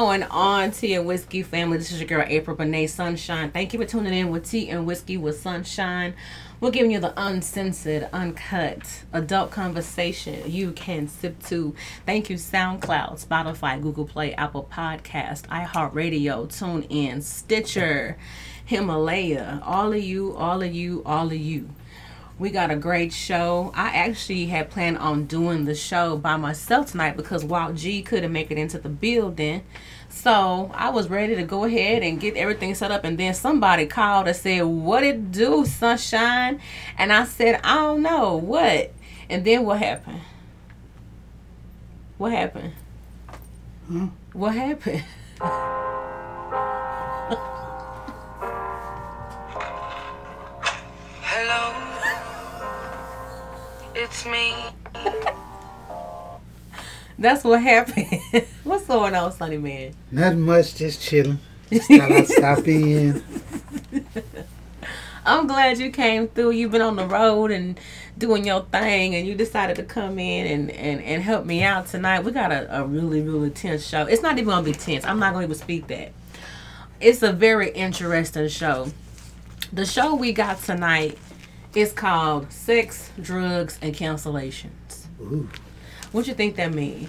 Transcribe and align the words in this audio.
Going 0.00 0.22
on, 0.22 0.70
Tea 0.70 0.94
and 0.94 1.06
Whiskey 1.06 1.42
family? 1.42 1.76
This 1.76 1.92
is 1.92 2.00
your 2.00 2.08
girl 2.08 2.24
April 2.26 2.56
Bonet 2.56 2.88
Sunshine. 2.88 3.50
Thank 3.50 3.74
you 3.74 3.78
for 3.78 3.84
tuning 3.84 4.14
in 4.14 4.30
with 4.30 4.48
Tea 4.48 4.70
and 4.70 4.86
Whiskey 4.86 5.18
with 5.18 5.38
Sunshine. 5.38 6.14
We're 6.58 6.70
giving 6.70 6.90
you 6.90 7.00
the 7.00 7.12
uncensored, 7.18 8.08
uncut, 8.10 9.04
adult 9.12 9.50
conversation 9.50 10.50
you 10.50 10.72
can 10.72 11.06
sip 11.06 11.42
to. 11.48 11.74
Thank 12.06 12.30
you, 12.30 12.36
SoundCloud, 12.36 13.22
Spotify, 13.22 13.78
Google 13.82 14.06
Play, 14.06 14.32
Apple 14.32 14.66
Podcast, 14.72 15.42
iHeartRadio, 15.48 16.48
TuneIn, 16.48 17.22
Stitcher, 17.22 18.16
Himalaya. 18.64 19.60
All 19.66 19.92
of 19.92 20.02
you, 20.02 20.34
all 20.34 20.62
of 20.62 20.74
you, 20.74 21.02
all 21.04 21.26
of 21.26 21.34
you. 21.34 21.68
We 22.40 22.48
got 22.48 22.70
a 22.70 22.76
great 22.76 23.12
show. 23.12 23.70
I 23.74 23.88
actually 23.88 24.46
had 24.46 24.70
planned 24.70 24.96
on 24.96 25.26
doing 25.26 25.66
the 25.66 25.74
show 25.74 26.16
by 26.16 26.38
myself 26.38 26.90
tonight 26.90 27.14
because 27.18 27.44
Walt 27.44 27.74
G 27.74 28.00
couldn't 28.00 28.32
make 28.32 28.50
it 28.50 28.56
into 28.56 28.78
the 28.78 28.88
building. 28.88 29.62
So 30.08 30.70
I 30.74 30.88
was 30.88 31.10
ready 31.10 31.36
to 31.36 31.42
go 31.42 31.64
ahead 31.64 32.02
and 32.02 32.18
get 32.18 32.38
everything 32.38 32.74
set 32.74 32.90
up. 32.90 33.04
And 33.04 33.18
then 33.18 33.34
somebody 33.34 33.84
called 33.84 34.26
and 34.26 34.34
said, 34.34 34.62
What 34.62 35.04
it 35.04 35.30
do, 35.30 35.66
sunshine? 35.66 36.62
And 36.96 37.12
I 37.12 37.26
said, 37.26 37.60
I 37.62 37.74
don't 37.74 38.00
know. 38.00 38.36
What? 38.36 38.94
And 39.28 39.44
then 39.44 39.66
what 39.66 39.76
happened? 39.76 40.22
What 42.16 42.32
happened? 42.32 42.72
Hmm? 43.86 44.06
What 44.32 44.54
happened? 44.54 45.04
it's 54.00 54.24
me. 54.26 54.54
That's 57.18 57.44
what 57.44 57.62
happened. 57.62 58.22
What's 58.64 58.86
going 58.86 59.14
on, 59.14 59.30
Sonny 59.32 59.58
Man? 59.58 59.94
Not 60.10 60.36
much, 60.36 60.74
just 60.74 61.02
chilling. 61.02 61.38
Just 61.70 61.86
thought 61.88 62.10
I'd 62.10 62.26
stop 62.28 62.66
in. 62.66 63.22
I'm 65.26 65.46
glad 65.46 65.78
you 65.78 65.90
came 65.90 66.28
through. 66.28 66.52
You've 66.52 66.72
been 66.72 66.80
on 66.80 66.96
the 66.96 67.06
road 67.06 67.50
and 67.50 67.78
doing 68.16 68.46
your 68.46 68.62
thing, 68.62 69.14
and 69.14 69.28
you 69.28 69.34
decided 69.34 69.76
to 69.76 69.82
come 69.82 70.18
in 70.18 70.46
and, 70.46 70.70
and, 70.70 71.02
and 71.02 71.22
help 71.22 71.44
me 71.44 71.62
out 71.62 71.86
tonight. 71.86 72.20
We 72.20 72.32
got 72.32 72.50
a, 72.52 72.80
a 72.80 72.86
really, 72.86 73.20
really 73.20 73.50
tense 73.50 73.86
show. 73.86 74.06
It's 74.06 74.22
not 74.22 74.38
even 74.38 74.46
going 74.46 74.64
to 74.64 74.70
be 74.70 74.76
tense. 74.76 75.04
I'm 75.04 75.18
not 75.18 75.34
going 75.34 75.46
to 75.46 75.52
even 75.52 75.62
speak 75.62 75.88
that. 75.88 76.12
It's 77.00 77.22
a 77.22 77.32
very 77.32 77.70
interesting 77.70 78.48
show. 78.48 78.92
The 79.74 79.84
show 79.84 80.14
we 80.14 80.32
got 80.32 80.62
tonight 80.62 81.18
is 81.74 81.92
called 81.92 82.52
Sex, 82.52 83.10
Drugs, 83.20 83.78
and 83.82 83.94
Cancellations. 83.94 85.06
Ooh, 85.20 85.48
What 86.12 86.26
you 86.26 86.34
think 86.34 86.56
that 86.56 86.72
means? 86.72 87.08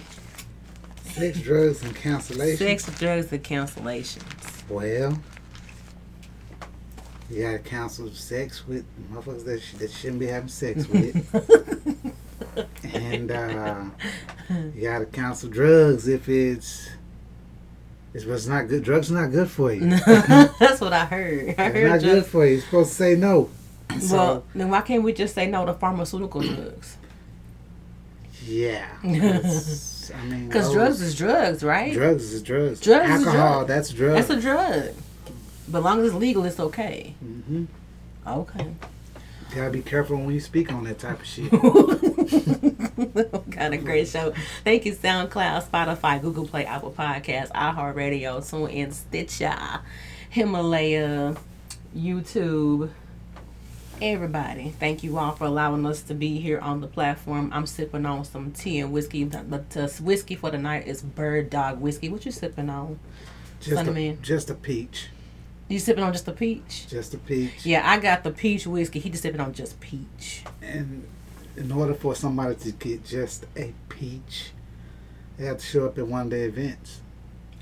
sex, 1.04 1.40
drugs, 1.40 1.82
and 1.82 1.94
cancellations. 1.94 2.56
Sex, 2.58 2.98
drugs, 2.98 3.32
and 3.32 3.42
cancellations. 3.44 4.68
Well, 4.68 5.18
you 7.30 7.42
gotta 7.42 7.58
cancel 7.58 8.10
sex 8.12 8.66
with 8.66 8.84
motherfuckers 9.12 9.44
that, 9.44 9.60
sh- 9.60 9.72
that 9.74 9.90
shouldn't 9.90 10.20
be 10.20 10.26
having 10.26 10.48
sex 10.48 10.86
with. 10.88 12.14
and 12.94 13.30
uh, 13.30 13.84
you 14.74 14.82
gotta 14.82 15.06
cancel 15.06 15.50
drugs 15.50 16.08
if 16.08 16.28
it's. 16.28 16.88
It's, 18.14 18.24
it's 18.24 18.46
not 18.46 18.68
good. 18.68 18.82
Drugs 18.84 19.10
are 19.10 19.14
not 19.14 19.30
good 19.32 19.48
for 19.50 19.72
you. 19.72 19.80
That's 20.06 20.80
what 20.82 20.92
I 20.92 21.06
heard. 21.06 21.54
I 21.58 21.66
It's 21.68 21.74
not 21.74 21.74
heard 21.74 22.02
good 22.02 22.26
for 22.26 22.44
you. 22.46 22.52
You're 22.54 22.60
supposed 22.62 22.90
to 22.90 22.94
say 22.96 23.16
no. 23.16 23.48
So, 24.00 24.16
Well, 24.16 24.44
then 24.54 24.70
why 24.70 24.80
can't 24.82 25.02
we 25.02 25.12
just 25.12 25.34
say 25.34 25.46
no 25.46 25.66
to 25.66 25.74
pharmaceutical 25.74 26.40
drugs? 26.40 26.96
yeah. 28.44 28.86
'cause, 29.02 30.10
I 30.14 30.24
mean, 30.24 30.48
Because 30.48 30.72
drugs 30.72 31.00
is 31.00 31.14
drugs, 31.14 31.62
right? 31.62 31.92
Drugs 31.92 32.32
is 32.32 32.42
drugs. 32.42 32.80
Drugs 32.80 33.08
is 33.08 33.26
Alcohol, 33.26 33.64
drugs. 33.64 33.68
that's 33.68 33.90
drugs. 33.90 34.26
That's 34.26 34.38
a 34.38 34.40
drug. 34.40 34.94
But 35.68 35.82
long 35.82 36.00
as 36.00 36.06
it's 36.06 36.14
legal, 36.16 36.44
it's 36.44 36.60
okay. 36.60 37.14
hmm 37.20 37.64
Okay. 38.26 38.66
Gotta 39.54 39.70
be 39.70 39.82
careful 39.82 40.16
when 40.16 40.30
you 40.32 40.40
speak 40.40 40.72
on 40.72 40.84
that 40.84 40.98
type 40.98 41.20
of 41.20 41.26
shit. 41.26 41.50
Got 43.50 43.72
a 43.72 43.76
great 43.76 44.08
show. 44.08 44.32
Thank 44.64 44.86
you, 44.86 44.94
SoundCloud, 44.94 45.64
Spotify, 45.68 46.20
Google 46.22 46.46
Play, 46.46 46.64
Apple 46.64 46.92
Podcasts, 46.96 47.50
iHeartRadio, 47.52 48.38
TuneIn, 48.40 48.92
Stitcher, 48.92 49.80
Himalaya, 50.30 51.34
YouTube. 51.96 52.90
Everybody, 54.04 54.70
thank 54.80 55.04
you 55.04 55.16
all 55.16 55.30
for 55.30 55.44
allowing 55.44 55.86
us 55.86 56.02
to 56.02 56.14
be 56.14 56.40
here 56.40 56.58
on 56.58 56.80
the 56.80 56.88
platform. 56.88 57.52
I'm 57.54 57.66
sipping 57.66 58.04
on 58.04 58.24
some 58.24 58.50
tea 58.50 58.80
and 58.80 58.92
whiskey. 58.92 59.22
The, 59.22 59.44
the, 59.44 59.58
the 59.68 60.02
whiskey 60.02 60.34
for 60.34 60.50
the 60.50 60.58
night 60.58 60.88
is 60.88 61.02
Bird 61.02 61.50
Dog 61.50 61.80
whiskey. 61.80 62.08
What 62.08 62.26
you 62.26 62.32
sipping 62.32 62.68
on? 62.68 62.98
Just 63.60 63.86
a, 63.86 63.92
man. 63.92 64.18
just 64.20 64.50
a 64.50 64.56
peach. 64.56 65.06
You 65.68 65.78
sipping 65.78 66.02
on 66.02 66.12
just 66.12 66.26
a 66.26 66.32
peach? 66.32 66.88
Just 66.88 67.14
a 67.14 67.18
peach. 67.18 67.64
Yeah, 67.64 67.88
I 67.88 68.00
got 68.00 68.24
the 68.24 68.32
peach 68.32 68.66
whiskey. 68.66 68.98
He 68.98 69.08
just 69.08 69.22
sipping 69.22 69.40
on 69.40 69.52
just 69.52 69.78
peach. 69.78 70.42
And 70.60 71.06
in 71.56 71.70
order 71.70 71.94
for 71.94 72.16
somebody 72.16 72.56
to 72.56 72.72
get 72.72 73.04
just 73.04 73.46
a 73.56 73.72
peach, 73.88 74.50
they 75.38 75.44
have 75.44 75.58
to 75.58 75.64
show 75.64 75.86
up 75.86 75.96
at 75.96 76.08
one 76.08 76.22
of 76.22 76.30
the 76.30 76.42
events. 76.42 77.02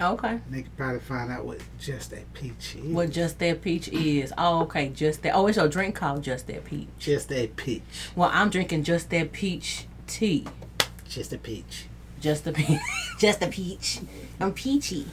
Okay. 0.00 0.28
And 0.28 0.42
they 0.48 0.62
could 0.62 0.76
probably 0.76 1.00
find 1.00 1.30
out 1.30 1.44
what 1.44 1.60
just 1.78 2.12
a 2.12 2.20
peach 2.32 2.76
is. 2.76 2.84
What 2.84 3.10
just 3.10 3.38
that 3.40 3.60
peach 3.60 3.88
is? 3.88 4.32
Oh, 4.38 4.62
okay, 4.62 4.88
just 4.88 5.22
that. 5.22 5.34
Oh, 5.34 5.46
it's 5.46 5.58
your 5.58 5.68
drink 5.68 5.94
called 5.94 6.22
just 6.22 6.46
that 6.46 6.64
peach. 6.64 6.88
just 6.98 7.30
a 7.30 7.48
peach. 7.48 7.82
Well, 8.16 8.30
I'm 8.32 8.48
drinking 8.48 8.84
just 8.84 9.10
that 9.10 9.32
peach 9.32 9.86
tea. 10.06 10.46
Just 11.08 11.32
a 11.32 11.38
peach. 11.38 11.86
Just 12.20 12.46
a 12.46 12.52
peach. 12.52 12.80
just 13.18 13.42
a 13.42 13.48
peach. 13.48 14.00
I'm 14.40 14.52
peachy. 14.52 15.06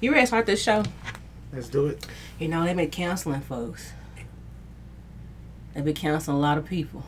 You 0.00 0.10
ready 0.10 0.22
to 0.22 0.26
start 0.26 0.46
this 0.46 0.62
show? 0.62 0.82
Let's 1.52 1.68
do 1.68 1.86
it. 1.86 2.06
You 2.38 2.48
know, 2.48 2.64
they've 2.64 2.76
been 2.76 2.90
counseling 2.90 3.40
folks. 3.40 3.92
They've 5.72 5.84
been 5.84 5.94
counseling 5.94 6.36
a 6.36 6.40
lot 6.40 6.58
of 6.58 6.66
people. 6.66 7.04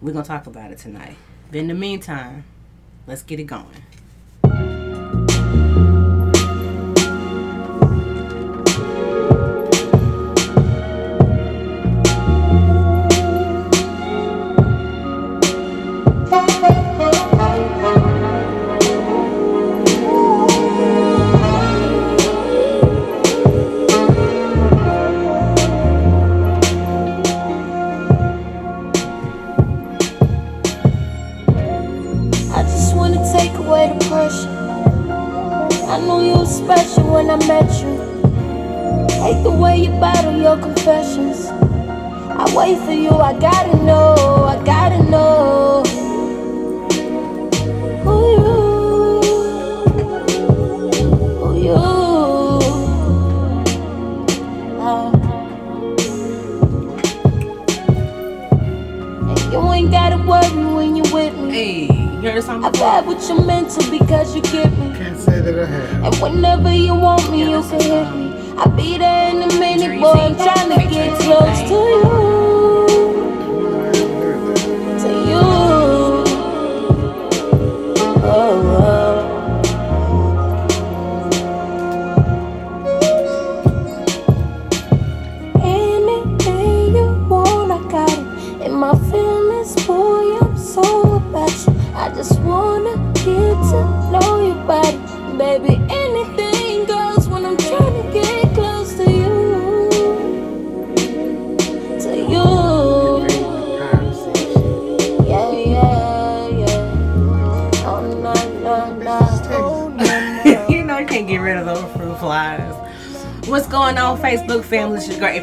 We're 0.00 0.12
going 0.12 0.24
to 0.24 0.28
talk 0.28 0.46
about 0.46 0.70
it 0.70 0.78
tonight. 0.78 1.16
But 1.50 1.58
in 1.58 1.68
the 1.68 1.74
meantime, 1.74 2.44
let's 3.06 3.22
get 3.22 3.40
it 3.40 3.44
going. 3.44 3.84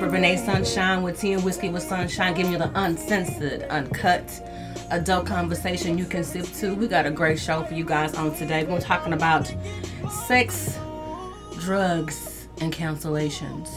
Renee 0.10 0.38
Sunshine 0.38 1.04
with 1.04 1.19
tea 1.19 1.34
and 1.34 1.44
whiskey 1.44 1.69
with 1.69 1.84
sunshine, 1.84 2.34
giving 2.34 2.52
you 2.52 2.57
the 2.57 2.72
uncensored, 2.75 3.63
uncut, 3.63 4.30
adult 4.92 5.25
conversation 5.25 5.98
you 5.98 6.06
can 6.06 6.24
sip 6.24 6.46
to. 6.54 6.75
We 6.75 6.88
got 6.88 7.06
a 7.06 7.12
great 7.12 7.40
show 7.40 7.63
for 7.63 7.74
you 7.74 7.84
guys 7.84 8.13
on 8.16 8.36
today. 8.36 8.63
We're 8.66 8.80
talking 8.80 9.13
about 9.13 9.54
sex, 10.28 10.78
drugs, 11.60 12.48
and 12.62 12.72
cancellations. 12.74 13.69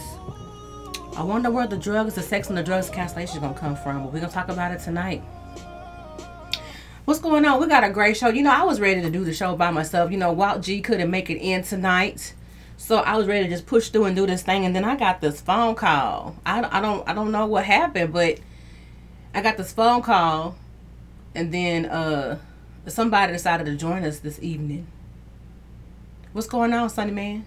I 1.16 1.22
wonder 1.22 1.50
where 1.50 1.66
the 1.66 1.76
drugs, 1.76 2.14
the 2.14 2.22
sex, 2.22 2.48
and 2.48 2.56
the 2.56 2.62
drugs 2.62 2.90
cancellation 2.90 3.40
gonna 3.40 3.58
come 3.58 3.76
from, 3.76 4.04
but 4.04 4.12
we're 4.12 4.20
gonna 4.20 4.32
talk 4.32 4.48
about 4.48 4.72
it 4.72 4.80
tonight. 4.80 5.22
What's 7.06 7.20
going 7.20 7.44
on? 7.46 7.58
We 7.60 7.66
got 7.68 7.84
a 7.84 7.90
great 7.90 8.16
show. 8.16 8.28
You 8.28 8.42
know, 8.42 8.52
I 8.52 8.64
was 8.64 8.80
ready 8.80 9.00
to 9.00 9.10
do 9.10 9.24
the 9.24 9.32
show 9.32 9.56
by 9.56 9.70
myself. 9.70 10.10
You 10.12 10.18
know, 10.18 10.30
Walt 10.32 10.62
G 10.62 10.82
couldn't 10.82 11.10
make 11.10 11.30
it 11.30 11.38
in 11.38 11.62
tonight. 11.62 12.34
So 12.78 12.98
I 12.98 13.16
was 13.16 13.26
ready 13.26 13.44
to 13.44 13.50
just 13.50 13.66
push 13.66 13.88
through 13.88 14.04
and 14.04 14.14
do 14.14 14.24
this 14.24 14.42
thing, 14.42 14.64
and 14.64 14.74
then 14.74 14.84
I 14.84 14.94
got 14.96 15.20
this 15.20 15.40
phone 15.40 15.74
call. 15.74 16.36
I, 16.46 16.78
I 16.78 16.80
don't 16.80 17.06
I 17.08 17.12
don't 17.12 17.32
know 17.32 17.44
what 17.44 17.64
happened, 17.64 18.12
but 18.12 18.38
I 19.34 19.42
got 19.42 19.56
this 19.56 19.72
phone 19.72 20.00
call, 20.00 20.56
and 21.34 21.52
then 21.52 21.86
uh 21.86 22.38
somebody 22.86 23.32
decided 23.32 23.66
to 23.66 23.74
join 23.74 24.04
us 24.04 24.20
this 24.20 24.40
evening. 24.40 24.86
What's 26.32 26.46
going 26.46 26.72
on, 26.72 26.88
Sunny 26.88 27.10
Man? 27.10 27.44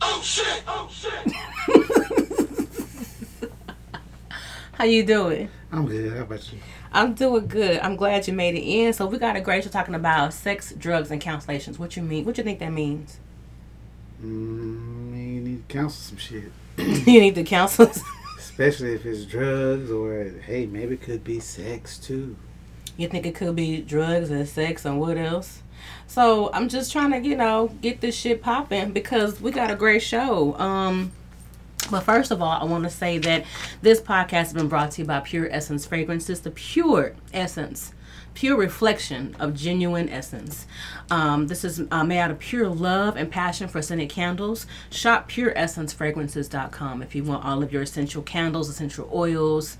Oh 0.00 0.22
shit! 0.24 0.62
Oh 0.66 0.88
shit! 0.90 1.32
How 4.72 4.84
you 4.84 5.04
doing? 5.04 5.50
I'm 5.70 5.86
good. 5.86 6.16
How 6.16 6.22
about 6.22 6.50
you? 6.50 6.58
I'm 6.94 7.14
doing 7.14 7.48
good. 7.48 7.80
I'm 7.80 7.96
glad 7.96 8.28
you 8.28 8.32
made 8.32 8.54
it 8.54 8.62
in. 8.62 8.92
So 8.92 9.06
we 9.06 9.18
got 9.18 9.34
a 9.34 9.40
great 9.40 9.64
show 9.64 9.70
talking 9.70 9.96
about 9.96 10.32
sex, 10.32 10.72
drugs, 10.78 11.10
and 11.10 11.20
cancellations. 11.20 11.76
What 11.76 11.96
you 11.96 12.02
mean? 12.02 12.24
What 12.24 12.38
you 12.38 12.44
think 12.44 12.60
that 12.60 12.72
means? 12.72 13.18
Mm, 14.22 15.10
you 15.10 15.40
need 15.40 15.68
to 15.68 15.74
counsel 15.74 16.00
some 16.00 16.18
shit. 16.18 16.52
you 16.78 17.20
need 17.20 17.34
to 17.34 17.42
counsel. 17.42 17.90
Especially 18.38 18.94
if 18.94 19.04
it's 19.04 19.24
drugs 19.24 19.90
or, 19.90 20.32
hey, 20.46 20.66
maybe 20.66 20.94
it 20.94 21.02
could 21.02 21.24
be 21.24 21.40
sex 21.40 21.98
too. 21.98 22.36
You 22.96 23.08
think 23.08 23.26
it 23.26 23.34
could 23.34 23.56
be 23.56 23.82
drugs 23.82 24.30
and 24.30 24.46
sex 24.46 24.84
and 24.84 25.00
what 25.00 25.18
else? 25.18 25.62
So 26.06 26.52
I'm 26.52 26.68
just 26.68 26.92
trying 26.92 27.10
to, 27.10 27.28
you 27.28 27.36
know, 27.36 27.74
get 27.80 28.02
this 28.02 28.14
shit 28.14 28.40
popping 28.40 28.92
because 28.92 29.40
we 29.40 29.50
got 29.50 29.72
a 29.72 29.74
great 29.74 30.02
show. 30.02 30.56
Um, 30.60 31.10
but 31.90 32.00
first 32.00 32.30
of 32.30 32.40
all, 32.40 32.60
I 32.60 32.64
want 32.64 32.84
to 32.84 32.90
say 32.90 33.18
that 33.18 33.44
this 33.82 34.00
podcast 34.00 34.30
has 34.30 34.52
been 34.52 34.68
brought 34.68 34.92
to 34.92 35.02
you 35.02 35.06
by 35.06 35.20
Pure 35.20 35.48
Essence 35.50 35.86
Fragrances, 35.86 36.40
the 36.40 36.50
pure 36.50 37.14
essence, 37.32 37.92
pure 38.34 38.56
reflection 38.56 39.36
of 39.38 39.54
genuine 39.54 40.08
essence. 40.08 40.66
Um, 41.10 41.46
this 41.46 41.64
is 41.64 41.82
uh, 41.90 42.04
made 42.04 42.18
out 42.18 42.30
of 42.30 42.38
pure 42.38 42.68
love 42.68 43.16
and 43.16 43.30
passion 43.30 43.68
for 43.68 43.80
scented 43.82 44.10
candles. 44.10 44.66
Shop 44.90 45.30
pureessencefragrances.com 45.30 47.02
if 47.02 47.14
you 47.14 47.24
want 47.24 47.44
all 47.44 47.62
of 47.62 47.72
your 47.72 47.82
essential 47.82 48.22
candles, 48.22 48.68
essential 48.68 49.08
oils. 49.12 49.76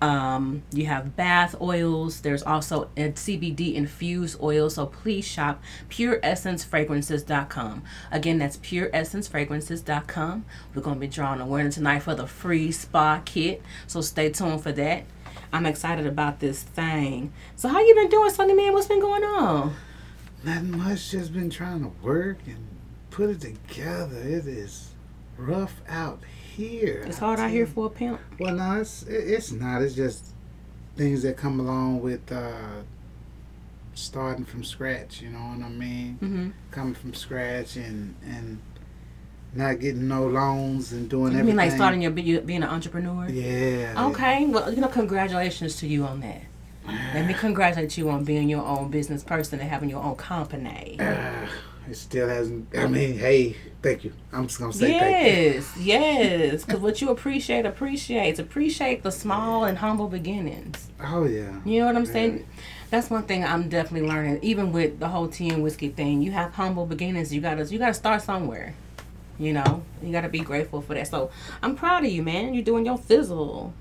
Um, 0.00 0.62
you 0.72 0.86
have 0.86 1.14
bath 1.16 1.54
oils. 1.60 2.22
There's 2.22 2.42
also 2.42 2.84
a 2.96 3.10
CBD 3.10 3.74
infused 3.74 4.40
oil. 4.42 4.70
So 4.70 4.86
please 4.86 5.26
shop 5.26 5.62
pureessencefragrances.com. 5.90 7.82
Again, 8.10 8.38
that's 8.38 8.56
pureessencefragrances.com. 8.58 10.44
We're 10.74 10.82
going 10.82 10.96
to 10.96 11.00
be 11.00 11.06
drawing 11.06 11.40
a 11.40 11.46
winner 11.46 11.70
tonight 11.70 12.00
for 12.00 12.14
the 12.14 12.26
free 12.26 12.72
spa 12.72 13.20
kit. 13.24 13.62
So 13.86 14.00
stay 14.00 14.30
tuned 14.30 14.62
for 14.62 14.72
that. 14.72 15.04
I'm 15.52 15.66
excited 15.66 16.06
about 16.06 16.40
this 16.40 16.62
thing. 16.62 17.32
So 17.56 17.68
how 17.68 17.80
you 17.80 17.94
been 17.94 18.08
doing, 18.08 18.30
Sunny 18.30 18.54
Man? 18.54 18.72
What's 18.72 18.86
been 18.86 19.00
going 19.00 19.24
on? 19.24 19.74
Nothing 20.44 20.78
much. 20.78 21.10
Just 21.10 21.34
been 21.34 21.50
trying 21.50 21.82
to 21.82 21.88
work 22.02 22.38
and 22.46 22.66
put 23.10 23.30
it 23.30 23.40
together. 23.40 24.16
It 24.16 24.46
is 24.46 24.94
rough 25.36 25.80
out 25.88 26.22
here. 26.68 27.04
It's 27.06 27.18
hard 27.18 27.40
out 27.40 27.50
here 27.50 27.66
for 27.66 27.86
a 27.86 27.90
pimp. 27.90 28.20
Well, 28.38 28.54
no, 28.54 28.80
it's 28.80 29.02
it, 29.04 29.14
it's 29.34 29.50
not. 29.52 29.82
It's 29.82 29.94
just 29.94 30.26
things 30.96 31.22
that 31.22 31.36
come 31.36 31.58
along 31.60 32.00
with 32.02 32.30
uh, 32.30 32.82
starting 33.94 34.44
from 34.44 34.62
scratch. 34.64 35.20
You 35.22 35.30
know 35.30 35.38
what 35.38 35.64
I 35.64 35.68
mean? 35.68 36.18
Mm-hmm. 36.22 36.48
Coming 36.70 36.94
from 36.94 37.14
scratch 37.14 37.76
and 37.76 38.14
and 38.24 38.60
not 39.54 39.80
getting 39.80 40.06
no 40.06 40.26
loans 40.28 40.92
and 40.92 41.08
doing 41.08 41.32
You 41.32 41.38
everything. 41.40 41.46
mean 41.46 41.56
like 41.56 41.72
starting 41.72 42.02
your 42.02 42.12
being 42.12 42.62
an 42.62 42.68
entrepreneur? 42.68 43.28
Yeah. 43.28 44.06
Okay, 44.10 44.46
well, 44.46 44.72
you 44.72 44.80
know, 44.80 44.88
congratulations 44.88 45.76
to 45.76 45.86
you 45.88 46.04
on 46.04 46.20
that. 46.20 46.42
Let 47.14 47.26
me 47.26 47.34
congratulate 47.34 47.96
you 47.98 48.08
on 48.10 48.24
being 48.24 48.48
your 48.48 48.64
own 48.64 48.90
business 48.90 49.22
person 49.22 49.60
and 49.60 49.68
having 49.68 49.90
your 49.90 50.02
own 50.02 50.16
company. 50.16 50.96
It 51.88 51.96
still 51.96 52.28
hasn't. 52.28 52.68
I 52.76 52.86
mean, 52.86 53.18
hey, 53.18 53.56
thank 53.82 54.04
you. 54.04 54.12
I'm 54.32 54.46
just 54.46 54.60
gonna 54.60 54.72
say 54.72 54.98
thank. 54.98 55.26
Yes, 55.26 55.76
yes. 55.78 56.64
Because 56.64 56.80
what 56.80 57.00
you 57.00 57.10
appreciate 57.10 57.66
appreciates. 57.66 58.38
Appreciate 58.38 59.02
the 59.02 59.10
small 59.10 59.64
and 59.64 59.78
humble 59.78 60.08
beginnings. 60.08 60.88
Oh 61.02 61.24
yeah. 61.24 61.60
You 61.64 61.80
know 61.80 61.86
what 61.86 61.96
I'm 61.96 62.04
Yeah. 62.04 62.12
saying? 62.12 62.46
That's 62.90 63.08
one 63.10 63.22
thing 63.24 63.44
I'm 63.44 63.68
definitely 63.68 64.08
learning. 64.08 64.40
Even 64.42 64.72
with 64.72 65.00
the 65.00 65.08
whole 65.08 65.28
tea 65.28 65.48
and 65.50 65.62
whiskey 65.62 65.88
thing, 65.88 66.22
you 66.22 66.32
have 66.32 66.54
humble 66.54 66.86
beginnings. 66.86 67.32
You 67.32 67.40
gotta 67.40 67.64
you 67.64 67.78
gotta 67.78 67.94
start 67.94 68.22
somewhere. 68.22 68.74
You 69.38 69.52
know, 69.54 69.82
you 70.02 70.12
gotta 70.12 70.28
be 70.28 70.40
grateful 70.40 70.82
for 70.82 70.94
that. 70.94 71.08
So 71.08 71.30
I'm 71.62 71.74
proud 71.74 72.04
of 72.04 72.10
you, 72.12 72.22
man. 72.22 72.52
You're 72.54 72.64
doing 72.64 72.84
your 72.86 72.98
fizzle. 72.98 73.72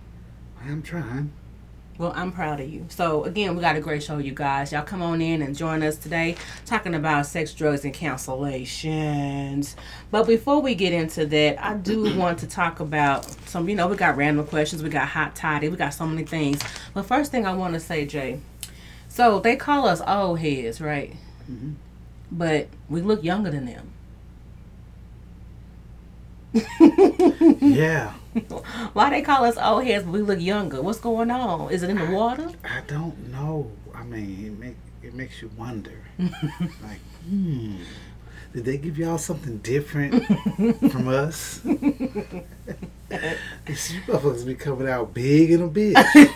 I'm 0.65 0.81
trying. 0.81 1.31
Well, 1.99 2.13
I'm 2.15 2.31
proud 2.31 2.61
of 2.61 2.69
you. 2.69 2.85
So 2.87 3.25
again, 3.25 3.55
we 3.57 3.61
got 3.61 3.75
a 3.75 3.81
great 3.81 4.01
show, 4.01 4.19
you 4.19 4.31
guys. 4.33 4.71
Y'all 4.71 4.83
come 4.83 5.01
on 5.01 5.21
in 5.21 5.41
and 5.41 5.53
join 5.53 5.83
us 5.83 5.97
today, 5.97 6.37
talking 6.65 6.95
about 6.95 7.25
sex, 7.25 7.53
drugs, 7.53 7.83
and 7.83 7.93
cancellations. 7.93 9.75
But 10.09 10.25
before 10.25 10.61
we 10.61 10.75
get 10.75 10.93
into 10.93 11.25
that, 11.25 11.61
I 11.61 11.73
do 11.75 12.17
want 12.17 12.39
to 12.39 12.47
talk 12.47 12.79
about 12.79 13.25
some. 13.49 13.67
You 13.67 13.75
know, 13.75 13.87
we 13.89 13.97
got 13.97 14.15
random 14.15 14.47
questions, 14.47 14.81
we 14.81 14.87
got 14.87 15.09
hot 15.09 15.35
toddy, 15.35 15.67
we 15.67 15.75
got 15.75 15.93
so 15.93 16.05
many 16.07 16.23
things. 16.23 16.61
But 16.93 17.03
first 17.03 17.31
thing 17.31 17.45
I 17.45 17.53
want 17.53 17.73
to 17.73 17.81
say, 17.81 18.05
Jay. 18.05 18.39
So 19.09 19.41
they 19.41 19.57
call 19.57 19.85
us 19.85 19.99
old 20.07 20.39
heads, 20.39 20.79
right? 20.79 21.13
Mhm. 21.51 21.75
But 22.31 22.69
we 22.87 23.01
look 23.01 23.25
younger 23.25 23.51
than 23.51 23.65
them. 23.65 23.91
Yeah. 27.59 28.13
Why 28.93 29.09
they 29.09 29.21
call 29.21 29.43
us 29.45 29.57
old 29.57 29.83
heads, 29.85 30.03
but 30.05 30.11
we 30.11 30.21
look 30.21 30.39
younger? 30.39 30.81
What's 30.81 30.99
going 30.99 31.31
on? 31.31 31.71
Is 31.71 31.83
it 31.83 31.89
in 31.89 31.97
the 31.97 32.11
water? 32.11 32.49
I 32.63 32.81
don't 32.87 33.31
know. 33.31 33.71
I 33.93 34.03
mean, 34.03 34.45
it 34.45 34.59
make 34.59 34.75
it 35.01 35.13
makes 35.13 35.41
you 35.41 35.49
wonder. 35.57 36.03
like, 36.19 36.99
hmm, 37.27 37.77
did 38.53 38.65
they 38.65 38.77
give 38.77 38.97
y'all 38.97 39.17
something 39.17 39.57
different 39.59 40.25
from 40.91 41.07
us? 41.09 41.59
These 41.59 41.75
motherfuckers 44.05 44.45
be 44.45 44.55
coming 44.55 44.87
out 44.87 45.13
big 45.13 45.51
in 45.51 45.61
a 45.63 45.69
bitch. 45.69 46.31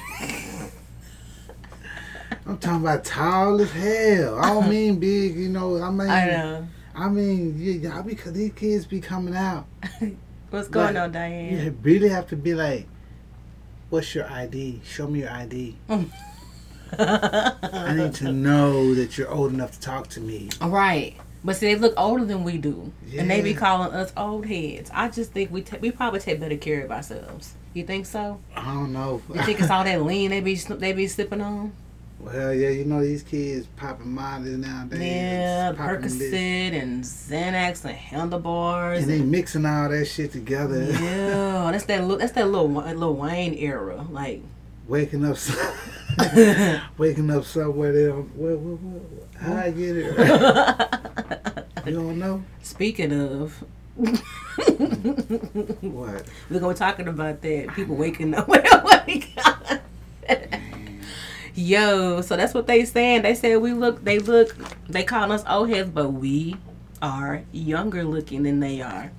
I'm 2.45 2.57
talking 2.57 2.81
about 2.81 3.05
tall 3.05 3.62
as 3.62 3.71
hell. 3.71 4.38
I 4.39 4.50
don't 4.50 4.69
mean 4.69 5.00
big, 5.00 5.35
you 5.35 5.50
know. 5.50 5.81
I 5.81 5.89
mean, 5.89 6.09
I 6.09 6.25
know. 6.25 6.67
I 6.95 7.07
mean, 7.09 7.55
yeah, 7.57 7.89
y'all 7.89 8.03
because 8.03 8.33
these 8.33 8.51
kids 8.53 8.85
be 8.85 9.00
coming 9.00 9.35
out. 9.35 9.65
What's 10.53 10.67
going 10.67 10.93
Like, 10.93 11.03
on, 11.05 11.12
Diane? 11.13 11.65
You 11.65 11.75
really 11.81 12.10
have 12.10 12.27
to 12.27 12.36
be 12.36 12.53
like, 12.53 12.86
"What's 13.89 14.13
your 14.13 14.29
ID? 14.29 14.81
Show 14.86 15.07
me 15.07 15.22
your 15.22 15.31
ID. 15.31 15.75
I 16.91 17.95
need 17.95 18.13
to 18.15 18.31
know 18.31 18.93
that 18.93 19.17
you're 19.17 19.31
old 19.31 19.51
enough 19.51 19.72
to 19.72 19.79
talk 19.79 20.10
to 20.10 20.19
me." 20.22 20.50
Right. 20.62 21.15
But 21.43 21.55
see, 21.55 21.74
they 21.74 21.75
look 21.75 21.95
older 21.98 22.24
than 22.24 22.43
we 22.43 22.60
do, 22.60 22.93
and 23.17 23.31
they 23.31 23.41
be 23.41 23.55
calling 23.55 23.93
us 23.93 24.13
old 24.15 24.45
heads. 24.45 24.91
I 24.93 25.10
just 25.10 25.31
think 25.31 25.51
we 25.51 25.63
ta 25.63 25.77
we 25.81 25.89
probably 25.89 26.19
take 26.19 26.39
better 26.39 26.55
care 26.55 26.86
of 26.86 26.91
ourselves. 26.91 27.55
You 27.74 27.83
think 27.83 28.05
so? 28.05 28.39
I 28.55 28.75
don't 28.75 28.93
know. 28.93 29.24
You 29.33 29.41
think 29.41 29.60
it's 29.60 29.72
all 29.72 29.83
that 29.83 30.03
lean 30.03 30.29
they 30.29 30.39
be 30.41 30.53
they 30.53 30.93
be 30.93 31.07
sipping 31.07 31.41
on? 31.41 31.74
Well, 32.23 32.53
yeah, 32.53 32.69
you 32.69 32.85
know 32.85 33.01
these 33.01 33.21
kids 33.21 33.67
popping 33.75 34.13
mollies 34.13 34.57
nowadays. 34.57 35.01
Yeah, 35.01 35.73
Percocet 35.75 36.81
and 36.81 37.03
Xanax 37.03 37.83
and 37.83 37.93
handlebars. 37.93 39.03
And 39.03 39.11
they 39.11 39.19
mixing 39.19 39.65
all 39.65 39.89
that 39.89 40.05
shit 40.05 40.31
together. 40.31 40.83
yeah, 40.83 41.69
that's 41.71 41.83
that. 41.85 42.07
That's 42.19 42.31
that 42.31 42.49
little 42.49 42.69
Lil 42.69 43.15
Wayne 43.15 43.53
era. 43.55 44.05
Like, 44.09 44.41
waking 44.87 45.25
up, 45.25 45.35
waking 46.97 47.29
up 47.29 47.43
somewhere. 47.43 47.91
They 47.91 48.05
don't, 48.05 48.33
what, 48.37 48.57
what, 48.57 48.79
what, 48.79 49.41
how 49.41 49.55
I 49.55 49.71
get 49.71 49.97
it? 49.97 51.65
you 51.85 51.93
don't 51.93 52.19
know 52.19 52.41
speaking 52.61 53.11
of, 53.11 53.61
what? 55.81 56.23
we're 56.49 56.59
gonna 56.59 56.73
be 56.73 56.79
talking 56.79 57.09
about 57.09 57.41
that. 57.41 57.73
People 57.75 57.97
waking 57.97 58.33
up. 58.33 58.49
Yo, 61.55 62.22
so 62.22 62.36
that's 62.36 62.53
what 62.53 62.65
they 62.65 62.83
saying. 62.83 63.22
They 63.22 63.36
said 63.36 63.57
we 63.57 63.74
look. 63.74 64.03
They 64.03 64.19
look. 64.19 64.55
They 64.89 65.03
call 65.03 65.31
us 65.31 65.43
old 65.48 65.69
heads, 65.69 65.89
but 65.89 66.10
we 66.10 66.55
are 67.01 67.43
younger 67.51 68.03
looking 68.03 68.43
than 68.43 68.60
they 68.60 68.81
are. 68.81 69.12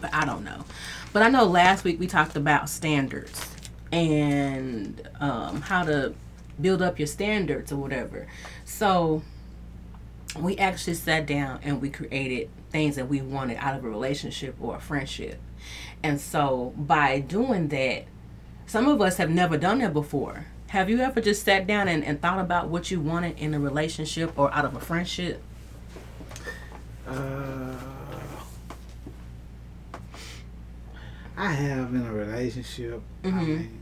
But 0.00 0.12
I 0.12 0.24
don't 0.24 0.44
know. 0.44 0.64
But 1.12 1.22
I 1.22 1.28
know 1.28 1.44
last 1.44 1.84
week 1.84 2.00
we 2.00 2.06
talked 2.06 2.36
about 2.36 2.68
standards 2.68 3.54
and 3.92 5.08
um, 5.20 5.62
how 5.62 5.84
to 5.84 6.14
build 6.60 6.82
up 6.82 6.98
your 6.98 7.06
standards 7.06 7.70
or 7.70 7.76
whatever. 7.76 8.26
So 8.64 9.22
we 10.38 10.56
actually 10.58 10.94
sat 10.94 11.26
down 11.26 11.60
and 11.62 11.80
we 11.80 11.88
created 11.88 12.50
things 12.70 12.96
that 12.96 13.08
we 13.08 13.20
wanted 13.22 13.56
out 13.58 13.76
of 13.76 13.84
a 13.84 13.88
relationship 13.88 14.56
or 14.60 14.76
a 14.76 14.80
friendship. 14.80 15.40
And 16.02 16.20
so 16.20 16.74
by 16.76 17.20
doing 17.20 17.68
that, 17.68 18.04
some 18.66 18.86
of 18.88 19.00
us 19.00 19.16
have 19.16 19.30
never 19.30 19.56
done 19.56 19.78
that 19.78 19.92
before. 19.92 20.46
Have 20.68 20.90
you 20.90 20.98
ever 21.00 21.20
just 21.20 21.44
sat 21.44 21.66
down 21.66 21.88
and, 21.88 22.04
and 22.04 22.20
thought 22.20 22.38
about 22.40 22.68
what 22.68 22.90
you 22.90 23.00
wanted 23.00 23.38
in 23.38 23.54
a 23.54 23.60
relationship 23.60 24.38
or 24.38 24.52
out 24.52 24.64
of 24.66 24.76
a 24.76 24.80
friendship? 24.80 25.42
Uh, 27.06 27.74
I 31.36 31.52
have 31.52 31.94
in 31.94 32.04
a 32.04 32.12
relationship. 32.12 33.00
I 33.24 33.28
Mhm. 33.28 33.46
mean, 33.46 33.80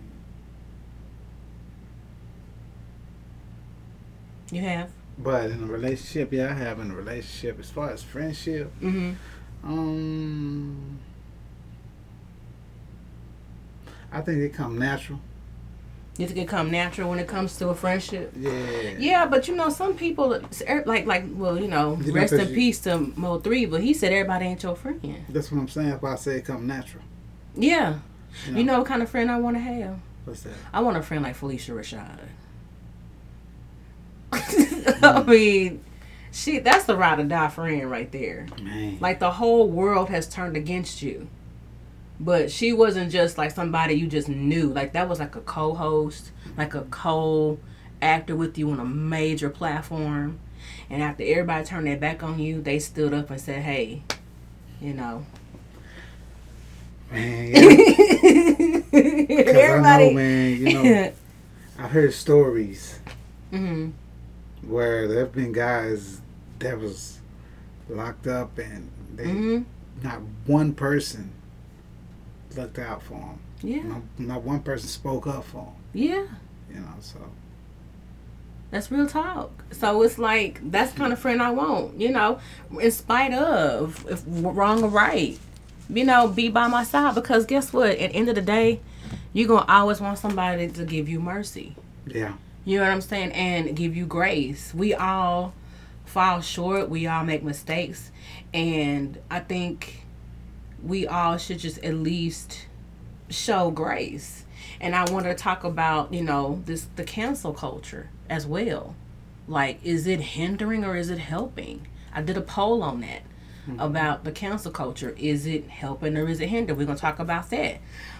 You 4.53 4.61
have? 4.63 4.91
but 5.19 5.51
in 5.51 5.65
a 5.65 5.67
relationship, 5.67 6.33
yeah, 6.33 6.51
I 6.51 6.55
have 6.55 6.79
in 6.79 6.93
a 6.93 6.95
relationship. 6.95 7.59
As 7.59 7.69
far 7.69 7.91
as 7.91 8.05
friendship, 8.05 8.73
Mm-hmm. 8.81 9.13
um, 9.69 10.99
I 14.13 14.21
think 14.21 14.39
it 14.39 14.53
come 14.55 14.79
natural. 14.79 15.19
You 16.19 16.27
think 16.27 16.39
it 16.39 16.49
come 16.49 16.71
natural 16.71 17.11
when 17.11 17.19
it 17.19 17.27
comes 17.29 17.57
to 17.59 17.69
a 17.69 17.75
friendship? 17.75 18.33
Yeah. 18.39 18.95
Yeah, 18.99 19.27
but 19.27 19.49
you 19.49 19.55
know, 19.55 19.69
some 19.69 19.95
people 19.97 20.33
er, 20.67 20.83
like 20.87 21.05
like 21.07 21.25
well, 21.35 21.61
you 21.61 21.69
know, 21.69 21.99
You 22.03 22.13
know, 22.13 22.23
in 22.23 22.49
you- 22.49 22.55
peace 22.55 22.81
to 22.81 22.99
Mo3, 22.99 23.71
but 23.71 23.83
he 23.83 23.93
said 23.93 24.13
everybody 24.13 24.47
ain't 24.47 24.63
your 24.63 24.77
friend. 24.77 25.01
That's 25.29 25.53
what 25.53 25.61
I'm 25.61 25.69
saying. 25.69 25.89
If 25.91 26.05
I 26.05 26.15
say 26.17 26.37
it 26.37 26.45
come 26.47 26.67
natural. 26.67 27.03
Yeah. 27.55 27.99
You 28.47 28.53
know, 28.53 28.59
You 28.59 28.65
know 28.65 28.79
what 28.79 28.87
kind 28.87 29.03
of 29.03 29.11
friend 29.11 29.31
I 29.31 29.39
want 29.39 29.57
to 29.57 29.61
have? 29.61 29.99
what's 30.25 30.43
that? 30.43 30.55
I 30.73 30.81
want 30.81 30.97
a 30.97 31.03
friend 31.03 31.23
like 31.23 31.37
Phylicia 31.39 31.75
Rashad. 31.75 32.19
I 35.03 35.23
mean, 35.23 35.85
she 36.33 36.59
that's 36.59 36.85
the 36.85 36.97
ride 36.97 37.19
or 37.21 37.25
die 37.25 37.49
friend 37.49 37.91
right 37.91 38.11
there. 38.11 38.47
Man. 38.63 38.99
Like 39.01 39.19
the 39.21 39.31
whole 39.33 39.69
world 39.69 40.09
has 40.11 40.29
turned 40.29 40.57
against 40.57 41.03
you. 41.03 41.29
But 42.19 42.51
she 42.51 42.73
wasn't 42.73 43.13
just 43.13 43.39
like 43.39 43.51
somebody 43.51 43.95
you 43.95 44.07
just 44.07 44.29
knew. 44.29 44.69
Like 44.69 44.93
that 44.95 45.09
was 45.09 45.21
like 45.21 45.37
a 45.37 45.41
co-host, 45.41 46.31
like 46.57 46.75
a 46.75 46.83
co-actor 46.83 48.37
with 48.37 48.59
you 48.59 48.71
on 48.71 48.81
a 48.81 48.85
major 48.85 49.51
platform. 49.51 50.39
And 50.91 51.03
after 51.03 51.23
everybody 51.25 51.65
turned 51.65 51.87
their 51.87 51.97
back 51.97 52.23
on 52.23 52.39
you, 52.39 52.61
they 52.63 52.79
stood 52.79 53.13
up 53.15 53.31
and 53.31 53.41
said, 53.41 53.63
"Hey, 53.63 54.03
you 54.81 54.95
know." 54.95 55.27
man. 57.11 57.53
Yeah. 58.93 59.43
Because 59.45 59.69
I 59.69 59.81
know, 59.81 60.11
man, 60.11 60.57
you 60.61 60.69
know, 60.69 60.99
I've 61.79 61.91
heard 61.91 62.13
stories 62.15 62.99
hmm 63.51 63.91
where 64.63 65.07
there 65.09 65.21
have 65.21 65.33
been 65.33 65.53
guys 65.53 66.21
that 66.59 66.79
was 66.79 67.21
locked 67.89 68.27
up 68.27 68.59
and 68.59 68.91
they 69.15 69.25
hmm 69.31 69.63
not 70.03 70.21
one 70.47 70.73
person 70.75 71.31
looked 72.57 72.79
out 72.79 73.03
for 73.03 73.15
them. 73.15 73.39
Yeah. 73.63 73.83
Not, 73.83 74.03
not 74.19 74.43
one 74.43 74.61
person 74.61 74.89
spoke 74.89 75.27
up 75.27 75.45
for 75.45 75.65
them. 75.65 75.75
Yeah. 75.93 76.27
You 76.71 76.81
know, 76.81 76.95
so 77.01 77.19
That's 78.71 78.91
real 78.91 79.07
talk. 79.07 79.51
So 79.73 80.03
it's 80.03 80.19
like 80.19 80.61
that's 80.71 80.93
the 80.93 80.99
kind 80.99 81.13
of 81.13 81.19
friend 81.19 81.41
I 81.41 81.51
want. 81.51 82.01
You 82.01 82.11
know, 82.11 82.41
in 82.81 82.91
spite 82.91 83.33
of 83.33 84.05
if 84.11 84.23
wrong 84.27 84.83
or 84.83 84.89
right, 84.89 85.39
you 85.89 86.05
know, 86.05 86.29
be 86.29 86.49
by 86.49 86.67
my 86.67 86.83
side 86.85 87.15
because 87.15 87.47
guess 87.47 87.73
what? 87.73 87.91
At 87.91 88.11
the 88.11 88.17
end 88.17 88.29
of 88.29 88.35
the 88.35 88.43
day, 88.43 88.81
you're 89.33 89.49
gonna 89.49 89.65
always 89.69 90.01
want 90.01 90.19
somebody 90.19 90.69
to 90.69 90.85
give 90.85 91.09
you 91.09 91.21
mercy. 91.21 91.77
yeah, 92.07 92.35
You 92.65 92.79
know 92.79 92.85
what 92.85 92.93
I'm 92.93 93.01
saying? 93.01 93.33
And 93.33 93.77
give 93.77 93.97
you 93.97 94.05
grace. 94.07 94.75
We 94.75 94.95
all 94.95 95.55
fall 96.05 96.41
short. 96.41 96.89
We 96.91 97.07
all 97.07 97.25
make 97.25 97.43
mistakes, 97.45 98.11
and 98.53 99.19
I 99.31 99.41
think 99.41 100.03
we 100.83 101.07
all 101.07 101.37
should 101.37 101.59
just 101.59 101.79
at 101.79 101.95
least 101.95 102.67
show 103.29 103.71
grace. 103.71 104.45
And 104.81 104.95
I 104.95 105.11
want 105.11 105.27
to 105.27 105.35
talk 105.35 105.65
about, 105.65 106.13
you 106.13 106.23
know, 106.23 106.63
this 106.67 106.89
the 106.97 107.05
cancel 107.05 107.53
culture 107.53 108.11
as 108.29 108.47
well. 108.47 108.95
Like, 109.49 109.79
is 109.85 110.07
it 110.07 110.21
hindering 110.21 110.85
or 110.85 110.97
is 110.97 111.11
it 111.11 111.19
helping? 111.19 111.87
I 112.13 112.23
did 112.23 112.37
a 112.37 112.43
poll 112.43 112.83
on 112.83 113.01
that 113.01 113.23
about 113.79 114.25
the 114.25 114.33
cancel 114.33 114.71
culture. 114.71 115.15
Is 115.19 115.47
it 115.47 115.69
helping 115.69 116.17
or 116.17 116.29
is 116.29 116.41
it 116.41 116.49
hindering? 116.49 116.79
We're 116.79 116.87
gonna 116.87 116.99
talk 116.99 117.19
about 117.19 117.51
that. 117.51 117.79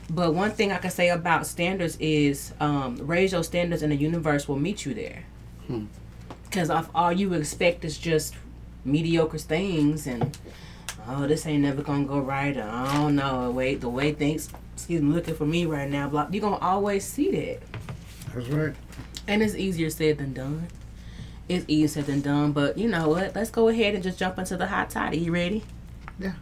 But 0.09 0.35
one 0.35 0.53
thing 0.53 0.73
I 0.73 0.79
can 0.79 0.91
say 0.91 1.09
about 1.09 1.47
standards 1.47 1.97
is 1.99 2.53
um, 2.61 2.97
raise 2.97 3.33
your 3.33 3.45
standards 3.45 3.83
and 3.83 3.93
the 3.93 3.97
universe 3.97 4.49
will 4.49 4.59
meet 4.59 4.85
you 4.85 4.95
there. 4.95 5.25
Hmm. 5.67 5.87
Because 6.45 6.71
if 6.71 6.89
all 6.95 7.13
you 7.13 7.33
expect 7.35 7.85
is 7.85 7.99
just 7.99 8.35
mediocre 8.85 9.39
things 9.39 10.07
and 10.07 10.37
oh 11.09 11.27
this 11.27 11.47
ain't 11.47 11.63
never 11.63 11.83
gonna 11.83 12.05
go 12.05 12.19
right. 12.19 12.57
Or, 12.57 12.63
I 12.63 12.95
don't 12.95 13.17
know. 13.17 13.51
Wait, 13.51 13.81
the 13.81 13.89
way 13.89 14.13
things 14.13 14.51
excuse 14.75 15.03
me 15.03 15.13
looking 15.13 15.35
for 15.35 15.47
me 15.47 15.67
right 15.67 15.91
now. 15.91 16.09
Blah, 16.09 16.29
you're 16.31 16.41
gonna 16.41 16.59
always 16.59 17.05
see 17.05 17.31
that. 17.31 17.61
that's 18.35 18.49
right. 18.49 18.75
And 19.27 19.43
it's 19.43 19.55
easier 19.55 19.91
said 19.91 20.19
than 20.19 20.33
done. 20.33 20.69
It's 21.49 21.65
easier 21.69 21.89
said 21.89 22.07
than 22.07 22.21
done. 22.21 22.53
But 22.53 22.79
you 22.79 22.89
know 22.89 23.09
what? 23.09 23.35
Let's 23.35 23.51
go 23.51 23.69
ahead 23.69 23.95
and 23.95 24.03
just 24.03 24.19
jump 24.19 24.39
into 24.39 24.57
the 24.57 24.67
hot 24.67 24.91
toddy. 24.91 25.19
You 25.19 25.33
ready? 25.33 25.65
Yeah. 26.19 26.35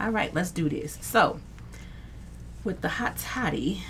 All 0.00 0.10
right, 0.10 0.34
let's 0.34 0.50
do 0.50 0.68
this. 0.68 0.98
So, 1.00 1.40
with 2.64 2.80
the 2.80 2.88
hot 2.88 3.18
toddy, 3.18 3.84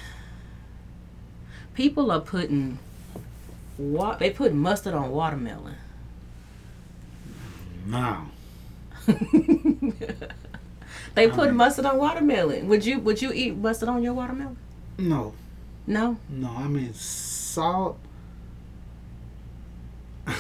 people 1.75 2.11
are 2.11 2.21
putting 2.21 2.79
what 3.77 4.19
they 4.19 4.31
put 4.31 4.53
mustard 4.53 4.95
on 4.95 5.11
watermelon. 5.11 5.77
No, 7.87 8.27
They 11.15 11.29
put 11.29 11.53
mustard 11.53 11.85
on 11.85 11.99
watermelon. 11.99 12.69
Would 12.69 12.87
you 12.87 12.99
would 13.01 13.21
you 13.21 13.33
eat 13.33 13.57
mustard 13.57 13.89
on 13.89 14.03
your 14.03 14.15
watermelon? 14.15 14.57
no, 14.99 15.35
No. 15.87 16.17
no. 16.31 16.49
I 16.57 16.69
mean 16.69 16.95
salt. 16.95 17.99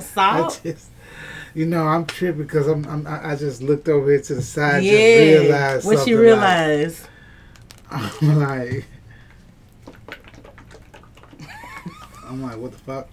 Salt. 0.00 0.60
just, 0.62 0.88
you 1.54 1.66
know, 1.66 1.86
I'm 1.86 2.06
tripping 2.06 2.42
because 2.42 2.66
I'm, 2.68 2.84
I'm 2.86 3.06
I 3.06 3.32
I 3.32 3.36
just 3.36 3.60
looked 3.62 3.88
over 3.88 4.10
here 4.10 4.20
to 4.20 4.34
the 4.36 4.42
side. 4.42 4.84
yeah. 4.84 4.92
Just 4.92 5.42
realized 5.42 5.86
what 5.86 6.06
you 6.06 6.20
realize? 6.20 7.06
Like, 7.90 8.22
I'm 8.22 8.38
like, 8.40 8.84
I'm 12.26 12.42
like, 12.42 12.56
what 12.56 12.72
the 12.72 12.78
fuck? 12.78 13.08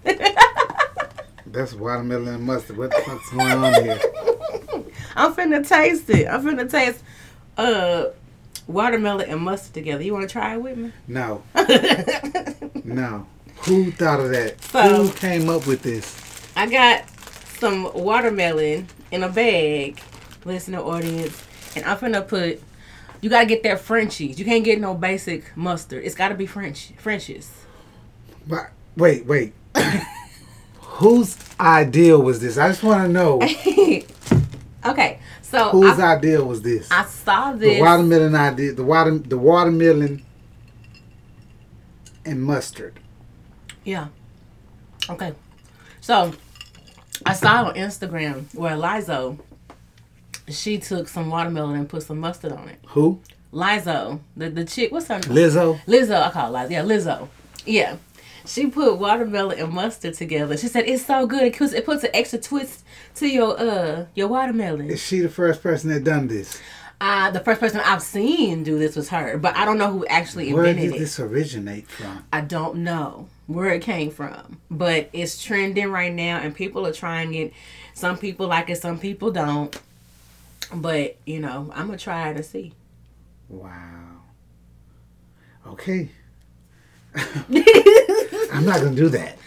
That's 1.52 1.74
watermelon 1.74 2.34
and 2.34 2.44
mustard. 2.44 2.76
What 2.78 2.90
the 2.90 3.02
fuck's 3.02 3.30
going 3.30 3.50
on 3.52 3.84
here? 3.84 4.00
I'm 5.16 5.34
finna 5.34 5.66
taste 5.66 6.08
it. 6.10 6.26
I'm 6.26 6.42
finna 6.44 6.70
taste 6.70 7.02
uh 7.58 8.06
watermelon 8.66 9.28
and 9.28 9.40
mustard 9.40 9.74
together. 9.74 10.02
You 10.02 10.12
wanna 10.14 10.26
try 10.28 10.54
it 10.54 10.62
with 10.62 10.78
me? 10.78 10.92
No, 11.06 11.42
no. 12.84 13.26
Who 13.66 13.90
thought 13.92 14.20
of 14.20 14.30
that? 14.30 14.60
So- 14.64 15.04
Who 15.06 15.12
came 15.12 15.48
up 15.48 15.66
with 15.66 15.82
this? 15.82 16.18
I 16.56 16.66
got 16.66 17.04
some 17.58 17.92
watermelon 17.94 18.88
in 19.10 19.22
a 19.22 19.28
bag, 19.28 20.00
listener 20.44 20.80
audience, 20.80 21.42
and 21.76 21.84
I'm 21.84 21.96
finna 21.98 22.26
put. 22.26 22.60
You 23.20 23.30
gotta 23.30 23.46
get 23.46 23.62
that 23.62 23.78
Frenchies. 23.80 24.38
You 24.38 24.44
can't 24.44 24.64
get 24.64 24.80
no 24.80 24.94
basic 24.94 25.56
mustard. 25.56 26.02
It's 26.04 26.14
gotta 26.16 26.34
be 26.34 26.46
French 26.46 26.92
Frenchies. 26.98 27.50
But 28.48 28.70
wait, 28.96 29.26
wait. 29.26 29.52
Whose 30.96 31.36
idea 31.58 32.18
was 32.18 32.40
this? 32.40 32.58
I 32.58 32.68
just 32.68 32.82
want 32.82 33.04
to 33.04 33.08
know 33.08 33.40
okay, 34.86 35.18
so 35.40 35.70
whose 35.70 35.98
I, 35.98 36.16
idea 36.16 36.42
was 36.44 36.62
this. 36.62 36.90
I 36.90 37.04
saw 37.04 37.52
the 37.52 37.58
this. 37.58 37.80
watermelon 37.80 38.34
idea. 38.34 38.72
The 38.72 38.84
water. 38.84 39.18
The 39.18 39.38
watermelon. 39.38 40.22
and 42.24 42.42
mustard. 42.42 43.00
Yeah. 43.84 44.08
Okay. 45.08 45.32
So 46.00 46.32
I 47.26 47.32
saw 47.34 47.64
on 47.68 47.74
Instagram 47.74 48.54
where 48.54 48.76
Lizo 48.76 49.38
she 50.48 50.78
took 50.78 51.08
some 51.08 51.30
watermelon 51.30 51.76
and 51.76 51.88
put 51.88 52.02
some 52.02 52.18
mustard 52.18 52.52
on 52.52 52.68
it. 52.68 52.78
Who? 52.88 53.20
Lizo, 53.52 54.20
the 54.36 54.50
the 54.50 54.64
chick, 54.64 54.92
what's 54.92 55.08
her 55.08 55.18
name? 55.20 55.30
Lizzo. 55.36 55.80
Lizzo, 55.86 56.20
I 56.22 56.30
call 56.30 56.54
her 56.54 56.66
Lizo. 56.66 56.70
Yeah, 56.70 56.82
Lizzo. 56.82 57.28
Yeah. 57.66 57.96
She 58.44 58.66
put 58.66 58.98
watermelon 58.98 59.58
and 59.58 59.72
mustard 59.72 60.14
together. 60.14 60.56
She 60.56 60.68
said 60.68 60.84
it's 60.86 61.06
so 61.06 61.26
good. 61.26 61.42
It 61.42 61.56
puts, 61.56 61.72
it 61.72 61.84
puts 61.84 62.04
an 62.04 62.10
extra 62.14 62.38
twist 62.38 62.84
to 63.16 63.26
your 63.26 63.58
uh 63.58 64.06
your 64.14 64.28
watermelon. 64.28 64.90
Is 64.90 65.02
she 65.02 65.20
the 65.20 65.28
first 65.28 65.62
person 65.62 65.90
that 65.90 66.04
done 66.04 66.28
this? 66.28 66.60
Uh, 67.00 67.32
the 67.32 67.40
first 67.40 67.58
person 67.58 67.80
I've 67.80 68.00
seen 68.00 68.62
do 68.62 68.78
this 68.78 68.94
was 68.94 69.08
her, 69.08 69.36
but 69.36 69.56
I 69.56 69.64
don't 69.64 69.76
know 69.76 69.90
who 69.90 70.06
actually 70.06 70.50
invented 70.50 70.76
it. 70.76 70.80
Where 70.80 70.90
did 70.90 70.96
it. 70.96 70.98
this 71.00 71.18
originate 71.18 71.88
from? 71.88 72.24
I 72.32 72.42
don't 72.42 72.76
know 72.76 73.28
where 73.48 73.70
it 73.70 73.82
came 73.82 74.12
from, 74.12 74.60
but 74.70 75.10
it's 75.12 75.42
trending 75.42 75.90
right 75.90 76.12
now, 76.12 76.38
and 76.38 76.54
people 76.54 76.86
are 76.86 76.92
trying 76.92 77.34
it. 77.34 77.52
Some 77.94 78.18
people 78.18 78.46
like 78.46 78.70
it, 78.70 78.80
some 78.80 79.00
people 79.00 79.32
don't. 79.32 79.76
But 80.72 81.16
you 81.26 81.40
know, 81.40 81.72
I'm 81.74 81.86
gonna 81.86 81.98
try 81.98 82.28
it 82.30 82.36
and 82.36 82.44
see. 82.44 82.72
Wow. 83.48 84.20
Okay. 85.66 86.08
I'm 88.52 88.64
not 88.64 88.80
gonna 88.80 88.94
do 88.94 89.08
that. 89.10 89.38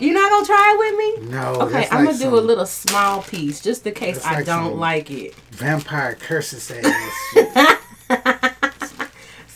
You're 0.00 0.14
not 0.14 0.30
gonna 0.30 0.46
try 0.46 0.74
it 0.74 0.78
with 0.78 1.24
me? 1.24 1.30
No. 1.32 1.54
Okay, 1.62 1.88
I'm 1.90 2.04
like 2.04 2.16
gonna 2.16 2.30
do 2.30 2.38
a 2.38 2.40
little 2.40 2.66
small 2.66 3.22
piece 3.22 3.60
just 3.60 3.86
in 3.86 3.94
case 3.94 4.24
I 4.24 4.36
like 4.36 4.46
don't 4.46 4.76
like 4.78 5.10
it. 5.10 5.34
vampire 5.50 6.14
curses 6.14 6.70
ass. 6.70 7.78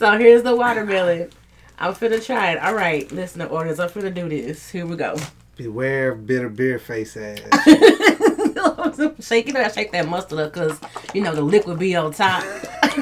So 0.02 0.18
here's 0.18 0.42
the 0.42 0.56
watermelon. 0.56 1.30
I'm 1.78 1.94
finna 1.94 2.20
try 2.26 2.50
it. 2.54 2.58
All 2.58 2.74
right, 2.74 3.08
listener 3.12 3.46
orders. 3.46 3.78
I'm 3.78 3.88
finna 3.88 4.12
do 4.12 4.28
this. 4.28 4.68
Here 4.68 4.84
we 4.84 4.96
go. 4.96 5.14
Beware 5.54 6.10
of 6.10 6.26
bitter 6.26 6.48
beer 6.48 6.80
face 6.80 7.16
ass. 7.16 7.38
shake 9.20 9.48
it 9.48 9.54
up, 9.54 9.72
shake 9.72 9.92
that 9.92 10.08
mustard 10.08 10.40
up, 10.40 10.52
cause 10.52 10.80
you 11.14 11.22
know 11.22 11.36
the 11.36 11.42
liquid 11.42 11.78
be 11.78 11.94
on 11.94 12.12
top. 12.12 12.42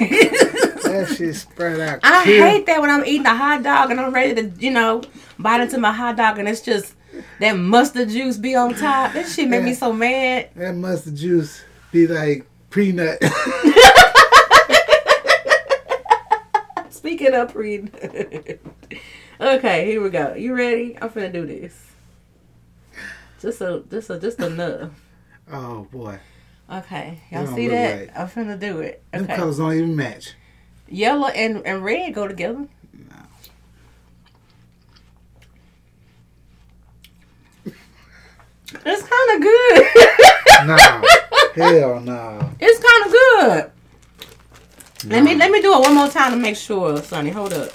that 0.92 1.08
shit 1.16 1.34
spread 1.34 1.80
out. 1.80 2.00
I 2.02 2.24
hate 2.24 2.66
that 2.66 2.80
when 2.80 2.90
I'm 2.90 3.04
eating 3.04 3.26
a 3.26 3.34
hot 3.34 3.62
dog 3.62 3.90
and 3.90 4.00
I'm 4.00 4.12
ready 4.12 4.34
to, 4.42 4.48
you 4.58 4.70
know, 4.70 5.02
bite 5.38 5.60
into 5.60 5.78
my 5.78 5.92
hot 5.92 6.16
dog 6.16 6.38
and 6.38 6.48
it's 6.48 6.60
just 6.60 6.94
that 7.40 7.52
mustard 7.56 8.08
juice 8.08 8.36
be 8.36 8.54
on 8.54 8.74
top. 8.74 9.12
That 9.12 9.28
shit 9.28 9.48
make 9.48 9.62
me 9.64 9.74
so 9.74 9.92
mad. 9.92 10.50
that 10.56 10.74
mustard 10.74 11.16
juice 11.16 11.62
be 11.92 12.06
like 12.06 12.46
peanut. 12.70 13.22
Speaking 16.90 17.34
of 17.34 17.52
pre. 17.52 17.88
okay, 19.40 19.86
here 19.86 20.02
we 20.02 20.10
go. 20.10 20.34
You 20.34 20.54
ready? 20.54 20.96
I'm 21.00 21.08
finna 21.10 21.32
do 21.32 21.46
this. 21.46 21.86
Just 23.40 23.60
a, 23.62 23.82
just 23.90 24.10
a, 24.10 24.18
just 24.18 24.38
enough. 24.40 24.90
oh 25.50 25.84
boy, 25.90 26.18
Okay, 26.70 27.20
y'all 27.32 27.46
see 27.46 27.68
that? 27.68 27.98
right. 27.98 28.10
I'm 28.14 28.28
finna 28.28 28.58
do 28.60 28.80
it. 28.80 29.02
Okay. 29.14 29.24
them 29.26 29.36
colors 29.36 29.58
don't 29.58 29.72
even 29.72 29.96
match. 29.96 30.34
Yellow 30.90 31.28
and 31.28 31.64
and 31.66 31.84
red 31.84 32.12
go 32.14 32.26
together. 32.28 32.66
No. 32.92 33.16
It's 38.84 39.02
kind 39.02 39.36
of 39.36 39.42
good. 39.42 39.86
Nah, 40.66 40.76
hell 41.54 42.00
no. 42.00 42.50
It's 42.60 42.78
kind 42.84 43.06
of 43.06 43.12
good. 43.12 45.10
Let 45.10 45.24
me 45.24 45.34
let 45.34 45.50
me 45.50 45.62
do 45.62 45.72
it 45.72 45.80
one 45.80 45.94
more 45.94 46.08
time 46.08 46.32
to 46.32 46.36
make 46.36 46.54
sure, 46.56 46.98
Sonny. 47.02 47.30
Hold 47.30 47.54
up. 47.54 47.70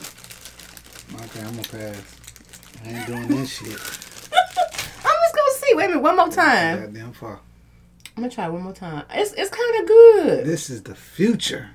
Okay, 1.15 1.39
I'm 1.41 1.55
gonna 1.55 1.63
pass. 1.63 1.97
I 2.85 2.89
ain't 2.89 3.07
doing 3.07 3.27
this 3.27 3.49
shit. 3.57 3.69
I'm 3.71 5.17
just 5.23 5.35
gonna 5.35 5.55
see. 5.57 5.73
Wait 5.73 5.85
a 5.85 5.87
minute, 5.87 6.03
one 6.03 6.15
more 6.15 6.29
time. 6.29 6.81
Goddamn 6.81 7.13
far. 7.13 7.39
I'm 8.15 8.21
gonna 8.23 8.29
try 8.31 8.47
one 8.49 8.61
more 8.61 8.73
time. 8.73 9.03
It's 9.11 9.33
it's 9.33 9.49
kind 9.49 9.81
of 9.81 9.87
good. 9.87 10.45
This 10.45 10.69
is 10.69 10.83
the 10.83 10.93
future. 10.93 11.71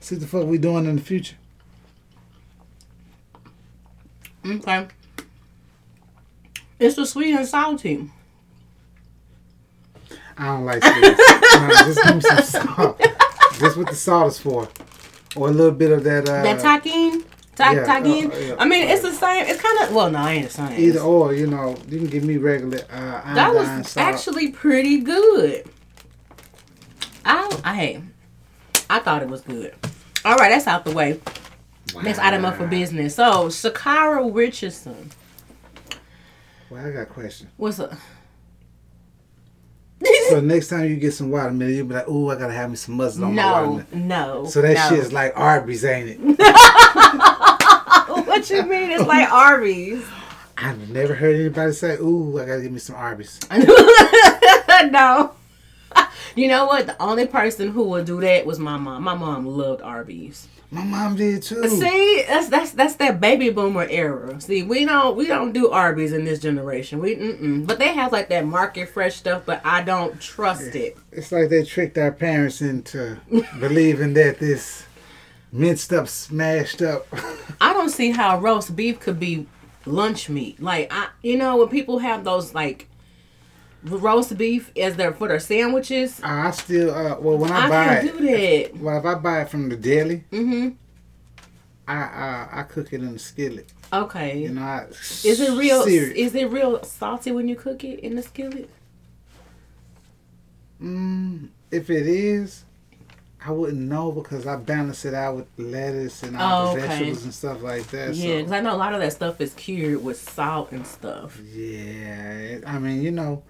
See 0.00 0.14
what 0.14 0.20
the 0.22 0.26
fuck 0.26 0.46
we 0.46 0.58
doing 0.58 0.86
in 0.86 0.96
the 0.96 1.02
future? 1.02 1.36
Okay. 4.46 4.88
It's 6.78 6.96
the 6.96 7.04
sweet 7.06 7.34
and 7.34 7.46
salty. 7.46 8.10
I 10.38 10.46
don't 10.46 10.64
like 10.64 10.82
sweets. 10.82 11.04
no, 11.54 11.68
just 11.68 12.02
give 12.02 12.14
me 12.14 12.20
some 12.22 12.42
salt. 12.42 12.98
This 13.58 13.76
what 13.76 13.88
the 13.88 13.94
salt 13.94 14.32
is 14.32 14.38
for, 14.38 14.68
or 15.36 15.48
a 15.48 15.50
little 15.50 15.72
bit 15.72 15.92
of 15.92 16.02
that. 16.04 16.26
Uh, 16.26 16.42
that 16.42 16.60
Tajín, 16.82 17.22
ta- 17.54 17.72
yeah, 17.72 17.84
Tajín. 17.84 18.32
uh, 18.32 18.38
yeah. 18.38 18.56
I 18.58 18.66
mean, 18.66 18.88
it's 18.88 19.02
the 19.02 19.12
same. 19.12 19.44
It's 19.46 19.60
kind 19.60 19.80
of 19.82 19.94
well, 19.94 20.10
no, 20.10 20.18
I 20.18 20.32
ain't 20.32 20.46
the 20.46 20.52
same. 20.54 20.80
Either 20.80 21.00
or, 21.00 21.34
you 21.34 21.46
know, 21.46 21.76
you 21.90 21.98
can 21.98 22.06
give 22.06 22.24
me 22.24 22.38
regular 22.38 22.78
uh, 22.90 23.34
that 23.34 23.52
was 23.54 23.66
salt. 23.90 23.98
actually 24.06 24.50
pretty 24.50 25.00
good. 25.00 25.68
I 27.26 27.60
I 27.62 27.74
hey, 27.74 28.02
I 28.90 28.98
thought 28.98 29.22
it 29.22 29.28
was 29.28 29.40
good. 29.42 29.72
All 30.24 30.34
right, 30.34 30.48
that's 30.48 30.66
out 30.66 30.84
the 30.84 30.90
way. 30.90 31.20
Next 32.02 32.18
item 32.18 32.44
up 32.44 32.56
for 32.56 32.66
business. 32.66 33.14
So, 33.14 33.46
Sha'Carri 33.46 34.34
Richardson. 34.34 35.12
Well, 36.68 36.84
I 36.84 36.90
got 36.90 37.02
a 37.02 37.06
question. 37.06 37.48
What's 37.56 37.78
up? 37.78 37.92
So 40.28 40.40
next 40.44 40.68
time 40.68 40.88
you 40.88 40.96
get 40.96 41.14
some 41.14 41.30
watermelon, 41.30 41.74
you'll 41.74 41.86
be 41.86 41.94
like, 41.94 42.08
"Ooh, 42.08 42.30
I 42.30 42.36
gotta 42.36 42.52
have 42.52 42.70
me 42.70 42.76
some 42.76 42.96
mustard 42.96 43.22
on 43.22 43.36
my 43.36 43.42
no, 43.42 43.52
watermelon." 43.52 44.08
no. 44.08 44.44
So 44.46 44.60
that 44.62 44.74
no. 44.74 44.88
shit's 44.96 45.12
like 45.12 45.34
Arby's, 45.36 45.84
ain't 45.84 46.10
it? 46.10 46.18
what 48.26 48.50
you 48.50 48.64
mean? 48.64 48.90
It's 48.90 49.06
like 49.06 49.30
Arby's. 49.30 50.04
I've 50.56 50.90
never 50.90 51.14
heard 51.14 51.36
anybody 51.36 51.72
say, 51.72 51.96
"Ooh, 51.96 52.40
I 52.40 52.46
gotta 52.46 52.62
give 52.62 52.72
me 52.72 52.80
some 52.80 52.96
Arby's." 52.96 53.38
no. 54.90 55.34
You 56.34 56.48
know 56.48 56.66
what? 56.66 56.86
The 56.86 57.00
only 57.02 57.26
person 57.26 57.70
who 57.70 57.84
would 57.84 58.06
do 58.06 58.20
that 58.20 58.46
was 58.46 58.58
my 58.58 58.76
mom. 58.76 59.02
My 59.02 59.14
mom 59.14 59.46
loved 59.46 59.82
Arby's. 59.82 60.48
My 60.72 60.84
mom 60.84 61.16
did 61.16 61.42
too. 61.42 61.66
See, 61.68 62.24
that's 62.28 62.48
that's 62.48 62.70
that's 62.70 62.94
that 62.96 63.20
baby 63.20 63.50
boomer 63.50 63.88
era. 63.90 64.40
See, 64.40 64.62
we 64.62 64.84
don't 64.84 65.16
we 65.16 65.26
don't 65.26 65.52
do 65.52 65.70
Arby's 65.70 66.12
in 66.12 66.24
this 66.24 66.38
generation. 66.38 67.00
We 67.00 67.16
mm-mm. 67.16 67.66
but 67.66 67.80
they 67.80 67.88
have 67.88 68.12
like 68.12 68.28
that 68.28 68.46
market 68.46 68.88
fresh 68.88 69.16
stuff, 69.16 69.42
but 69.44 69.60
I 69.64 69.82
don't 69.82 70.20
trust 70.20 70.76
it. 70.76 70.96
It's 71.10 71.32
like 71.32 71.48
they 71.48 71.64
tricked 71.64 71.98
our 71.98 72.12
parents 72.12 72.62
into 72.62 73.18
believing 73.58 74.14
that 74.14 74.38
this 74.38 74.84
minced 75.50 75.92
up, 75.92 76.06
smashed 76.06 76.82
up. 76.82 77.04
I 77.60 77.72
don't 77.72 77.90
see 77.90 78.12
how 78.12 78.38
roast 78.38 78.76
beef 78.76 79.00
could 79.00 79.18
be 79.18 79.48
lunch 79.86 80.28
meat. 80.28 80.62
Like 80.62 80.92
I, 80.92 81.08
you 81.22 81.36
know, 81.36 81.56
when 81.56 81.68
people 81.68 81.98
have 81.98 82.22
those 82.22 82.54
like 82.54 82.86
roast 83.84 84.36
beef 84.36 84.70
as 84.76 84.96
their 84.96 85.12
for 85.12 85.28
their 85.28 85.40
sandwiches, 85.40 86.20
I 86.22 86.50
still, 86.50 86.94
uh, 86.94 87.18
well, 87.20 87.38
when 87.38 87.50
I, 87.50 87.66
I 87.66 87.68
buy 87.68 87.84
can't 87.86 88.06
it, 88.06 88.18
do 88.18 88.26
that. 88.72 88.76
well, 88.82 88.98
if 88.98 89.04
I 89.04 89.14
buy 89.14 89.42
it 89.42 89.48
from 89.48 89.68
the 89.68 89.76
deli, 89.76 90.24
Mm-hmm. 90.30 90.68
I 91.88 92.02
uh, 92.02 92.48
I 92.52 92.62
cook 92.64 92.92
it 92.92 93.00
in 93.02 93.12
the 93.14 93.18
skillet. 93.18 93.72
Okay. 93.92 94.38
You 94.38 94.50
know, 94.50 94.62
I 94.62 94.86
Is 94.90 95.40
it 95.40 95.58
real? 95.58 95.82
it. 95.82 96.16
Is 96.16 96.34
it 96.36 96.48
real 96.50 96.82
salty 96.84 97.32
when 97.32 97.48
you 97.48 97.56
cook 97.56 97.82
it 97.82 98.00
in 98.00 98.14
the 98.14 98.22
skillet? 98.22 98.70
Mm, 100.82 101.48
if 101.70 101.90
it 101.90 102.06
is, 102.06 102.64
I 103.44 103.50
wouldn't 103.52 103.80
know 103.80 104.12
because 104.12 104.46
I 104.46 104.56
balance 104.56 105.04
it 105.04 105.14
out 105.14 105.36
with 105.36 105.46
lettuce 105.58 106.22
and 106.22 106.36
all 106.36 106.68
Oh, 106.68 106.74
the 106.74 106.78
okay. 106.80 106.88
vegetables 106.88 107.24
and 107.24 107.34
stuff 107.34 107.62
like 107.62 107.86
that. 107.88 108.14
Yeah, 108.14 108.36
because 108.36 108.50
so, 108.50 108.56
I 108.56 108.60
know 108.60 108.74
a 108.74 108.76
lot 108.76 108.94
of 108.94 109.00
that 109.00 109.12
stuff 109.12 109.40
is 109.40 109.52
cured 109.54 110.02
with 110.04 110.20
salt 110.20 110.72
and 110.72 110.86
stuff. 110.86 111.38
yeah. 111.40 112.60
I 112.66 112.78
mean, 112.78 113.02
you 113.02 113.10
know, 113.10 113.42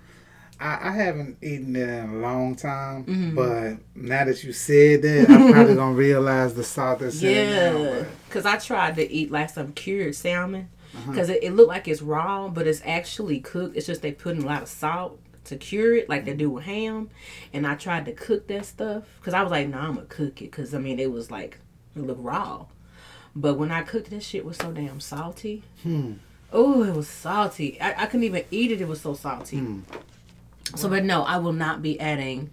I, 0.61 0.89
I 0.89 0.93
haven't 0.93 1.39
eaten 1.43 1.75
it 1.75 1.89
in 1.89 2.11
a 2.11 2.17
long 2.19 2.55
time, 2.55 3.05
Mm-hmm. 3.05 3.35
but 3.35 3.79
now 3.95 4.25
that 4.27 4.45
you 4.45 4.53
said 4.53 5.03
that, 5.03 5.31
I'm 5.31 5.53
probably 5.53 5.75
gonna 5.75 5.95
realize 6.09 6.55
the 6.55 6.63
salt 6.65 6.99
that's 7.01 7.23
in 7.23 7.29
it 7.31 7.51
now. 7.73 7.79
Yeah, 7.83 8.05
because 8.29 8.45
I 8.47 8.59
tried 8.59 8.97
to 8.97 9.11
eat 9.11 9.31
like 9.31 9.51
some 9.51 9.73
cured 9.73 10.15
salmon 10.15 10.69
Uh-huh. 10.95 11.11
because 11.13 11.29
it, 11.31 11.43
it 11.43 11.53
looked 11.53 11.69
like 11.71 11.89
it's 11.89 12.03
raw, 12.03 12.49
but 12.49 12.67
it's 12.67 12.83
actually 12.85 13.41
cooked. 13.41 13.77
It's 13.77 13.87
just 13.87 14.03
they 14.03 14.13
put 14.13 14.37
in 14.37 14.43
a 14.43 14.47
lot 14.47 14.63
of 14.63 14.69
salt 14.69 15.19
to 15.45 15.57
cure 15.57 15.97
it, 15.97 16.09
like 16.11 16.27
they 16.27 16.35
do 16.35 16.51
with 16.51 16.65
ham. 16.65 17.09
And 17.55 17.67
I 17.67 17.75
tried 17.75 18.05
to 18.05 18.13
cook 18.13 18.47
that 18.49 18.67
stuff 18.67 19.05
because 19.19 19.33
I 19.35 19.43
was 19.43 19.51
like, 19.51 19.67
no, 19.69 19.79
I'm 19.79 19.95
gonna 19.95 20.07
cook 20.07 20.43
it 20.43 20.51
because 20.51 20.75
I 20.75 20.79
mean 20.79 20.99
it 21.01 21.11
was 21.11 21.31
like 21.31 21.59
it 21.97 22.03
looked 22.03 22.23
raw. 22.23 22.67
But 23.35 23.55
when 23.55 23.71
I 23.71 23.83
cooked 23.83 24.11
that 24.11 24.23
shit 24.23 24.45
was 24.45 24.59
so 24.59 24.73
damn 24.73 25.01
salty. 25.01 25.63
Hmm. 25.83 26.15
Oh, 26.53 26.83
it 26.83 26.95
was 26.95 27.09
salty. 27.09 27.81
I, 27.81 28.03
I 28.03 28.07
couldn't 28.07 28.25
even 28.25 28.45
eat 28.51 28.73
it. 28.73 28.81
It 28.81 28.89
was 28.89 29.01
so 29.01 29.15
salty. 29.15 29.59
Hmm. 29.59 29.81
So, 30.77 30.89
but 30.89 31.05
no, 31.05 31.23
I 31.23 31.39
will 31.39 31.53
not 31.53 31.83
be 31.83 31.99
adding 32.01 32.51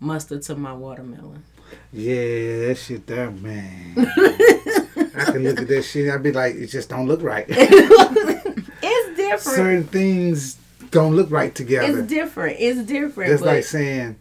mustard 0.00 0.42
to 0.42 0.54
my 0.54 0.72
watermelon. 0.72 1.44
Yeah, 1.92 2.66
that 2.66 2.78
shit 2.78 3.06
there, 3.06 3.30
man. 3.30 3.94
I 3.96 5.24
can 5.26 5.44
look 5.44 5.60
at 5.60 5.68
that 5.68 5.82
shit. 5.82 6.10
I'd 6.10 6.22
be 6.22 6.32
like, 6.32 6.54
it 6.54 6.68
just 6.68 6.88
don't 6.88 7.06
look 7.06 7.22
right. 7.22 7.46
It's 7.48 9.16
different. 9.16 9.40
Certain 9.40 9.84
things 9.84 10.58
don't 10.90 11.14
look 11.14 11.30
right 11.30 11.54
together. 11.54 12.00
It's 12.00 12.08
different. 12.08 12.56
It's 12.60 12.82
different. 12.82 13.32
It's 13.32 13.42
like 13.42 13.64
saying, 13.64 14.16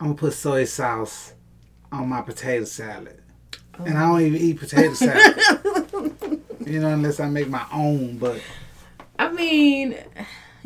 I'm 0.00 0.08
gonna 0.08 0.14
put 0.14 0.32
soy 0.32 0.64
sauce 0.64 1.32
on 1.92 2.08
my 2.08 2.20
potato 2.22 2.64
salad. 2.64 3.22
and 3.78 3.96
I 3.96 4.08
don't 4.08 4.20
even 4.22 4.40
eat 4.40 4.58
potato 4.58 4.90
oh. 4.90 4.94
salad. 4.94 6.42
you 6.66 6.80
know, 6.80 6.88
unless 6.88 7.20
I 7.20 7.28
make 7.28 7.48
my 7.48 7.64
own. 7.72 8.18
But 8.18 8.40
I 9.18 9.30
mean, 9.30 9.96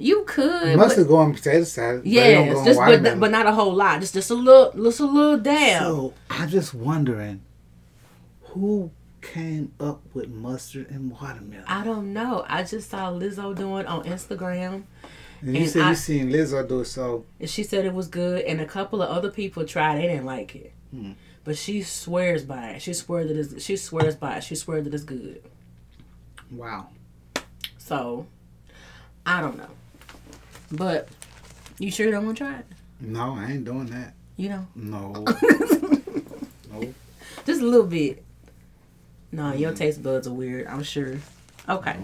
you 0.00 0.24
could. 0.26 0.76
mustard 0.76 1.06
go 1.08 1.16
on 1.16 1.34
potato 1.34 1.64
salad. 1.64 2.02
but 2.02 2.10
Yes, 2.10 2.54
go 2.54 2.64
just 2.64 2.78
but, 2.78 2.86
watermelon. 2.88 3.20
but 3.20 3.30
not 3.30 3.46
a 3.46 3.52
whole 3.52 3.74
lot. 3.74 4.00
Just 4.00 4.14
just 4.14 4.30
a 4.30 4.34
little, 4.34 4.72
just 4.82 5.00
a 5.00 5.04
little 5.06 5.38
dab. 5.38 5.82
So 5.82 6.14
I'm 6.30 6.48
just 6.48 6.74
wondering, 6.74 7.42
who 8.42 8.90
came 9.20 9.72
up 9.78 10.00
with 10.14 10.28
mustard 10.30 10.90
and 10.90 11.10
watermelon? 11.12 11.64
I 11.66 11.84
don't 11.84 12.12
know. 12.12 12.44
I 12.48 12.62
just 12.62 12.90
saw 12.90 13.10
Lizzo 13.12 13.54
doing 13.54 13.86
on 13.86 14.04
Instagram, 14.04 14.84
And 15.42 15.54
you 15.54 15.62
and 15.62 15.70
said 15.70 15.82
I- 15.82 15.90
you 15.90 15.94
seen 15.96 16.30
Lizzo 16.30 16.66
do 16.68 16.80
it, 16.80 16.86
so 16.86 17.24
and 17.38 17.48
she 17.48 17.62
said 17.62 17.84
it 17.84 17.94
was 17.94 18.08
good. 18.08 18.42
And 18.44 18.60
a 18.60 18.66
couple 18.66 19.02
of 19.02 19.10
other 19.10 19.30
people 19.30 19.64
tried. 19.66 19.98
They 19.98 20.08
didn't 20.08 20.26
like 20.26 20.56
it, 20.56 20.72
Hmm. 20.90 21.12
but 21.44 21.56
she 21.58 21.82
swears 21.82 22.44
by 22.44 22.70
it. 22.70 22.82
She 22.82 22.94
swears 22.94 23.28
that 23.28 23.36
it's, 23.36 23.62
she 23.64 23.76
swears 23.76 24.16
by 24.16 24.36
it. 24.38 24.44
She 24.44 24.54
swears 24.54 24.84
that 24.84 24.94
it's 24.94 25.04
good. 25.04 25.42
wow. 26.50 26.88
So 27.78 28.26
I 29.26 29.40
don't 29.40 29.58
know, 29.58 29.68
but 30.70 31.08
you 31.78 31.90
sure 31.90 32.10
don't 32.10 32.26
want 32.26 32.38
to 32.38 32.44
try 32.44 32.58
it? 32.58 32.66
No, 33.00 33.34
I 33.34 33.52
ain't 33.52 33.64
doing 33.64 33.86
that. 33.86 34.14
You 34.36 34.48
know, 34.50 34.66
No. 34.74 35.12
no. 36.72 36.94
just 37.46 37.60
a 37.60 37.64
little 37.64 37.86
bit. 37.86 38.22
No, 39.32 39.52
your 39.52 39.72
taste 39.72 40.02
buds 40.02 40.26
are 40.26 40.32
weird. 40.32 40.66
I'm 40.66 40.82
sure. 40.82 41.16
Okay, 41.68 41.96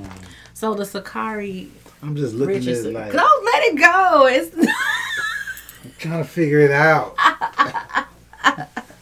so 0.55 0.75
the 0.75 0.85
Sha'Carri 0.85 1.69
I'm 2.03 2.15
just 2.15 2.35
looking 2.35 2.57
at 2.57 2.67
it 2.69 2.93
like 2.93 3.13
Don't 3.13 3.45
let 3.45 3.63
it 3.65 3.79
go. 3.79 4.27
It's 4.27 4.57
I'm 5.85 5.93
trying 5.99 6.23
to 6.23 6.29
figure 6.29 6.61
it 6.61 6.71
out. 6.71 7.15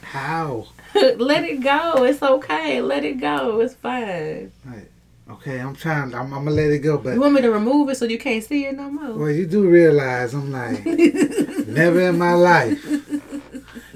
How? 0.03 0.67
let 0.95 1.45
it 1.45 1.61
go. 1.61 2.05
It's 2.05 2.23
okay. 2.23 2.81
Let 2.81 3.05
it 3.05 3.21
go. 3.21 3.61
It's 3.61 3.75
fine. 3.75 4.53
Right. 4.65 4.89
Okay, 5.31 5.59
I'm 5.59 5.75
trying. 5.75 6.15
I'm, 6.15 6.33
I'm 6.35 6.45
gonna 6.45 6.51
let 6.51 6.71
it 6.71 6.81
go, 6.81 6.99
but 6.99 7.15
You 7.15 7.21
want 7.21 7.33
me 7.35 7.41
to 7.43 7.51
remove 7.51 7.89
it 7.89 7.97
so 7.97 8.05
you 8.05 8.19
can't 8.19 8.45
see 8.45 8.67
it 8.67 8.77
no 8.77 8.91
more? 8.91 9.15
well, 9.15 9.31
you 9.31 9.47
do 9.47 9.67
realize 9.69 10.35
I'm 10.35 10.53
like 10.53 10.85
never 11.67 12.01
in 12.01 12.19
my 12.19 12.35
life 12.35 12.85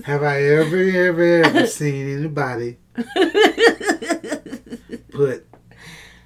have 0.04 0.22
I 0.22 0.42
ever, 0.42 0.78
ever, 0.78 1.42
ever 1.44 1.66
seen 1.66 2.18
anybody 2.18 2.78
put 5.10 5.46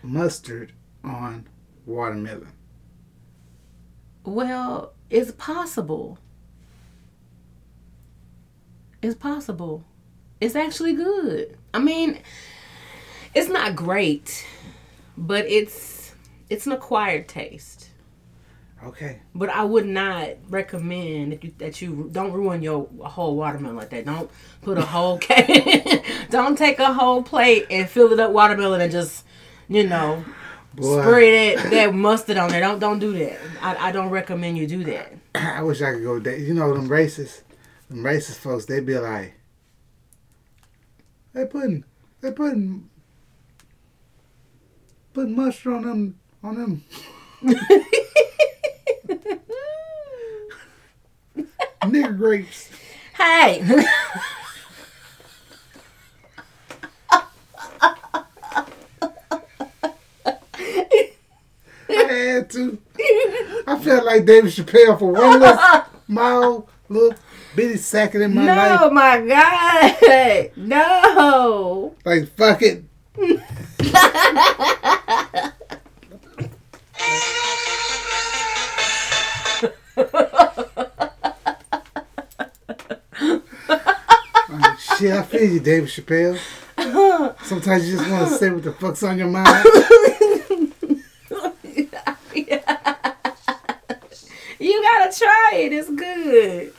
mustard 0.05 0.73
on 1.03 1.49
watermelon. 1.85 2.53
Well, 4.25 4.93
it's 5.11 5.33
possible. 5.33 6.19
It's 9.03 9.17
possible. 9.17 9.85
It's 10.41 10.55
actually 10.55 10.93
good. 10.95 11.59
I 11.75 11.81
mean, 11.81 12.21
it's 13.35 13.49
not 13.49 13.75
great, 13.75 14.47
but 15.17 15.47
it's 15.47 16.15
it's 16.49 16.67
an 16.67 16.73
acquired 16.73 17.29
taste. 17.29 17.89
Okay. 18.85 19.21
But 19.35 19.49
I 19.49 19.63
would 19.63 19.87
not 19.87 20.31
recommend 20.49 21.33
that 21.33 21.45
you, 21.45 21.55
that 21.59 21.83
you 21.83 22.09
don't 22.11 22.33
ruin 22.33 22.63
your 22.63 22.89
whole 23.01 23.37
watermelon 23.37 23.77
like 23.77 23.91
that. 23.91 24.07
Don't 24.07 24.31
put 24.61 24.77
a 24.77 24.83
whole 24.83 25.19
cake. 25.21 26.05
don't 26.31 26.59
take 26.59 26.79
a 26.81 26.93
whole 26.93 27.23
plate 27.23 27.67
and 27.71 27.89
fill 27.89 28.13
it 28.13 28.19
up 28.19 28.33
watermelon 28.33 28.81
and 28.81 28.91
just, 28.91 29.25
you 29.69 29.87
know, 29.87 30.25
Boy, 30.75 31.01
spray 31.01 31.55
that, 31.55 31.71
that 31.71 31.95
mustard 31.95 32.39
on 32.39 32.51
there. 32.51 32.61
Don't 32.61 32.79
don't 32.79 32.99
do 32.99 33.13
that. 33.13 33.39
I, 33.61 33.89
I 33.89 33.93
don't 33.93 34.11
recommend 34.11 34.59
you 34.59 34.67
do 34.67 34.83
that. 34.85 35.13
I 35.35 35.63
wish 35.63 35.83
I 35.83 35.93
could 35.93 36.03
go 36.03 36.19
there. 36.19 36.37
You 36.37 36.55
know 36.55 36.75
them 36.75 36.89
racist, 36.89 37.43
them 37.89 38.03
racist 38.03 38.39
folks. 38.39 38.65
They 38.65 38.81
be 38.81 38.99
like, 38.99 39.35
they 41.35 41.45
putting, 41.45 41.85
they 42.21 42.33
putting, 42.33 42.89
putting 45.13 45.37
mustard 45.37 45.75
on 45.75 45.83
them, 45.83 46.19
on 46.43 46.55
them 46.57 46.85
nigger 51.93 52.17
grapes. 52.17 52.71
Hey, 53.17 53.63
I 61.89 62.15
had 62.15 62.51
to. 62.51 62.79
I 63.67 63.79
felt 63.79 64.05
like 64.05 64.25
David 64.25 64.51
Chappelle 64.53 64.99
for 64.99 65.13
one 65.13 65.41
little 66.09 66.69
little 66.89 67.15
bitty 67.55 67.77
second 67.77 68.23
in 68.23 68.35
my 68.35 68.47
no, 68.47 68.55
life. 68.55 68.81
Oh 68.83 68.91
my 68.91 69.21
God, 69.21 70.51
no. 70.57 71.95
Like 72.05 72.35
fuck 72.35 72.63
it. 72.63 72.85
Shit, 84.79 85.13
I 85.13 85.23
feel 85.23 85.51
you, 85.53 85.61
David 85.61 85.89
Chappelle. 85.89 86.39
Sometimes 87.45 87.89
you 87.89 87.97
just 87.99 88.11
want 88.11 88.29
to 88.29 88.35
say 88.37 88.51
what 88.51 88.63
the 88.63 88.73
fuck's 88.73 89.03
on 89.03 89.19
your 89.19 89.29
mind. 89.29 89.67
You 94.59 94.81
gotta 94.81 95.19
try 95.19 95.51
it. 95.55 95.73
It's 95.73 95.91
good. 95.91 96.73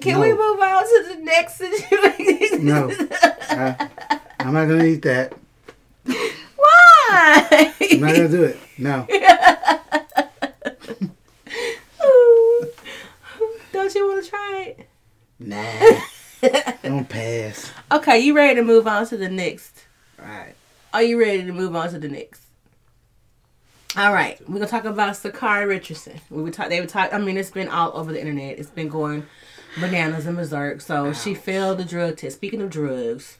Can 0.00 0.20
we 0.20 0.32
move 0.32 0.58
on 0.60 0.82
to 0.84 1.04
the 1.08 1.16
next 1.22 1.56
situation? 1.58 2.64
No, 2.64 2.90
I, 3.50 3.90
I'm 4.38 4.54
not 4.54 4.66
gonna 4.66 4.84
eat 4.84 5.02
that. 5.02 5.34
Why? 6.04 7.74
I'm 7.92 8.00
not 8.00 8.14
gonna 8.16 8.28
do 8.28 8.44
it. 8.44 8.56
No. 8.78 9.06
Don't 13.72 13.94
you 13.94 14.08
want 14.08 14.24
to 14.24 14.30
try 14.30 14.74
it? 14.78 14.88
Nah. 15.38 16.00
Don't 16.82 17.06
pass. 17.06 17.70
Okay, 18.00 18.20
you 18.20 18.34
ready 18.34 18.54
to 18.54 18.62
move 18.62 18.86
on 18.86 19.06
to 19.08 19.16
the 19.18 19.28
next? 19.28 19.84
Alright. 20.18 20.54
Are 20.94 21.02
you 21.02 21.20
ready 21.20 21.44
to 21.44 21.52
move 21.52 21.76
on 21.76 21.90
to 21.90 21.98
the 21.98 22.08
next? 22.08 22.40
All 23.94 24.10
right, 24.10 24.40
we're 24.48 24.54
gonna 24.54 24.66
talk 24.66 24.86
about 24.86 25.12
Sha'Carri 25.12 25.68
Richardson. 25.68 26.18
We 26.30 26.42
would 26.42 26.54
talk. 26.54 26.70
They 26.70 26.80
would 26.80 26.88
talk. 26.88 27.12
I 27.12 27.18
mean, 27.18 27.36
it's 27.36 27.50
been 27.50 27.68
all 27.68 27.90
over 27.94 28.10
the 28.10 28.18
internet. 28.18 28.58
It's 28.58 28.70
been 28.70 28.88
going 28.88 29.26
bananas 29.78 30.24
and 30.24 30.34
berserk. 30.38 30.80
So 30.80 31.12
she 31.12 31.34
failed 31.34 31.76
the 31.76 31.84
drug 31.84 32.16
test. 32.16 32.36
Speaking 32.36 32.62
of 32.62 32.70
drugs, 32.70 33.36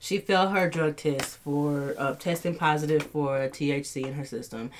she 0.00 0.18
failed 0.18 0.50
her 0.50 0.68
drug 0.68 0.96
test 0.96 1.36
for 1.36 1.94
uh, 1.96 2.14
testing 2.16 2.56
positive 2.56 3.04
for 3.04 3.38
THC 3.48 4.06
in 4.06 4.14
her 4.14 4.24
system, 4.24 4.72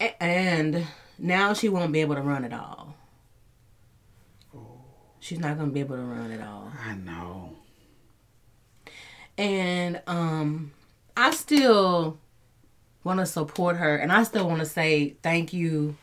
A- 0.00 0.22
and 0.22 0.86
now 1.18 1.52
she 1.52 1.68
won't 1.68 1.92
be 1.92 2.00
able 2.00 2.14
to 2.14 2.22
run 2.22 2.44
at 2.46 2.54
all. 2.54 2.94
She's 5.20 5.40
not 5.40 5.58
gonna 5.58 5.72
be 5.72 5.80
able 5.80 5.96
to 5.96 6.02
run 6.02 6.30
at 6.32 6.40
all. 6.40 6.72
I 6.82 6.94
know. 6.94 7.56
And 9.42 10.00
um 10.06 10.72
i 11.16 11.30
still 11.30 12.18
want 13.04 13.18
to 13.18 13.26
support 13.26 13.76
her 13.76 13.96
and 13.96 14.12
i 14.12 14.22
still 14.22 14.46
want 14.46 14.60
to 14.60 14.66
say 14.66 15.16
thank 15.22 15.52
you 15.52 15.96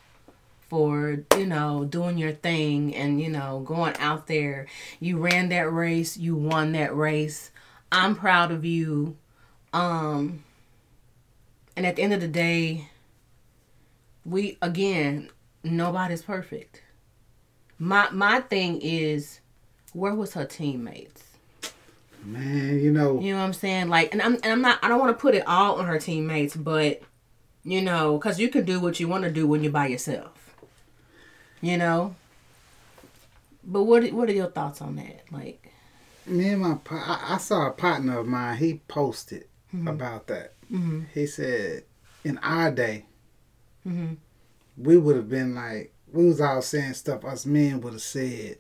for 0.69 1.23
you 1.35 1.47
know 1.47 1.83
doing 1.83 2.17
your 2.17 2.31
thing 2.31 2.95
and 2.95 3.19
you 3.19 3.27
know 3.27 3.61
going 3.65 3.95
out 3.97 4.27
there. 4.27 4.67
You 4.99 5.17
ran 5.17 5.49
that 5.49 5.71
race. 5.73 6.15
You 6.15 6.35
won 6.35 6.73
that 6.73 6.95
race. 6.95 7.51
I'm 7.91 8.15
proud 8.15 8.51
of 8.51 8.63
you. 8.63 9.17
Um 9.73 10.43
and 11.75 11.85
at 11.85 11.95
the 11.95 12.03
end 12.03 12.13
of 12.13 12.21
the 12.21 12.27
day 12.27 12.89
we 14.23 14.57
again 14.61 15.29
nobody's 15.63 16.21
perfect. 16.21 16.83
My 17.79 18.09
my 18.11 18.41
thing 18.41 18.79
is 18.81 19.39
where 19.93 20.13
was 20.13 20.33
her 20.35 20.45
teammates 20.45 21.28
Man, 22.23 22.79
you 22.79 22.91
know, 22.91 23.19
you 23.19 23.31
know 23.33 23.39
what 23.39 23.45
I'm 23.45 23.53
saying? 23.53 23.89
Like, 23.89 24.11
and 24.11 24.21
I'm 24.21 24.35
and 24.35 24.47
I'm 24.47 24.61
not. 24.61 24.79
I 24.83 24.87
don't 24.87 24.99
want 24.99 25.17
to 25.17 25.21
put 25.21 25.35
it 25.35 25.47
all 25.47 25.75
on 25.75 25.85
her 25.85 25.99
teammates, 25.99 26.55
but 26.55 27.01
you 27.63 27.81
know, 27.81 28.17
because 28.17 28.39
you 28.39 28.49
can 28.49 28.65
do 28.65 28.79
what 28.79 28.99
you 28.99 29.07
want 29.07 29.23
to 29.23 29.31
do 29.31 29.47
when 29.47 29.63
you're 29.63 29.71
by 29.71 29.87
yourself. 29.87 30.55
You 31.61 31.77
know. 31.77 32.15
But 33.63 33.83
what 33.83 34.11
what 34.11 34.29
are 34.29 34.33
your 34.33 34.49
thoughts 34.49 34.81
on 34.81 34.95
that? 34.97 35.23
Like, 35.31 35.71
me 36.25 36.49
and 36.49 36.61
my 36.61 36.77
I, 36.89 37.35
I 37.35 37.37
saw 37.37 37.67
a 37.67 37.71
partner 37.71 38.19
of 38.19 38.27
mine. 38.27 38.57
He 38.57 38.81
posted 38.87 39.45
about 39.87 40.27
that. 40.27 40.53
mm-hmm, 40.71 41.03
He 41.13 41.27
said, 41.27 41.83
in 42.23 42.37
our 42.39 42.71
day, 42.71 43.05
mm-hmm, 43.87 44.13
we 44.77 44.97
would 44.97 45.15
have 45.15 45.29
been 45.29 45.53
like, 45.55 45.93
we 46.11 46.25
was 46.25 46.41
all 46.41 46.61
saying 46.61 46.93
stuff 46.95 47.23
us 47.23 47.45
men 47.45 47.81
would 47.81 47.93
have 47.93 48.01
said 48.01 48.57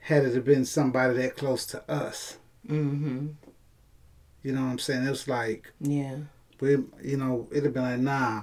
had 0.00 0.24
it 0.24 0.44
been 0.44 0.64
somebody 0.64 1.14
that 1.18 1.36
close 1.36 1.66
to 1.66 1.90
us. 1.90 2.38
mm-hmm, 2.66 3.28
You 4.42 4.52
know 4.52 4.62
what 4.64 4.70
I'm 4.70 4.78
saying? 4.78 5.06
It 5.06 5.10
was 5.10 5.28
like, 5.28 5.72
yeah, 5.80 6.16
we, 6.60 6.70
you 7.02 7.16
know, 7.16 7.48
it'd 7.50 7.64
have 7.64 7.74
been 7.74 7.82
like, 7.82 8.00
nah, 8.00 8.42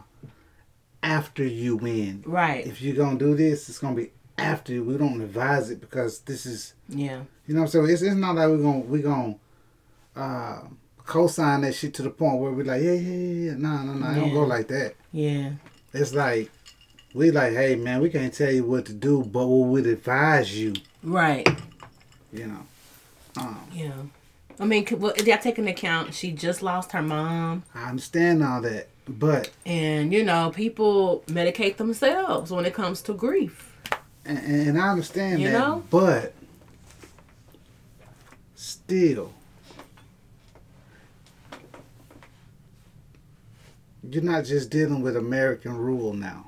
after 1.04 1.44
you 1.46 1.76
win. 1.78 2.24
right, 2.26 2.66
If 2.66 2.82
you're 2.82 2.96
going 2.96 3.18
to 3.18 3.26
do 3.26 3.36
this, 3.36 3.70
it's 3.70 3.80
going 3.80 3.96
to 3.96 4.02
be 4.04 4.12
after 4.38 4.74
you. 4.74 4.84
We 4.84 4.98
don't 4.98 5.22
advise 5.22 5.70
it 5.70 5.82
because 5.82 6.20
this 6.22 6.46
is, 6.46 6.74
yeah, 6.90 7.22
you 7.48 7.54
know 7.54 7.62
what 7.62 7.76
I'm 7.76 7.86
saying? 7.86 7.90
It's, 7.90 8.02
it's 8.02 8.16
not 8.16 8.36
like 8.36 8.48
we're 8.50 8.58
going 8.58 8.84
to, 8.84 8.88
we're 8.88 9.02
to 9.04 9.36
uh, 10.16 10.62
co-sign 11.06 11.62
that 11.62 11.74
shit 11.74 11.94
to 11.96 12.04
the 12.04 12.10
point 12.10 12.40
where 12.40 12.52
we're 12.52 12.66
like, 12.66 12.82
yeah, 12.82 12.94
yeah, 12.94 13.16
yeah, 13.16 13.52
yeah. 13.52 13.54
No, 13.58 13.82
no, 13.84 13.94
no, 13.94 14.08
I 14.08 14.16
don't 14.16 14.34
go 14.34 14.44
like 14.44 14.68
that. 14.70 14.96
Yeah. 15.12 15.52
It's 15.94 16.14
like 16.14 16.52
we 17.14 17.32
like, 17.32 17.54
hey 17.54 17.76
man, 17.76 18.02
we 18.02 18.10
can't 18.10 18.34
tell 18.34 18.52
you 18.52 18.64
what 18.66 18.86
to 18.88 18.94
do, 18.94 19.24
but 19.24 19.48
we 19.48 19.70
would 19.70 19.88
advise 19.88 20.56
you. 20.60 20.74
Right. 21.04 21.48
You 22.34 22.48
know. 22.48 22.66
Um, 23.38 23.60
Yeah. 23.74 23.92
I 24.60 24.66
mean, 24.66 24.88
well, 24.98 25.14
they 25.16 25.38
take 25.38 25.60
into 25.60 25.70
account 25.72 26.16
she 26.16 26.32
just 26.32 26.64
lost 26.64 26.92
her 26.92 27.02
mom, 27.04 27.62
I 27.76 27.90
understand 27.90 28.44
all 28.44 28.60
that, 28.62 28.88
but 29.08 29.52
and 29.68 30.12
you 30.12 30.24
know, 30.24 30.50
people 30.50 31.24
medicate 31.28 31.78
themselves 31.78 32.50
when 32.52 32.66
it 32.66 32.74
comes 32.74 33.04
to 33.04 33.14
grief. 33.14 33.72
and, 34.26 34.40
and 34.40 34.82
I 34.82 34.90
understand 34.90 35.42
You 35.42 35.52
that, 35.52 35.60
know? 35.60 35.84
but 35.92 36.34
still, 38.56 39.32
you're 44.10 44.24
not 44.24 44.46
just 44.46 44.70
dealing 44.70 45.02
with 45.02 45.16
American 45.18 45.76
rule 45.78 46.14
now. 46.14 46.48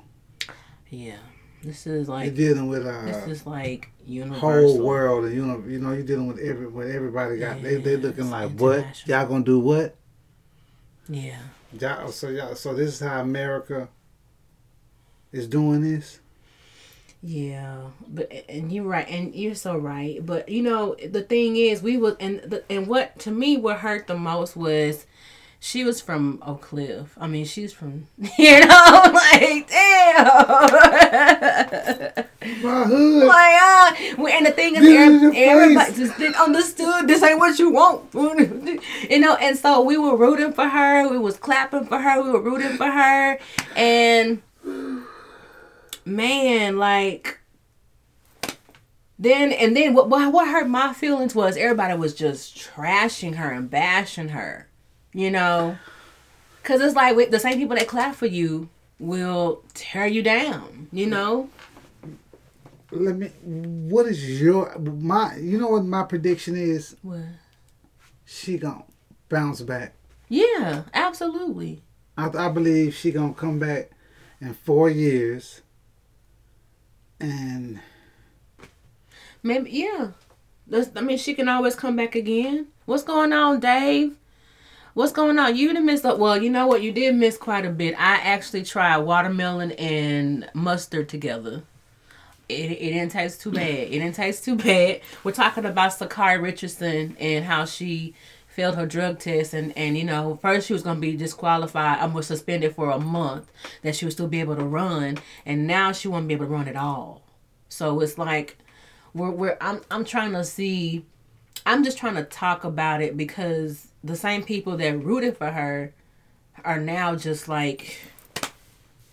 Yeah. 0.90 1.16
This 1.62 1.86
is 1.86 2.08
You're 2.08 2.16
like 2.16 2.34
dealing 2.34 2.68
with 2.68 2.86
uh, 2.86 3.02
this 3.04 3.26
is 3.26 3.46
like 3.46 3.90
universal. 4.06 4.40
whole 4.40 4.78
world, 4.80 5.24
and 5.26 5.34
you 5.34 5.44
know, 5.44 5.62
you 5.66 5.78
know, 5.78 5.92
you're 5.92 6.02
dealing 6.02 6.26
with 6.28 6.38
every, 6.38 6.66
with 6.66 6.90
everybody 6.94 7.36
got. 7.38 7.62
they 7.62 7.76
they 7.76 7.96
looking 7.96 8.30
like 8.30 8.52
what 8.52 9.06
y'all 9.06 9.26
gonna 9.26 9.44
do? 9.44 9.60
What 9.60 9.94
Yeah. 11.08 11.38
y'all? 11.78 12.08
So 12.12 12.28
y'all, 12.28 12.54
so 12.54 12.74
this 12.74 12.94
is 12.94 13.00
how 13.00 13.20
America 13.20 13.88
is 15.32 15.46
doing 15.46 15.82
this. 15.82 16.20
Yeah, 17.22 17.82
but 18.08 18.32
and 18.48 18.72
you're 18.72 18.84
right, 18.84 19.06
and 19.06 19.34
you're 19.34 19.54
so 19.54 19.76
right. 19.76 20.24
But 20.24 20.48
you 20.48 20.62
know, 20.62 20.96
the 21.06 21.22
thing 21.22 21.56
is, 21.56 21.82
we 21.82 21.98
was 21.98 22.16
and 22.18 22.40
the, 22.40 22.64
and 22.70 22.86
what 22.86 23.18
to 23.20 23.30
me 23.30 23.58
what 23.58 23.80
hurt 23.80 24.06
the 24.06 24.16
most 24.16 24.56
was 24.56 25.04
she 25.62 25.84
was 25.84 26.00
from 26.00 26.42
Oak 26.46 26.62
Cliff. 26.62 27.14
I 27.20 27.26
mean, 27.26 27.44
she's 27.44 27.72
from 27.72 28.06
you 28.38 28.60
know, 28.60 28.66
like 29.12 29.68
damn. 29.68 30.26
My 32.62 32.84
hood. 32.84 33.26
Like, 33.26 34.18
uh, 34.18 34.26
and 34.32 34.46
the 34.46 34.50
thing 34.52 34.76
is, 34.76 34.80
Get 34.82 34.90
in 35.08 35.14
every- 35.24 35.38
everybody 35.38 35.92
just 35.94 36.16
didn't 36.18 36.36
understood 36.36 37.06
this 37.06 37.22
ain't 37.22 37.38
what 37.38 37.58
you 37.58 37.70
want, 37.70 38.12
you 39.10 39.18
know. 39.20 39.34
And 39.36 39.56
so 39.58 39.82
we 39.82 39.98
were 39.98 40.16
rooting 40.16 40.52
for 40.52 40.66
her. 40.68 41.08
We 41.08 41.18
was 41.18 41.36
clapping 41.36 41.84
for 41.86 41.98
her. 41.98 42.22
We 42.22 42.30
were 42.30 42.40
rooting 42.40 42.76
for 42.78 42.86
her, 42.90 43.38
and 43.76 44.42
man, 46.06 46.78
like 46.78 47.38
then 49.18 49.52
and 49.52 49.76
then 49.76 49.92
what 49.92 50.08
what 50.08 50.48
hurt 50.48 50.68
my 50.68 50.94
feelings 50.94 51.34
was 51.34 51.56
everybody 51.58 51.94
was 51.94 52.14
just 52.14 52.56
trashing 52.56 53.34
her 53.36 53.50
and 53.50 53.68
bashing 53.70 54.30
her, 54.30 54.68
you 55.12 55.30
know, 55.30 55.76
because 56.62 56.80
it's 56.80 56.94
like 56.94 57.16
with 57.16 57.30
the 57.30 57.38
same 57.38 57.58
people 57.58 57.76
that 57.76 57.88
clap 57.88 58.14
for 58.14 58.26
you 58.26 58.68
will 58.98 59.62
tear 59.74 60.06
you 60.06 60.22
down, 60.22 60.88
you 60.92 61.06
know. 61.06 61.48
Let 62.90 63.16
me. 63.16 63.28
What 63.42 64.06
is 64.06 64.40
your 64.40 64.76
my? 64.78 65.36
You 65.36 65.58
know 65.58 65.68
what 65.68 65.84
my 65.84 66.02
prediction 66.02 66.56
is? 66.56 66.96
What? 67.02 67.20
She 68.24 68.58
gonna 68.58 68.84
bounce 69.28 69.60
back. 69.62 69.94
Yeah, 70.28 70.82
absolutely. 70.92 71.82
I, 72.16 72.30
I 72.36 72.48
believe 72.48 72.94
she 72.94 73.12
gonna 73.12 73.34
come 73.34 73.58
back 73.58 73.90
in 74.40 74.54
four 74.54 74.90
years. 74.90 75.62
And 77.20 77.80
Maybe 79.42 79.70
yeah. 79.70 80.12
That's, 80.66 80.90
I 80.94 81.00
mean, 81.00 81.18
she 81.18 81.34
can 81.34 81.48
always 81.48 81.74
come 81.74 81.96
back 81.96 82.14
again. 82.14 82.68
What's 82.84 83.02
going 83.02 83.32
on, 83.32 83.58
Dave? 83.60 84.16
What's 84.92 85.12
going 85.12 85.38
on? 85.38 85.56
You 85.56 85.68
didn't 85.68 85.86
miss. 85.86 86.04
Up 86.04 86.18
well, 86.18 86.42
you 86.42 86.50
know 86.50 86.66
what? 86.66 86.82
You 86.82 86.90
did 86.90 87.14
miss 87.14 87.36
quite 87.36 87.64
a 87.64 87.70
bit. 87.70 87.94
I 87.94 88.16
actually 88.16 88.64
tried 88.64 88.98
watermelon 88.98 89.70
and 89.72 90.50
mustard 90.52 91.08
together. 91.08 91.62
It, 92.48 92.72
it 92.72 92.92
didn't 92.92 93.12
taste 93.12 93.40
too 93.40 93.52
bad. 93.52 93.62
It 93.62 93.90
didn't 93.90 94.16
taste 94.16 94.44
too 94.44 94.56
bad. 94.56 95.02
We're 95.22 95.30
talking 95.30 95.64
about 95.64 95.92
Sha'Carri 95.92 96.42
Richardson 96.42 97.16
and 97.20 97.44
how 97.44 97.66
she 97.66 98.14
failed 98.48 98.74
her 98.74 98.84
drug 98.84 99.20
test 99.20 99.54
and 99.54 99.72
and 99.78 99.96
you 99.96 100.02
know 100.02 100.36
first 100.42 100.66
she 100.66 100.72
was 100.72 100.82
gonna 100.82 100.98
be 100.98 101.16
disqualified. 101.16 102.00
Uh, 102.00 102.04
I'm 102.04 102.22
suspended 102.22 102.74
for 102.74 102.90
a 102.90 102.98
month 102.98 103.48
that 103.82 103.94
she 103.94 104.04
would 104.04 104.12
still 104.12 104.26
be 104.26 104.40
able 104.40 104.56
to 104.56 104.64
run, 104.64 105.18
and 105.46 105.68
now 105.68 105.92
she 105.92 106.08
won't 106.08 106.26
be 106.26 106.34
able 106.34 106.46
to 106.46 106.52
run 106.52 106.66
at 106.66 106.74
all. 106.74 107.22
So 107.68 108.00
it's 108.00 108.18
like 108.18 108.58
we're 109.14 109.30
we're 109.30 109.56
I'm 109.60 109.82
I'm 109.88 110.04
trying 110.04 110.32
to 110.32 110.42
see 110.42 111.04
I'm 111.66 111.84
just 111.84 111.98
trying 111.98 112.14
to 112.14 112.24
talk 112.24 112.64
about 112.64 113.02
it 113.02 113.16
because 113.16 113.88
the 114.02 114.16
same 114.16 114.42
people 114.42 114.76
that 114.76 115.04
rooted 115.04 115.36
for 115.36 115.50
her 115.50 115.92
are 116.64 116.80
now 116.80 117.14
just 117.14 117.48
like 117.48 118.00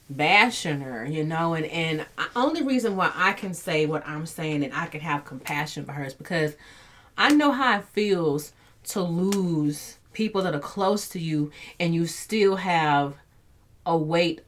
bashing 0.10 0.82
her, 0.82 1.06
you 1.06 1.23
know, 1.23 1.54
and 1.54 1.65
and 1.65 2.06
only 2.36 2.62
reason 2.63 2.95
why 2.95 3.12
I 3.13 3.34
can 3.34 3.54
say 3.54 3.86
what 3.86 4.08
I'm 4.08 4.26
saying 4.26 4.63
and 4.63 4.73
I 4.73 4.88
can 4.88 5.02
have 5.02 5.26
compassion 5.26 5.86
for 5.86 5.91
her 5.93 6.06
is 6.06 6.13
because 6.13 6.56
I 7.17 7.34
know 7.34 7.52
how 7.52 7.80
it 7.80 7.86
feels 7.93 8.54
to 8.86 9.02
lose 9.02 9.97
people 10.13 10.41
that 10.43 10.56
are 10.56 10.60
close 10.60 11.10
to 11.10 11.19
you 11.19 11.52
and 11.80 11.93
you 11.93 12.06
still 12.08 12.56
have 12.58 13.15
a 13.86 13.97
weight 13.97 14.41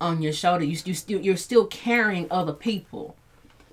on 0.00 0.22
your 0.22 0.32
shoulder. 0.32 0.64
You 0.64 0.78
you 0.84 0.94
still 0.94 1.20
you're 1.20 1.36
still 1.36 1.66
carrying 1.66 2.26
other 2.30 2.52
people. 2.52 3.16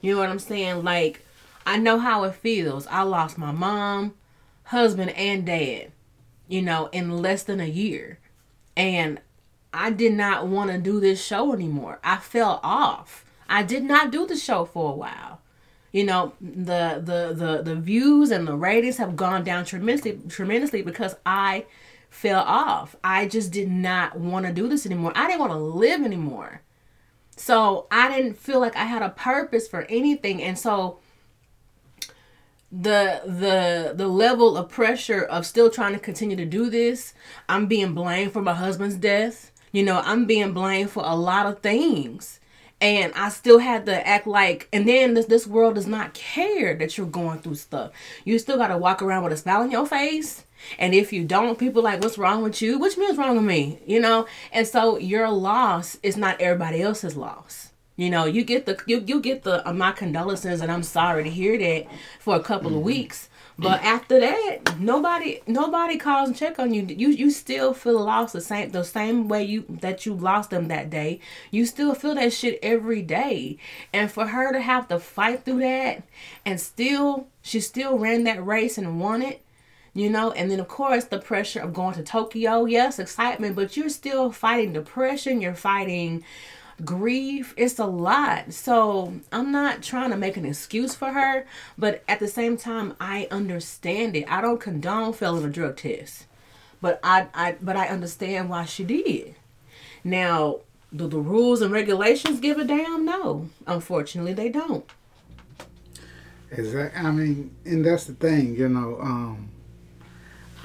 You 0.01 0.13
know 0.13 0.19
what 0.19 0.29
I'm 0.29 0.39
saying? 0.39 0.83
Like, 0.83 1.25
I 1.65 1.77
know 1.77 1.99
how 1.99 2.23
it 2.23 2.35
feels. 2.35 2.87
I 2.87 3.03
lost 3.03 3.37
my 3.37 3.51
mom, 3.51 4.15
husband, 4.63 5.11
and 5.11 5.45
dad, 5.45 5.91
you 6.47 6.61
know, 6.61 6.87
in 6.91 7.21
less 7.21 7.43
than 7.43 7.59
a 7.59 7.65
year. 7.65 8.19
And 8.75 9.19
I 9.73 9.91
did 9.91 10.13
not 10.13 10.47
want 10.47 10.71
to 10.71 10.77
do 10.77 10.99
this 10.99 11.23
show 11.23 11.53
anymore. 11.53 11.99
I 12.03 12.17
fell 12.17 12.59
off. 12.63 13.25
I 13.47 13.63
did 13.63 13.83
not 13.83 14.11
do 14.11 14.25
the 14.25 14.35
show 14.35 14.65
for 14.65 14.91
a 14.91 14.95
while. 14.95 15.41
You 15.91 16.05
know, 16.05 16.33
the 16.39 17.01
the 17.03 17.33
the 17.33 17.61
the 17.63 17.75
views 17.75 18.31
and 18.31 18.47
the 18.47 18.55
ratings 18.55 18.97
have 18.97 19.17
gone 19.17 19.43
down 19.43 19.65
tremendously 19.65 20.19
tremendously 20.29 20.81
because 20.83 21.15
I 21.25 21.65
fell 22.09 22.43
off. 22.43 22.95
I 23.03 23.27
just 23.27 23.51
did 23.51 23.69
not 23.69 24.17
want 24.17 24.45
to 24.45 24.53
do 24.53 24.69
this 24.69 24.85
anymore. 24.85 25.11
I 25.15 25.27
didn't 25.27 25.41
want 25.41 25.51
to 25.51 25.57
live 25.57 26.01
anymore. 26.01 26.61
So 27.35 27.87
I 27.91 28.15
didn't 28.15 28.37
feel 28.37 28.59
like 28.59 28.75
I 28.75 28.85
had 28.85 29.01
a 29.01 29.09
purpose 29.09 29.67
for 29.67 29.81
anything. 29.83 30.41
And 30.41 30.57
so 30.57 30.99
the 32.71 33.21
the 33.25 33.93
the 33.95 34.07
level 34.07 34.55
of 34.55 34.69
pressure 34.69 35.23
of 35.23 35.45
still 35.45 35.69
trying 35.69 35.93
to 35.93 35.99
continue 35.99 36.37
to 36.37 36.45
do 36.45 36.69
this, 36.69 37.13
I'm 37.49 37.67
being 37.67 37.93
blamed 37.93 38.31
for 38.33 38.41
my 38.41 38.53
husband's 38.53 38.95
death. 38.95 39.51
You 39.71 39.83
know, 39.83 40.01
I'm 40.03 40.25
being 40.25 40.53
blamed 40.53 40.91
for 40.91 41.03
a 41.05 41.15
lot 41.15 41.45
of 41.45 41.59
things. 41.59 42.39
And 42.79 43.13
I 43.13 43.29
still 43.29 43.59
had 43.59 43.85
to 43.85 44.07
act 44.07 44.25
like, 44.25 44.67
and 44.73 44.87
then 44.87 45.13
this 45.13 45.27
this 45.27 45.45
world 45.45 45.75
does 45.75 45.85
not 45.85 46.15
care 46.15 46.75
that 46.75 46.97
you're 46.97 47.05
going 47.05 47.39
through 47.39 47.55
stuff. 47.55 47.91
You 48.25 48.39
still 48.39 48.57
got 48.57 48.69
to 48.69 48.77
walk 48.77 49.03
around 49.03 49.23
with 49.23 49.33
a 49.33 49.37
smile 49.37 49.61
on 49.61 49.69
your 49.69 49.85
face. 49.85 50.45
And 50.79 50.93
if 50.93 51.13
you 51.13 51.23
don't, 51.23 51.59
people 51.59 51.83
like, 51.83 52.01
what's 52.01 52.17
wrong 52.17 52.41
with 52.41 52.61
you? 52.61 52.79
Which 52.79 52.97
means 52.97 53.17
wrong 53.17 53.35
with 53.35 53.45
me, 53.45 53.79
you 53.85 53.99
know? 53.99 54.27
And 54.51 54.67
so 54.67 54.97
your 54.97 55.29
loss 55.29 55.97
is 56.01 56.17
not 56.17 56.41
everybody 56.41 56.81
else's 56.81 57.15
loss. 57.15 57.70
You 58.01 58.09
know, 58.09 58.25
you 58.25 58.43
get 58.43 58.65
the 58.65 58.81
you, 58.87 59.03
you 59.05 59.19
get 59.19 59.43
the 59.43 59.67
uh, 59.69 59.73
my 59.73 59.91
condolences 59.91 60.61
and 60.61 60.71
I'm 60.71 60.81
sorry 60.81 61.23
to 61.23 61.29
hear 61.29 61.55
that 61.59 61.85
for 62.19 62.35
a 62.35 62.39
couple 62.41 62.75
of 62.75 62.81
weeks. 62.81 63.29
But 63.59 63.83
after 63.83 64.19
that, 64.19 64.79
nobody 64.79 65.41
nobody 65.45 65.99
calls 65.99 66.29
and 66.29 66.35
check 66.35 66.57
on 66.57 66.73
you. 66.73 66.81
You 66.81 67.09
you 67.09 67.29
still 67.29 67.75
feel 67.75 68.03
lost 68.03 68.33
the 68.33 68.41
same 68.41 68.71
the 68.71 68.83
same 68.83 69.27
way 69.27 69.43
you 69.43 69.65
that 69.69 70.07
you 70.07 70.15
lost 70.15 70.49
them 70.49 70.67
that 70.69 70.89
day. 70.89 71.19
You 71.51 71.67
still 71.67 71.93
feel 71.93 72.15
that 72.15 72.33
shit 72.33 72.57
every 72.63 73.03
day. 73.03 73.59
And 73.93 74.11
for 74.11 74.25
her 74.25 74.51
to 74.51 74.61
have 74.61 74.87
to 74.87 74.97
fight 74.97 75.45
through 75.45 75.59
that 75.59 76.01
and 76.43 76.59
still 76.59 77.27
she 77.43 77.59
still 77.59 77.99
ran 77.99 78.23
that 78.23 78.43
race 78.43 78.79
and 78.79 78.99
won 78.99 79.21
it 79.21 79.43
you 79.93 80.09
know 80.09 80.31
and 80.31 80.49
then 80.49 80.59
of 80.59 80.69
course 80.69 81.03
the 81.03 81.19
pressure 81.19 81.59
of 81.59 81.73
going 81.73 81.93
to 81.93 82.01
tokyo 82.01 82.63
yes 82.63 82.97
excitement 82.97 83.57
but 83.57 83.75
you're 83.75 83.89
still 83.89 84.31
fighting 84.31 84.71
depression 84.71 85.41
you're 85.41 85.53
fighting 85.53 86.23
grief 86.85 87.53
it's 87.57 87.79
a 87.79 87.85
lot. 87.85 88.53
So 88.53 89.13
i'm 89.31 89.51
not 89.51 89.81
trying 89.83 90.09
to 90.11 90.17
make 90.17 90.37
an 90.37 90.45
excuse 90.45 90.95
for 90.95 91.11
her 91.11 91.45
but 91.77 92.03
at 92.07 92.19
the 92.19 92.27
same 92.27 92.57
time 92.57 92.95
i 92.99 93.27
understand 93.31 94.15
it. 94.15 94.25
I 94.31 94.41
don't 94.41 94.59
condone 94.59 95.13
failing 95.13 95.45
a 95.45 95.49
drug 95.49 95.77
test 95.77 96.25
but 96.81 96.99
i, 97.03 97.27
I 97.33 97.55
but 97.61 97.75
i 97.75 97.87
understand 97.87 98.49
why 98.49 98.65
she 98.65 98.83
did. 98.83 99.35
Now 100.03 100.61
do 100.95 101.07
the 101.07 101.19
rules 101.19 101.61
and 101.61 101.71
regulations 101.71 102.39
give 102.39 102.57
a 102.57 102.63
damn? 102.65 103.05
No 103.05 103.49
unfortunately 103.67 104.33
they 104.33 104.49
don't. 104.49 104.85
Exactly, 106.51 106.99
I 106.99 107.11
mean, 107.11 107.55
and 107.63 107.85
that's 107.85 108.05
the 108.05 108.13
thing, 108.13 108.55
you 108.55 108.67
know. 108.67 108.97
Um, 109.01 109.49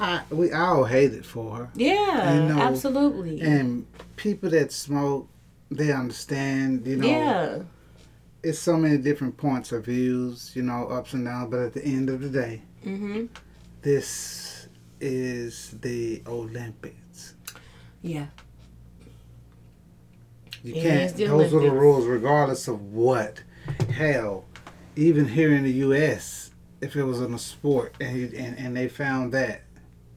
I 0.01 0.23
we 0.31 0.51
all 0.53 0.85
hate 0.85 1.13
it 1.13 1.25
for 1.25 1.57
her, 1.57 1.71
yeah 1.75 2.35
You 2.35 2.55
know, 2.55 2.61
absolutely. 2.61 3.41
and 3.41 3.87
people 4.17 4.51
that 4.51 4.73
smoke, 4.73 5.29
they 5.71 5.93
understand, 5.93 6.87
you 6.87 6.97
know. 6.97 7.07
yeah 7.07 7.59
It's 8.43 8.59
so 8.59 8.77
many 8.77 8.99
different 8.99 9.37
points 9.37 9.73
of 9.73 9.87
views, 9.87 10.53
you 10.55 10.63
know, 10.63 10.87
ups 10.89 11.13
and 11.15 11.25
downs. 11.25 11.51
But 11.51 11.61
at 11.61 11.73
the 11.75 11.85
end 11.85 12.09
of 12.11 12.21
the 12.21 12.29
day, 12.29 12.63
mm-hmm 12.85 13.27
this 13.83 14.67
is 15.01 15.77
the 15.81 16.21
Olympics. 16.27 17.37
Yeah. 18.03 18.27
You 20.65 20.73
can't. 20.75 21.17
those 21.17 21.55
are 21.55 21.61
the 21.61 21.71
rules, 21.71 22.07
regardless 22.07 22.67
of 22.67 22.83
what. 22.93 23.43
Hell, 23.93 24.45
even 24.97 25.29
here 25.29 25.53
in 25.55 25.63
the 25.63 25.73
U.S., 25.73 26.51
if 26.81 26.97
it 26.97 27.05
was 27.05 27.21
in 27.21 27.33
a 27.35 27.39
sport 27.39 27.95
and 28.01 28.17
you, 28.17 28.33
and, 28.37 28.59
and 28.59 28.77
they 28.77 28.89
found 28.89 29.33
that, 29.33 29.63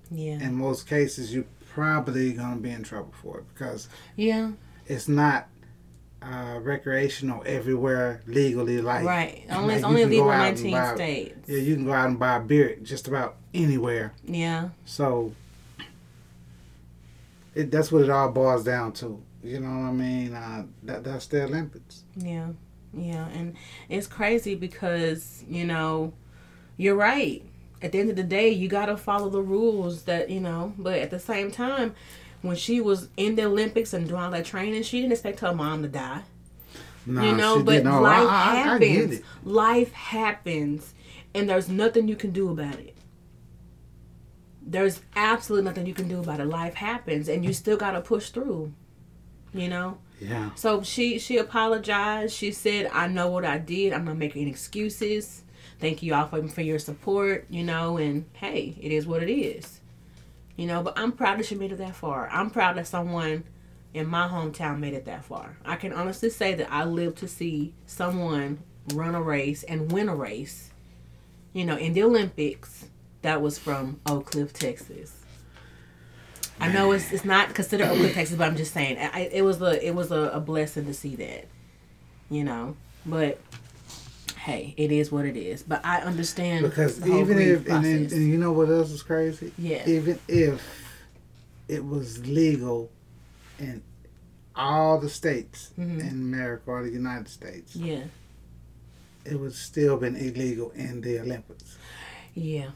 Yeah. 0.10 0.40
in 0.40 0.56
most 0.56 0.88
cases, 0.88 1.32
you're 1.34 1.46
probably 1.74 2.34
gonna 2.34 2.60
be 2.60 2.72
in 2.72 2.82
trouble 2.84 3.14
for 3.22 3.40
it 3.40 3.46
because 3.54 3.88
Yeah. 4.16 4.52
It's 4.90 5.08
not 5.08 5.48
uh, 6.22 6.60
recreational 6.62 7.42
everywhere 7.46 8.22
legally. 8.28 8.82
Like 8.82 9.06
Right. 9.06 9.46
Only 9.50 9.68
like 9.68 9.76
it's 9.78 9.86
only 9.86 10.04
legal 10.06 10.30
in 10.32 10.38
19 10.38 10.72
buy- 10.74 10.96
states. 10.96 11.48
yeah, 11.48 11.58
you 11.60 11.76
can 11.76 11.86
go 11.86 11.94
out 11.94 12.08
and 12.10 12.20
buy 12.20 12.36
a 12.36 12.40
beer 12.42 12.76
just 12.84 13.08
about 13.08 13.38
anywhere. 13.54 14.12
Yeah. 14.26 14.70
So 14.86 15.34
it 17.56 17.72
that's 17.72 17.92
what 17.92 18.04
it 18.04 18.10
all 18.10 18.30
boils 18.32 18.64
down 18.64 18.94
to. 18.94 19.22
You 19.44 19.60
know 19.62 19.70
what 19.70 19.90
I 19.90 19.92
mean? 19.94 20.34
Uh, 20.34 20.66
that 20.84 21.04
that's 21.04 21.28
the 21.28 21.44
Olympics. 21.44 22.04
Yeah. 22.18 22.50
Yeah. 22.94 23.28
And 23.30 23.56
it's 23.88 24.08
crazy 24.08 24.56
because, 24.56 25.44
you 25.48 25.66
know, 25.66 26.12
you're 26.78 26.96
right. 26.96 27.44
At 27.82 27.94
the 27.94 28.00
end 28.00 28.10
of 28.10 28.18
the 28.18 28.24
day, 28.24 28.50
you 28.50 28.68
got 28.68 28.88
to 28.88 28.98
follow 28.98 29.30
the 29.30 29.42
rules 29.42 30.04
that, 30.04 30.30
you 30.30 30.42
know, 30.42 30.74
but 30.78 30.96
at 31.00 31.12
the 31.12 31.20
same 31.20 31.50
time, 31.52 31.96
when 32.42 32.56
she 32.56 32.80
was 32.82 33.10
in 33.18 33.36
the 33.36 33.44
Olympics 33.46 33.94
and 33.94 34.08
doing 34.08 34.22
all 34.22 34.32
that 34.32 34.46
training, 34.46 34.84
she 34.84 35.02
didn't 35.02 35.14
expect 35.14 35.40
her 35.42 35.54
mom 35.54 35.82
to 35.84 35.88
die. 35.90 36.22
No, 37.06 37.24
you 37.24 37.36
know, 37.36 37.58
she 37.58 37.64
but 37.64 37.72
didn't. 37.72 37.92
No, 37.92 38.02
life 38.02 38.28
I, 38.30 38.62
I, 38.70 38.76
I 38.76 38.80
get 38.80 38.90
happens. 38.90 39.20
it. 39.20 39.26
life 39.44 39.94
happens, 39.94 40.94
and 41.34 41.50
there's 41.50 41.70
nothing 41.70 42.08
you 42.08 42.16
can 42.16 42.32
do 42.32 42.50
about 42.50 42.76
it. 42.76 42.96
There's 44.62 45.02
absolutely 45.16 45.66
nothing 45.66 45.86
you 45.88 45.94
can 45.94 46.08
do 46.08 46.20
about 46.20 46.40
it. 46.40 46.46
Life 46.46 46.76
happens, 46.76 47.28
and 47.28 47.44
you 47.44 47.54
still 47.54 47.78
got 47.78 47.92
to 47.92 48.02
push 48.02 48.30
through. 48.30 48.74
You 49.54 49.68
know. 49.68 49.98
Yeah. 50.22 50.52
So 50.56 50.84
she 50.84 51.18
she 51.18 51.38
apologized. 51.38 52.36
She 52.36 52.52
said, 52.52 52.90
"I 52.94 53.08
know 53.08 53.30
what 53.30 53.46
I 53.46 53.58
did. 53.58 53.94
I'm 53.94 54.06
not 54.06 54.18
making 54.18 54.48
excuses. 54.48 55.44
Thank 55.80 56.04
you 56.04 56.14
all 56.14 56.28
for 56.28 56.46
for 56.48 56.62
your 56.62 56.78
support. 56.80 57.48
You 57.50 57.64
know, 57.64 57.98
and 57.98 58.26
hey, 58.34 58.76
it 58.80 58.92
is 58.92 59.08
what 59.08 59.24
it 59.24 59.32
is. 59.34 59.79
You 60.60 60.68
know, 60.68 60.84
but 60.84 61.00
I'm 61.00 61.14
proud 61.14 61.40
that 61.40 61.46
she 61.46 61.56
made 61.56 61.72
it 61.72 61.78
that 61.78 61.96
far. 61.96 62.28
I'm 62.34 62.50
proud 62.50 62.76
that 62.76 62.86
someone 62.86 63.46
in 63.94 64.08
my 64.08 64.28
hometown 64.28 64.80
made 64.80 64.94
it 64.94 65.06
that 65.06 65.24
far. 65.24 65.58
I 65.64 65.78
can 65.78 65.94
honestly 65.94 66.30
say 66.30 66.54
that 66.54 66.70
I 66.70 66.84
live 66.84 67.16
to 67.16 67.30
see 67.30 67.74
someone 67.86 68.60
run 68.94 69.16
a 69.16 69.22
race 69.22 69.64
and 69.64 69.90
win 69.90 70.10
a 70.10 70.16
race. 70.16 70.72
You 71.54 71.64
know, 71.64 71.78
in 71.78 71.94
the 71.94 72.04
Olympics. 72.04 72.88
That 73.22 73.42
was 73.42 73.58
from 73.58 74.02
Oak 74.06 74.32
Cliff, 74.32 74.52
Texas. 74.52 75.14
I 76.60 76.70
know 76.70 76.92
it's 76.92 77.14
it's 77.14 77.24
not 77.24 77.56
considered 77.56 77.88
Oak 77.88 77.98
Cliff, 77.98 78.14
Texas, 78.14 78.38
but 78.38 78.48
I'm 78.48 78.58
just 78.58 78.74
saying 78.74 78.98
I, 78.98 79.30
it 79.32 79.44
was 79.44 79.62
a 79.62 79.86
it 79.86 79.96
was 79.96 80.12
a, 80.12 80.30
a 80.32 80.42
blessing 80.42 80.86
to 80.88 80.94
see 80.94 81.16
that, 81.16 81.48
you 82.30 82.44
know. 82.44 82.76
But 83.06 83.40
hey, 84.50 84.74
it 84.78 84.92
is 84.92 85.12
what 85.12 85.26
it 85.26 85.38
is. 85.38 85.64
But 85.64 85.86
I 85.86 86.02
understand 86.02 86.66
Because 86.66 87.06
even 87.08 87.40
if 87.40 87.68
and, 87.70 87.86
then, 87.86 87.96
and 88.12 88.28
you 88.30 88.38
know 88.38 88.52
what 88.52 88.70
else 88.70 88.92
is 88.92 89.04
crazy? 89.04 89.52
Yeah. 89.58 89.88
Even 89.88 90.20
if 90.28 90.62
it 91.68 91.86
was 91.86 92.26
legal 92.26 92.90
in 93.60 93.82
all 94.56 95.00
the 95.00 95.10
states 95.10 95.72
Mhm. 95.80 96.00
in 96.02 96.10
America 96.10 96.64
or 96.72 96.84
the 96.84 96.90
United 96.92 97.28
States, 97.30 97.76
yeah, 97.76 98.04
it 99.26 99.40
would 99.40 99.54
still 99.54 99.98
been 99.98 100.16
illegal 100.16 100.72
in 100.72 101.02
the 101.02 101.20
Olympics. 101.20 101.78
yeah, 102.36 102.70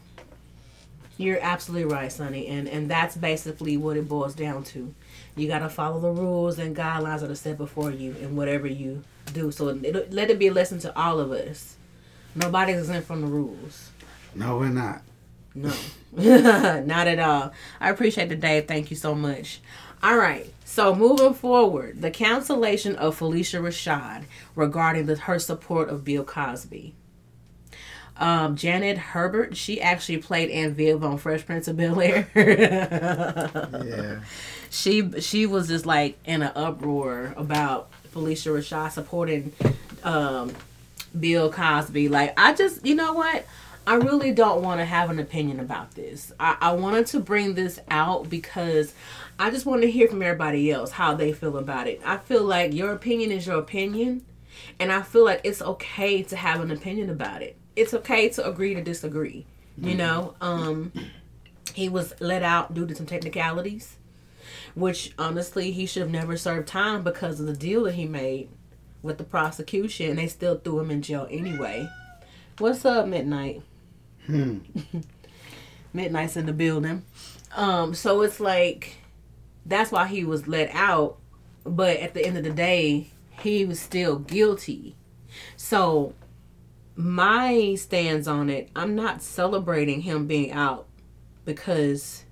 you're 1.18 1.40
absolutely 1.40 1.92
right, 1.92 2.10
Sonny, 2.12 2.46
and 2.46 2.68
and 2.68 2.90
that's 2.90 3.16
basically 3.16 3.76
what 3.76 3.96
it 3.96 4.08
boils 4.08 4.34
down 4.34 4.62
to. 4.64 4.94
You 5.36 5.48
got 5.48 5.60
to 5.60 5.68
follow 5.68 6.00
the 6.00 6.10
rules 6.10 6.58
and 6.58 6.76
guidelines 6.76 7.20
that 7.20 7.30
are 7.30 7.34
set 7.34 7.58
before 7.58 7.90
you 7.90 8.14
and 8.22 8.36
whatever 8.36 8.66
you 8.68 9.02
do. 9.32 9.50
So 9.50 9.68
it, 9.68 10.12
let 10.12 10.30
it 10.30 10.38
be 10.38 10.48
a 10.48 10.52
lesson 10.52 10.78
to 10.80 10.98
all 10.98 11.18
of 11.20 11.32
us. 11.32 11.76
Nobody's 12.34 12.78
exempt 12.78 13.06
from 13.06 13.20
the 13.20 13.26
rules. 13.26 13.90
No, 14.34 14.58
we're 14.58 14.68
not. 14.68 15.02
No, 15.54 15.72
not 16.16 17.06
at 17.06 17.18
all. 17.20 17.52
I 17.80 17.90
appreciate 17.90 18.28
the 18.28 18.36
day. 18.36 18.60
Thank 18.60 18.90
you 18.90 18.96
so 18.96 19.14
much. 19.14 19.60
All 20.02 20.16
right. 20.16 20.52
So 20.64 20.94
moving 20.94 21.34
forward, 21.34 22.02
the 22.02 22.10
cancellation 22.10 22.96
of 22.96 23.18
Phylicia 23.18 23.60
Rashad 23.60 24.24
regarding 24.56 25.06
the, 25.06 25.14
her 25.16 25.38
support 25.38 25.88
of 25.88 26.04
Bill 26.04 26.24
Cosby. 26.24 26.94
Um, 28.16 28.54
Janet 28.56 28.98
Hubert, 29.12 29.56
she 29.56 29.80
actually 29.80 30.18
played 30.18 30.50
Aunt 30.50 30.74
Viv 30.76 31.02
on 31.02 31.18
Fresh 31.18 31.46
Prince 31.46 31.68
of 31.68 31.76
Bel 31.76 32.00
Air. 32.00 32.28
Yeah. 33.84 34.20
she 34.70 35.20
she 35.20 35.46
was 35.46 35.68
just 35.68 35.86
like 35.86 36.18
in 36.24 36.42
an 36.42 36.52
uproar 36.54 37.34
about 37.36 37.90
Phylicia 38.14 38.52
Rashad 38.52 38.92
supporting 38.92 39.52
um, 40.04 40.54
Bill 41.18 41.50
Cosby. 41.50 42.08
Like 42.08 42.34
I 42.38 42.54
just, 42.54 42.86
you 42.86 42.94
know 42.94 43.12
what? 43.12 43.44
I 43.86 43.96
really 43.96 44.32
don't 44.32 44.62
want 44.62 44.80
to 44.80 44.84
have 44.84 45.10
an 45.10 45.18
opinion 45.18 45.60
about 45.60 45.94
this. 45.94 46.32
I, 46.40 46.56
I 46.60 46.72
wanted 46.72 47.06
to 47.08 47.20
bring 47.20 47.54
this 47.54 47.78
out 47.90 48.30
because 48.30 48.94
I 49.38 49.50
just 49.50 49.66
want 49.66 49.82
to 49.82 49.90
hear 49.90 50.08
from 50.08 50.22
everybody 50.22 50.70
else 50.70 50.92
how 50.92 51.14
they 51.14 51.32
feel 51.32 51.58
about 51.58 51.86
it. 51.86 52.00
I 52.04 52.16
feel 52.16 52.44
like 52.44 52.72
your 52.72 52.92
opinion 52.92 53.30
is 53.30 53.46
your 53.46 53.58
opinion, 53.58 54.24
and 54.78 54.90
I 54.90 55.02
feel 55.02 55.24
like 55.24 55.42
it's 55.44 55.60
okay 55.60 56.22
to 56.22 56.36
have 56.36 56.62
an 56.62 56.70
opinion 56.70 57.10
about 57.10 57.42
it. 57.42 57.56
It's 57.76 57.92
okay 57.92 58.30
to 58.30 58.48
agree 58.48 58.74
to 58.74 58.82
disagree. 58.82 59.44
You 59.76 59.96
know, 59.96 60.34
um, 60.40 60.92
he 61.74 61.88
was 61.88 62.14
let 62.20 62.44
out 62.44 62.72
due 62.72 62.86
to 62.86 62.94
some 62.94 63.06
technicalities 63.06 63.96
which 64.74 65.12
honestly 65.18 65.70
he 65.70 65.86
should 65.86 66.02
have 66.02 66.10
never 66.10 66.36
served 66.36 66.68
time 66.68 67.02
because 67.02 67.40
of 67.40 67.46
the 67.46 67.56
deal 67.56 67.84
that 67.84 67.94
he 67.94 68.06
made 68.06 68.48
with 69.02 69.18
the 69.18 69.24
prosecution 69.24 70.10
and 70.10 70.18
they 70.18 70.26
still 70.26 70.58
threw 70.58 70.80
him 70.80 70.90
in 70.90 71.02
jail 71.02 71.26
anyway. 71.30 71.88
What's 72.58 72.84
up 72.84 73.06
midnight? 73.06 73.62
Hmm. 74.26 74.58
midnight's 75.92 76.36
in 76.36 76.46
the 76.46 76.52
building. 76.52 77.04
Um 77.54 77.94
so 77.94 78.22
it's 78.22 78.40
like 78.40 78.96
that's 79.66 79.92
why 79.92 80.06
he 80.06 80.24
was 80.24 80.48
let 80.48 80.70
out 80.74 81.18
but 81.64 81.96
at 81.98 82.14
the 82.14 82.24
end 82.24 82.36
of 82.36 82.44
the 82.44 82.50
day 82.50 83.08
he 83.40 83.64
was 83.64 83.80
still 83.80 84.18
guilty. 84.18 84.96
So 85.56 86.14
my 86.96 87.74
stands 87.74 88.28
on 88.28 88.48
it 88.48 88.70
i'm 88.76 88.94
not 88.94 89.20
celebrating 89.20 90.02
him 90.02 90.26
being 90.26 90.52
out 90.52 90.86
because 91.44 92.23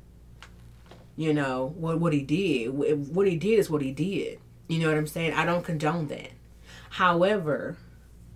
you 1.16 1.32
know 1.34 1.72
what 1.76 2.00
what 2.00 2.12
he 2.12 2.22
did. 2.22 2.68
What 2.68 3.26
he 3.26 3.36
did 3.36 3.58
is 3.58 3.70
what 3.70 3.82
he 3.82 3.92
did. 3.92 4.38
You 4.68 4.78
know 4.78 4.88
what 4.88 4.96
i'm 4.96 5.06
saying? 5.06 5.34
I 5.34 5.44
don't 5.44 5.64
condone 5.64 6.06
that. 6.08 6.30
However 6.90 7.76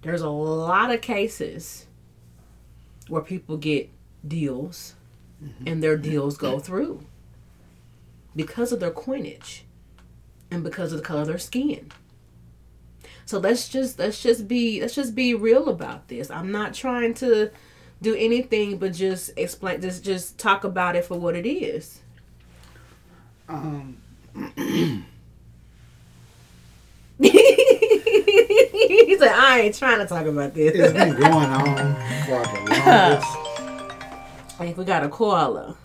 there's 0.03 0.23
a 0.23 0.31
lot 0.31 0.93
of 0.93 1.01
cases 1.01 1.87
where 3.09 3.23
people 3.23 3.57
get 3.57 3.91
deals 4.27 4.95
mm-hmm. 5.43 5.67
and 5.67 5.83
their 5.83 5.97
deals 5.97 6.37
go 6.37 6.59
through 6.59 7.05
because 8.37 8.73
of 8.73 8.81
their 8.81 8.91
coinage 8.91 9.65
and 10.51 10.63
because 10.63 10.93
of 10.93 10.99
the 10.99 11.05
color 11.05 11.23
of 11.23 11.27
their 11.27 11.39
skin. 11.39 11.91
So 13.25 13.39
let's 13.39 13.69
just 13.69 13.99
let's 13.99 14.23
just 14.23 14.47
be 14.47 14.81
let's 14.81 14.95
just 14.95 15.15
be 15.15 15.35
real 15.35 15.69
about 15.69 16.09
this. 16.09 16.31
I'm 16.31 16.53
not 16.53 16.75
trying 16.75 17.15
to 17.15 17.51
do 18.03 18.15
anything 18.15 18.79
but 18.79 18.93
just 18.93 19.31
explain 19.37 19.81
just 19.81 20.05
just 20.05 20.39
talk 20.39 20.65
about 20.65 20.97
it 20.97 21.05
for 21.05 21.19
what 21.19 21.35
it 21.35 21.47
is 21.47 22.03
Um, 23.49 23.97
he 27.19 29.17
said, 29.19 29.29
I 29.29 29.61
ain't 29.61 29.75
trying 29.75 29.99
to 29.99 30.07
talk 30.07 30.27
about 30.27 30.57
it's 30.57 30.77
this. 30.77 30.93
been 30.93 31.15
going 31.15 31.33
on 31.33 31.95
for 32.27 32.43
the 32.43 32.81
longest. 32.87 33.27
Hey, 34.59 34.73
we 34.73 34.87
got 34.87 35.05
a 35.05 35.11
koala. 35.11 35.77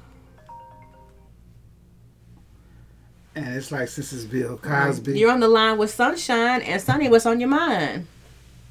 And 3.35 3.47
it's 3.55 3.69
like 3.69 3.89
since 3.89 4.13
it's 4.13 4.23
Bill 4.23 4.57
Cosby. 4.57 5.19
You're 5.19 5.31
on 5.31 5.41
the 5.41 5.49
line 5.49 5.77
with 5.77 5.93
Sunshine, 5.93 6.61
and 6.61 6.81
Sunny, 6.81 7.09
what's 7.09 7.25
on 7.25 7.41
your 7.41 7.49
mind? 7.49 8.07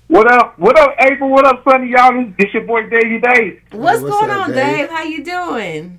What 0.08 0.26
up? 0.32 0.58
What 0.58 0.78
up, 0.78 0.96
April? 1.00 1.28
What 1.28 1.44
up, 1.44 1.62
Sonny? 1.64 1.90
Y'all, 1.90 2.12
this, 2.14 2.32
this 2.38 2.54
your 2.54 2.64
boy 2.64 2.88
Davey 2.88 3.20
Dave. 3.20 3.62
What's, 3.72 4.00
what's 4.00 4.14
going 4.14 4.30
up, 4.30 4.48
on, 4.48 4.52
Dave? 4.52 4.76
Dave? 4.76 4.88
How 4.88 5.02
you 5.02 5.22
doing? 5.22 5.98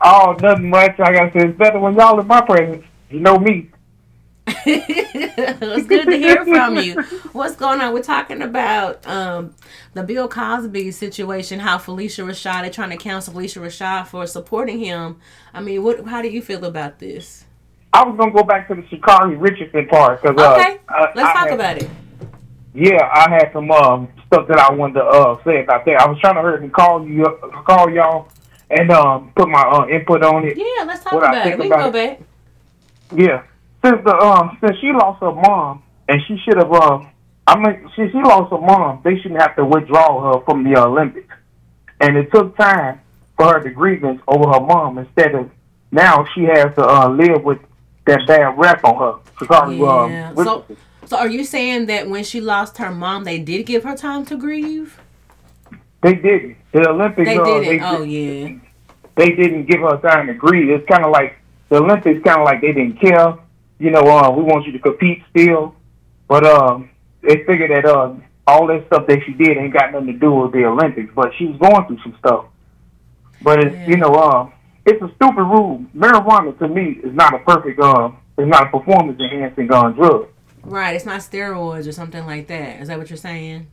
Oh, 0.00 0.36
nothing 0.40 0.70
much. 0.70 0.98
I 1.00 1.12
gotta 1.12 1.32
say, 1.32 1.48
it's 1.48 1.58
better 1.58 1.78
when 1.78 1.94
y'all 1.94 2.18
in 2.20 2.26
my 2.26 2.40
presence. 2.40 2.84
You 3.10 3.20
know 3.20 3.38
me. 3.38 3.70
it's 4.46 5.86
good 5.86 6.06
to 6.06 6.16
hear 6.16 6.44
from 6.44 6.76
you. 6.78 6.94
What's 7.32 7.56
going 7.56 7.80
on? 7.80 7.92
We're 7.92 8.02
talking 8.02 8.40
about 8.42 9.06
um, 9.06 9.54
the 9.94 10.02
Bill 10.02 10.28
Cosby 10.28 10.90
situation. 10.92 11.60
How 11.60 11.78
Phylicia 11.78 12.24
Rashad 12.24 12.62
they're 12.62 12.70
trying 12.70 12.90
to 12.90 12.96
cancel 12.96 13.34
Phylicia 13.34 13.60
Rashad 13.62 14.06
for 14.06 14.26
supporting 14.26 14.78
him. 14.78 15.18
I 15.52 15.60
mean, 15.60 15.82
what? 15.82 16.06
How 16.06 16.22
do 16.22 16.28
you 16.28 16.40
feel 16.40 16.64
about 16.64 16.98
this? 16.98 17.44
I 17.92 18.04
was 18.04 18.16
gonna 18.18 18.32
go 18.32 18.42
back 18.42 18.68
to 18.68 18.74
the 18.74 18.82
Sha'Carri 18.82 19.36
Richardson 19.40 19.86
part 19.88 20.22
because 20.22 20.36
Okay, 20.40 20.78
uh, 20.88 21.06
let's 21.14 21.28
I 21.28 21.32
talk 21.32 21.48
had- 21.48 21.52
about 21.54 21.82
it. 21.82 21.90
Yeah, 22.74 23.10
I 23.12 23.28
had 23.30 23.50
some 23.52 23.70
um 23.72 24.08
stuff 24.28 24.46
that 24.48 24.58
I 24.58 24.72
wanted 24.72 24.94
to 24.94 25.04
uh 25.04 25.42
say 25.44 25.62
about 25.64 25.84
that. 25.86 26.00
I 26.00 26.06
was 26.08 26.18
trying 26.20 26.36
to 26.36 26.42
hurry 26.42 26.62
and 26.62 26.72
call 26.72 27.06
you, 27.06 27.24
call 27.66 27.90
y'all, 27.90 28.28
and 28.70 28.90
um 28.90 29.32
put 29.34 29.48
my 29.48 29.62
uh, 29.62 29.86
input 29.88 30.22
on 30.22 30.44
it. 30.44 30.56
Yeah, 30.56 30.84
let's 30.84 31.02
talk 31.04 31.14
about 31.14 31.46
it. 31.46 31.58
We 31.58 31.68
can 31.68 31.72
about 31.72 31.92
go 31.92 31.92
back. 31.92 32.20
Yeah, 33.16 33.42
since 33.84 34.04
the 34.04 34.14
um 34.16 34.58
since 34.60 34.78
she 34.80 34.92
lost 34.92 35.20
her 35.20 35.32
mom 35.32 35.82
and 36.08 36.20
she 36.26 36.36
should 36.44 36.56
have 36.56 36.72
um 36.72 37.08
I 37.46 37.58
mean 37.58 37.90
she 37.96 38.08
she 38.10 38.18
lost 38.18 38.50
her 38.50 38.60
mom, 38.60 39.00
they 39.04 39.16
shouldn't 39.18 39.40
have 39.40 39.56
to 39.56 39.64
withdraw 39.64 40.32
her 40.34 40.44
from 40.44 40.64
the 40.64 40.78
Olympics, 40.78 41.34
and 42.00 42.16
it 42.16 42.30
took 42.32 42.56
time 42.56 43.00
for 43.36 43.52
her 43.52 43.60
to 43.62 43.70
grievance 43.70 44.20
over 44.28 44.48
her 44.52 44.60
mom 44.60 44.98
instead 44.98 45.34
of 45.34 45.50
now 45.90 46.26
she 46.34 46.42
has 46.42 46.74
to 46.74 46.86
uh, 46.86 47.08
live 47.08 47.42
with 47.44 47.58
that 48.06 48.26
bad 48.26 48.58
rep 48.58 48.84
on 48.84 48.98
her. 48.98 49.20
Because, 49.40 49.74
Yeah. 49.74 50.28
um, 50.30 50.44
So, 50.44 50.64
so 51.06 51.16
are 51.16 51.28
you 51.28 51.44
saying 51.44 51.86
that 51.86 52.08
when 52.08 52.24
she 52.24 52.40
lost 52.40 52.78
her 52.78 52.90
mom, 52.90 53.24
they 53.24 53.38
did 53.38 53.64
give 53.64 53.84
her 53.84 53.96
time 53.96 54.24
to 54.26 54.36
grieve? 54.36 54.98
They 56.02 56.14
didn't. 56.14 56.56
The 56.72 56.88
Olympics. 56.88 57.28
They 57.28 57.38
uh, 57.38 57.44
didn't. 57.44 57.78
They, 57.78 57.80
oh 57.84 58.02
yeah. 58.02 58.58
they 59.16 59.30
didn't 59.30 59.66
give 59.66 59.80
her 59.80 59.98
time 59.98 60.26
to 60.28 60.34
grieve. 60.34 60.70
It's 60.70 60.88
kind 60.88 61.04
of 61.04 61.10
like 61.10 61.36
the 61.68 61.76
Olympics, 61.76 62.22
kind 62.24 62.40
of 62.40 62.44
like 62.44 62.60
they 62.60 62.72
didn't 62.72 63.00
care. 63.00 63.36
You 63.78 63.90
know, 63.90 64.00
uh, 64.00 64.30
we 64.30 64.42
want 64.42 64.66
you 64.66 64.72
to 64.72 64.78
compete 64.78 65.22
still, 65.30 65.74
but 66.26 66.44
um, 66.44 66.90
they 67.22 67.44
figured 67.44 67.70
that 67.70 67.84
uh, 67.84 68.14
all 68.46 68.66
that 68.68 68.86
stuff 68.86 69.06
that 69.06 69.20
she 69.24 69.32
did 69.32 69.56
ain't 69.56 69.72
got 69.72 69.92
nothing 69.92 70.08
to 70.08 70.12
do 70.14 70.32
with 70.32 70.52
the 70.52 70.64
Olympics. 70.64 71.12
But 71.14 71.32
she 71.36 71.46
was 71.46 71.58
going 71.58 71.86
through 71.86 72.02
some 72.02 72.16
stuff. 72.18 72.46
But 73.42 73.64
it's 73.64 73.74
Yeah. 73.74 73.88
you 73.88 73.96
know, 73.96 74.14
uh, 74.14 74.50
it's 74.84 75.02
a 75.02 75.10
stupid 75.16 75.42
rule. 75.42 75.84
Marijuana 75.96 76.58
to 76.58 76.68
me 76.68 76.98
is 77.02 77.14
not 77.14 77.34
a 77.34 77.38
perfect, 77.40 77.78
uh, 77.80 78.10
it's 78.36 78.48
not 78.48 78.68
a 78.68 78.78
performance 78.78 79.20
enhancing 79.20 79.70
uh, 79.72 79.90
drug. 79.90 80.28
Right. 80.64 80.96
It's 80.96 81.06
not 81.06 81.20
steroids 81.20 81.86
or 81.86 81.92
something 81.92 82.26
like 82.26 82.46
that. 82.48 82.80
Is 82.80 82.88
that 82.88 82.98
what 82.98 83.10
you're 83.10 83.16
saying? 83.16 83.68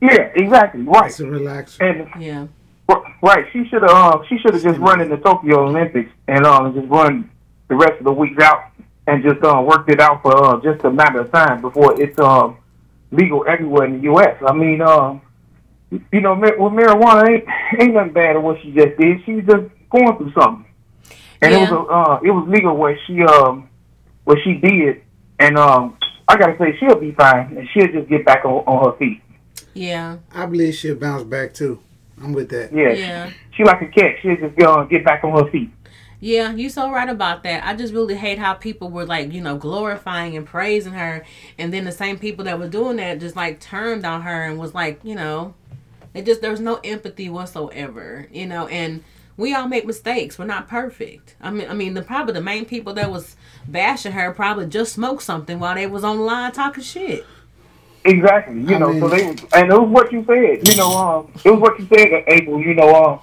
Yeah, 0.00 0.30
exactly, 0.34 0.82
right. 0.82 1.06
It's 1.10 1.20
a 1.20 1.24
relaxer. 1.24 1.80
And 1.80 2.22
Yeah. 2.22 2.46
Right. 3.22 3.44
She 3.52 3.68
should 3.68 3.82
have. 3.82 3.90
Uh, 3.90 4.22
she 4.28 4.38
should 4.38 4.54
have 4.54 4.62
just 4.62 4.78
run 4.80 5.00
in 5.00 5.10
the 5.10 5.18
Tokyo 5.18 5.66
Olympics 5.66 6.10
and 6.26 6.44
uh, 6.44 6.70
just 6.74 6.88
run 6.88 7.30
the 7.68 7.76
rest 7.76 7.98
of 7.98 8.04
the 8.04 8.12
weeks 8.12 8.42
out 8.42 8.72
and 9.06 9.22
just 9.22 9.44
uh, 9.44 9.60
worked 9.64 9.90
it 9.90 10.00
out 10.00 10.22
for 10.22 10.36
uh, 10.36 10.60
just 10.60 10.84
a 10.84 10.90
matter 10.90 11.20
of 11.20 11.30
time 11.30 11.60
before 11.60 12.00
it's 12.00 12.18
um, 12.18 12.56
legal 13.12 13.44
everywhere 13.46 13.84
in 13.86 13.98
the 13.98 14.02
U.S. 14.04 14.36
I 14.46 14.52
mean, 14.54 14.80
uh, 14.80 15.18
you 15.90 16.20
know, 16.20 16.34
ma- 16.34 16.56
with 16.58 16.72
marijuana 16.72 17.28
ain't 17.28 17.44
ain't 17.80 17.94
nothing 17.94 18.12
bad 18.12 18.36
at 18.36 18.42
what 18.42 18.60
she 18.62 18.72
just 18.72 18.96
did. 18.98 19.18
She's 19.24 19.44
just 19.46 19.64
going 19.90 20.16
through 20.16 20.32
something, 20.32 20.66
and 21.42 21.52
it 21.54 21.58
was 21.58 21.70
a, 21.70 21.92
uh, 21.92 22.20
it 22.24 22.30
was 22.30 22.48
legal 22.48 22.76
what 22.76 22.96
she 23.06 23.22
um 23.22 23.68
what 24.24 24.38
she 24.42 24.54
did, 24.54 25.02
and 25.38 25.58
um 25.58 25.96
I 26.28 26.36
gotta 26.36 26.56
say 26.58 26.76
she'll 26.78 26.98
be 26.98 27.12
fine 27.12 27.56
and 27.56 27.68
she'll 27.72 27.90
just 27.92 28.08
get 28.08 28.24
back 28.24 28.44
on, 28.44 28.64
on 28.66 28.92
her 28.92 28.98
feet. 28.98 29.20
Yeah. 29.80 30.18
I 30.34 30.44
believe 30.44 30.74
she'll 30.74 30.94
bounce 30.94 31.24
back 31.24 31.54
too. 31.54 31.80
I'm 32.22 32.34
with 32.34 32.50
that. 32.50 32.70
Yeah, 32.70 32.92
Yeah. 32.92 33.30
she 33.56 33.64
like 33.64 33.80
a 33.80 33.86
cat. 33.86 34.16
She'll 34.20 34.36
just 34.36 34.54
go 34.56 34.80
and 34.80 34.90
get 34.90 35.04
back 35.06 35.24
on 35.24 35.32
her 35.42 35.50
feet. 35.50 35.70
Yeah, 36.20 36.52
you 36.52 36.68
so 36.68 36.90
right 36.92 37.08
about 37.08 37.44
that. 37.44 37.66
I 37.66 37.74
just 37.74 37.94
really 37.94 38.14
hate 38.14 38.38
how 38.38 38.52
people 38.52 38.90
were 38.90 39.06
like, 39.06 39.32
you 39.32 39.40
know, 39.40 39.56
glorifying 39.56 40.36
and 40.36 40.44
praising 40.44 40.92
her, 40.92 41.24
and 41.56 41.72
then 41.72 41.84
the 41.86 41.92
same 41.92 42.18
people 42.18 42.44
that 42.44 42.58
were 42.58 42.68
doing 42.68 42.96
that 42.98 43.20
just 43.20 43.36
like 43.36 43.58
turned 43.58 44.04
on 44.04 44.20
her 44.20 44.42
and 44.44 44.58
was 44.58 44.74
like, 44.74 45.00
you 45.02 45.14
know, 45.14 45.54
it 46.12 46.26
just 46.26 46.42
there 46.42 46.50
was 46.50 46.60
no 46.60 46.78
empathy 46.84 47.30
whatsoever, 47.30 48.26
you 48.30 48.46
know, 48.46 48.66
and 48.66 49.02
we 49.38 49.54
all 49.54 49.66
make 49.66 49.86
mistakes. 49.86 50.38
We're 50.38 50.44
not 50.44 50.68
perfect. 50.68 51.36
I 51.40 51.50
mean, 51.50 51.70
I 51.70 51.72
mean, 51.72 51.94
the 51.94 52.02
probably 52.02 52.34
the 52.34 52.42
main 52.42 52.66
people 52.66 52.92
that 52.94 53.10
was 53.10 53.34
bashing 53.66 54.12
her 54.12 54.30
probably 54.32 54.66
just 54.66 54.92
smoked 54.92 55.22
something 55.22 55.58
while 55.58 55.74
they 55.74 55.86
was 55.86 56.04
online 56.04 56.52
talking 56.52 56.84
shit. 56.84 57.24
Exactly. 58.04 58.60
You 58.60 58.76
I 58.76 58.78
know, 58.78 58.88
mean- 58.92 59.00
so 59.00 59.08
they 59.08 59.26
was, 59.26 59.44
and 59.52 59.70
it 59.70 59.78
was 59.80 59.88
what 59.90 60.12
you 60.12 60.24
said. 60.24 60.66
You 60.66 60.76
know, 60.76 60.90
um, 60.96 61.32
it 61.44 61.50
was 61.50 61.60
what 61.60 61.78
you 61.78 61.86
said, 61.86 62.24
April. 62.28 62.60
You 62.60 62.74
know, 62.74 62.94
um, 62.94 63.20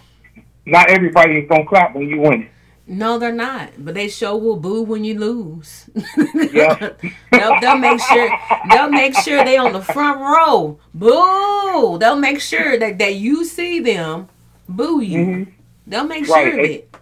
not 0.66 0.90
everybody 0.90 1.38
is 1.40 1.50
gonna 1.50 1.66
clap 1.66 1.96
when 1.96 2.08
you 2.08 2.20
win. 2.22 2.48
No, 2.90 3.20
they're 3.20 3.34
not. 3.34 3.72
But 3.80 3.96
they 3.96 4.08
sure 4.08 4.38
will 4.38 4.56
boo 4.56 4.82
when 4.84 5.04
you 5.04 5.20
lose. 5.20 5.90
Yeah. 6.54 6.92
they'll, 7.32 7.60
they'll 7.60 7.78
make 7.78 8.00
sure 8.00 8.30
they'll 8.70 8.90
make 8.90 9.14
sure 9.16 9.44
they 9.44 9.58
on 9.58 9.74
the 9.74 9.82
front 9.82 10.20
row. 10.22 10.80
Boo! 10.94 11.98
They'll 12.00 12.16
make 12.16 12.40
sure 12.40 12.78
that, 12.78 12.98
that 13.00 13.16
you 13.16 13.44
see 13.46 13.80
them 13.82 14.30
boo 14.70 15.02
you. 15.02 15.20
Mhm. 15.26 15.48
They'll 15.86 16.08
make 16.08 16.28
Right. 16.30 16.44
sure 16.52 16.60
of 16.60 16.66
it. 16.66 16.96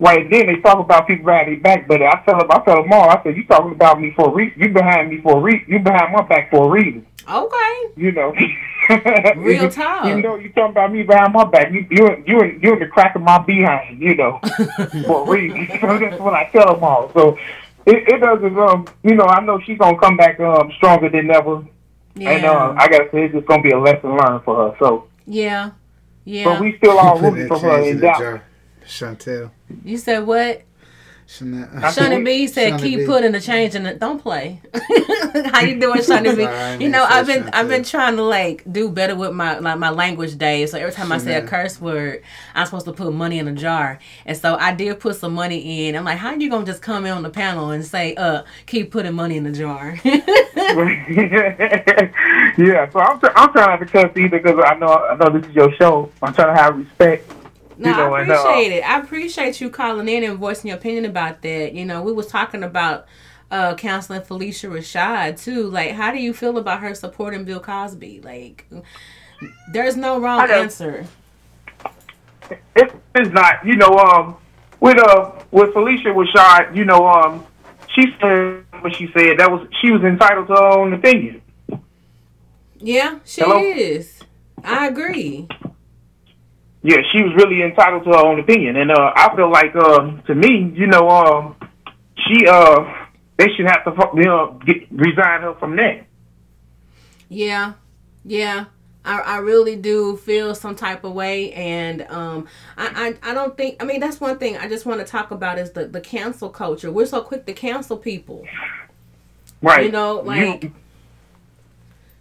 Right 0.00 0.28
then, 0.30 0.46
they 0.46 0.56
talk 0.60 0.78
about 0.78 1.06
people 1.08 1.26
behind 1.26 1.48
their 1.48 1.60
back, 1.60 1.88
but 1.88 2.00
I 2.02 2.22
tell 2.24 2.38
them, 2.38 2.48
I 2.50 2.58
tell 2.60 2.82
them 2.82 2.92
all. 2.92 3.08
I 3.10 3.20
said, 3.22 3.36
you 3.36 3.44
talking 3.46 3.72
about 3.72 4.00
me 4.00 4.12
for 4.16 4.28
a 4.30 4.32
reason. 4.32 4.60
You 4.60 4.68
behind 4.70 5.10
me 5.10 5.20
for 5.20 5.38
a 5.38 5.40
reason. 5.40 5.64
You 5.68 5.78
behind 5.80 6.12
my 6.12 6.22
back 6.22 6.50
for 6.50 6.66
a 6.66 6.70
reason. 6.70 7.04
Okay. 7.28 7.92
You 7.96 8.12
know. 8.12 8.34
Real 9.36 9.70
time. 9.70 10.08
You 10.08 10.22
know, 10.22 10.36
you 10.36 10.48
talking 10.50 10.70
about 10.70 10.92
me 10.92 11.02
behind 11.02 11.32
my 11.34 11.44
back. 11.44 11.70
You 11.72 11.86
you 11.90 12.22
you 12.26 12.40
in, 12.40 12.60
you 12.62 12.72
in 12.72 12.78
the 12.78 12.86
crack 12.86 13.14
of 13.16 13.22
my 13.22 13.38
behind. 13.38 14.00
You 14.00 14.14
know, 14.14 14.40
for 15.06 15.26
a 15.26 15.30
reason. 15.30 15.68
So 15.80 15.98
that's 15.98 16.18
what 16.18 16.32
I 16.32 16.48
tell 16.50 16.74
them 16.74 16.82
all. 16.82 17.10
So 17.12 17.36
it, 17.86 18.08
it 18.08 18.18
doesn't. 18.20 18.58
Um, 18.58 18.86
you 19.02 19.14
know, 19.14 19.24
I 19.24 19.44
know 19.44 19.60
she's 19.60 19.78
gonna 19.78 19.98
come 19.98 20.16
back 20.16 20.40
um 20.40 20.72
stronger 20.76 21.08
than 21.10 21.30
ever. 21.30 21.64
Yeah. 22.14 22.30
And 22.30 22.44
uh, 22.46 22.74
I 22.76 22.88
gotta 22.88 23.08
say, 23.12 23.24
it's 23.24 23.34
just 23.34 23.46
gonna 23.46 23.62
be 23.62 23.70
a 23.70 23.78
lesson 23.78 24.16
learned 24.16 24.44
for 24.44 24.56
her. 24.70 24.76
So, 24.78 25.06
yeah. 25.26 25.70
Yeah. 26.24 26.44
but 26.44 26.60
we 26.60 26.76
still 26.78 26.98
all 26.98 27.18
Put 27.20 27.32
rooting 27.32 27.48
for 27.48 27.58
her 27.58 27.76
change 27.78 27.88
in 27.88 27.94
in 27.96 28.00
doubt. 28.00 28.40
Chantel. 28.86 29.50
you 29.84 29.98
said 29.98 30.26
what? 30.26 30.62
Chanel. 31.28 31.68
Shunny 31.92 32.24
B 32.24 32.46
said, 32.46 32.72
Shunny 32.72 32.80
"Keep 32.82 32.98
B. 33.00 33.06
putting 33.06 33.32
the 33.32 33.40
change 33.40 33.74
in 33.74 33.84
it. 33.84 33.98
Don't 33.98 34.18
play." 34.18 34.62
How 35.52 35.60
you 35.60 35.78
doing, 35.78 36.00
Shunny 36.00 36.34
B? 36.34 36.42
Sorry, 36.44 36.82
You 36.82 36.88
know, 36.88 37.04
I 37.04 37.18
I've 37.20 37.26
been 37.26 37.44
said 37.44 37.54
I've 37.54 37.68
been 37.68 37.84
trying 37.84 38.16
to 38.16 38.22
like 38.22 38.64
do 38.72 38.88
better 38.88 39.14
with 39.14 39.34
my 39.34 39.58
like 39.58 39.78
my 39.78 39.90
language 39.90 40.38
day. 40.38 40.64
So 40.64 40.78
every 40.78 40.92
time 40.92 41.12
I 41.12 41.18
say 41.18 41.34
a 41.34 41.46
curse 41.46 41.78
word, 41.82 42.22
I'm 42.54 42.64
supposed 42.64 42.86
to 42.86 42.92
put 42.94 43.12
money 43.12 43.38
in 43.38 43.46
a 43.46 43.52
jar. 43.52 43.98
And 44.24 44.38
so 44.38 44.56
I 44.56 44.72
did 44.72 44.98
put 45.00 45.16
some 45.16 45.34
money 45.34 45.86
in. 45.88 45.96
I'm 45.96 46.04
like, 46.04 46.16
how 46.16 46.30
are 46.30 46.36
you 46.36 46.48
gonna 46.48 46.64
just 46.64 46.80
come 46.80 47.04
in 47.04 47.12
on 47.12 47.22
the 47.22 47.30
panel 47.30 47.70
and 47.72 47.84
say, 47.84 48.14
"Uh, 48.14 48.44
keep 48.64 48.90
putting 48.90 49.12
money 49.12 49.36
in 49.36 49.44
the 49.44 49.52
jar"? 49.52 49.98
yeah, 52.56 52.88
so 52.90 53.00
I'm, 53.00 53.20
tr- 53.20 53.36
I'm 53.36 53.52
trying 53.52 53.68
not 53.68 53.80
to 53.80 53.86
cuss 53.86 54.16
either 54.16 54.38
because 54.40 54.58
I 54.64 54.74
know 54.78 54.88
I 54.88 55.14
know 55.16 55.38
this 55.38 55.46
is 55.48 55.54
your 55.54 55.72
show. 55.74 56.10
I'm 56.22 56.32
trying 56.32 56.56
to 56.56 56.62
have 56.62 56.78
respect. 56.78 57.30
No, 57.78 57.90
You 57.90 57.96
know, 57.96 58.14
I 58.14 58.20
uh, 58.20 58.22
appreciate 58.22 58.72
it. 58.72 58.80
I 58.82 58.98
appreciate 58.98 59.60
you 59.60 59.70
calling 59.70 60.08
in 60.08 60.24
and 60.24 60.38
voicing 60.38 60.68
your 60.68 60.78
opinion 60.78 61.04
about 61.04 61.42
that. 61.42 61.74
You 61.74 61.84
know, 61.84 62.02
we 62.02 62.12
was 62.12 62.26
talking 62.26 62.62
about 62.64 63.06
uh 63.50 63.74
counseling 63.76 64.20
Phylicia 64.20 64.68
Rashad 64.68 65.42
too. 65.42 65.68
Like, 65.70 65.92
how 65.92 66.10
do 66.10 66.18
you 66.18 66.34
feel 66.34 66.58
about 66.58 66.80
her 66.80 66.94
supporting 66.94 67.44
Bill 67.44 67.60
Cosby? 67.60 68.20
Like, 68.22 68.66
there's 69.72 69.96
no 69.96 70.20
wrong 70.20 70.50
answer. 70.50 71.06
It, 72.74 72.92
it's 73.14 73.30
not, 73.30 73.64
you 73.64 73.76
know, 73.76 73.96
um, 73.96 74.36
with 74.80 74.98
uh 74.98 75.32
with 75.52 75.72
Phylicia 75.72 76.12
Rashad, 76.14 76.74
you 76.74 76.84
know, 76.84 77.06
um, 77.06 77.46
she 77.94 78.06
said 78.20 78.64
what 78.80 78.94
she 78.96 79.08
said. 79.16 79.38
That 79.38 79.50
was 79.50 79.68
she 79.80 79.92
was 79.92 80.02
entitled 80.02 80.48
to 80.48 80.54
her 80.54 80.64
own 80.64 80.92
opinion. 80.94 81.42
Yeah, 82.80 83.20
she 83.24 83.40
Hello? 83.42 83.58
is. 83.60 84.20
I 84.64 84.86
agree. 84.88 85.48
Yeah, 86.82 86.98
she 87.12 87.22
was 87.22 87.34
really 87.36 87.62
entitled 87.62 88.04
to 88.04 88.10
her 88.10 88.24
own 88.24 88.38
opinion, 88.38 88.76
and 88.76 88.90
uh, 88.92 89.12
I 89.14 89.34
feel 89.34 89.50
like, 89.50 89.74
uh, 89.74 90.20
to 90.26 90.34
me, 90.34 90.72
you 90.74 90.86
know, 90.86 91.08
um, 91.08 91.56
she 92.16 92.46
uh, 92.46 93.06
they 93.36 93.46
should 93.56 93.66
have 93.66 93.84
to, 93.84 93.92
you 94.14 94.24
know, 94.24 94.60
get, 94.64 94.90
resign 94.90 95.42
her 95.42 95.54
from 95.58 95.76
that. 95.76 96.06
Yeah, 97.28 97.74
yeah. 98.24 98.66
I, 99.04 99.20
I 99.20 99.36
really 99.38 99.74
do 99.74 100.16
feel 100.18 100.54
some 100.54 100.76
type 100.76 101.02
of 101.02 101.14
way, 101.14 101.52
and 101.54 102.02
um, 102.10 102.46
I, 102.76 103.16
I 103.22 103.30
I 103.30 103.34
don't 103.34 103.56
think. 103.56 103.82
I 103.82 103.84
mean, 103.84 104.00
that's 104.00 104.20
one 104.20 104.38
thing 104.38 104.56
I 104.56 104.68
just 104.68 104.86
want 104.86 105.00
to 105.00 105.06
talk 105.06 105.30
about 105.30 105.58
is 105.58 105.72
the 105.72 105.86
the 105.86 106.00
cancel 106.00 106.48
culture. 106.48 106.92
We're 106.92 107.06
so 107.06 107.22
quick 107.22 107.46
to 107.46 107.52
cancel 107.52 107.96
people. 107.96 108.44
Right. 109.62 109.86
You 109.86 109.92
know, 109.92 110.20
like 110.20 110.70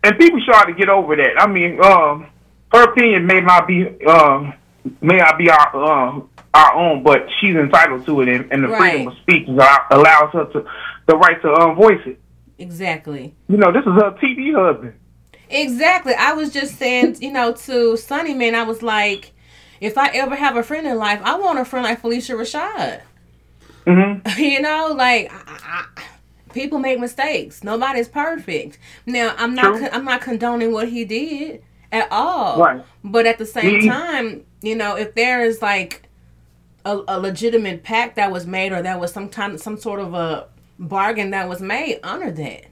and 0.04 0.18
people 0.18 0.40
try 0.46 0.66
to 0.66 0.74
get 0.74 0.90
over 0.90 1.16
that. 1.16 1.40
I 1.40 1.48
mean, 1.48 1.84
um, 1.84 2.28
her 2.74 2.84
opinion 2.84 3.26
may 3.26 3.42
not 3.42 3.68
be 3.68 3.88
um, 4.06 4.54
may 5.02 5.18
not 5.18 5.38
be 5.38 5.50
our 5.50 5.76
um, 5.76 6.30
our 6.54 6.74
own, 6.76 7.04
but 7.04 7.28
she's 7.40 7.56
entitled 7.56 8.06
to 8.06 8.22
it, 8.22 8.30
and, 8.30 8.52
and 8.52 8.64
the 8.64 8.76
freedom 8.76 9.08
of 9.08 9.18
speech 9.20 9.48
allows 9.48 10.34
her 10.34 10.46
to 10.54 10.66
the 11.06 11.16
right 11.16 11.42
to 11.42 11.54
um, 11.54 11.76
voice 11.76 12.02
it. 12.06 12.20
exactly. 12.58 13.36
You 13.48 13.58
know, 13.58 13.72
this 13.72 13.82
is 13.82 13.94
her 13.94 14.12
TV 14.22 14.54
husband. 14.54 14.94
Exactly. 15.50 16.14
I 16.14 16.34
was 16.34 16.52
just 16.52 16.78
saying, 16.78 17.18
you 17.22 17.32
know, 17.32 17.54
to 17.54 17.96
Sunny 17.96 18.34
Man, 18.34 18.54
I 18.54 18.64
was 18.64 18.84
like, 18.84 19.34
if 19.80 19.98
I 19.98 20.10
ever 20.10 20.36
have 20.36 20.58
a 20.58 20.64
friend 20.64 20.86
in 20.86 20.98
life, 20.98 21.22
I 21.24 21.38
want 21.38 21.60
a 21.60 21.66
friend 21.66 21.86
like 21.86 22.02
Phylicia 22.02 22.36
Rashad. 22.36 23.02
Mm-hmm. 23.86 24.42
you 24.42 24.62
know, 24.62 24.94
like 24.98 25.32
I, 25.32 25.86
I, 25.98 26.04
people 26.54 26.80
make 26.80 27.00
mistakes. 27.00 27.64
Nobody's 27.64 28.10
perfect. 28.10 28.78
Now, 29.06 29.36
I'm 29.38 29.56
not. 29.56 29.78
True. 29.78 29.90
I'm 29.92 30.04
not 30.04 30.22
condoning 30.22 30.74
what 30.74 30.90
he 30.90 31.06
did 31.06 31.64
at 31.92 32.08
all. 32.12 32.60
Right. 32.60 32.82
But 33.04 33.26
at 33.26 33.38
the 33.38 33.46
same 33.46 33.82
Mhm. 33.82 33.88
time, 33.88 34.42
you 34.62 34.76
know, 34.76 34.96
if 34.96 35.16
there 35.16 35.42
is 35.44 35.62
like 35.62 36.04
a, 36.86 37.00
a 37.08 37.20
legitimate 37.20 37.84
pact 37.84 38.16
that 38.16 38.32
was 38.32 38.46
made, 38.46 38.72
or 38.72 38.82
that 38.82 39.00
was 39.00 39.12
some 39.12 39.30
kind, 39.30 39.60
some 39.60 39.78
sort 39.78 40.00
of 40.00 40.14
a 40.14 40.48
bargain 40.80 41.32
that 41.32 41.48
was 41.50 41.62
made, 41.62 42.00
honor 42.04 42.32
that. 42.32 42.66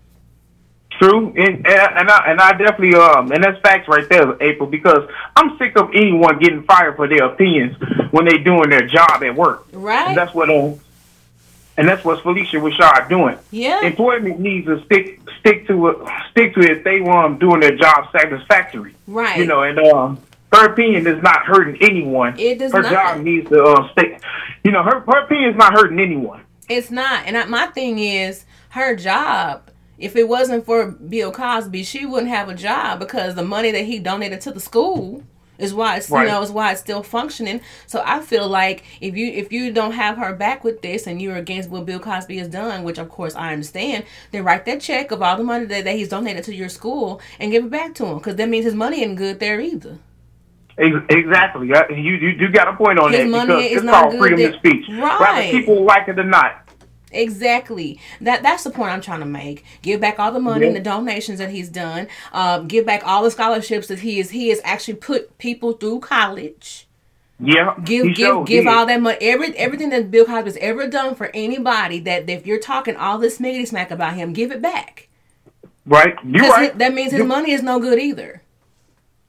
True, 1.00 1.34
and 1.36 1.68
and 1.68 1.68
and 1.68 2.10
I, 2.10 2.24
and 2.28 2.40
I 2.40 2.52
definitely 2.54 2.96
um 2.96 3.30
and 3.34 3.44
that's 3.44 3.60
facts 3.60 3.86
right 3.90 4.08
there, 4.08 4.42
April. 4.42 4.70
Because 4.70 5.10
I'm 5.36 5.58
sick 5.58 5.78
of 5.78 5.90
anyone 5.94 6.40
getting 6.40 6.64
fired 6.64 6.96
for 6.96 7.06
their 7.10 7.26
opinions 7.26 7.76
when 8.12 8.24
they're 8.26 8.42
doing 8.44 8.70
their 8.70 8.88
job 8.88 9.22
at 9.22 9.36
work. 9.36 9.66
Right. 9.74 10.08
And 10.08 10.18
that's 10.18 10.34
what 10.34 10.50
um, 10.50 10.80
and 11.78 11.88
that's 11.88 12.04
what 12.06 12.24
Phylicia 12.24 12.62
Rashad 12.62 13.10
doing. 13.10 13.38
Yeah. 13.52 13.82
Employment 13.82 14.40
needs 14.40 14.68
to 14.68 14.84
stick 14.86 15.20
stick 15.40 15.68
to 15.68 15.88
it, 15.90 15.98
stick 16.32 16.54
to 16.56 16.62
it 16.62 16.84
They 16.84 17.02
want 17.02 17.26
um 17.26 17.38
doing 17.38 17.60
their 17.60 17.76
job 17.76 18.12
satisfactory. 18.12 18.96
Right. 19.08 19.38
You 19.38 19.46
know, 19.46 19.64
and 19.64 19.80
um, 19.80 20.22
her 20.54 20.72
opinion 20.72 21.06
is 21.08 21.22
not 21.22 21.46
hurting 21.46 21.78
anyone. 21.82 22.40
It 22.40 22.60
does 22.60 22.72
her 22.72 22.82
not. 22.82 22.92
job 22.92 23.22
needs 23.22 23.50
to 23.50 23.64
uh, 23.64 23.92
stay. 23.92 24.20
You 24.64 24.72
know, 24.72 24.84
her 24.84 25.02
her 25.02 25.24
opinion 25.24 25.52
is 25.52 25.56
not 25.56 25.74
hurting 25.74 26.00
anyone. 26.00 26.42
It's 26.70 26.90
not. 26.90 27.26
And 27.26 27.38
I, 27.38 27.46
my 27.46 27.68
thing 27.68 28.00
is, 28.00 28.46
her 28.70 28.96
job, 28.96 29.70
if 29.98 30.16
it 30.16 30.28
wasn't 30.28 30.66
for 30.66 30.92
Bill 30.92 31.32
Cosby, 31.32 31.84
she 31.84 32.06
wouldn't 32.06 32.32
have 32.32 32.50
a 32.50 32.56
job 32.56 33.00
because 33.00 33.36
the 33.36 33.44
money 33.44 33.72
that 33.72 33.86
he 33.86 34.00
donated 34.00 34.42
to 34.42 34.52
the 34.52 34.60
school 34.60 35.24
is 35.58 35.74
why 35.74 35.98
it's 35.98 36.10
Right. 36.10 36.24
you 36.24 36.28
know 36.32 36.42
is 36.42 36.52
why 36.52 36.72
it's 36.72 36.82
still 36.82 37.04
functioning. 37.04 37.62
So 37.88 38.02
I 38.06 38.20
feel 38.22 38.48
like 38.48 38.84
if 39.02 39.16
you 39.16 39.28
if 39.28 39.52
you 39.52 39.72
don't 39.72 39.94
have 39.94 40.18
her 40.18 40.34
back 40.34 40.64
with 40.64 40.82
this 40.82 41.08
and 41.08 41.22
you're 41.22 41.36
against 41.38 41.70
what 41.70 41.86
Bill 41.86 42.00
Cosby 42.00 42.38
has 42.38 42.48
done, 42.48 42.84
which 42.84 42.98
of 42.98 43.10
course 43.10 43.36
I 43.36 43.52
understand, 43.54 44.06
then 44.32 44.44
write 44.44 44.66
that 44.66 44.82
check 44.82 45.12
of 45.12 45.22
all 45.22 45.38
the 45.38 45.44
money 45.44 45.66
that, 45.66 45.84
that 45.86 45.96
he's 45.96 46.10
donated 46.10 46.44
to 46.46 46.56
your 46.56 46.70
school 46.70 47.22
and 47.40 47.52
give 47.52 47.66
it 47.66 47.72
back 47.72 47.94
to 47.96 48.06
him 48.06 48.18
because 48.18 48.36
that 48.36 48.50
means 48.50 48.66
his 48.66 48.76
money 48.76 49.04
ain't 49.04 49.18
good 49.18 49.40
there 49.40 49.60
either. 49.60 49.98
Exactly. 50.78 51.68
You 51.68 52.14
you 52.16 52.30
you 52.38 52.50
got 52.52 52.68
a 52.68 52.74
point 52.74 53.00
on 53.00 53.12
His 53.12 53.22
that 53.22 53.30
money 53.30 53.48
because 53.56 53.66
is 53.72 53.72
it's 53.78 53.84
not 53.84 54.04
called 54.10 54.18
freedom 54.20 54.40
that- 54.42 54.54
of 54.56 54.60
speech. 54.60 54.86
Right. 54.90 55.20
Whether 55.20 55.52
people 55.52 55.84
like 55.86 56.08
it 56.08 56.20
or 56.20 56.24
not. 56.26 56.65
Exactly. 57.16 58.00
That 58.22 58.44
that's 58.44 58.64
the 58.64 58.70
point 58.70 58.92
I'm 58.92 59.02
trying 59.02 59.22
to 59.22 59.26
make. 59.26 59.64
Give 59.82 60.00
back 60.02 60.20
all 60.20 60.32
the 60.32 60.40
money 60.40 60.68
and 60.68 60.76
the 60.76 60.80
donations 60.82 61.40
that 61.40 61.50
he's 61.50 61.70
done. 61.70 62.08
Um, 62.34 62.68
give 62.68 62.86
back 62.86 63.02
all 63.06 63.24
the 63.24 63.32
scholarships 63.32 63.88
that 63.88 64.00
he 64.00 64.20
is 64.20 64.32
he 64.32 64.50
has 64.50 64.62
actually 64.64 64.96
put 64.96 65.38
people 65.38 65.74
through 65.74 66.00
college. 66.02 66.88
Yeah. 67.40 67.76
Give 67.84 68.08
give 68.08 68.16
sure 68.18 68.44
give 68.46 68.64
did. 68.66 68.74
all 68.74 68.86
that 68.86 69.02
money. 69.02 69.18
Every 69.22 69.56
everything 69.58 69.90
that 69.90 70.10
Bill 70.12 70.26
Cosby's 70.26 70.58
ever 70.58 70.88
done 70.88 71.16
for 71.16 71.32
anybody 71.34 72.00
that 72.00 72.30
if 72.30 72.46
you're 72.48 72.60
talking 72.60 72.96
all 72.96 73.18
this 73.18 73.40
smiggity 73.40 73.68
smack 73.68 73.92
about 73.92 74.14
him, 74.14 74.32
give 74.34 74.52
it 74.52 74.62
back. 74.62 75.10
Right. 75.86 76.16
You're 76.26 76.44
'Cause 76.44 76.52
right. 76.52 76.78
that 76.78 76.94
means 76.94 77.12
his 77.12 77.20
You- 77.20 77.26
money 77.28 77.52
is 77.52 77.62
no 77.62 77.80
good 77.80 78.00
either. 78.00 78.42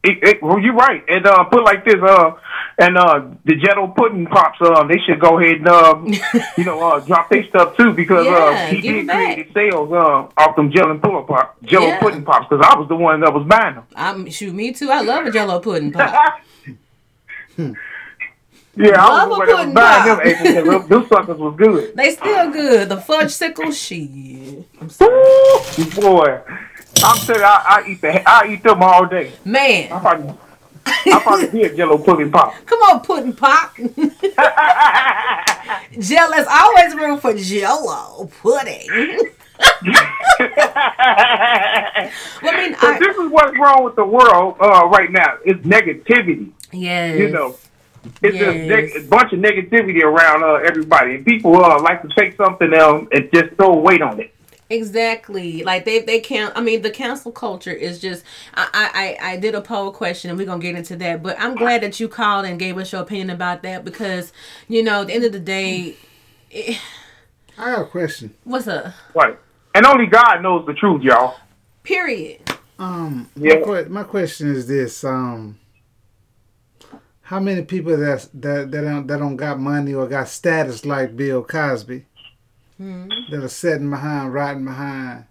It, 0.08 0.22
it, 0.22 0.42
well, 0.42 0.58
you're 0.60 0.74
right. 0.74 1.02
And 1.08 1.26
uh, 1.26 1.44
put 1.44 1.64
like 1.64 1.84
this, 1.84 1.96
uh, 2.00 2.32
and 2.78 2.96
uh, 2.96 3.26
the 3.44 3.56
Jello 3.56 3.88
Pudding 3.88 4.26
Pops, 4.26 4.58
uh, 4.60 4.84
they 4.86 4.98
should 5.04 5.18
go 5.18 5.38
ahead 5.40 5.56
and, 5.56 5.68
uh, 5.68 6.00
you 6.56 6.64
know, 6.64 6.80
uh, 6.88 7.00
drop 7.00 7.28
their 7.30 7.44
stuff 7.48 7.76
too 7.76 7.92
because 7.92 8.24
Yeah, 8.26 8.32
uh, 8.34 8.66
he 8.66 8.80
did 8.80 9.08
create 9.08 9.52
sales 9.52 9.90
uh, 9.90 10.28
off 10.36 10.54
them 10.56 10.70
Jello 10.70 10.96
Pudding 10.98 11.26
Pop, 11.26 11.56
Jello 11.64 11.86
Yeah. 11.86 12.00
Pudding 12.00 12.24
Pops 12.24 12.46
because 12.48 12.64
I 12.64 12.78
was 12.78 12.88
the 12.88 12.96
one 12.96 13.20
that 13.20 13.32
was 13.34 13.46
buying 13.48 13.74
them. 13.76 13.84
I'm 13.96 14.30
shoot 14.30 14.54
me 14.54 14.72
too. 14.72 14.90
I 14.90 15.00
love 15.00 15.26
a 15.26 15.30
Jello 15.32 15.58
pudding 15.60 15.90
pop. 15.92 16.40
Yeah, 18.78 19.02
I 19.02 19.26
was 19.26 19.38
was 19.38 19.48
buying 19.48 19.72
pop. 19.74 20.04
them. 20.06 20.20
April, 20.22 20.80
them 20.80 21.06
suckers 21.08 21.38
was 21.38 21.54
good. 21.56 21.96
They 21.96 22.10
still 22.10 22.50
good. 22.52 22.90
The 22.90 22.98
fudge 23.00 23.30
sickle 23.30 23.72
shit. 23.72 24.66
I'm 24.80 24.90
sorry. 24.90 25.14
Woo, 25.78 25.90
boy, 25.94 26.40
I'm 27.04 27.16
telling 27.18 27.40
you, 27.40 27.46
I, 27.46 27.62
I 27.66 27.84
eat 27.88 28.00
the, 28.00 28.28
I 28.28 28.48
eat 28.52 28.62
them 28.62 28.82
all 28.82 29.06
day. 29.06 29.32
Man, 29.44 29.92
I 29.92 29.98
probably, 30.00 30.34
I 30.86 31.20
probably 31.22 31.48
be 31.48 31.62
a 31.64 31.74
Jello 31.76 31.98
Pudding 31.98 32.30
Pop. 32.30 32.54
come 32.66 32.80
on, 32.80 33.00
pudding 33.00 33.32
pop. 33.34 33.76
Jello, 35.98 36.30
there's 36.32 36.46
always 36.50 36.94
room 36.94 37.18
for 37.20 37.34
Jello 37.34 38.30
pudding. 38.40 38.88
I 40.78 42.10
mean, 42.42 42.72
But 42.80 42.94
I, 42.94 42.98
this 42.98 43.16
is 43.16 43.30
what's 43.30 43.58
wrong 43.58 43.84
with 43.84 43.96
the 43.96 44.04
world 44.04 44.56
uh, 44.60 44.86
right 44.86 45.10
now. 45.10 45.38
It's 45.44 45.60
negativity. 45.66 46.50
yes, 46.72 47.18
You 47.18 47.28
know, 47.30 47.56
it's 48.22 48.36
just 48.36 48.58
Yes. 48.58 48.92
neg- 48.94 49.04
a 49.04 49.08
bunch 49.08 49.32
of 49.32 49.40
negativity 49.40 50.02
around 50.02 50.42
uh, 50.44 50.54
everybody, 50.66 51.16
and 51.16 51.24
people 51.26 51.56
uh, 51.64 51.80
like 51.82 52.02
to 52.02 52.08
take 52.16 52.36
something 52.36 52.72
else 52.74 53.06
and 53.12 53.28
just 53.32 53.54
throw 53.56 53.74
weight 53.76 54.02
on 54.02 54.20
it. 54.20 54.32
Exactly. 54.68 55.62
Like 55.62 55.84
they 55.84 56.00
they 56.00 56.18
can't. 56.20 56.56
I 56.56 56.60
mean, 56.60 56.82
the 56.82 56.90
cancel 56.90 57.30
culture 57.30 57.72
is 57.72 58.00
just. 58.00 58.24
I 58.54 58.68
I 58.74 58.90
I 59.22 59.32
I 59.32 59.36
did 59.36 59.54
a 59.54 59.60
poll 59.60 59.92
question, 59.92 60.28
and 60.30 60.38
we're 60.38 60.46
gonna 60.46 60.60
get 60.60 60.74
into 60.74 60.96
that. 60.96 61.22
But 61.22 61.36
I'm 61.38 61.54
glad 61.54 61.82
that 61.82 62.00
you 62.00 62.08
called 62.08 62.46
and 62.46 62.58
gave 62.58 62.76
us 62.78 62.90
your 62.92 63.02
opinion 63.02 63.30
about 63.30 63.62
that 63.62 63.84
because, 63.84 64.32
you 64.66 64.82
know, 64.82 65.02
at 65.02 65.06
the 65.06 65.14
end 65.14 65.24
of 65.24 65.32
the 65.32 65.38
day, 65.40 65.94
it, 66.50 66.80
I 67.56 67.76
got 67.76 67.82
a 67.82 67.84
question. 67.86 68.34
what's 68.44 68.66
up? 68.66 68.92
What? 69.12 69.40
And 69.74 69.86
only 69.86 70.06
God 70.06 70.40
knows 70.42 70.66
the 70.66 70.74
truth, 70.74 71.02
y'all. 71.02 71.36
Period. 71.84 72.40
Um, 72.78 73.30
Yeah. 73.36 73.54
my, 73.54 73.62
que- 73.62 73.88
my 73.88 74.02
question 74.02 74.52
is 74.52 74.66
this: 74.66 75.04
um, 75.04 75.58
How 77.22 77.38
many 77.38 77.62
people 77.62 77.96
that 77.96 78.28
that 78.34 78.70
that 78.72 78.80
don't 78.82 79.06
that 79.06 79.18
don't 79.18 79.36
got 79.36 79.60
money 79.60 79.94
or 79.94 80.08
got 80.08 80.28
status 80.28 80.84
like 80.84 81.16
Bill 81.16 81.44
Cosby 81.44 82.04
that 82.78 83.40
are 83.42 83.48
sitting 83.48 83.90
behind, 83.90 84.32
rotting 84.34 84.64
behind 84.64 85.24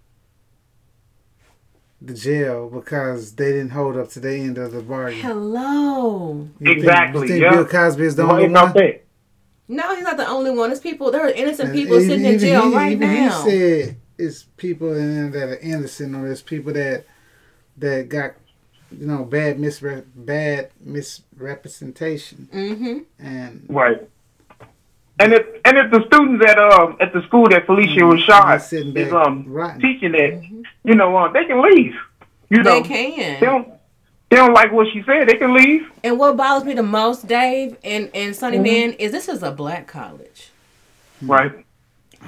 the 2.01 2.13
jail 2.13 2.69
because 2.69 3.33
they 3.35 3.51
didn't 3.51 3.69
hold 3.71 3.97
up 3.97 4.09
to 4.09 4.19
the 4.19 4.31
end 4.35 4.57
of 4.57 4.71
the 4.71 4.81
bargain? 4.81 5.19
Hello. 5.21 6.47
You 6.59 6.65
think- 6.65 6.77
Exactly, 6.79 7.21
You 7.21 7.27
think 7.27 7.41
yeah. 7.43 7.51
Bill 7.51 7.65
Cosby 7.65 8.03
is 8.03 8.15
the 8.15 8.25
What 8.25 8.35
only 8.35 8.45
about 8.45 8.75
one? 8.75 8.83
that? 8.83 9.01
No, 9.67 9.95
he's 9.95 10.03
not 10.03 10.17
the 10.17 10.27
only 10.27 10.51
one. 10.51 10.69
There's 10.69 10.79
people. 10.79 11.09
There 11.11 11.25
are 11.25 11.29
innocent 11.31 11.73
people 11.73 11.95
even- 11.99 12.09
sitting 12.09 12.25
in 12.33 12.39
jail 12.39 12.69
he- 12.69 12.75
right 12.75 12.91
even 12.91 13.09
now. 13.11 13.43
He 13.43 13.49
said 13.49 13.95
it's 14.17 14.43
people 14.57 14.93
in 14.95 15.31
there 15.31 15.47
that 15.47 15.53
are 15.55 15.59
innocent, 15.59 16.15
or 16.15 16.23
there's 16.25 16.41
people 16.43 16.73
that 16.73 17.05
that 17.77 18.07
got 18.07 18.33
you 18.91 19.07
know 19.07 19.23
bad 19.25 19.57
misre- 19.57 20.05
bad 20.15 20.69
misrepresentation, 20.79 22.47
mm-hmm. 22.53 22.99
and 23.19 23.65
Right. 23.67 24.07
And 25.19 25.33
if 25.33 25.45
and 25.63 25.77
if 25.77 25.91
the 25.91 26.03
students 26.07 26.43
at 26.45 26.59
um 26.59 26.97
at 26.99 27.13
the 27.13 27.21
school 27.27 27.47
that 27.49 27.65
Phylicia 27.65 27.95
they're 27.95 28.05
Rashad 28.27 28.61
sitting 28.61 28.95
is 28.97 29.13
um 29.13 29.45
rotten. 29.47 29.79
teaching 29.81 30.11
that, 30.11 30.43
you 30.83 30.95
know, 30.95 31.15
uh, 31.15 31.31
they 31.31 31.45
can 31.45 31.61
leave. 31.61 31.95
You 32.49 32.61
know, 32.63 32.81
They 32.81 32.87
can. 32.87 33.39
they 33.39 33.45
don't 33.45 33.69
they 34.29 34.35
don't 34.37 34.53
like 34.53 34.71
what 34.73 34.87
she 34.91 35.03
said. 35.03 35.29
They 35.29 35.35
can 35.37 35.53
leave. 35.53 35.89
And 36.03 36.19
what 36.19 36.35
bothers 36.35 36.65
me 36.65 36.73
the 36.73 36.83
most, 36.83 37.27
Dave 37.27 37.77
and 37.83 38.09
and 38.13 38.35
Sunny 38.35 38.57
Mm-hmm. 38.57 38.63
Man, 38.63 38.93
is 38.93 39.11
this 39.13 39.29
is 39.29 39.41
a 39.41 39.51
black 39.51 39.87
college. 39.87 40.49
Right. 41.21 41.65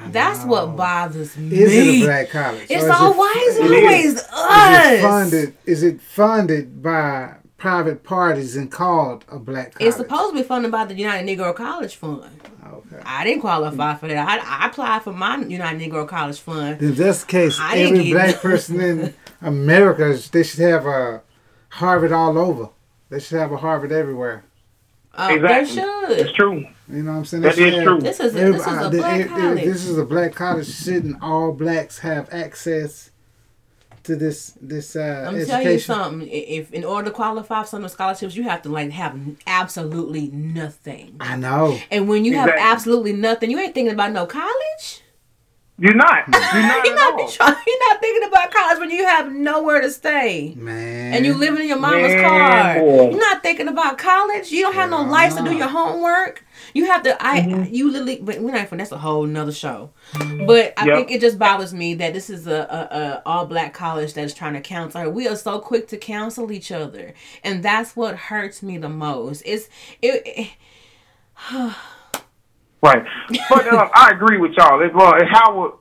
That's 0.10 0.46
what 0.46 0.78
bothers 0.78 1.36
me. 1.38 1.58
Is 1.58 1.74
it 1.74 2.04
a 2.04 2.06
black 2.06 2.30
college? 2.30 2.68
It's 2.70 2.84
Or 2.84 2.90
is 2.90 2.92
all 2.92 3.12
it- 3.12 3.18
why 3.18 3.46
is 3.50 3.58
it 3.58 3.66
It 3.66 3.72
is. 3.72 3.84
always 3.84 4.06
Is 4.06 4.22
it 4.22 4.30
us? 4.34 5.02
funded? 5.02 5.54
Is 5.66 5.84
it 5.84 6.02
funded 6.02 6.82
by 6.84 7.34
private 7.58 8.04
parties 8.04 8.56
and 8.56 8.72
called 8.72 9.26
a 9.30 9.40
black 9.40 9.74
college? 9.74 9.88
It's 9.88 9.98
supposed 9.98 10.36
to 10.36 10.42
be 10.42 10.44
funded 10.48 10.72
by 10.72 10.86
the 10.86 10.94
United 10.94 11.28
Negro 11.28 11.54
College 11.56 11.96
Fund. 11.96 12.30
Okay. 12.98 13.06
I 13.06 13.24
didn't 13.24 13.42
qualify 13.42 13.96
for 13.96 14.08
that. 14.08 14.28
I, 14.28 14.64
I 14.64 14.68
applied 14.70 15.04
for 15.04 15.14
my 15.14 15.38
United 15.38 15.80
Negro 15.82 16.08
College 16.08 16.40
Fund. 16.40 16.82
In 16.82 16.96
this 16.96 17.24
case, 17.24 17.58
I 17.60 17.78
every 17.80 18.12
black 18.12 18.36
it. 18.36 18.42
person 18.42 18.80
in 18.82 19.14
America, 19.42 20.18
they 20.32 20.44
should 20.44 20.62
have 20.62 20.86
a 20.86 21.22
Harvard 21.70 22.12
all 22.12 22.38
over. 22.38 22.70
They 23.10 23.20
should 23.20 23.40
have 23.40 23.52
a 23.52 23.58
Harvard 23.58 23.92
everywhere. 23.92 24.44
Uh, 25.14 25.30
Exactly. 25.32 25.76
There 25.76 26.12
It's 26.26 26.34
true. 26.34 26.66
You 26.90 27.04
know 27.04 27.12
what 27.12 27.18
I'm 27.20 27.26
saying? 27.26 27.44
That 27.44 27.56
should 27.56 27.68
is 27.70 27.74
have- 27.76 27.84
true. 27.84 28.00
This 28.02 28.20
is 28.20 28.36
a, 28.36 28.38
this 28.52 28.62
is 28.62 28.68
a 28.68 28.90
black 28.90 29.20
if- 29.20 29.26
if 29.26 29.32
college. 29.32 29.64
This 29.64 29.86
is 29.86 29.98
a 29.98 30.06
black 30.06 30.36
college. 30.36 30.68
Shouldn't 30.68 31.18
all 31.22 31.52
blacks 31.54 32.00
have 32.00 32.30
access 32.32 33.12
to 34.08 34.16
this 34.18 34.54
this 34.60 34.96
uh, 34.96 35.26
I'm 35.28 35.36
education? 35.36 35.48
telling 35.48 35.72
you 35.74 35.80
something. 35.80 36.28
If 36.30 36.74
in 36.74 36.84
order 36.84 37.10
to 37.10 37.16
qualify 37.16 37.62
for 37.62 37.68
some 37.68 37.84
of 37.84 37.92
the 37.92 37.94
scholarships, 37.94 38.36
you 38.36 38.44
have 38.44 38.62
to 38.64 38.70
like 38.70 38.92
have 38.92 39.18
absolutely 39.46 40.28
nothing. 40.32 41.16
I 41.20 41.36
know. 41.38 41.78
And 41.92 42.10
when 42.10 42.26
you 42.26 42.32
Exactly. 42.32 42.60
have 42.60 42.74
absolutely 42.74 43.14
nothing, 43.14 43.52
you 43.52 43.60
ain't 43.60 43.74
thinking 43.74 43.94
about 43.94 44.12
no 44.12 44.26
college. 44.26 45.04
You're 45.80 45.94
not. 45.94 46.28
You're 46.28 46.40
not 46.42 46.54
You're 46.86 46.94
at 46.94 46.96
not, 46.96 47.14
all. 47.22 47.28
trying, 47.30 47.56
you're 47.68 47.90
not 47.94 48.02
thinking 48.02 48.28
about 48.28 48.50
college 48.52 48.80
when 48.80 48.90
you 48.90 49.06
have 49.06 49.32
nowhere 49.32 49.80
to 49.82 49.92
stay. 49.92 50.56
Man. 50.58 51.14
And 51.14 51.24
you 51.24 51.36
living 51.36 51.62
in 51.62 51.68
your 51.68 51.78
mama's 51.80 52.14
Man, 52.14 52.24
car. 52.26 52.80
boy. 52.84 53.10
You're 53.12 53.20
not 53.20 53.44
thinking 53.44 53.68
about 53.68 54.00
college. 54.00 54.52
You 54.52 54.64
don't 54.64 54.74
have 54.74 54.90
no 54.90 55.02
Yeah, 55.04 55.12
life 55.12 55.36
to 55.38 55.44
do 55.44 55.54
your 55.56 55.68
homework. 55.68 56.44
You 56.78 56.86
have 56.86 57.02
to. 57.04 57.18
I. 57.20 57.40
Mm-hmm. 57.42 57.74
You 57.74 57.90
literally. 57.92 58.20
But 58.22 58.40
we're 58.40 58.52
not. 58.52 58.62
Even 58.68 58.78
that's 58.78 58.92
a 58.92 58.98
whole 59.00 59.26
nother 59.26 59.52
show. 59.52 59.90
But 60.46 60.74
I 60.78 60.86
Yep. 60.86 60.96
think 60.96 61.12
it 61.12 61.22
just 61.22 61.40
bothers 61.40 61.74
me 61.74 61.96
that 61.96 62.14
this 62.14 62.30
is 62.30 62.46
a, 62.46 62.52
a, 62.70 62.98
a 62.98 63.22
all 63.26 63.46
black 63.48 63.74
college 63.74 64.14
that 64.14 64.24
is 64.24 64.34
trying 64.34 64.54
to 64.54 64.62
counsel. 64.62 65.02
her. 65.02 65.10
We 65.10 65.28
are 65.28 65.36
so 65.36 65.58
quick 65.60 65.88
to 65.88 65.98
counsel 65.98 66.52
each 66.52 66.72
other, 66.72 67.14
and 67.44 67.64
that's 67.64 67.96
what 67.96 68.16
hurts 68.16 68.62
me 68.62 68.78
the 68.78 68.90
most. 68.90 69.42
It's 69.46 69.70
it. 70.02 70.22
it 70.26 70.50
Right. 72.84 73.04
But 73.50 73.68
um, 73.74 73.90
I 73.94 74.12
agree 74.14 74.38
with 74.38 74.52
y'all. 74.56 74.82
If 74.82 74.96
uh, 74.96 75.14
if 75.20 75.28
Howard 75.30 75.72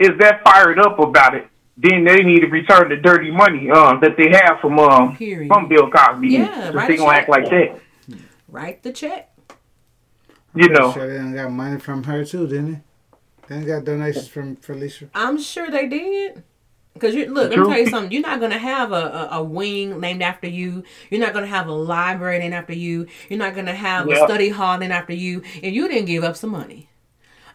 is 0.00 0.10
that 0.18 0.42
fired 0.42 0.80
up 0.80 0.98
about 0.98 1.34
it, 1.36 1.46
then 1.76 2.02
they 2.04 2.24
need 2.24 2.40
to 2.40 2.48
return 2.48 2.88
the 2.88 2.96
dirty 2.96 3.30
money 3.30 3.70
um, 3.70 4.00
that 4.00 4.16
they 4.16 4.30
have 4.30 4.58
from 4.60 4.76
um, 4.80 5.16
Period. 5.16 5.46
from 5.48 5.68
Bill 5.68 5.88
Cosby. 5.88 6.28
Yeah, 6.28 6.68
If 6.70 6.74
write 6.74 6.88
they 6.88 6.94
a 6.94 6.98
gonna 6.98 7.12
check. 7.12 7.20
act 7.20 7.28
like 7.28 7.50
that. 7.50 7.80
write 8.48 8.82
the 8.82 8.92
check. 8.92 9.29
You 10.54 10.68
know. 10.68 10.92
Sure, 10.92 11.08
they 11.08 11.16
done 11.16 11.34
got 11.34 11.50
money 11.50 11.78
from 11.78 12.02
her 12.04 12.24
too, 12.24 12.46
didn't 12.46 12.72
they? 12.72 12.80
They 13.48 13.54
done 13.56 13.66
got 13.66 13.84
donations 13.84 14.28
from 14.28 14.56
Phylicia. 14.56 15.10
I'm 15.14 15.40
sure 15.40 15.70
they 15.70 15.88
did. 15.88 16.42
Because 16.94 17.14
you 17.14 17.26
look, 17.26 17.50
let 17.50 17.50
me 17.50 17.56
True. 17.56 17.68
tell 17.68 17.78
you 17.78 17.86
something. 17.86 18.12
You're 18.12 18.22
not 18.22 18.40
gonna 18.40 18.58
have 18.58 18.92
a, 18.92 18.94
a, 18.94 19.28
a 19.38 19.42
wing 19.42 20.00
named 20.00 20.22
after 20.22 20.48
you. 20.48 20.82
You're 21.08 21.20
not 21.20 21.32
gonna 21.32 21.46
have 21.46 21.68
a 21.68 21.72
library 21.72 22.38
named 22.40 22.54
after 22.54 22.74
you. 22.74 23.06
You're 23.28 23.38
not 23.38 23.54
gonna 23.54 23.74
have 23.74 24.08
a 24.08 24.16
study 24.16 24.48
hall 24.48 24.76
named 24.76 24.92
after 24.92 25.14
you. 25.14 25.42
And 25.62 25.74
you 25.74 25.88
didn't 25.88 26.06
give 26.06 26.24
up 26.24 26.36
some 26.36 26.50
money. 26.50 26.88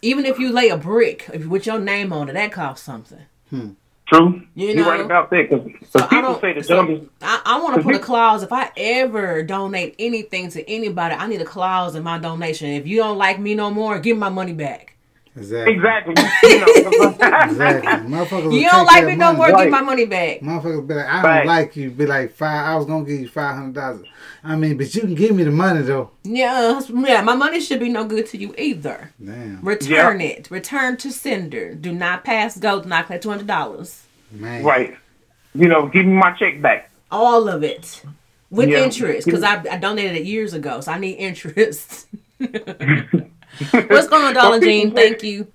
Even 0.02 0.26
if 0.26 0.40
you 0.40 0.52
lay 0.52 0.70
a 0.70 0.78
brick 0.78 1.30
if, 1.34 1.48
with 1.48 1.66
your 1.66 1.80
name 1.80 2.14
on 2.14 2.30
it, 2.30 2.34
that 2.34 2.52
costs 2.52 2.86
something. 2.86 3.26
Hmm. 3.50 3.72
True. 4.08 4.44
You 4.54 4.68
You're 4.68 4.76
know, 4.76 4.90
right 4.90 5.02
about 5.02 5.32
that. 5.32 5.50
Because 5.50 6.10
people 6.10 6.40
say 6.40 6.54
the 6.54 6.64
so- 6.64 6.76
dumbest. 6.76 7.10
I, 7.22 7.42
I 7.46 7.62
want 7.62 7.76
to 7.78 7.82
put 7.84 7.96
a 7.96 8.00
clause. 8.00 8.44
If 8.44 8.54
I 8.54 8.72
ever 8.78 9.42
donate 9.42 9.96
anything 9.98 10.50
to 10.52 10.70
anybody, 10.70 11.16
I 11.16 11.26
need 11.28 11.42
a 11.42 11.46
clause 11.46 11.96
in 11.96 12.04
my 12.04 12.20
donation. 12.20 12.70
If 12.70 12.86
you 12.86 12.98
don't 12.98 13.18
like 13.18 13.40
me 13.40 13.56
no 13.56 13.72
more, 13.72 13.98
give 14.00 14.18
my 14.18 14.30
money 14.30 14.54
back. 14.54 14.95
Exactly. 15.38 15.74
Exactly. 15.74 16.14
You 16.50 16.60
know, 16.60 16.66
Exactly. 17.12 17.92
Motherfuckers 18.10 18.54
You 18.54 18.70
don't 18.70 18.86
like 18.86 19.04
that 19.04 19.08
me 19.08 19.16
no 19.18 19.26
money. 19.34 19.38
more, 19.38 19.48
Right. 19.50 19.64
give 19.64 19.72
my 19.72 19.82
money 19.82 20.06
back. 20.06 20.40
Motherfuckers 20.40 20.88
be 20.88 20.94
like, 20.94 21.06
I 21.08 21.14
don't 21.22 21.24
Right. 21.32 21.46
like 21.46 21.76
you. 21.76 21.92
Be 21.92 22.06
like 22.06 22.32
five. 22.34 22.66
I 22.68 22.76
was 22.76 22.86
gonna 22.86 23.04
give 23.04 23.20
you 23.20 23.28
five 23.28 23.56
hundred 23.56 23.76
dollars. 23.76 24.08
I 24.44 24.56
mean, 24.56 24.78
but 24.78 24.94
you 24.96 25.02
can 25.02 25.14
give 25.16 25.36
me 25.36 25.44
the 25.44 25.52
money 25.52 25.82
though. 25.82 26.12
Yeah, 26.24 26.80
yeah, 26.90 27.22
my 27.22 27.36
money 27.36 27.60
should 27.60 27.80
be 27.82 27.90
no 27.90 28.06
good 28.06 28.28
to 28.28 28.38
you 28.38 28.54
either. 28.58 29.12
Damn, 29.24 29.60
Return 29.62 30.22
it. 30.22 30.50
Return 30.50 30.96
to 30.98 31.12
sender. 31.12 31.74
Do 31.76 31.92
not 31.92 32.24
pass 32.24 32.58
go. 32.58 32.82
Do 32.82 32.88
not 32.88 33.08
collect 33.08 33.24
two 33.24 33.30
hundred 33.30 33.48
dollars. 33.48 34.04
man. 34.32 34.64
right. 34.64 34.96
You 35.54 35.68
know, 35.68 35.88
give 35.88 36.06
me 36.06 36.14
my 36.14 36.32
check 36.34 36.62
back. 36.62 36.90
All 37.12 37.48
of 37.50 37.64
it 37.64 38.02
with 38.50 38.70
Yeah. 38.70 38.84
interest 38.86 39.26
because 39.26 39.44
I, 39.44 39.56
I 39.70 39.78
donated 39.78 40.16
it 40.18 40.24
years 40.26 40.54
ago, 40.54 40.80
so 40.82 40.92
I 40.94 40.98
need 40.98 41.14
interest. 41.16 42.08
What's 43.90 44.08
going 44.08 44.24
on, 44.24 44.34
Dollar 44.34 44.60
Jean? 44.60 44.92
Thank 44.92 45.24
you. 45.24 45.48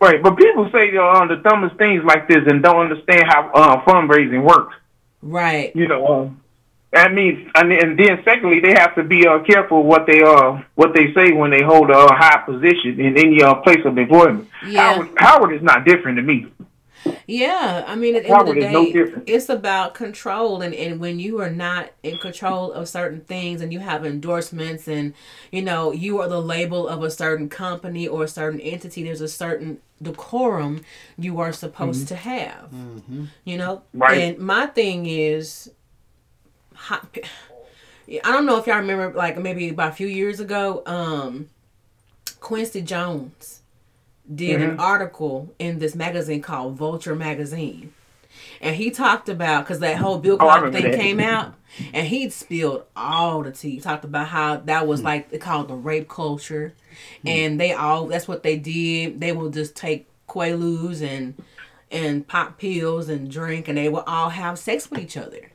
Right. 0.00 0.22
But 0.22 0.36
people 0.36 0.70
say 0.72 0.96
uh, 0.96 1.26
the 1.26 1.40
dumbest 1.42 1.76
things 1.76 2.04
like 2.04 2.28
this 2.28 2.46
and 2.46 2.62
don't 2.62 2.90
understand 2.90 3.24
how 3.26 3.50
uh, 3.52 3.84
fundraising 3.84 4.42
works. 4.42 4.74
Right. 5.22 5.74
you 5.76 5.86
know, 5.86 6.06
um, 6.06 6.40
that 6.92 7.12
means, 7.12 7.48
and, 7.54 7.72
and 7.72 7.98
then 7.98 8.20
secondly, 8.24 8.60
they 8.60 8.72
have 8.72 8.94
to 8.96 9.04
be 9.04 9.26
uh, 9.26 9.40
careful 9.40 9.84
what 9.84 10.06
they 10.06 10.22
uh 10.22 10.60
what 10.74 10.92
they 10.94 11.12
say 11.14 11.32
when 11.32 11.50
they 11.50 11.62
hold 11.62 11.90
a 11.90 11.98
uh, 11.98 12.14
high 12.14 12.42
position 12.44 12.98
in 12.98 13.16
any 13.16 13.42
uh, 13.42 13.54
place 13.56 13.84
of 13.84 13.96
employment. 13.96 14.48
Yeah. 14.66 14.94
Howard, 14.94 15.08
Howard 15.18 15.54
is 15.54 15.62
not 15.62 15.84
different 15.84 16.16
to 16.16 16.22
me. 16.22 16.46
Yeah, 17.26 17.84
I 17.86 17.94
mean, 17.94 18.16
at 18.16 18.24
the 18.24 18.30
end 18.30 18.40
of 18.40 18.46
the 18.46 18.52
Howard 18.52 18.58
is 18.58 18.72
no 18.72 18.84
day, 18.92 19.22
it's 19.26 19.48
about 19.48 19.94
control, 19.94 20.62
and, 20.62 20.74
and 20.74 20.98
when 21.00 21.20
you 21.20 21.40
are 21.40 21.50
not 21.50 21.90
in 22.02 22.18
control 22.18 22.72
of 22.72 22.88
certain 22.88 23.20
things, 23.20 23.60
and 23.60 23.72
you 23.72 23.78
have 23.78 24.04
endorsements, 24.04 24.88
and 24.88 25.14
you 25.52 25.62
know 25.62 25.92
you 25.92 26.20
are 26.20 26.28
the 26.28 26.40
label 26.40 26.88
of 26.88 27.02
a 27.04 27.10
certain 27.10 27.48
company 27.48 28.08
or 28.08 28.24
a 28.24 28.28
certain 28.28 28.60
entity, 28.60 29.04
there's 29.04 29.20
a 29.20 29.28
certain 29.28 29.78
decorum 30.02 30.82
you 31.18 31.38
are 31.40 31.52
supposed 31.52 32.08
to 32.08 32.16
have. 32.16 32.72
You 33.44 33.56
know, 33.58 33.82
Right. 33.94 34.18
and 34.18 34.38
my 34.38 34.66
thing 34.66 35.06
is, 35.06 35.70
I 36.90 37.00
don't 38.08 38.46
know 38.46 38.58
if 38.58 38.66
y'all 38.66 38.78
remember, 38.78 39.16
like 39.16 39.38
maybe 39.38 39.68
about 39.68 39.90
a 39.92 39.94
few 39.94 40.08
years 40.08 40.40
ago, 40.40 40.82
um, 40.86 41.48
Quincy 42.40 42.82
Jones 42.82 43.59
did 44.32 44.60
an 44.60 44.70
mm-hmm. 44.72 44.80
article 44.80 45.52
in 45.58 45.78
this 45.78 45.94
magazine 45.94 46.42
called 46.42 46.74
Vulture 46.74 47.14
Magazine. 47.14 47.92
And 48.60 48.76
he 48.76 48.90
talked 48.90 49.28
about 49.28 49.64
because 49.64 49.80
that 49.80 49.96
whole 49.96 50.18
Bill 50.18 50.34
Oh, 50.34 50.38
Cosby 50.38 50.56
remember 50.56 50.80
thing 50.80 50.90
that. 50.92 51.00
came 51.00 51.20
out, 51.20 51.54
and 51.92 52.06
he 52.06 52.28
spilled 52.30 52.84
all 52.94 53.42
the 53.42 53.52
tea. 53.52 53.70
He 53.72 53.80
talked 53.80 54.04
about 54.04 54.28
how 54.28 54.56
that 54.56 54.86
was 54.86 55.00
mm. 55.00 55.04
like 55.04 55.30
they 55.30 55.38
called 55.38 55.68
the 55.68 55.74
rape 55.74 56.08
culture, 56.08 56.74
mm. 57.24 57.30
and 57.30 57.60
they 57.60 57.72
all 57.72 58.06
that's 58.06 58.28
what 58.28 58.42
they 58.42 58.56
did. 58.56 59.20
They 59.20 59.32
will 59.32 59.50
just 59.50 59.74
take 59.74 60.06
quaaludes 60.28 61.02
and 61.02 61.34
and 61.90 62.26
pop 62.26 62.58
pills 62.58 63.08
and 63.08 63.30
drink, 63.30 63.66
and 63.66 63.76
they 63.76 63.88
will 63.88 64.04
all 64.06 64.28
have 64.30 64.58
sex 64.58 64.88
with 64.90 65.00
each 65.00 65.16
other 65.16 65.50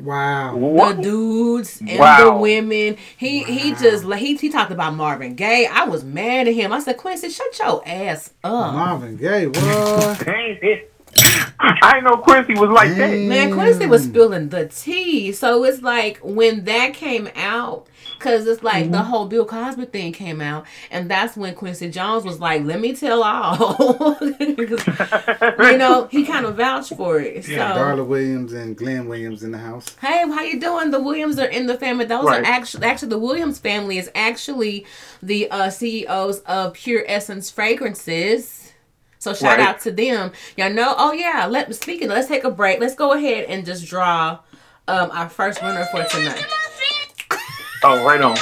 Wow. 0.00 0.56
What? 0.56 0.96
the 0.96 1.02
dudes 1.02 1.80
and 1.80 2.26
the 2.26 2.32
women. 2.32 2.96
He 3.16 3.42
he 3.44 3.74
just 3.74 4.04
like 4.04 4.20
he 4.20 4.36
he 4.36 4.48
talked 4.48 4.72
about 4.72 4.94
Marvin 4.94 5.34
Gaye. 5.34 5.68
I 5.70 5.84
was 5.84 6.02
mad 6.02 6.48
at 6.48 6.54
him. 6.54 6.72
I 6.72 6.80
said, 6.80 6.96
Quincy, 6.96 7.28
shut 7.28 7.58
your 7.58 7.82
ass 7.86 8.32
up. 8.42 8.74
Marvin 8.74 9.16
Gaye. 9.16 9.46
What? 9.46 9.58
I 11.64 11.92
didn't 11.94 12.04
know 12.04 12.16
Quincy 12.16 12.54
was 12.54 12.70
like 12.70 12.96
that. 12.96 13.16
Man, 13.16 13.52
Quincy 13.52 13.86
was 13.86 14.04
spilling 14.04 14.48
the 14.48 14.66
tea. 14.66 15.32
So 15.32 15.62
it's 15.64 15.82
like 15.82 16.18
when 16.22 16.64
that 16.64 16.94
came 16.94 17.28
out, 17.36 17.86
because 18.22 18.46
it's 18.46 18.62
like 18.62 18.84
Mm-hmm. 18.84 18.92
the 18.92 19.02
whole 19.02 19.26
Bill 19.26 19.44
Cosby 19.44 19.86
thing 19.86 20.12
came 20.12 20.40
out, 20.40 20.66
and 20.90 21.10
that's 21.10 21.36
when 21.36 21.54
Quincy 21.54 21.90
Jones 21.90 22.24
was 22.24 22.38
like, 22.40 22.62
"Let 22.64 22.80
me 22.80 22.94
tell 22.94 23.22
all," 23.22 24.16
you 24.40 25.78
know 25.78 26.08
he 26.10 26.24
kind 26.24 26.46
of 26.46 26.56
vouched 26.56 26.94
for 26.96 27.18
it. 27.20 27.44
So. 27.44 27.52
Darla 27.52 28.06
Williams 28.06 28.52
and 28.52 28.76
Glenn 28.76 29.08
Williams 29.08 29.42
in 29.42 29.50
the 29.52 29.58
house. 29.58 29.86
Hey, 30.00 30.20
how 30.28 30.42
you 30.42 30.58
doing? 30.60 30.90
The 30.90 31.00
Williams 31.02 31.38
are 31.38 31.46
in 31.48 31.66
the 31.66 31.76
family. 31.76 32.04
Those 32.04 32.24
Right. 32.24 32.42
are 32.42 32.46
actually 32.46 32.86
actually 32.86 33.08
the 33.10 33.18
Williams 33.18 33.58
family 33.58 33.98
is 33.98 34.10
actually 34.14 34.86
the 35.22 35.50
uh, 35.50 35.70
CEOs 35.70 36.40
of 36.40 36.74
Pure 36.74 37.04
Essence 37.08 37.50
Fragrances. 37.50 38.72
So 39.18 39.34
shout 39.34 39.58
Right. 39.58 39.68
out 39.68 39.80
to 39.80 39.92
them. 39.92 40.32
Y'all 40.56 40.70
know. 40.72 40.94
Oh 40.96 41.12
yeah. 41.12 41.46
Let 41.48 41.74
speaking. 41.74 42.08
Let's 42.08 42.28
take 42.28 42.44
a 42.44 42.50
break. 42.50 42.80
Let's 42.80 42.94
go 42.94 43.12
ahead 43.12 43.44
and 43.44 43.64
just 43.64 43.86
draw 43.86 44.40
um, 44.88 45.10
our 45.12 45.28
first 45.28 45.62
winner 45.62 45.84
for 45.92 46.02
tonight. 46.04 46.44
Oh, 47.84 48.04
right 48.04 48.20
on. 48.20 48.36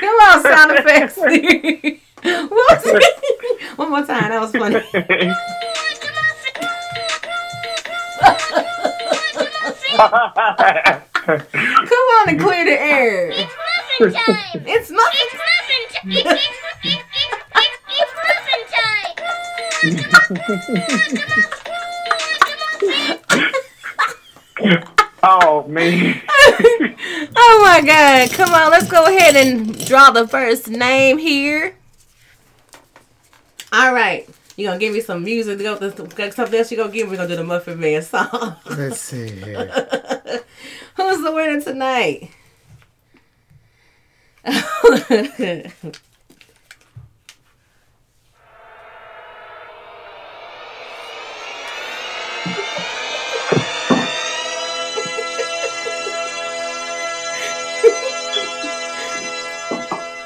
Come 0.00 0.16
on, 0.16 0.42
sound 0.42 0.72
effects. 0.72 1.16
What 1.16 2.50
was 2.50 2.82
it? 2.86 3.78
One 3.78 3.90
more 3.90 4.04
time. 4.04 4.30
That 4.30 4.40
was 4.40 4.50
funny. 4.50 4.80
Come 11.24 12.08
on 12.18 12.28
and 12.28 12.40
clear 12.40 12.64
the 12.64 12.80
air. 12.80 13.30
It's 13.30 13.54
Muffin 14.00 14.12
time! 14.12 14.64
It's 14.66 14.90
nothing. 14.90 15.20
It's 15.20 15.34
muffin 15.34 15.86
time! 15.90 16.10
It's, 16.10 16.26
it's, 16.26 16.58
it's, 16.82 17.04
it's, 17.54 17.78
it's 17.88 18.12
muffin 24.58 24.82
time! 24.88 24.94
Oh 25.26 25.66
man. 25.68 26.22
Oh 27.36 27.60
my 27.62 27.80
god. 27.86 28.30
Come 28.30 28.54
on, 28.54 28.70
let's 28.70 28.88
go 28.88 29.06
ahead 29.06 29.36
and 29.36 29.86
draw 29.86 30.10
the 30.10 30.26
first 30.28 30.68
name 30.68 31.18
here. 31.18 31.74
All 33.72 33.92
right. 33.92 34.28
You 34.56 34.66
gonna 34.66 34.78
give 34.78 34.92
me 34.92 35.00
some 35.00 35.24
music 35.24 35.58
to 35.58 35.64
go 35.64 35.76
to 35.78 35.90
something 36.32 36.58
else 36.58 36.70
you 36.70 36.76
gonna 36.76 36.92
give 36.92 37.06
me? 37.08 37.12
We're 37.12 37.16
gonna 37.16 37.28
do 37.28 37.36
the 37.36 37.44
Muffin 37.44 37.80
Man 37.80 38.02
song. 38.02 38.56
Let's 38.70 39.00
see 39.00 39.30
here. 39.30 39.66
Who's 40.96 41.22
the 41.22 41.32
winner 41.32 41.60
tonight? 41.60 42.30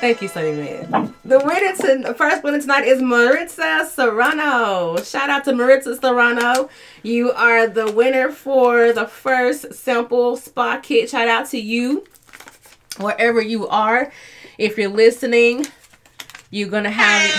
Thank 0.01 0.23
you, 0.23 0.29
Sunny 0.29 0.53
Man. 0.53 1.13
The 1.25 1.41
winner 1.41 1.75
to 1.77 2.09
the 2.09 2.15
first 2.15 2.45
winner 2.45 2.61
tonight 2.61 2.87
is 2.87 3.03
Maritza 3.03 3.89
Serrano. 3.91 4.97
Shout 5.03 5.29
out 5.29 5.45
to 5.45 5.53
Maritza 5.53 5.97
Serrano. 5.97 6.71
You 7.03 7.33
are 7.33 7.67
the 7.67 7.91
winner 7.91 8.31
for 8.31 8.93
the 8.93 9.07
first 9.07 9.75
simple 9.75 10.37
spa 10.37 10.79
kit. 10.81 11.11
Shout 11.11 11.27
out 11.27 11.47
to 11.51 11.59
you, 11.59 12.05
wherever 12.99 13.41
you 13.41 13.67
are. 13.67 14.13
If 14.57 14.79
you're 14.79 14.89
listening, 14.89 15.67
you're 16.51 16.71
gonna 16.71 16.91
have 16.91 17.31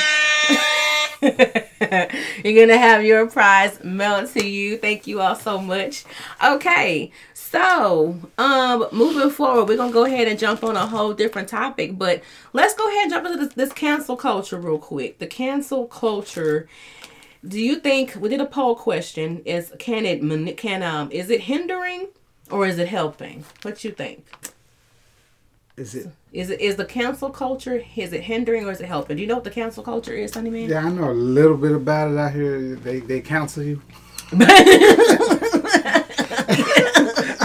you're 1.22 2.68
gonna 2.68 2.78
have 2.78 3.06
your 3.06 3.28
prize 3.28 3.82
mailed 3.84 4.32
to 4.34 4.46
you. 4.46 4.78
Thank 4.78 5.08
you 5.08 5.22
all 5.22 5.36
so 5.36 5.60
much. 5.60 6.04
Okay, 6.44 7.12
so 7.52 8.16
um, 8.38 8.88
moving 8.92 9.32
forward, 9.32 9.68
we're 9.68 9.78
gonna 9.78 9.92
go 9.92 10.06
ahead 10.06 10.28
and 10.28 10.38
jump 10.38 10.64
on 10.64 10.76
a 10.76 10.86
whole 10.86 11.14
different 11.14 11.50
topic, 11.50 11.98
but 11.98 12.22
let's 12.54 12.76
go 12.76 12.88
ahead 12.88 13.04
and 13.06 13.12
jump 13.12 13.26
into 13.26 13.44
this, 13.44 13.56
this 13.56 13.74
cancel 13.74 14.16
culture 14.16 14.60
real 14.60 14.78
quick. 14.78 15.18
The 15.18 15.26
cancel 15.26 15.88
culture. 15.88 16.68
Do 17.48 17.60
you 17.60 17.78
think 17.78 18.16
we 18.20 18.30
did 18.30 18.40
a 18.40 18.46
poll 18.46 18.76
question? 18.76 19.42
Is 19.46 19.74
can 19.80 20.06
it 20.06 20.58
can 20.58 20.84
um 20.84 21.12
is 21.12 21.32
it 21.32 21.42
hindering 21.42 22.10
or 22.52 22.68
is 22.68 22.78
it 22.78 22.88
helping? 22.88 23.44
What 23.64 23.84
you 23.84 23.92
think? 23.92 24.28
Is 25.76 25.96
it? 25.96 26.08
Is 26.32 26.52
it 26.52 26.62
is 26.62 26.76
the 26.76 26.86
cancel 26.86 27.32
culture 27.32 27.84
is 27.96 28.14
it 28.14 28.22
hindering 28.22 28.66
or 28.66 28.72
is 28.72 28.80
it 28.80 28.86
helping? 28.86 29.16
Do 29.16 29.24
you 29.24 29.28
know 29.28 29.36
what 29.36 29.44
the 29.44 29.50
cancel 29.50 29.82
culture 29.82 30.14
is, 30.14 30.34
Sunny 30.34 30.52
Man? 30.52 30.70
Yeah, 30.70 30.86
I 30.86 30.90
know 30.90 31.10
a 31.10 31.14
little 31.14 31.58
bit 31.58 31.72
about 31.72 32.12
it 32.12 32.18
out 32.20 32.32
here. 32.32 32.76
They 32.76 33.00
they 33.00 33.22
counsel 33.22 33.64
you. 33.64 33.82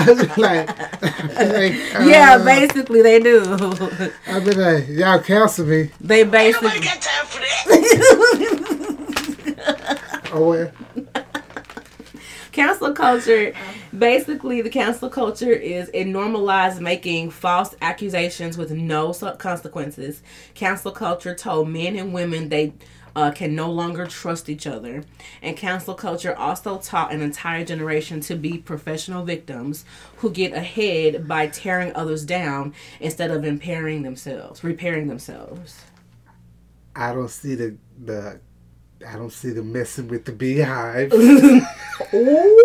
I 0.07 0.13
like, 0.13 0.69
like, 1.39 1.75
Yeah, 2.07 2.37
uh, 2.41 2.45
basically 2.45 3.03
they 3.03 3.21
do. 3.21 3.43
I 4.27 4.41
be 4.41 4.53
like, 4.53 4.89
y'all 4.89 5.21
counsel 5.21 5.67
me. 5.67 5.91
They 6.01 6.25
basically 6.25 6.71
Ain't 6.71 6.85
got 6.85 7.01
time 7.01 7.27
for 7.27 7.41
that. 7.41 8.71
Oh, 10.37 10.49
well. 10.49 10.73
Cancel 12.51 12.93
culture, 12.93 13.53
basically, 13.97 14.63
the 14.63 14.69
cancel 14.71 15.09
culture 15.09 15.53
is 15.53 15.89
it 15.91 16.07
normalized 16.07 16.81
making 16.81 17.31
false 17.31 17.75
accusations 17.81 18.59
with 18.59 18.73
no 18.73 19.13
consequences. 19.39 20.23
Cancel 20.55 20.91
culture 20.91 21.37
told 21.37 21.69
men 21.69 21.95
and 21.97 22.13
women 22.13 22.49
they 22.49 22.73
uh, 23.17 23.31
can 23.31 23.55
no 23.55 23.71
longer 23.71 24.07
trust 24.07 24.49
each 24.49 24.67
other. 24.67 25.05
And 25.43 25.57
cancel 25.57 25.95
culture 25.95 26.35
also 26.37 26.79
taught 26.79 27.13
an 27.13 27.23
entire 27.23 27.65
generation 27.65 28.21
to 28.21 28.35
be 28.37 28.59
professional 28.59 29.25
victims 29.25 29.85
who 30.19 30.31
get 30.31 30.53
ahead 30.53 31.27
by 31.29 31.49
tearing 31.49 31.93
others 31.95 32.25
down 32.25 32.75
instead 33.01 33.31
of 33.31 33.45
impairing 33.45 34.03
themselves, 34.03 34.65
repairing 34.65 35.09
themselves. 35.09 35.83
I 36.97 37.13
don't 37.13 37.31
see 37.31 37.55
the 37.55 37.77
the. 38.05 38.41
I 39.07 39.17
don't 39.17 39.33
see 39.33 39.51
the 39.51 39.63
messing 39.63 40.09
with 40.09 40.25
the 40.25 40.33
beehive. 40.33 41.13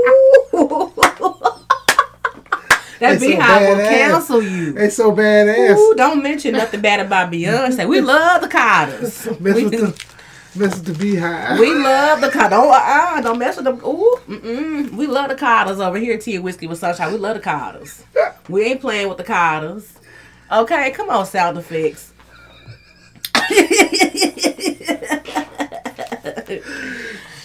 That 2.99 3.19
They 3.19 3.19
so 3.19 3.27
beehive 3.27 3.67
will 3.69 3.75
cancel 3.77 4.43
you. 4.43 4.73
They 4.73 4.89
so 4.89 5.11
badass. 5.13 5.77
Ooh, 5.77 5.95
don't 5.95 6.21
mention 6.21 6.51
nothing 6.53 6.81
bad 6.81 6.99
about 6.99 7.31
Beyonce. 7.31 7.87
We 7.87 8.01
love 8.01 8.41
the 8.41 8.49
Carters. 8.49 9.25
Mess 9.39 9.55
We 9.55 9.63
with 9.63 9.71
do. 9.71 9.87
the 9.87 10.05
mess 10.59 10.75
with 10.77 10.85
the 10.85 10.93
beehive. 10.93 11.59
We 11.59 11.73
love 11.73 12.21
the 12.21 12.29
Carters. 12.29 12.51
Don't, 12.51 12.71
uh, 12.73 13.21
don't 13.21 13.39
mess 13.39 13.55
with 13.55 13.65
them. 13.65 13.79
Ooh, 13.85 14.19
mm-mm. 14.27 14.91
We 14.91 15.07
love 15.07 15.29
the 15.29 15.35
Carters 15.35 15.79
over 15.79 15.97
here. 15.97 16.17
Tea 16.17 16.35
and 16.35 16.43
whiskey 16.43 16.67
with 16.67 16.79
sunshine. 16.79 17.11
We 17.11 17.17
love 17.17 17.35
the 17.37 17.43
Carters. 17.43 18.03
We 18.49 18.63
ain't 18.63 18.81
playing 18.81 19.07
with 19.09 19.19
the 19.19 19.23
Carters. 19.23 19.93
Okay, 20.51 20.89
come 20.91 21.09
on, 21.11 21.23
sound 21.27 21.55
effects. 21.59 22.11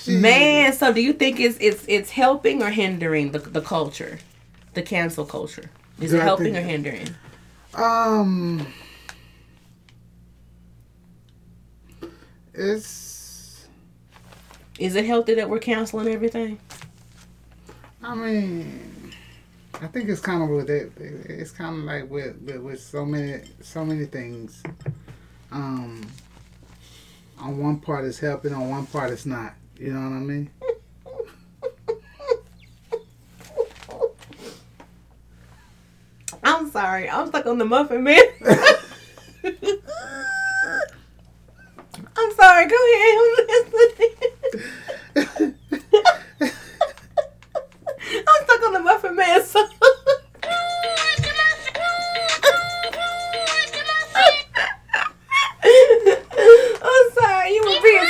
Man, 0.07 0.73
so 0.73 0.93
do 0.93 1.01
you 1.01 1.13
think 1.13 1.41
it's 1.41 1.57
it's 1.61 1.85
it's 1.89 2.11
helping 2.11 2.63
or 2.63 2.71
hindering 2.71 3.33
the 3.33 3.39
the 3.39 3.61
culture, 3.61 4.19
the 4.75 4.83
cancel 4.83 5.25
culture? 5.25 5.71
Is 6.01 6.11
Do 6.11 6.19
it 6.19 6.21
I 6.21 6.25
helping 6.25 6.55
think- 6.55 6.59
or 6.59 6.69
hindering? 6.69 7.09
Um, 7.75 8.67
it's. 12.55 13.67
Is 14.79 14.97
it 14.97 15.05
healthy 15.05 15.35
that 15.35 15.49
we're 15.49 15.59
canceling 15.59 16.09
everything? 16.09 16.59
I 18.03 18.15
mean, 18.15 19.13
I 19.81 19.87
think 19.87 20.09
it's 20.09 20.21
kind 20.21 20.43
of 20.43 20.49
with 20.49 20.71
it. 20.71 20.93
It's 20.99 21.51
kind 21.51 21.79
of 21.79 21.85
like 21.85 22.11
with, 22.11 22.37
with 22.43 22.57
with 22.59 22.81
so 22.81 23.05
many 23.05 23.43
so 23.61 23.85
many 23.85 24.05
things. 24.07 24.63
Um, 25.51 26.07
on 27.39 27.59
one 27.59 27.79
part 27.79 28.05
it's 28.05 28.19
helping, 28.19 28.53
on 28.53 28.69
one 28.69 28.87
part 28.87 29.11
it's 29.11 29.27
not. 29.27 29.55
You 29.79 29.93
know 29.93 30.01
what 30.01 30.17
I 30.17 30.21
mean? 30.21 30.51
I'm 36.43 36.71
sorry. 36.71 37.09
I'm 37.09 37.29
stuck 37.29 37.47
on 37.47 37.59
the 37.59 37.65
muffin 37.65 38.05
man. 38.05 38.23
I'm 42.17 42.33
sorry. 42.35 42.67
Go 42.67 42.77
ahead. 42.77 43.15
I'm 43.19 43.73
listening. 43.73 45.55
I'm 48.29 48.45
stuck 48.45 48.63
on 48.65 48.73
the 48.73 48.81
muffin 48.81 49.17
man. 49.17 49.45
So. 49.45 49.67
I'm 56.87 57.11
sorry. 57.15 57.55
You 57.55 57.63
were 57.65 57.81
being. 57.83 58.09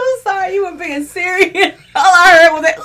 I'm 0.00 0.18
sorry. 0.22 0.54
You 0.54 0.64
were 0.64 0.78
being 0.78 1.04
serious. 1.04 1.80
All 1.94 2.02
I 2.04 2.38
heard 2.38 2.52
was 2.52 2.62
that. 2.62 2.78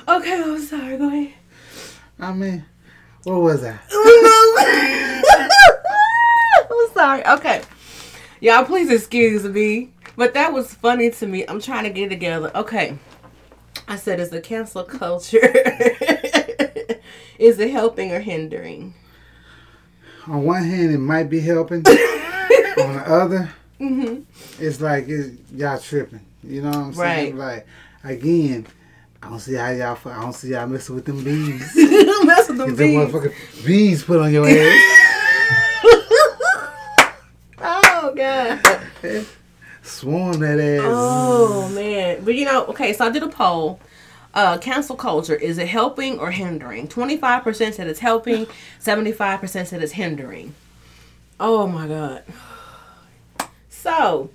okay. 0.08 0.42
I'm 0.42 0.60
sorry. 0.62 0.96
Go 0.96 1.08
ahead. 1.08 1.34
I 2.18 2.32
mean, 2.32 2.64
what 3.24 3.40
was 3.40 3.62
that? 3.62 3.80
I'm 6.70 6.92
sorry. 6.94 7.26
Okay. 7.26 7.62
Y'all, 8.40 8.64
please 8.64 8.90
excuse 8.90 9.44
me. 9.44 9.90
But 10.16 10.34
that 10.34 10.52
was 10.52 10.74
funny 10.74 11.10
to 11.10 11.26
me. 11.26 11.44
I'm 11.46 11.60
trying 11.60 11.84
to 11.84 11.90
get 11.90 12.08
together. 12.10 12.50
Okay. 12.54 12.98
I 13.88 13.96
said, 13.96 14.20
is 14.20 14.30
the 14.30 14.40
cancel 14.40 14.84
culture 14.84 15.38
is 17.38 17.58
it 17.58 17.70
helping 17.70 18.12
or 18.12 18.20
hindering? 18.20 18.94
On 20.28 20.44
one 20.44 20.64
hand, 20.64 20.92
it 20.92 20.98
might 20.98 21.30
be 21.30 21.40
helping. 21.40 21.78
on 21.86 22.94
the 22.94 23.04
other, 23.06 23.50
Mm-hmm. 23.80 24.22
it's 24.62 24.80
like 24.82 25.08
it's, 25.08 25.30
y'all 25.52 25.78
tripping. 25.78 26.20
You 26.44 26.60
know 26.62 26.68
what 26.68 26.76
I'm 26.78 26.94
saying? 26.94 27.36
Like 27.38 27.66
again, 28.04 28.66
I 29.22 29.28
don't 29.28 29.38
see 29.38 29.54
how 29.54 29.70
y'all. 29.70 29.98
I 30.06 30.20
don't 30.20 30.32
see 30.32 30.50
y'all 30.50 30.66
messing 30.66 30.94
with 30.94 31.04
them 31.04 31.22
bees. 31.22 31.60
Mess 32.24 32.48
with 32.48 32.58
them 32.58 32.74
bees. 32.74 32.96
motherfucking 32.96 33.66
bees 33.66 34.02
put 34.02 34.18
on 34.20 34.32
your 34.32 34.48
ass. 34.48 34.96
Oh 37.62 38.14
god. 38.16 39.26
Swarm 39.82 40.38
that 40.40 40.58
ass. 40.58 40.82
Oh 40.84 41.68
man. 41.74 42.24
But 42.24 42.34
you 42.34 42.44
know, 42.46 42.64
okay, 42.66 42.92
so 42.92 43.06
I 43.06 43.10
did 43.10 43.22
a 43.22 43.28
poll. 43.28 43.78
Uh, 44.32 44.56
cancel 44.58 44.94
culture 44.94 45.34
is 45.34 45.58
it 45.58 45.66
helping 45.68 46.18
or 46.18 46.30
hindering? 46.30 46.88
Twenty 46.88 47.16
five 47.16 47.42
percent 47.42 47.74
said 47.74 47.88
it's 47.88 48.00
helping. 48.00 48.46
Seventy 48.78 49.12
five 49.12 49.40
percent 49.40 49.68
said 49.68 49.82
it's 49.82 49.92
hindering. 49.92 50.54
Oh 51.38 51.66
my 51.66 51.86
god. 51.88 52.24
So, 53.68 54.30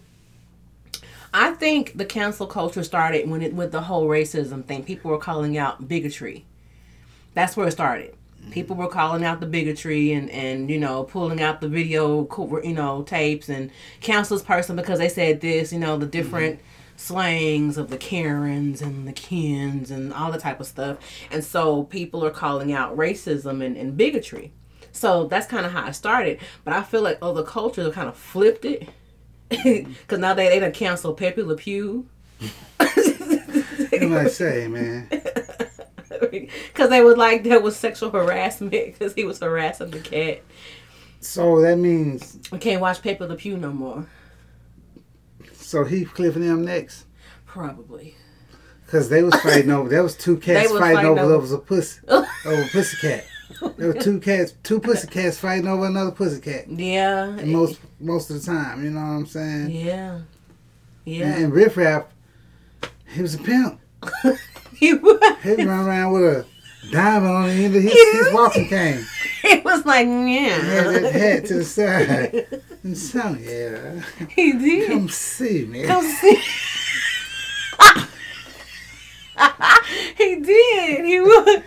I 1.38 1.51
think 1.51 1.97
the 1.97 2.05
cancel 2.05 2.47
culture 2.47 2.81
started 2.81 3.29
when 3.29 3.41
it 3.41 3.53
with 3.53 3.73
the 3.73 3.81
whole 3.81 4.07
racism 4.07 4.63
thing. 4.63 4.86
People 4.86 5.11
were 5.11 5.17
calling 5.17 5.57
out 5.57 5.86
bigotry. 5.86 6.45
That's 7.33 7.57
where 7.57 7.67
it 7.67 7.71
started. 7.71 8.15
People 8.51 8.77
were 8.77 8.88
calling 8.88 9.25
out 9.25 9.41
the 9.41 9.45
bigotry 9.45 10.13
and 10.13 10.29
and 10.29 10.69
you 10.69 10.79
know 10.79 11.03
pulling 11.03 11.41
out 11.41 11.59
the 11.59 11.67
video 11.67 12.25
you 12.63 12.71
know 12.71 13.03
tapes 13.03 13.49
and 13.49 13.69
cancel 13.99 14.38
this 14.38 14.45
person 14.45 14.77
because 14.77 14.97
they 14.97 15.09
said 15.09 15.41
this. 15.41 15.73
You 15.73 15.79
know 15.79 15.97
the 15.97 16.05
different 16.05 16.61
slangs 16.95 17.77
of 17.77 17.89
the 17.89 17.97
Karens 17.97 18.81
and 18.81 19.05
the 19.05 19.11
Kens 19.11 19.91
and 19.91 20.13
all 20.13 20.31
that 20.31 20.39
type 20.39 20.61
of 20.61 20.67
stuff. 20.67 20.99
And 21.31 21.43
so 21.43 21.83
people 21.83 22.23
are 22.23 22.31
calling 22.31 22.71
out 22.71 22.95
racism 22.95 23.61
and, 23.61 23.75
and 23.75 23.97
bigotry. 23.97 24.53
So 24.93 25.25
that's 25.25 25.47
kind 25.47 25.65
of 25.65 25.73
how 25.73 25.86
it 25.89 25.95
started. 25.95 26.39
But 26.63 26.73
I 26.73 26.83
feel 26.83 27.01
like 27.01 27.17
other 27.21 27.43
cultures 27.43 27.88
have 27.88 27.93
kind 27.93 28.07
of 28.07 28.15
flipped 28.15 28.63
it. 28.63 28.88
Because 29.50 30.20
now 30.20 30.34
they, 30.34 30.48
they 30.50 30.60
done 30.60 30.72
cancel 30.72 31.14
Pepe 31.14 31.41
Le 31.43 31.56
Pew. 31.56 32.08
What 32.78 33.93
am 34.02 34.14
I 34.14 34.28
say, 34.28 34.68
man? 34.68 35.08
Because 36.68 36.89
they 36.89 37.02
was 37.02 37.18
like, 37.18 37.43
there 37.43 37.60
was 37.62 37.76
sexual 37.78 38.10
harassment 38.10 38.72
because 38.72 39.14
he 39.14 39.24
was 39.26 39.39
harassing 39.39 39.91
the 39.91 40.00
cat. 40.00 40.41
So 41.22 41.62
that 41.62 41.78
means 41.78 42.39
We 42.52 42.58
can't 42.58 42.82
watch 42.82 43.02
Pepe 43.02 43.24
Le 43.24 43.36
Pew 43.36 43.58
no 43.58 43.72
more. 43.72 44.08
so 45.54 45.84
Heathcliff 45.86 46.36
and 46.36 46.43
them 46.43 46.66
next. 46.66 47.06
Probably. 47.46 48.16
Cause 48.88 49.10
they 49.10 49.24
was 49.24 49.36
fighting 49.41 49.72
over. 49.72 49.88
There 49.89 50.04
was 50.04 50.16
two 50.16 50.38
cats 50.38 50.68
fighting, 50.72 50.78
fighting 50.80 51.06
over, 51.12 51.22
over- 51.22 51.34
over 51.36 51.56
a 51.56 51.60
pussy, 51.60 52.00
over 52.08 52.68
pussy 52.72 52.98
cat. 52.98 53.26
There 53.78 53.88
were 53.93 53.99
two 53.99 54.20
cats, 54.20 54.53
two 54.64 54.80
pussy 54.80 55.08
cats 55.08 55.38
fighting 55.39 55.68
over 55.68 55.86
another 55.86 56.12
pussy 56.12 56.41
cat. 56.41 56.70
Yeah. 56.70 57.32
Most 57.45 57.80
most 57.99 58.30
of 58.30 58.39
the 58.39 58.45
time, 58.45 58.84
you 58.84 58.91
know 58.91 58.99
what 58.99 59.06
I'm 59.06 59.26
saying? 59.26 59.72
Yeah. 59.72 60.14
And, 60.16 60.26
Yeah. 61.06 61.36
and 61.36 61.53
Riff 61.53 61.78
Raff, 61.78 62.06
he 63.14 63.22
was 63.22 63.36
a 63.36 63.39
pimp. 63.39 63.80
he, 64.78 64.93
was, 64.93 65.20
He 65.43 65.56
run 65.64 65.88
around 65.88 66.14
with 66.14 66.24
a 66.24 66.45
diamond 66.91 67.32
on 67.32 67.47
the 67.47 67.53
end 67.53 67.76
of 67.76 67.82
his, 67.84 67.93
his 67.93 68.34
walking 68.34 68.68
cane. 68.68 69.06
It 69.47 69.64
was 69.64 69.86
like, 69.86 70.08
He 70.08 70.38
had 70.43 70.62
that 70.64 71.03
yeah. 71.03 71.10
hat 71.12 71.45
to 71.45 71.53
the 71.60 71.64
side. 71.64 72.62
And 72.84 72.97
so, 72.97 73.38
yeah, 73.39 74.01
He 74.30 74.53
did. 74.53 74.88
come 74.89 75.08
see 75.10 75.66
me. 75.66 75.84
Come 75.84 76.03
see. 76.03 76.41
he 80.18 80.36
did. 80.39 81.06
He 81.06 81.20
was. 81.20 81.62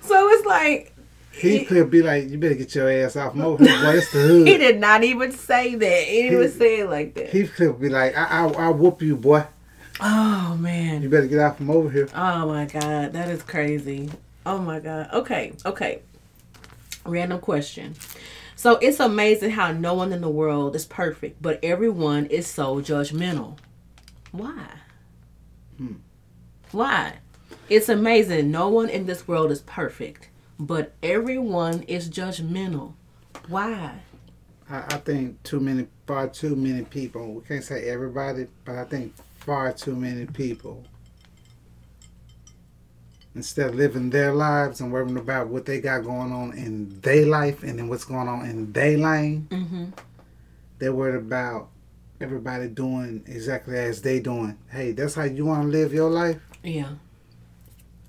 So 0.00 0.28
it's 0.28 0.46
like 0.46 0.93
He 1.36 1.64
could 1.64 1.90
be 1.90 2.02
like, 2.02 2.28
you 2.28 2.38
better 2.38 2.54
get 2.54 2.74
your 2.74 2.90
ass 2.90 3.16
off 3.16 3.32
hood, 3.34 3.58
boy. 3.58 3.64
It's 3.66 4.12
the 4.12 4.20
hood. 4.20 4.46
he 4.46 4.56
did 4.58 4.80
not 4.80 5.04
even 5.04 5.32
say 5.32 5.74
that. 5.74 6.02
He 6.04 6.22
didn't 6.22 6.38
even 6.38 6.52
say 6.52 6.80
it 6.80 6.90
like 6.90 7.14
that. 7.14 7.30
He 7.30 7.46
could 7.46 7.80
be 7.80 7.88
like, 7.88 8.16
I, 8.16 8.24
I, 8.24 8.46
I'll 8.46 8.74
whoop 8.74 9.02
you, 9.02 9.16
boy. 9.16 9.44
Oh 10.00 10.56
man! 10.58 11.02
You 11.02 11.08
better 11.08 11.28
get 11.28 11.38
out 11.38 11.56
from 11.56 11.70
over 11.70 11.88
here. 11.88 12.08
Oh 12.14 12.46
my 12.46 12.64
god, 12.66 13.12
that 13.12 13.28
is 13.28 13.42
crazy. 13.42 14.10
Oh 14.44 14.58
my 14.58 14.80
god. 14.80 15.10
Okay, 15.12 15.52
okay. 15.64 16.02
Random 17.04 17.38
question. 17.38 17.94
So 18.56 18.76
it's 18.76 18.98
amazing 18.98 19.50
how 19.50 19.72
no 19.72 19.94
one 19.94 20.12
in 20.12 20.20
the 20.20 20.28
world 20.28 20.74
is 20.74 20.84
perfect, 20.86 21.40
but 21.40 21.60
everyone 21.62 22.26
is 22.26 22.46
so 22.46 22.80
judgmental. 22.80 23.58
Why? 24.32 24.66
Hmm. 25.76 25.94
Why? 26.72 27.14
It's 27.68 27.88
amazing. 27.88 28.50
No 28.50 28.68
one 28.68 28.88
in 28.88 29.06
this 29.06 29.28
world 29.28 29.50
is 29.52 29.60
perfect, 29.62 30.28
but 30.66 30.94
everyone 31.02 31.82
is 31.82 32.08
judgmental. 32.08 32.94
Why? 33.48 33.92
I, 34.70 34.76
I 34.78 34.96
think 34.98 35.42
too 35.42 35.60
many, 35.60 35.86
far 36.06 36.28
too 36.28 36.56
many 36.56 36.84
people. 36.84 37.34
We 37.34 37.42
can't 37.42 37.64
say 37.64 37.88
everybody, 37.88 38.46
but 38.64 38.76
I 38.76 38.84
think 38.84 39.14
far 39.38 39.72
too 39.72 39.94
many 39.94 40.26
people. 40.26 40.84
Instead 43.34 43.70
of 43.70 43.74
living 43.74 44.10
their 44.10 44.32
lives 44.32 44.80
and 44.80 44.92
worrying 44.92 45.16
about 45.18 45.48
what 45.48 45.66
they 45.66 45.80
got 45.80 46.04
going 46.04 46.30
on 46.32 46.52
in 46.56 47.00
their 47.00 47.26
life 47.26 47.64
and 47.64 47.78
then 47.78 47.88
what's 47.88 48.04
going 48.04 48.28
on 48.28 48.46
in 48.46 48.72
their 48.72 48.96
lane, 48.96 49.48
Mm-hmm. 49.50 49.84
they're 50.78 50.94
worried 50.94 51.16
about 51.16 51.68
everybody 52.20 52.68
doing 52.68 53.24
exactly 53.26 53.76
as 53.76 54.00
they 54.02 54.20
doing. 54.20 54.56
Hey, 54.70 54.92
that's 54.92 55.14
how 55.16 55.24
you 55.24 55.46
want 55.46 55.62
to 55.62 55.68
live 55.68 55.92
your 55.92 56.10
life. 56.10 56.40
Yeah. 56.62 56.90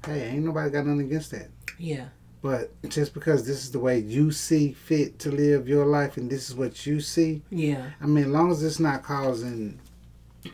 Hey, 0.05 0.27
ain't 0.29 0.45
nobody 0.45 0.69
got 0.69 0.85
nothing 0.85 1.07
against 1.07 1.31
that. 1.31 1.49
Yeah. 1.79 2.05
But 2.45 2.69
just 2.91 3.15
because 3.15 3.47
this 3.47 3.63
is 3.63 3.71
the 3.71 3.79
way 3.79 3.97
you 3.97 4.31
see 4.31 4.71
fit 4.73 5.17
to 5.17 5.31
live 5.31 5.67
your 5.67 5.83
life 5.87 6.15
and 6.15 6.29
this 6.29 6.47
is 6.47 6.53
what 6.55 6.85
you 6.85 6.99
see, 6.99 7.41
Yeah. 7.49 7.87
I 7.99 8.05
mean, 8.05 8.25
as 8.25 8.29
long 8.29 8.51
as 8.51 8.61
it's 8.63 8.79
not 8.79 9.01
causing 9.01 9.79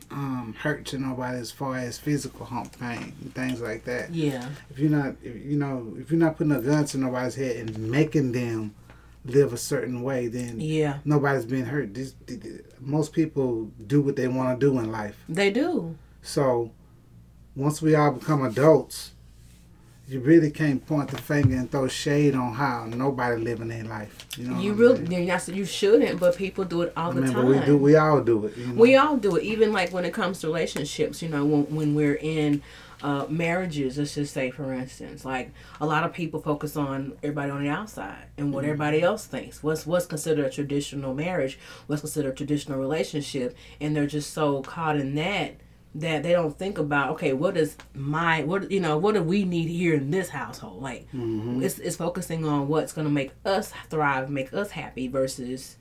um, 0.09 0.55
hurt 0.57 0.85
to 0.85 0.97
nobody 0.97 1.37
as 1.37 1.51
far 1.51 1.75
as 1.75 1.97
physical 1.97 2.45
hump 2.45 2.79
pain 2.79 3.11
and 3.21 3.35
things 3.35 3.59
like 3.59 3.83
that. 3.83 4.13
Yeah. 4.15 4.47
If 4.69 4.79
you're 4.79 4.89
not, 4.89 5.15
if, 5.21 5.35
you 5.45 5.57
know, 5.57 5.93
if 5.99 6.09
you're 6.09 6.17
not 6.17 6.37
putting 6.37 6.53
a 6.53 6.61
gun 6.61 6.85
to 6.85 6.97
nobody's 6.97 7.35
head 7.35 7.57
and 7.57 7.77
making 7.91 8.31
them 8.31 8.73
live 9.25 9.51
a 9.51 9.57
certain 9.57 10.01
way, 10.01 10.27
then 10.29 10.61
Yeah. 10.61 10.99
nobody's 11.03 11.43
being 11.43 11.65
hurt. 11.65 11.93
This, 11.93 12.15
th- 12.25 12.39
th- 12.41 12.61
most 12.79 13.11
people 13.11 13.69
do 13.87 13.99
what 13.99 14.15
they 14.15 14.29
want 14.29 14.57
to 14.57 14.65
do 14.65 14.79
in 14.79 14.93
life. 14.93 15.17
They 15.27 15.51
do. 15.51 15.97
So 16.21 16.71
once 17.53 17.81
we 17.81 17.95
all 17.95 18.13
become 18.13 18.45
adults, 18.45 19.11
you 20.11 20.19
really 20.19 20.51
can't 20.51 20.85
point 20.85 21.09
the 21.09 21.17
finger 21.17 21.55
and 21.55 21.71
throw 21.71 21.87
shade 21.87 22.35
on 22.35 22.53
how 22.53 22.83
nobody 22.85 23.41
living 23.41 23.69
their 23.69 23.85
life. 23.85 24.27
You 24.37 24.49
know, 24.49 24.59
You 24.59 24.73
really, 24.73 25.05
saying? 25.07 25.31
I 25.31 25.39
you 25.47 25.63
shouldn't, 25.63 26.19
but 26.19 26.35
people 26.35 26.65
do 26.65 26.81
it 26.81 26.91
all 26.97 27.11
I 27.11 27.13
the 27.13 27.21
mean, 27.21 27.31
time. 27.31 27.45
we 27.45 27.59
do. 27.59 27.77
We 27.77 27.95
all 27.95 28.21
do 28.21 28.45
it. 28.45 28.57
You 28.57 28.67
know? 28.67 28.73
We 28.73 28.97
all 28.97 29.15
do 29.15 29.37
it, 29.37 29.43
even 29.43 29.71
like 29.71 29.93
when 29.93 30.03
it 30.03 30.13
comes 30.13 30.41
to 30.41 30.47
relationships. 30.47 31.21
You 31.21 31.29
know, 31.29 31.45
when, 31.45 31.63
when 31.73 31.95
we're 31.95 32.15
in 32.15 32.61
uh, 33.01 33.25
marriages, 33.29 33.97
let's 33.97 34.15
just 34.15 34.33
say, 34.33 34.51
for 34.51 34.73
instance, 34.73 35.23
like 35.23 35.51
a 35.79 35.85
lot 35.85 36.03
of 36.03 36.11
people 36.11 36.41
focus 36.41 36.75
on 36.75 37.17
everybody 37.23 37.49
on 37.49 37.63
the 37.63 37.69
outside 37.69 38.25
and 38.37 38.53
what 38.53 38.65
everybody 38.65 39.01
else 39.01 39.25
thinks. 39.25 39.63
What's 39.63 39.87
what's 39.87 40.05
considered 40.05 40.45
a 40.45 40.49
traditional 40.49 41.13
marriage? 41.13 41.57
What's 41.87 42.01
considered 42.01 42.33
a 42.33 42.35
traditional 42.35 42.79
relationship? 42.79 43.55
And 43.79 43.95
they're 43.95 44.07
just 44.07 44.33
so 44.33 44.61
caught 44.61 44.97
in 44.97 45.15
that 45.15 45.55
that 45.95 46.23
they 46.23 46.31
don't 46.31 46.57
think 46.57 46.77
about 46.77 47.09
okay, 47.11 47.33
what 47.33 47.57
is 47.57 47.75
my 47.93 48.43
what 48.43 48.71
you 48.71 48.79
know 48.79 48.97
what 48.97 49.13
do 49.15 49.21
we 49.23 49.43
need 49.45 49.67
here 49.67 49.95
in 49.95 50.09
this 50.11 50.29
household? 50.29 50.81
Like 50.81 51.07
it's 51.13 51.79
it's 51.79 51.95
focusing 51.97 52.45
on 52.45 52.67
what's 52.67 52.93
going 52.93 53.05
to 53.07 53.13
make 53.13 53.31
us 53.45 53.73
thrive, 53.89 54.29
make 54.29 54.53
us 54.53 54.71
happy 54.71 55.07
versus. 55.07 55.77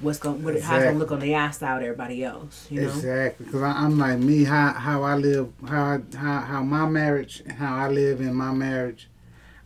What's 0.00 0.18
going 0.18 0.42
what 0.42 0.58
how 0.62 0.76
it's 0.76 0.84
gonna 0.86 0.98
look 0.98 1.12
on 1.12 1.20
the 1.20 1.34
outside 1.34 1.76
of 1.76 1.82
everybody 1.82 2.24
else, 2.24 2.66
you 2.70 2.80
know? 2.80 2.88
Exactly, 2.88 3.44
because 3.44 3.60
I'm 3.62 3.98
like 3.98 4.18
me. 4.18 4.44
How 4.44 4.72
how 4.72 5.02
I 5.02 5.14
live, 5.16 5.52
how 5.68 6.00
how 6.16 6.40
how 6.40 6.62
my 6.62 6.88
marriage, 6.88 7.42
how 7.58 7.76
I 7.76 7.88
live 7.90 8.22
in 8.22 8.34
my 8.34 8.50
marriage. 8.50 9.10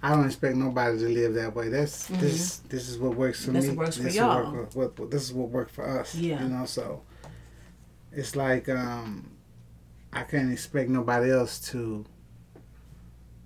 I 0.02 0.10
don't 0.10 0.26
expect 0.26 0.56
nobody 0.56 0.98
to 0.98 1.08
live 1.08 1.34
that 1.34 1.54
way. 1.54 1.68
That's 1.68 2.06
this 2.08 2.56
this 2.68 2.88
is 2.88 2.98
what 2.98 3.14
works 3.14 3.44
for 3.44 3.52
This 3.52 3.68
me. 3.68 3.74
works 3.76 3.96
for 3.96 4.02
this 4.02 4.16
y'all. 4.16 4.40
Is 4.40 4.74
what, 4.74 4.74
what, 4.74 4.98
what- 4.98 5.10
this 5.12 5.22
is 5.22 5.32
what 5.32 5.50
worked 5.50 5.70
for 5.70 5.88
us. 6.00 6.16
Yeah. 6.16 6.42
you 6.42 6.48
know. 6.48 6.64
So 6.66 7.02
it's 8.10 8.34
like 8.34 8.68
um, 8.68 9.30
I 10.14 10.22
can't 10.22 10.52
expect 10.52 10.88
nobody 10.90 11.30
else 11.32 11.58
to 11.72 12.04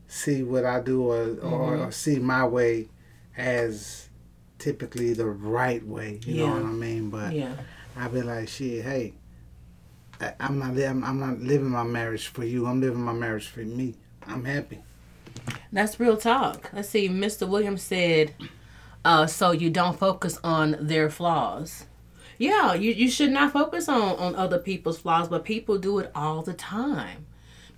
see 0.07 0.43
what 0.43 0.65
I 0.65 0.81
do 0.81 1.03
or 1.03 1.23
or, 1.23 1.27
Mm-hmm. 1.27 1.83
or 1.83 1.93
see 1.93 2.19
my 2.19 2.47
way 2.47 2.89
as 3.37 4.09
typically 4.59 5.13
the 5.15 5.27
right 5.27 5.85
way. 5.87 6.21
You 6.27 6.47
know 6.47 6.53
what 6.55 6.63
I 6.63 6.67
mean? 6.67 7.11
But 7.11 7.33
Yeah. 7.33 7.55
I 7.97 8.09
be 8.09 8.23
like, 8.23 8.49
shit, 8.49 8.85
hey, 8.85 9.15
I, 10.21 10.35
I'm 10.41 10.59
not, 10.59 10.71
I'm, 10.79 11.03
I'm 11.05 11.19
not 11.21 11.41
living 11.41 11.71
my 11.71 11.83
marriage 11.85 12.29
for 12.29 12.45
you. 12.45 12.67
I'm 12.67 12.81
living 12.81 13.01
my 13.01 13.13
marriage 13.13 13.49
for 13.49 13.61
me. 13.61 13.95
I'm 14.27 14.45
happy. 14.45 14.79
That's 15.73 15.99
real 15.99 16.17
talk. 16.17 16.71
Let's 16.73 16.89
see. 16.91 17.09
Mr. 17.09 17.49
Williams 17.49 17.83
said, 17.83 18.35
uh, 19.05 19.27
so 19.27 19.53
you 19.53 19.71
don't 19.71 19.99
focus 19.99 20.39
on 20.45 20.77
their 20.81 21.09
flaws. 21.11 21.87
Yeah, 22.39 22.75
you, 22.75 22.93
you 22.93 23.11
should 23.11 23.33
not 23.33 23.53
focus 23.53 23.89
on, 23.89 24.17
on 24.17 24.37
other 24.37 24.59
people's 24.59 24.99
flaws, 24.99 25.29
but 25.29 25.45
people 25.45 25.77
do 25.77 25.99
it 25.99 26.11
all 26.15 26.43
the 26.43 26.55
time. 26.55 27.27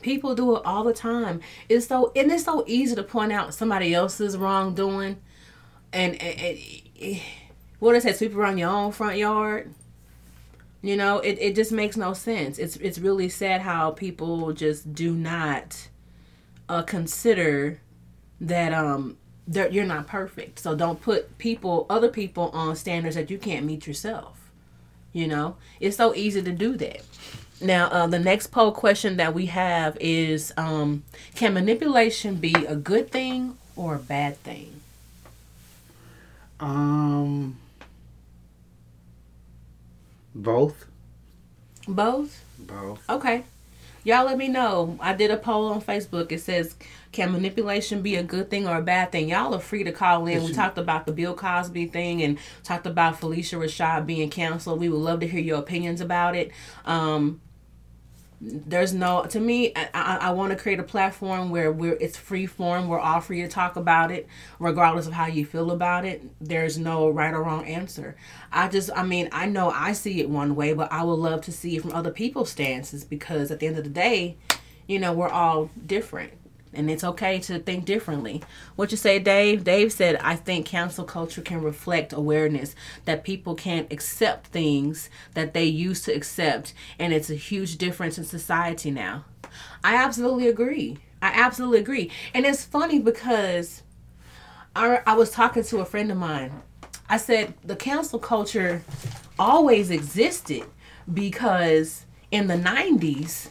People 0.02 0.34
do 0.34 0.56
it 0.56 0.62
all 0.64 0.84
the 0.84 0.92
time. 0.92 1.40
It's 1.68 1.86
so 1.86 2.12
and 2.14 2.30
it's 2.30 2.44
so 2.44 2.64
easy 2.66 2.94
to 2.94 3.02
point 3.02 3.32
out 3.32 3.54
somebody 3.54 3.94
else's 3.94 4.36
wrongdoing 4.36 5.18
and, 5.92 6.20
and, 6.22 6.58
and 7.00 7.20
what 7.78 7.96
is 7.96 8.04
that, 8.04 8.16
sweep 8.16 8.34
around 8.36 8.58
your 8.58 8.70
own 8.70 8.92
front 8.92 9.16
yard? 9.16 9.74
You 10.82 10.96
know, 10.96 11.18
it, 11.18 11.38
it 11.38 11.54
just 11.54 11.72
makes 11.72 11.96
no 11.96 12.14
sense. 12.14 12.58
It's 12.58 12.76
it's 12.76 12.98
really 12.98 13.28
sad 13.28 13.61
how 13.62 13.90
people 13.90 14.52
just 14.52 14.94
do 14.94 15.14
not 15.14 15.88
uh, 16.68 16.82
consider 16.82 17.80
that 18.40 18.72
um 18.72 19.18
you're 19.46 19.84
not 19.84 20.06
perfect. 20.06 20.58
So 20.61 20.74
don't 20.74 21.00
put 21.00 21.36
people 21.38 21.86
other 21.90 22.08
people 22.08 22.50
on 22.54 22.76
standards 22.76 23.16
that 23.16 23.30
you 23.30 23.38
can't 23.38 23.66
meet 23.66 23.86
yourself. 23.86 24.39
You 25.12 25.26
know, 25.26 25.56
it's 25.80 25.96
so 25.96 26.14
easy 26.14 26.42
to 26.42 26.52
do 26.52 26.76
that. 26.76 27.02
Now, 27.61 27.88
uh, 27.88 28.06
the 28.06 28.18
next 28.18 28.48
poll 28.48 28.72
question 28.72 29.16
that 29.16 29.34
we 29.34 29.46
have 29.46 29.96
is: 30.00 30.52
um, 30.56 31.04
Can 31.34 31.54
manipulation 31.54 32.36
be 32.36 32.54
a 32.66 32.76
good 32.76 33.11
thing 33.11 33.58
or 33.76 33.96
a 33.96 33.98
bad 33.98 34.36
thing? 34.38 34.80
Um, 36.61 37.58
both. 40.34 40.86
Both. 41.88 42.44
Both. 42.58 43.08
Okay. 43.08 43.44
Y'all 44.04 44.24
let 44.24 44.38
me 44.38 44.48
know. 44.48 44.96
I 45.00 45.12
did 45.12 45.30
a 45.30 45.36
poll 45.36 45.68
on 45.68 45.82
Facebook. 45.82 46.32
It 46.32 46.40
says, 46.40 46.74
can 47.12 47.32
manipulation 47.32 48.02
be 48.02 48.16
a 48.16 48.22
good 48.22 48.50
thing 48.50 48.68
or 48.68 48.76
a 48.76 48.82
bad 48.82 49.11
thing? 49.11 49.28
Y'all 49.28 49.54
are 49.54 49.61
free 49.61 49.82
to 49.84 49.92
call 49.92 50.26
in. 50.26 50.44
We 50.44 50.52
talked 50.52 50.78
about 50.78 51.06
the 51.06 51.12
Bill 51.12 51.34
Cosby 51.34 51.86
thing 51.86 52.22
and 52.22 52.38
talked 52.62 52.86
about 52.86 53.20
Phylicia 53.20 53.58
Rashad 53.58 54.06
being 54.06 54.30
canceled. 54.30 54.80
We 54.80 54.88
would 54.88 55.00
love 55.00 55.20
to 55.20 55.26
hear 55.26 55.40
your 55.40 55.58
opinions 55.58 56.00
about 56.00 56.36
it. 56.36 56.52
Um, 56.84 57.40
there's 58.42 58.94
no 58.94 59.24
to 59.24 59.38
me 59.38 59.70
i, 59.76 59.88
I, 59.92 60.16
I 60.16 60.30
want 60.30 60.50
to 60.50 60.56
create 60.56 60.80
a 60.80 60.82
platform 60.82 61.50
where 61.50 61.70
we're 61.70 61.98
it's 62.00 62.16
free 62.16 62.46
form 62.46 62.88
we're 62.88 62.98
all 62.98 63.20
free 63.20 63.42
to 63.42 63.48
talk 63.48 63.76
about 63.76 64.11
it 64.11 64.26
regardless 64.58 65.06
of 65.06 65.12
how 65.12 65.26
you 65.26 65.44
feel 65.44 65.70
about 65.70 66.06
it 66.06 66.22
there's 66.40 66.78
no 66.78 67.11
right 67.11 67.34
or 67.34 67.42
wrong 67.42 67.66
answer 67.66 68.16
i 68.50 68.66
just 68.66 68.88
i 68.96 69.02
mean 69.02 69.28
i 69.32 69.44
know 69.44 69.70
i 69.70 69.92
see 69.92 70.20
it 70.20 70.30
one 70.30 70.56
way 70.56 70.72
but 70.72 70.90
i 70.90 71.04
would 71.04 71.14
love 71.14 71.42
to 71.42 71.52
see 71.52 71.76
it 71.76 71.82
from 71.82 71.92
other 71.92 72.11
people's 72.11 72.50
stances 72.50 73.04
because 73.04 73.50
at 73.50 73.61
the 73.61 73.66
end 73.66 73.76
of 73.76 73.84
the 73.84 73.90
day 73.90 74.38
you 74.86 74.98
know 74.98 75.12
we're 75.12 75.28
all 75.28 75.68
different 75.86 76.32
and 76.73 76.91
it's 76.91 77.05
okay 77.05 77.39
to 77.41 77.59
think 77.59 77.85
differently. 77.85 78.43
What 78.77 78.91
you 78.91 78.97
say, 78.97 79.18
Dave? 79.18 79.64
Dave 79.64 79.93
said, 79.93 80.16
I 80.16 80.37
think 80.37 80.66
cancel 80.66 81.05
culture 81.05 81.43
can 81.43 81.62
reflect 81.62 82.12
awareness 82.12 82.75
that 83.05 83.25
people 83.25 83.55
can't 83.55 83.93
accept 83.93 84.49
things 84.49 85.11
that 85.35 85.55
they 85.55 85.64
used 85.64 86.05
to 86.05 86.12
accept, 86.12 86.73
and 86.99 87.12
it's 87.12 87.31
a 87.31 87.35
huge 87.35 87.77
difference 87.77 88.18
in 88.18 88.25
society 88.25 88.91
now. 88.91 89.25
I 89.83 89.97
absolutely 89.97 90.49
agree. 90.49 90.99
I 91.23 91.33
absolutely 91.35 91.81
agree. 91.81 92.11
And 92.33 92.47
it's 92.47 92.64
funny 92.64 92.99
because 92.99 93.83
I, 94.75 95.01
I 95.07 95.14
was 95.14 95.31
talking 95.31 95.64
to 95.64 95.79
a 95.79 95.85
friend 95.85 96.11
of 96.11 96.16
mine. 96.16 96.62
I 97.09 97.16
said, 97.16 97.55
the 97.64 97.77
cancel 97.77 98.18
culture 98.18 98.83
always 99.39 99.91
existed 99.91 100.64
because 101.12 102.07
in 102.31 102.47
the 102.47 102.55
90s, 102.55 103.51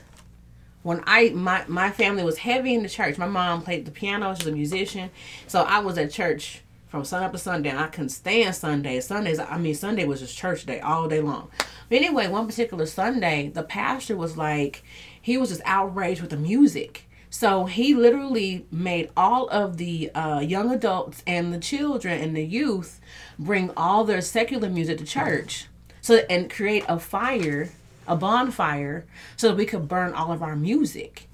when 0.84 1.04
I 1.06 1.30
my 1.30 1.66
my 1.68 1.92
family 1.92 2.24
was 2.24 2.40
heavy 2.40 2.74
in 2.74 2.84
the 2.84 2.90
church. 2.90 3.18
My 3.18 3.28
mom 3.28 3.62
played 3.62 3.86
the 3.86 3.92
piano. 3.92 4.34
She's 4.36 4.48
a 4.48 4.52
musician, 4.52 5.10
so 5.48 5.62
I 5.62 5.80
was 5.80 5.98
at 5.98 6.12
church 6.12 6.62
from 6.90 7.06
sun 7.06 7.24
up 7.24 7.32
to 7.32 7.38
sundown. 7.38 7.78
I 7.78 7.88
couldn't 7.88 8.10
stand 8.10 8.56
Sundays. 8.56 9.06
Sundays, 9.06 9.40
I 9.40 9.58
mean 9.58 9.76
Sunday 9.76 10.06
was 10.06 10.20
just 10.22 10.38
church 10.38 10.66
day 10.66 10.80
all 10.80 11.08
day 11.08 11.22
long. 11.22 11.50
But 11.88 11.98
anyway, 11.98 12.28
one 12.28 12.48
particular 12.48 12.86
Sunday, 12.86 13.50
the 13.54 13.64
pastor 13.64 14.18
was 14.18 14.38
like, 14.38 14.84
he 15.22 15.38
was 15.38 15.50
just 15.50 15.62
outraged 15.66 16.22
with 16.22 16.32
the 16.32 16.38
music. 16.38 17.06
So 17.30 17.66
he 17.66 17.94
literally 17.94 18.66
made 18.72 19.12
all 19.16 19.48
of 19.50 19.78
the 19.78 20.10
uh, 20.16 20.40
young 20.40 20.72
adults 20.72 21.24
and 21.28 21.54
the 21.54 21.60
children 21.60 22.20
and 22.20 22.36
the 22.36 22.44
youth 22.44 23.00
bring 23.38 23.70
all 23.78 24.04
their 24.04 24.22
secular 24.22 24.68
music 24.68 24.98
to 24.98 25.06
church, 25.06 25.68
so 26.02 26.18
and 26.30 26.50
create 26.50 26.86
a 26.88 27.00
fire 27.00 27.70
a 28.10 28.16
bonfire 28.16 29.06
so 29.38 29.48
that 29.50 29.58
we 29.58 29.66
could 29.66 29.88
burn 29.88 30.14
all 30.14 30.32
of 30.32 30.44
our 30.44 30.56
music. 30.56 31.30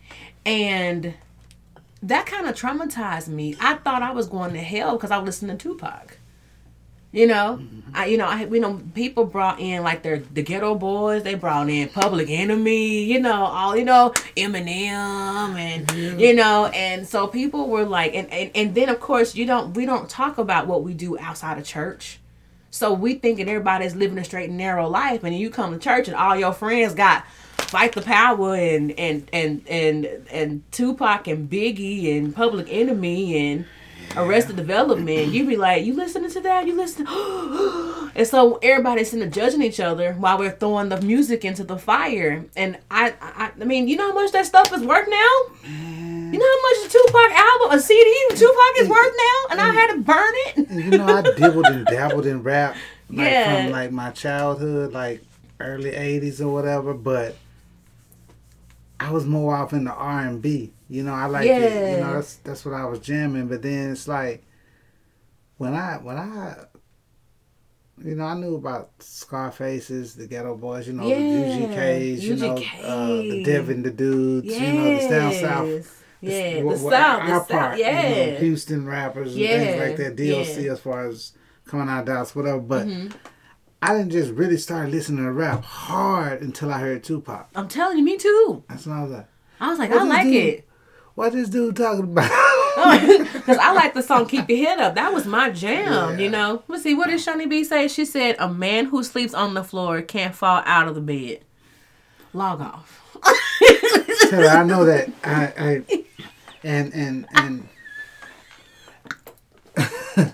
And 0.45 1.15
that 2.03 2.27
kind 2.27 2.47
of 2.47 2.55
traumatized 2.55 3.29
me. 3.29 3.55
I 3.59 3.75
thought 3.75 4.03
I 4.03 4.11
was 4.11 4.27
going 4.27 4.53
to 4.53 4.59
hell 4.59 4.95
because 4.97 5.09
I 5.09 5.17
was 5.17 5.25
listening 5.25 5.57
to 5.57 5.69
Tupac. 5.69 6.19
You 7.11 7.27
know, 7.27 7.61
I 7.93 8.07
you 8.07 8.17
know 8.17 8.25
I 8.25 8.43
you 8.43 8.59
know 8.59 8.81
people 8.93 9.23
brought 9.23 9.61
in 9.61 9.83
like 9.83 10.03
their 10.03 10.19
the 10.19 10.43
Geto 10.43 10.77
Boys. 10.77 11.23
They 11.23 11.35
brought 11.35 11.69
in 11.69 11.87
Public 11.87 12.29
Enemy. 12.29 13.05
You 13.05 13.21
know 13.21 13.45
all 13.45 13.77
you 13.77 13.85
know 13.85 14.11
Eminem 14.35 14.67
and 15.55 16.19
you 16.19 16.35
know 16.35 16.65
and 16.65 17.07
so 17.07 17.25
people 17.27 17.69
were 17.69 17.85
like 17.85 18.13
and, 18.13 18.29
and 18.33 18.51
and 18.53 18.75
then 18.75 18.89
of 18.89 18.99
course 18.99 19.33
you 19.33 19.45
don't 19.45 19.75
we 19.75 19.85
don't 19.85 20.09
talk 20.09 20.37
about 20.37 20.67
what 20.67 20.83
we 20.83 20.93
do 20.93 21.17
outside 21.17 21.57
of 21.57 21.63
church. 21.63 22.19
So 22.75 22.91
we 22.91 23.13
thinking 23.13 23.47
everybody's 23.47 23.95
living 23.95 24.17
a 24.17 24.25
straight 24.25 24.49
and 24.49 24.57
narrow 24.57 24.89
life, 24.89 25.23
and 25.23 25.33
you 25.33 25.49
come 25.49 25.71
to 25.71 25.79
church 25.79 26.09
and 26.09 26.17
all 26.17 26.35
your 26.35 26.51
friends 26.51 26.93
got 26.93 27.25
fight 27.55 27.93
the 27.93 28.01
power 28.01 28.53
and 28.53 28.91
and 28.99 29.29
and 29.31 29.65
and 29.69 30.27
and 30.29 30.71
Tupac 30.73 31.25
and 31.29 31.49
Biggie 31.49 32.17
and 32.17 32.35
Public 32.35 32.67
Enemy 32.69 33.37
and 33.37 33.65
Arrested 34.17 34.55
Development. 34.55 35.27
You 35.27 35.45
be 35.45 35.55
like, 35.57 35.83
you 35.85 35.93
listening 35.93 36.31
to 36.31 36.41
that? 36.41 36.65
You 36.67 36.75
listen, 36.75 37.05
and 38.15 38.27
so 38.27 38.57
everybody's 38.61 39.09
sitting 39.11 39.19
there 39.19 39.29
judging 39.29 39.61
each 39.61 39.79
other 39.79 40.13
while 40.13 40.37
we're 40.37 40.51
throwing 40.51 40.89
the 40.89 41.01
music 41.01 41.43
into 41.45 41.63
the 41.63 41.77
fire. 41.77 42.45
And 42.55 42.77
I, 42.89 43.13
I, 43.21 43.51
I 43.59 43.63
mean, 43.65 43.87
you 43.87 43.97
know 43.97 44.09
how 44.09 44.13
much 44.15 44.31
that 44.31 44.45
stuff 44.45 44.71
is 44.73 44.81
worth 44.83 45.07
now. 45.09 45.67
You 45.67 46.39
know 46.39 46.45
how 46.45 46.61
much 46.61 46.87
a 46.87 46.89
Tupac 46.89 47.31
album, 47.31 47.77
a 47.77 47.79
CD, 47.79 48.25
Tupac 48.29 48.73
is 48.79 48.89
worth 48.89 49.13
now, 49.17 49.51
and 49.51 49.61
I 49.61 49.71
had 49.73 49.93
to 49.93 50.01
burn 50.01 50.33
it. 50.47 50.69
You 50.85 50.97
know, 50.97 51.05
I 51.05 51.21
dibbled 51.21 51.65
and 51.67 51.85
dabbled 51.85 52.25
in 52.25 52.43
rap, 52.43 52.75
like 53.09 53.19
Yeah. 53.31 53.63
from 53.63 53.71
like 53.71 53.91
my 53.91 54.11
childhood, 54.11 54.91
like 54.93 55.21
early 55.59 55.91
'80s 55.91 56.41
or 56.41 56.49
whatever. 56.49 56.93
But 56.93 57.35
I 58.99 59.11
was 59.11 59.25
more 59.25 59.55
off 59.55 59.71
in 59.73 59.83
the 59.85 59.93
R 59.93 60.21
and 60.21 60.41
B. 60.41 60.71
You 60.87 61.03
know, 61.03 61.13
I 61.13 61.25
like 61.25 61.47
it. 61.47 61.91
You 61.97 62.03
know, 62.03 62.13
that's 62.13 62.35
that's 62.37 62.63
what 62.65 62.73
I 62.73 62.85
was 62.85 62.99
jamming. 62.99 63.47
But 63.47 63.61
then 63.61 63.91
it's 63.91 64.07
like 64.07 64.43
when 65.57 65.73
I 65.73 65.97
when 66.01 66.17
I. 66.17 66.55
You 68.03 68.13
know, 68.15 68.25
I 68.25 68.33
knew 68.33 68.55
about 68.55 68.91
Scarfaces, 68.99 70.15
the 70.15 70.27
Geto 70.27 70.59
Boys, 70.59 70.85
you 70.85 70.91
know, 70.93 71.07
Yeah, 71.07 71.15
the 71.17 71.65
UGKs, 71.75 72.21
you 72.21 72.35
know, 72.35 72.55
uh, 72.55 73.07
the 73.07 73.41
UGK. 73.41 73.45
Devin 73.45 73.83
the 73.83 73.91
Dudes, 73.91 74.47
you 74.47 74.73
know, 74.73 74.99
the 75.01 75.09
down 75.09 75.31
south. 75.31 76.03
Yeah, 76.19 76.59
Wh- 76.61 76.71
the 76.71 76.77
wh- 76.77 76.89
South, 76.91 77.21
our 77.21 77.27
the 77.27 77.39
South, 77.39 77.47
part, 77.49 77.77
you 77.77 77.83
know, 77.85 77.89
yeah. 77.91 78.37
Houston 78.39 78.85
rappers 78.85 79.31
and 79.33 79.41
Yeah, 79.45 79.59
things 79.59 79.79
like 79.79 79.95
that, 79.97 80.15
DLC 80.17 80.63
yeah. 80.65 80.71
as 80.73 80.81
far 80.81 81.07
as 81.07 81.31
coming 81.65 81.87
out 81.87 82.01
of 82.01 82.05
Dallas, 82.07 82.35
whatever. 82.35 82.59
But 82.59 82.85
Mm-hmm. 82.87 83.15
I 83.81 83.95
didn't 83.97 84.11
just 84.11 84.31
really 84.31 84.57
start 84.57 84.89
listening 84.89 85.23
to 85.23 85.31
rap 85.31 85.63
hard 85.63 86.41
until 86.41 86.73
I 86.73 86.79
heard 86.79 87.01
Tupac. 87.01 87.47
I'm 87.55 87.67
telling 87.69 87.97
you, 87.97 88.03
me 88.03 88.17
too. 88.17 88.63
That's 88.67 88.87
when 88.87 88.97
I 88.97 89.03
was 89.03 89.11
like, 89.11 89.27
I 89.61 89.69
was 89.69 89.79
like, 89.79 89.89
What 89.91 90.01
I 90.01 90.03
like 90.05 90.23
dude- 90.23 90.35
it. 90.35 90.67
What 91.15 91.33
this 91.33 91.49
dude 91.49 91.75
talking 91.75 92.03
about? 92.03 92.31
Because 92.75 93.57
I 93.57 93.71
like 93.73 93.93
the 93.93 94.01
song 94.01 94.25
Keep 94.27 94.49
Your 94.49 94.57
Head 94.67 94.79
Up. 94.79 94.95
That 94.95 95.13
was 95.13 95.25
my 95.25 95.49
jam, 95.49 95.85
Yeah. 96.11 96.17
you 96.17 96.29
know. 96.29 96.63
Let's 96.67 96.83
see, 96.83 96.93
what 96.93 97.07
did 97.07 97.21
Shawnee 97.21 97.45
B 97.45 97.63
say? 97.63 97.87
She 97.87 98.03
said, 98.05 98.35
A 98.39 98.49
man 98.49 98.85
who 98.87 99.01
sleeps 99.03 99.33
on 99.33 99.53
the 99.53 99.63
floor 99.63 100.01
can't 100.01 100.35
fall 100.35 100.61
out 100.65 100.87
of 100.89 100.95
the 100.95 100.99
bed. 101.01 101.39
Log 102.33 102.59
off. 102.59 103.01
Her 104.31 104.45
I 104.47 104.63
know 104.63 104.83
that 104.85 105.09
I, 105.23 105.53
I 105.57 105.83
and 106.63 106.93
and 106.93 107.25
and 107.35 107.67
I'm 110.17 110.33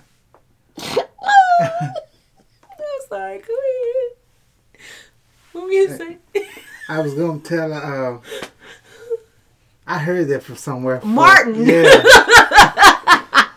sorry, 3.09 3.39
go 3.39 3.53
ahead. 3.53 4.17
What 5.51 5.63
were 5.65 5.71
you 5.71 5.89
saying? 5.97 6.19
I 6.89 6.99
was 7.01 7.13
gonna 7.13 7.39
tell 7.39 7.71
her. 7.71 8.15
Uh, 8.15 8.19
I 9.95 9.97
heard 9.99 10.27
that 10.29 10.43
from 10.43 10.55
somewhere. 10.55 11.01
Martin. 11.03 11.65
Yeah, 11.65 12.03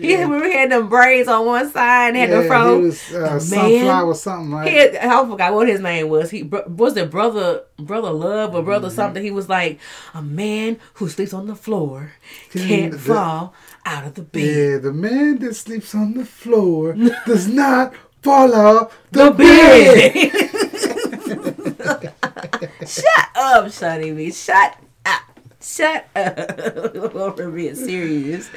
He 0.00 0.12
had, 0.12 0.30
we 0.30 0.52
had 0.52 0.70
them 0.70 0.88
braids 0.88 1.26
on 1.28 1.44
one 1.44 1.68
side 1.72 2.08
and 2.10 2.16
had 2.16 2.28
yeah 2.30 2.42
the 2.42 2.46
fro. 2.46 2.76
he 2.78 2.84
was 2.84 3.12
uh, 3.12 3.18
Man. 3.20 3.40
sunflower 3.40 4.14
something, 4.14 4.52
right? 4.52 4.68
He 4.68 4.76
had, 4.76 4.94
I 4.96 5.26
forgot 5.28 5.52
what 5.52 5.66
his 5.66 5.80
name 5.80 6.08
was. 6.08 6.30
He 6.30 6.44
was 6.44 6.96
it 6.96 7.10
brother 7.10 7.62
brother 7.80 8.10
love 8.12 8.54
or 8.54 8.58
Mm-hmm. 8.58 8.64
brother 8.66 8.90
something. 8.90 9.24
He 9.24 9.32
was 9.32 9.48
like 9.48 9.80
a 10.14 10.22
man 10.22 10.78
who 10.94 11.08
sleeps 11.08 11.32
on 11.34 11.48
the 11.48 11.56
floor 11.56 12.12
Can 12.50 12.68
can't 12.68 12.92
the- 12.92 12.98
fall 12.98 13.54
out 13.84 14.04
of 14.06 14.14
the 14.14 14.22
bed. 14.22 14.42
Yeah, 14.72 14.78
the 14.78 14.92
man 14.92 15.38
that 15.40 15.54
sleeps 15.56 15.92
on 15.96 16.14
the 16.14 16.24
floor 16.24 16.92
does 17.26 17.48
not 17.48 17.92
fall 18.22 18.54
off 18.54 18.96
The 19.10 19.24
the, 19.24 19.30
bed. 19.32 20.12
bed. 20.14 22.12
Shut 22.88 23.28
up, 23.34 23.64
Shawty 23.66 24.14
B. 24.16 24.30
Shut 24.30 24.72
up. 24.72 24.78
Shut 25.68 26.08
up. 26.16 26.94
We're 27.36 27.50
being 27.50 27.74
serious. 27.74 28.48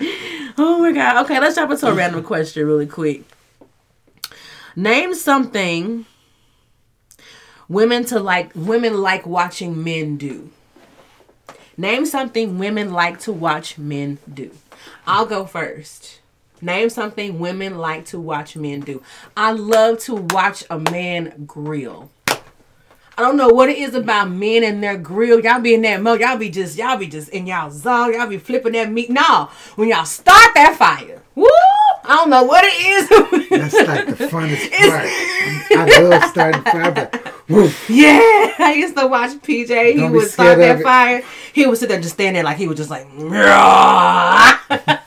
Oh 0.58 0.80
my 0.80 0.94
god. 0.94 1.26
Okay, 1.26 1.42
let's 1.42 1.56
jump 1.56 1.70
into 1.70 1.88
a 1.88 1.94
random 1.94 2.24
question 2.24 2.66
really 2.66 2.88
quick. 2.88 3.24
Name 4.78 5.14
something 5.14 6.06
women 7.68 8.06
to 8.06 8.20
like 8.22 8.54
women 8.56 9.02
like 9.02 9.26
watching 9.26 9.84
men 9.84 10.16
do. 10.16 10.52
Name 11.76 12.06
something 12.06 12.58
women 12.58 12.94
like 12.94 13.20
to 13.22 13.34
watch 13.34 13.78
men 13.78 14.18
do. 14.34 14.52
I'll 15.06 15.26
go 15.26 15.46
first. 15.46 16.22
Name 16.62 16.90
something 16.90 17.40
women 17.40 17.78
like 17.78 18.06
to 18.06 18.22
watch 18.22 18.56
men 18.56 18.80
do. 18.80 19.04
I 19.36 19.52
love 19.52 20.00
to 20.04 20.16
watch 20.16 20.64
a 20.70 20.80
man 20.80 21.44
grill. 21.46 22.10
I 23.22 23.26
don't 23.26 23.38
know 23.38 23.50
what 23.50 23.70
it 23.70 23.78
is 23.78 23.94
about 23.94 24.32
men 24.32 24.64
and 24.64 24.82
their 24.82 24.98
grill. 24.98 25.42
Y'all 25.42 25.62
be 25.62 25.76
in 25.76 25.84
that 25.84 26.02
mode. 26.02 26.22
Y'all 26.22 26.40
be 26.40 26.50
just, 26.50 26.76
y'all 26.76 26.98
be 26.98 27.06
just 27.06 27.30
in 27.30 27.46
y'all 27.46 27.70
zone. 27.70 28.16
Y'all 28.16 28.26
be 28.26 28.40
flipping 28.40 28.72
that 28.72 28.92
meat. 28.92 29.12
No, 29.12 29.48
when 29.76 29.90
y'all 29.90 30.06
start 30.06 30.56
that 30.56 30.76
fire, 30.76 31.22
woo! 31.36 31.46
I 32.04 32.16
don't 32.16 32.32
know 32.32 32.44
what 32.44 32.64
it 32.66 32.74
is. 32.74 33.08
That's 33.50 33.76
like 33.88 34.08
the 34.08 34.14
funnest 34.26 34.72
part. 34.90 35.06
I 35.78 36.02
love 36.02 36.24
starting 36.32 36.64
fire, 36.64 36.92
but 36.92 37.32
woof. 37.48 37.88
Yeah, 37.92 38.56
I 38.58 38.74
used 38.76 38.98
to 38.98 39.06
watch 39.06 39.34
PJ. 39.34 39.92
He 39.92 40.00
Don't 40.00 40.12
be 40.12 40.18
would 40.18 40.32
start 40.32 40.58
that 40.58 40.82
fire. 40.82 41.22
He 41.54 41.68
would 41.68 41.78
sit 41.78 41.90
there 41.90 42.02
just 42.02 42.16
stand 42.16 42.36
there 42.36 42.44
like 42.44 42.58
he 42.58 42.68
was 42.68 42.78
just 42.78 42.90
like. 42.90 43.06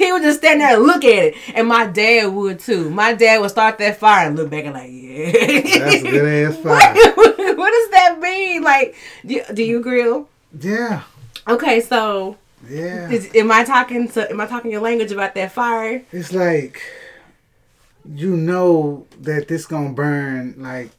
he 0.00 0.12
would 0.12 0.22
just 0.22 0.38
stand 0.38 0.60
there 0.60 0.74
and 0.76 0.82
look 0.84 1.04
at 1.04 1.22
it, 1.24 1.34
and 1.54 1.68
my 1.68 1.86
dad 1.86 2.26
would 2.26 2.58
too. 2.58 2.88
My 2.90 3.12
dad 3.12 3.40
would 3.40 3.50
start 3.50 3.78
that 3.78 3.98
fire 3.98 4.26
and 4.26 4.36
look 4.36 4.50
back 4.50 4.64
and 4.64 4.74
like, 4.74 4.90
yeah. 4.90 5.30
That's 5.78 6.02
a 6.02 6.10
good 6.10 6.48
ass 6.48 6.56
fire. 6.62 6.94
what 7.54 7.70
does 7.70 7.90
that 7.90 8.18
mean? 8.20 8.62
Like, 8.62 8.96
do, 9.26 9.42
do 9.54 9.62
you 9.62 9.80
grill? 9.80 10.28
Yeah, 10.58 11.02
Okay, 11.46 11.80
so 11.80 12.36
yeah. 12.68 13.10
is, 13.10 13.30
am 13.34 13.52
I 13.52 13.64
talking 13.64 14.08
to? 14.08 14.28
Am 14.30 14.40
I 14.40 14.46
talking 14.46 14.70
your 14.70 14.80
language 14.80 15.12
about 15.12 15.34
that 15.34 15.52
fire? 15.52 16.02
It's 16.12 16.32
like 16.32 16.80
you 18.14 18.36
know 18.36 19.06
that 19.20 19.46
this 19.48 19.66
gonna 19.66 19.90
burn. 19.92 20.54
Like 20.58 20.90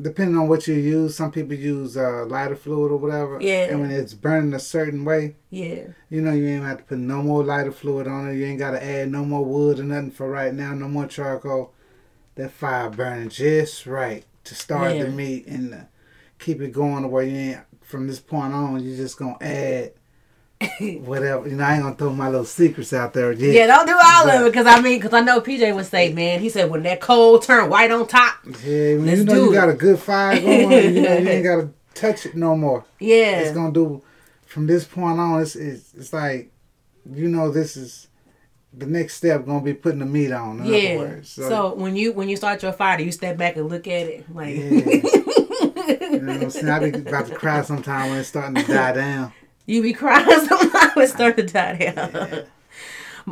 depending 0.00 0.36
on 0.36 0.48
what 0.48 0.66
you 0.68 0.74
use, 0.74 1.16
some 1.16 1.30
people 1.32 1.54
use 1.54 1.96
uh, 1.96 2.24
lighter 2.26 2.56
fluid 2.56 2.92
or 2.92 2.96
whatever. 2.96 3.38
Yeah. 3.40 3.64
And 3.64 3.80
when 3.80 3.90
it's 3.90 4.14
burning 4.14 4.54
a 4.54 4.58
certain 4.60 5.04
way, 5.04 5.36
Yeah. 5.50 5.88
you 6.08 6.20
know 6.22 6.32
you 6.32 6.46
ain't 6.46 6.64
have 6.64 6.78
to 6.78 6.84
put 6.84 6.98
no 6.98 7.22
more 7.22 7.42
lighter 7.44 7.72
fluid 7.72 8.06
on 8.06 8.28
it. 8.28 8.34
You 8.36 8.46
ain't 8.46 8.58
gotta 8.58 8.82
add 8.84 9.10
no 9.10 9.24
more 9.24 9.44
wood 9.44 9.80
or 9.80 9.84
nothing 9.84 10.10
for 10.10 10.30
right 10.30 10.54
now. 10.54 10.72
No 10.74 10.88
more 10.88 11.06
charcoal. 11.06 11.72
That 12.36 12.52
fire 12.52 12.88
burning 12.90 13.28
just 13.30 13.86
right 13.86 14.24
to 14.44 14.54
start 14.54 14.94
Yeah. 14.96 15.04
the 15.04 15.10
meat 15.10 15.46
and 15.48 15.74
uh, 15.74 15.78
keep 16.38 16.60
it 16.60 16.72
going 16.72 17.02
to 17.02 17.08
where 17.08 17.24
you 17.24 17.36
ain't. 17.36 17.60
From 17.82 18.06
this 18.06 18.20
point 18.20 18.52
on, 18.52 18.84
you're 18.84 18.96
just 18.98 19.18
gonna 19.18 19.38
add 19.40 19.92
whatever. 21.04 21.48
You 21.48 21.56
know, 21.56 21.64
I 21.64 21.74
ain't 21.74 21.82
gonna 21.82 21.94
throw 21.94 22.12
my 22.12 22.28
little 22.28 22.44
secrets 22.44 22.92
out 22.92 23.12
there 23.12 23.32
yet. 23.32 23.54
Yeah, 23.54 23.66
don't 23.66 23.86
do 23.86 23.92
all 23.92 24.22
of 24.22 24.26
But- 24.26 24.42
it 24.46 24.52
because 24.52 24.66
I 24.66 24.80
mean, 24.80 24.98
because 24.98 25.12
I 25.14 25.20
know 25.20 25.40
PJ 25.40 25.72
would 25.74 25.86
say, 25.86 26.12
man, 26.12 26.40
he 26.40 26.48
said 26.48 26.70
when 26.70 26.82
that 26.84 27.00
coal 27.00 27.38
turn 27.38 27.70
white 27.70 27.90
on 27.90 28.06
top. 28.06 28.34
Yeah, 28.64 28.96
when 28.96 29.06
you 29.06 29.24
know 29.24 29.34
you 29.34 29.52
it. 29.52 29.54
got 29.54 29.68
a 29.68 29.74
good 29.74 29.98
fire 29.98 30.40
going, 30.40 30.94
you 30.94 31.02
know 31.02 31.16
you 31.18 31.28
ain't 31.28 31.44
gotta 31.44 31.70
touch 31.94 32.26
it 32.26 32.34
no 32.34 32.56
more. 32.56 32.84
Yeah. 32.98 33.40
It's 33.40 33.52
gonna 33.52 33.72
do 33.72 34.02
from 34.46 34.66
this 34.66 34.84
point 34.84 35.20
on. 35.20 35.40
It's 35.42 35.54
it's, 35.56 35.94
it's 35.94 36.12
like 36.12 36.50
you 37.10 37.28
know 37.28 37.50
this 37.50 37.76
is 37.76 38.08
the 38.76 38.86
next 38.86 39.14
step. 39.14 39.46
Gonna 39.46 39.60
be 39.62 39.74
putting 39.74 40.00
the 40.00 40.06
meat 40.06 40.32
on. 40.32 40.64
Yeah. 40.64 40.96
words, 40.96 41.30
So, 41.30 41.74
when 41.74 41.94
you 41.96 42.12
when 42.12 42.28
you 42.28 42.36
start 42.36 42.62
your 42.62 42.72
fire, 42.72 42.98
do 42.98 43.04
you 43.04 43.12
step 43.12 43.36
back 43.36 43.56
and 43.56 43.68
look 43.68 43.86
at 43.86 44.06
it 44.06 44.34
like? 44.34 44.56
yeah. 44.56 44.64
you 46.10 46.20
know 46.20 46.32
what 46.34 46.42
I'm 46.42 46.50
saying? 46.50 46.68
I 46.68 46.90
be 46.90 46.98
about 46.98 47.26
to 47.28 47.34
cry 47.34 47.62
sometime 47.62 48.10
when 48.10 48.18
it's 48.20 48.28
starting 48.28 48.56
to 48.56 48.62
die 48.66 48.92
down. 48.92 49.32
You 49.68 49.82
be 49.82 49.92
crying 49.92 50.26
sometimes 50.48 50.96
it 50.96 51.08
start 51.10 51.36
to 51.36 51.42
die 51.44 51.92
down. 51.94 52.44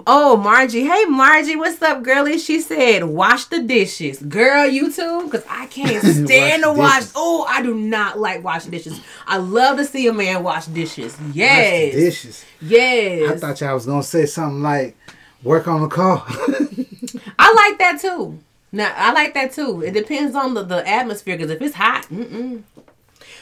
Oh, 0.07 0.37
Margie. 0.37 0.85
Hey, 0.85 1.07
Margie, 1.07 1.57
what's 1.57 1.81
up, 1.81 2.03
girlie? 2.03 2.39
She 2.39 2.61
said, 2.61 3.05
wash 3.05 3.47
the 3.47 3.63
dishes. 3.63 4.19
Girl, 4.23 4.67
you 4.67 4.93
too? 4.93 5.23
Because 5.25 5.43
I 5.49 5.65
can't 5.69 6.05
stand 6.27 6.63
to 6.65 6.69
Wash 6.69 6.77
wash. 6.79 6.99
dishes. 6.99 7.13
Oh, 7.17 7.47
I 7.49 7.63
do 7.63 7.75
not 7.75 8.19
like 8.19 8.45
washing 8.45 8.71
dishes. 8.73 9.01
I 9.27 9.39
love 9.39 9.79
to 9.79 9.87
see 9.87 10.07
a 10.07 10.13
man 10.13 10.43
wash 10.43 10.67
dishes. 10.67 11.15
Wash 11.19 11.33
the 11.33 11.39
Yes. 11.39 11.95
dishes. 11.95 12.45
Yes. 12.61 13.33
I 13.33 13.37
thought 13.39 13.61
y'all 13.63 13.73
was 13.73 13.87
gonna 13.87 14.03
say 14.03 14.27
something 14.27 14.61
like 14.63 14.95
work 15.43 15.67
on 15.67 15.81
the 15.81 15.89
car. 15.89 16.23
I 17.39 17.53
like 17.55 17.79
that 17.79 17.99
too. 18.03 18.39
Now 18.73 18.93
I 18.95 19.13
like 19.15 19.33
that 19.33 19.53
too. 19.53 19.81
It 19.81 19.93
depends 19.93 20.37
on 20.37 20.53
the, 20.53 20.63
the 20.63 20.87
atmosphere 20.87 21.39
because 21.39 21.51
if 21.51 21.63
it's 21.63 21.75
hot, 21.75 22.03
mm-mm. 22.11 22.63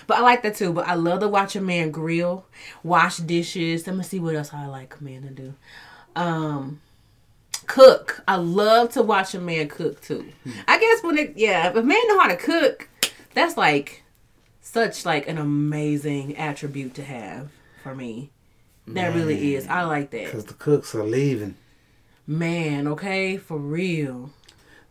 But 0.07 0.19
I 0.19 0.21
like 0.21 0.43
that 0.43 0.57
too. 0.57 0.73
But 0.73 0.87
I 0.87 0.95
love 0.95 1.21
to 1.21 1.29
watch 1.29 1.57
a 1.57 1.61
man 1.61 1.91
grill, 1.91 2.47
wash 2.83 3.19
dishes. 3.19 3.87
Let 3.87 3.97
me 3.97 4.03
see 4.03 4.21
what 4.21 4.35
else 4.35 4.53
I 4.53 4.67
like 4.67 4.95
a 5.01 5.05
man 5.05 5.23
to 5.23 5.31
do. 5.31 5.55
Um, 6.17 6.81
cook. 7.67 8.23
I 8.29 8.37
love 8.37 8.93
to 8.93 9.03
watch 9.03 9.35
a 9.35 9.41
man 9.41 9.69
cook 9.69 10.01
too. 10.01 10.33
I 10.69 10.79
guess 10.79 11.03
when 11.03 11.19
it 11.19 11.35
yeah, 11.37 11.69
if 11.69 11.77
a 11.77 11.83
man 11.83 12.01
know 12.09 12.21
how 12.21 12.29
to 12.29 12.37
cook, 12.37 12.89
that's 13.33 13.57
like 13.57 14.03
such 14.61 15.05
like 15.05 15.29
an 15.29 15.39
amazing 15.39 16.37
attribute 16.37 16.95
to 16.95 17.05
have 17.05 17.51
for 17.83 17.95
me. 17.95 18.31
That 18.87 19.15
really 19.15 19.55
is. 19.55 19.67
I 19.67 19.85
like 19.85 20.11
that. 20.11 20.31
Cause 20.31 20.45
the 20.45 20.55
cooks 20.55 20.95
are 20.95 21.05
leaving. 21.05 21.57
Man, 22.27 22.87
okay, 22.89 23.37
for 23.37 23.59
real. 23.59 24.31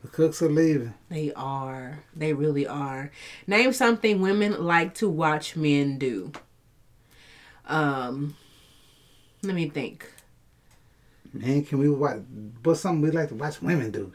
The 0.04 0.10
cooks 0.10 0.42
are 0.42 0.50
leaving. 0.50 0.94
They 1.10 1.32
are. 1.34 2.00
They 2.14 2.34
really 2.34 2.68
are. 2.68 3.10
Name 3.48 3.72
something 3.72 4.20
women 4.20 4.62
like 4.62 4.96
to 4.96 5.08
watch 5.08 5.56
men 5.56 5.98
do. 5.98 6.34
Um, 7.66 8.36
let 9.42 9.56
me 9.56 9.70
think. 9.70 10.12
Man, 11.32 11.64
can 11.64 11.80
we 11.80 11.90
watch? 11.90 12.20
What's 12.64 12.82
something 12.82 13.02
we 13.02 13.12
like 13.12 13.30
to 13.30 13.36
watch 13.36 13.62
women 13.62 13.92
do? 13.92 14.12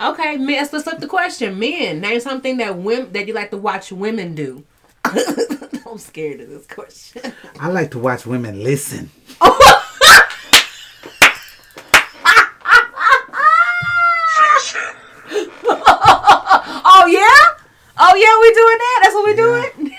Okay, 0.00 0.38
men. 0.38 0.56
Let's, 0.56 0.72
let's 0.72 0.84
flip 0.84 1.00
the 1.00 1.06
question. 1.06 1.58
Men, 1.58 2.00
name 2.00 2.20
something 2.20 2.56
that 2.56 2.78
women 2.78 3.12
that 3.12 3.28
you 3.28 3.34
like 3.34 3.50
to 3.50 3.58
watch 3.58 3.92
women 3.92 4.34
do. 4.34 4.64
I'm 5.04 5.98
scared 5.98 6.40
of 6.40 6.48
this 6.48 6.66
question. 6.66 7.34
I 7.60 7.68
like 7.68 7.90
to 7.90 7.98
watch 7.98 8.24
women 8.24 8.64
listen. 8.64 9.10
Oh 16.98 17.06
yeah? 17.08 17.64
Oh 17.98 18.14
yeah, 18.16 18.35
we 18.46 18.54
doing 18.54 18.78
that? 18.78 19.00
That's 19.02 19.14
what 19.14 19.26
we 19.26 19.34
doing? 19.36 19.96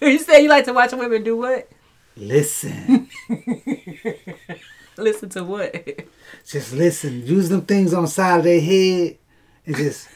you 0.12 0.18
say 0.18 0.42
you 0.42 0.48
like 0.48 0.64
to 0.64 0.72
watch 0.72 0.92
women 0.92 1.22
do 1.22 1.36
what? 1.36 1.68
Listen. 2.16 3.08
Listen 4.96 5.28
to 5.30 5.44
what? 5.44 5.74
just 6.46 6.74
listen. 6.74 7.26
Use 7.26 7.48
them 7.48 7.62
things 7.62 7.94
on 7.94 8.02
the 8.02 8.08
side 8.08 8.38
of 8.38 8.44
their 8.44 8.60
head 8.60 9.16
and 9.64 9.76
just. 9.76 10.08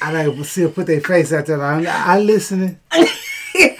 I 0.00 0.12
like 0.12 0.36
to 0.36 0.44
see 0.44 0.62
them 0.62 0.72
put 0.72 0.86
their 0.86 1.00
face 1.00 1.32
out 1.32 1.46
there. 1.46 1.62
I'm, 1.62 1.86
I'm 1.86 2.26
listening. 2.26 2.78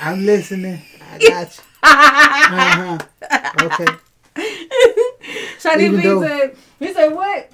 I'm 0.01 0.27
listening. 0.27 0.83
I 1.13 1.19
got 1.19 1.57
you. 1.57 1.63
Uh-huh. 1.89 2.99
Okay. 3.63 3.87
Shiny 5.59 5.89
B 5.89 6.03
said, 6.03 6.57
he 6.79 6.93
said 6.93 7.09
what? 7.09 7.51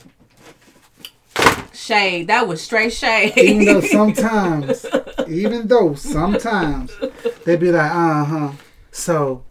Shade. 1.82 2.28
That 2.28 2.46
was 2.46 2.62
straight 2.62 2.92
shade. 2.92 3.36
Even 3.36 3.64
though 3.66 3.80
sometimes, 3.98 4.86
even 5.28 5.66
though 5.66 5.94
sometimes 5.94 6.92
they'd 7.44 7.58
be 7.58 7.72
like, 7.72 7.90
uh 7.90 8.24
huh. 8.24 8.52
So 8.92 9.44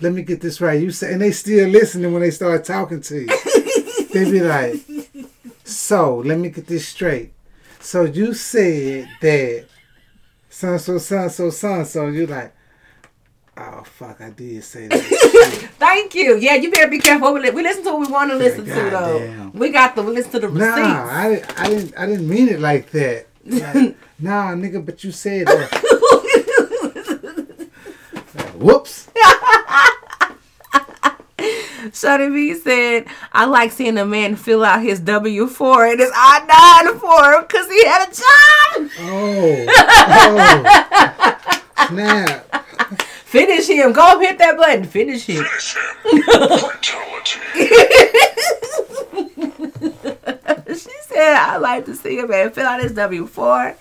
let 0.00 0.12
me 0.12 0.22
get 0.22 0.40
this 0.40 0.60
right. 0.60 0.80
You 0.80 0.90
say, 0.90 1.12
and 1.12 1.20
they 1.20 1.30
still 1.32 1.68
listening 1.68 2.12
when 2.12 2.22
they 2.22 2.30
start 2.30 2.64
talking 2.64 3.00
to 3.02 3.20
you. 3.20 4.06
they 4.12 4.30
be 4.30 4.40
like, 4.40 4.76
so 5.64 6.18
let 6.24 6.38
me 6.38 6.48
get 6.48 6.66
this 6.66 6.88
straight. 6.88 7.32
So 7.80 8.04
you 8.04 8.32
said 8.32 9.08
that 9.20 9.66
so 10.48 10.78
so 10.78 10.96
so 10.96 11.28
so 11.28 11.84
so 11.84 12.06
you 12.06 12.26
like, 12.26 12.54
oh 13.56 13.82
fuck, 13.84 14.20
I 14.20 14.30
did 14.30 14.62
say 14.64 14.88
that. 14.88 15.00
Thank 15.78 16.14
you. 16.14 16.36
Yeah, 16.36 16.54
you 16.56 16.70
better 16.70 16.88
be 16.90 16.98
careful. 16.98 17.32
We, 17.34 17.50
we 17.50 17.62
listen 17.62 17.84
to 17.84 17.90
what 17.90 18.00
we 18.00 18.06
want 18.12 18.30
to 18.30 18.36
listen 18.36 18.64
to, 18.64 18.74
though. 18.74 19.18
goddamn. 19.18 19.52
We 19.52 19.70
got 19.70 19.94
to 19.96 20.02
listen 20.02 20.32
to 20.32 20.40
the 20.40 20.48
receipts. 20.48 20.76
nah, 20.76 21.06
I, 21.06 21.42
I 21.56 21.68
didn't 21.68 21.98
I 21.98 22.06
didn't 22.06 22.28
mean 22.28 22.48
it 22.48 22.60
like 22.60 22.90
that. 22.90 23.26
Like, 23.44 23.96
nah, 24.18 24.54
nigga, 24.54 24.84
but 24.84 25.04
you 25.04 25.12
said 25.12 25.46
that. 25.46 25.70
Whoops. 28.56 29.08
Shawty 31.90 32.32
B 32.32 32.54
said, 32.54 33.06
I 33.32 33.44
like 33.44 33.70
seeing 33.70 33.98
a 33.98 34.06
man 34.06 34.36
fill 34.36 34.64
out 34.64 34.82
his 34.82 35.00
W 35.00 35.46
4 35.46 35.86
and 35.86 36.00
his 36.00 36.10
I 36.14 36.82
9 36.84 36.98
form 36.98 37.44
because 37.46 37.68
he 37.68 37.84
had 37.84 38.08
a 38.08 38.14
job. 38.14 38.90
Oh. 39.00 39.66
oh. 40.96 41.86
Snap. 41.88 43.03
Finish 43.34 43.66
him. 43.66 43.92
Go 43.92 44.20
hit 44.20 44.38
that 44.38 44.56
button. 44.56 44.84
Finish 44.84 45.26
him. 45.26 45.44
she 50.68 50.90
said, 51.02 51.34
I 51.34 51.56
like 51.56 51.84
to 51.86 51.96
see 51.96 52.20
a 52.20 52.28
man 52.28 52.52
fill 52.52 52.64
out 52.64 52.80
his 52.80 52.92
W 52.92 53.26
4 53.26 53.76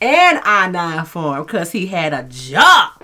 and 0.00 0.40
I 0.42 0.68
9 0.68 1.04
form 1.04 1.44
because 1.44 1.70
he 1.70 1.86
had 1.86 2.12
a 2.12 2.24
job. 2.24 2.95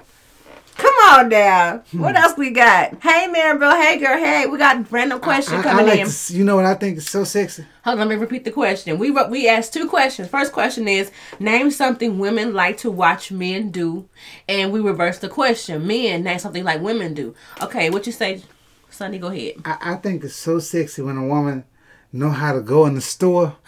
Come 0.77 0.95
on 1.11 1.29
now. 1.29 1.83
What 1.93 2.17
hmm. 2.17 2.23
else 2.23 2.37
we 2.37 2.51
got? 2.51 3.01
Hey 3.03 3.27
man, 3.27 3.59
bro. 3.59 3.71
Hey 3.71 3.99
girl. 3.99 4.17
Hey, 4.17 4.47
we 4.47 4.59
got 4.59 4.77
a 4.77 4.83
random 4.91 5.21
question 5.21 5.57
I, 5.57 5.61
I 5.61 5.63
coming 5.63 5.87
like 5.87 6.01
in. 6.01 6.09
to, 6.09 6.37
you 6.37 6.45
know 6.45 6.57
what 6.57 6.65
I 6.65 6.75
think 6.75 6.99
is 6.99 7.09
so 7.09 7.25
sexy? 7.25 7.65
Hold 7.85 7.99
on, 7.99 8.09
let 8.09 8.15
me 8.15 8.21
repeat 8.21 8.45
the 8.45 8.51
question. 8.51 8.99
We 8.99 9.11
we 9.11 9.49
asked 9.49 9.73
two 9.73 9.89
questions. 9.89 10.29
First 10.29 10.53
question 10.53 10.89
is 10.89 11.11
name 11.39 11.71
something 11.71 12.19
women 12.19 12.55
like 12.55 12.79
to 12.79 12.91
watch 12.91 13.31
men 13.31 13.71
do, 13.71 14.09
and 14.49 14.73
we 14.73 14.81
reversed 14.81 15.21
the 15.21 15.29
question. 15.29 15.87
Men 15.87 16.23
name 16.23 16.39
something 16.39 16.65
like 16.65 16.81
women 16.81 17.15
do. 17.15 17.35
Okay, 17.61 17.91
what 17.91 18.07
you 18.07 18.13
say, 18.13 18.43
Sonny? 18.91 19.19
Go 19.19 19.29
ahead. 19.29 19.55
I, 19.65 19.79
I 19.81 19.95
think 19.97 20.25
it's 20.25 20.37
so 20.37 20.59
sexy 20.59 21.03
when 21.03 21.17
a 21.17 21.27
woman 21.27 21.65
know 22.13 22.31
how 22.31 22.53
to 22.53 22.61
go 22.61 22.87
in 22.87 22.95
the 22.95 23.01
store 23.01 23.57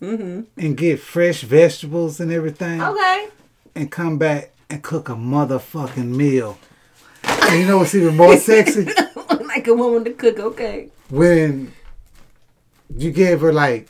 mm-hmm. 0.00 0.42
and 0.56 0.76
get 0.76 1.00
fresh 1.00 1.42
vegetables 1.42 2.20
and 2.20 2.30
everything 2.30 2.82
Okay. 2.82 3.28
and 3.74 3.90
come 3.90 4.18
back 4.18 4.52
and 4.70 4.82
cook 4.82 5.08
a 5.08 5.14
motherfucking 5.14 6.14
meal. 6.16 6.58
And 7.24 7.60
you 7.60 7.66
know 7.66 7.78
what's 7.78 7.94
even 7.94 8.16
more 8.16 8.36
sexy? 8.36 8.86
like 9.46 9.66
a 9.66 9.74
woman 9.74 10.04
to 10.04 10.12
cook. 10.12 10.38
Okay. 10.38 10.90
when 11.10 11.72
you 12.96 13.10
gave 13.10 13.40
her 13.40 13.52
like 13.52 13.88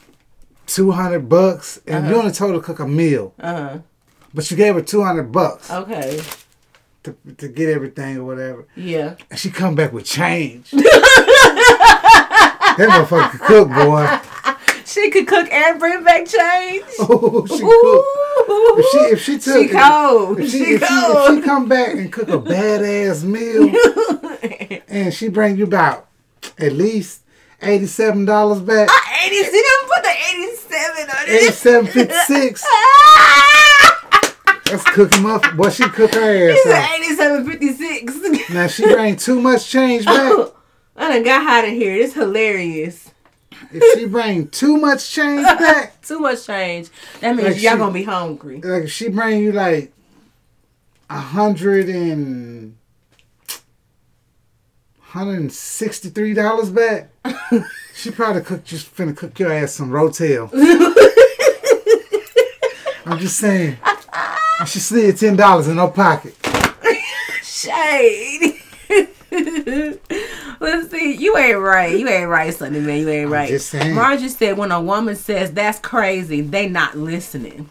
200 0.66 1.28
bucks 1.28 1.80
and 1.86 2.08
you 2.08 2.14
only 2.16 2.32
told 2.32 2.52
her 2.52 2.58
to 2.58 2.62
cook 2.64 2.80
a 2.80 2.86
meal, 2.86 3.34
Uh 3.40 3.54
huh. 3.54 3.78
but 4.34 4.50
you 4.50 4.56
gave 4.56 4.74
her 4.74 4.82
200 4.82 5.30
bucks 5.32 5.70
Okay. 5.70 6.20
to, 7.04 7.16
to 7.38 7.48
get 7.48 7.68
everything 7.68 8.16
or 8.18 8.24
whatever. 8.24 8.66
Yeah. 8.76 9.14
And 9.30 9.38
she 9.38 9.50
come 9.50 9.74
back 9.74 9.92
with 9.92 10.04
change. 10.04 10.70
that 12.76 12.76
motherfucker 12.78 13.38
cook, 13.40 13.68
boy. 13.68 14.20
She 14.88 15.10
could 15.10 15.26
cook 15.26 15.52
and 15.52 15.78
bring 15.78 16.02
back 16.02 16.24
change. 16.26 16.84
Oh, 17.00 17.44
she 17.46 17.60
cook. 17.60 18.04
If 18.78 18.86
she 18.90 18.98
if 18.98 19.22
she 19.22 19.38
took 19.38 19.68
She 19.68 19.68
cold. 19.68 20.40
if 20.40 20.50
she, 20.50 20.58
She 20.58 20.64
if, 20.74 20.86
she, 20.86 20.94
if 20.94 21.34
she 21.36 21.42
come 21.42 21.68
back 21.68 21.94
and 21.94 22.10
cook 22.12 22.28
a 22.28 22.38
badass 22.38 23.22
meal 23.24 24.80
and 24.88 25.12
she 25.12 25.28
bring 25.28 25.56
you 25.58 25.64
about 25.64 26.06
at 26.58 26.72
least 26.72 27.20
eighty 27.60 27.86
seven 27.86 28.24
dollars 28.24 28.60
back, 28.60 28.88
Eighty. 29.24 29.36
She 29.36 29.50
didn't 29.50 29.88
put 29.88 30.02
the 30.02 30.14
eighty-seven 30.30 31.10
on 31.10 31.24
eighty 31.28 31.44
it. 31.46 31.54
seven 31.54 31.86
fifty 31.90 32.14
six. 32.26 32.64
Let's 34.70 34.84
cook 34.84 35.14
him 35.14 35.26
up. 35.26 35.42
Boy, 35.56 35.70
she 35.70 35.88
cook 35.88 36.14
her 36.14 36.50
ass 36.50 36.66
off. 36.66 36.98
Eighty-seven 36.98 37.46
fifty-six. 37.50 38.50
Now 38.50 38.66
she 38.66 38.84
bring 38.84 39.16
too 39.16 39.40
much 39.40 39.68
change 39.68 40.04
back. 40.04 40.16
Oh, 40.16 40.54
I 40.96 41.08
done 41.12 41.22
got 41.24 41.42
hot 41.42 41.64
in 41.64 41.74
here. 41.74 41.96
This 41.96 42.14
hilarious. 42.14 43.10
If 43.70 43.98
she 43.98 44.06
bring 44.06 44.48
too 44.48 44.78
much 44.78 45.10
change 45.10 45.42
back, 45.42 46.00
Too 46.08 46.20
much 46.20 46.46
change. 46.46 46.88
That 47.20 47.36
means 47.36 47.48
Like 47.48 47.62
y'all 47.62 47.72
she- 47.72 47.78
gonna 47.78 47.92
be 47.92 48.04
hungry. 48.04 48.60
like 48.62 48.84
if 48.84 48.92
she 48.92 49.08
bring 49.08 49.42
you 49.42 49.52
like 49.52 49.92
a 51.10 51.18
hundred 51.20 51.88
and 51.88 52.76
hundred 55.00 55.38
and 55.40 55.52
sixty 55.52 56.08
three 56.10 56.34
dollars 56.34 56.70
back, 56.70 57.10
she 57.94 58.10
probably 58.10 58.42
cook 58.42 58.64
just 58.64 58.94
finna 58.96 59.16
cook 59.16 59.38
your 59.38 59.52
ass 59.52 59.72
some 59.72 59.90
rotel. 59.90 60.50
I'm 63.06 63.18
just 63.18 63.38
saying. 63.38 63.76
She 64.66 64.78
slid 64.80 65.16
ten 65.18 65.36
dollars 65.36 65.68
in 65.68 65.76
her 65.78 65.88
pocket. 65.88 66.34
Shade. 67.42 68.54
Let's 70.60 70.90
see. 70.90 71.14
You 71.14 71.36
ain't 71.36 71.58
right. 71.58 71.98
You 71.98 72.08
ain't 72.08 72.28
right, 72.28 72.52
Sonny 72.52 72.80
man. 72.80 73.00
You 73.00 73.08
ain't 73.08 73.30
right. 73.30 73.48
just 73.48 73.70
saying. 73.70 73.94
Just 74.18 74.38
said 74.38 74.56
when 74.56 74.72
a 74.72 74.80
woman 74.80 75.14
says 75.16 75.52
that's 75.52 75.78
crazy, 75.78 76.40
they 76.40 76.68
not 76.68 76.96
listening. 76.96 77.68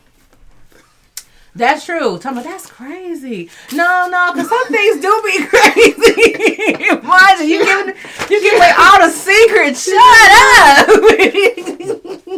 That's 1.58 1.86
true. 1.86 2.20
Tell 2.20 2.34
me 2.36 2.44
that's 2.44 2.68
crazy. 2.68 3.50
No, 3.74 4.08
no, 4.12 4.32
because 4.32 4.48
some 4.48 4.68
things 4.68 5.02
do 5.02 5.22
be 5.26 5.44
crazy. 5.48 7.02
Margie, 7.04 7.46
you 7.46 7.66
giving 7.66 7.96
you 8.30 8.42
giving 8.42 8.60
away 8.60 8.72
all 8.78 9.00
the 9.00 9.10
secrets. 9.10 9.84
Shut 9.84 10.32
up. 10.60 10.88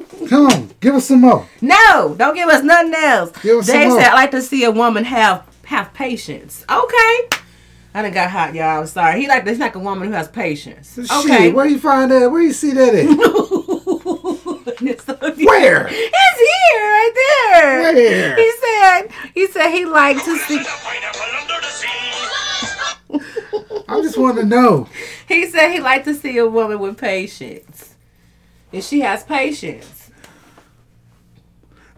Come 0.30 0.45
on, 0.47 0.69
give 0.80 0.95
us 0.95 1.07
some 1.07 1.21
more. 1.21 1.45
No, 1.59 2.15
don't 2.17 2.34
give 2.34 2.47
us 2.47 2.63
nothing 2.63 2.93
else. 2.93 3.31
Give 3.41 3.57
us 3.57 3.67
more. 3.67 3.99
said, 3.99 4.09
I 4.09 4.13
like 4.13 4.31
to 4.31 4.41
see 4.41 4.63
a 4.63 4.71
woman 4.71 5.03
have 5.03 5.45
have 5.65 5.93
patience. 5.93 6.63
Okay. 6.69 7.30
I 7.99 8.01
done 8.01 8.13
got 8.13 8.31
hot, 8.31 8.55
y'all. 8.55 8.80
I'm 8.80 8.88
sorry. 8.88 9.19
He 9.19 9.27
like 9.27 9.45
he's 9.45 9.59
like 9.59 9.76
a 9.76 9.80
woman 9.80 10.07
who 10.07 10.13
has 10.13 10.30
patience. 10.30 10.97
Okay. 10.97 11.51
Where 11.51 11.65
you 11.65 11.77
find 11.77 12.09
that? 12.09 12.31
Where 12.31 12.41
you 12.41 12.53
see 12.53 12.71
that 12.71 12.95
at? 12.95 13.07
it's 14.81 15.05
Where? 15.45 15.89
It's 15.91 16.39
here, 16.39 16.81
right 16.81 17.11
there. 17.51 17.81
Where? 17.81 18.35
He 18.38 18.51
said 18.61 19.07
he 19.34 19.47
said 19.47 19.71
he 19.71 19.84
liked 19.84 20.23
to 20.23 20.38
see 20.38 20.63
I 23.89 24.01
just 24.01 24.17
want 24.17 24.38
to 24.38 24.45
know. 24.45 24.88
he 25.27 25.45
said 25.47 25.73
he 25.73 25.81
liked 25.81 26.05
to 26.05 26.13
see 26.13 26.38
a 26.38 26.47
woman 26.47 26.80
with 26.80 26.97
patience. 26.97 27.95
And 28.71 28.81
she 28.81 29.01
has 29.01 29.26
patience. 29.26 29.98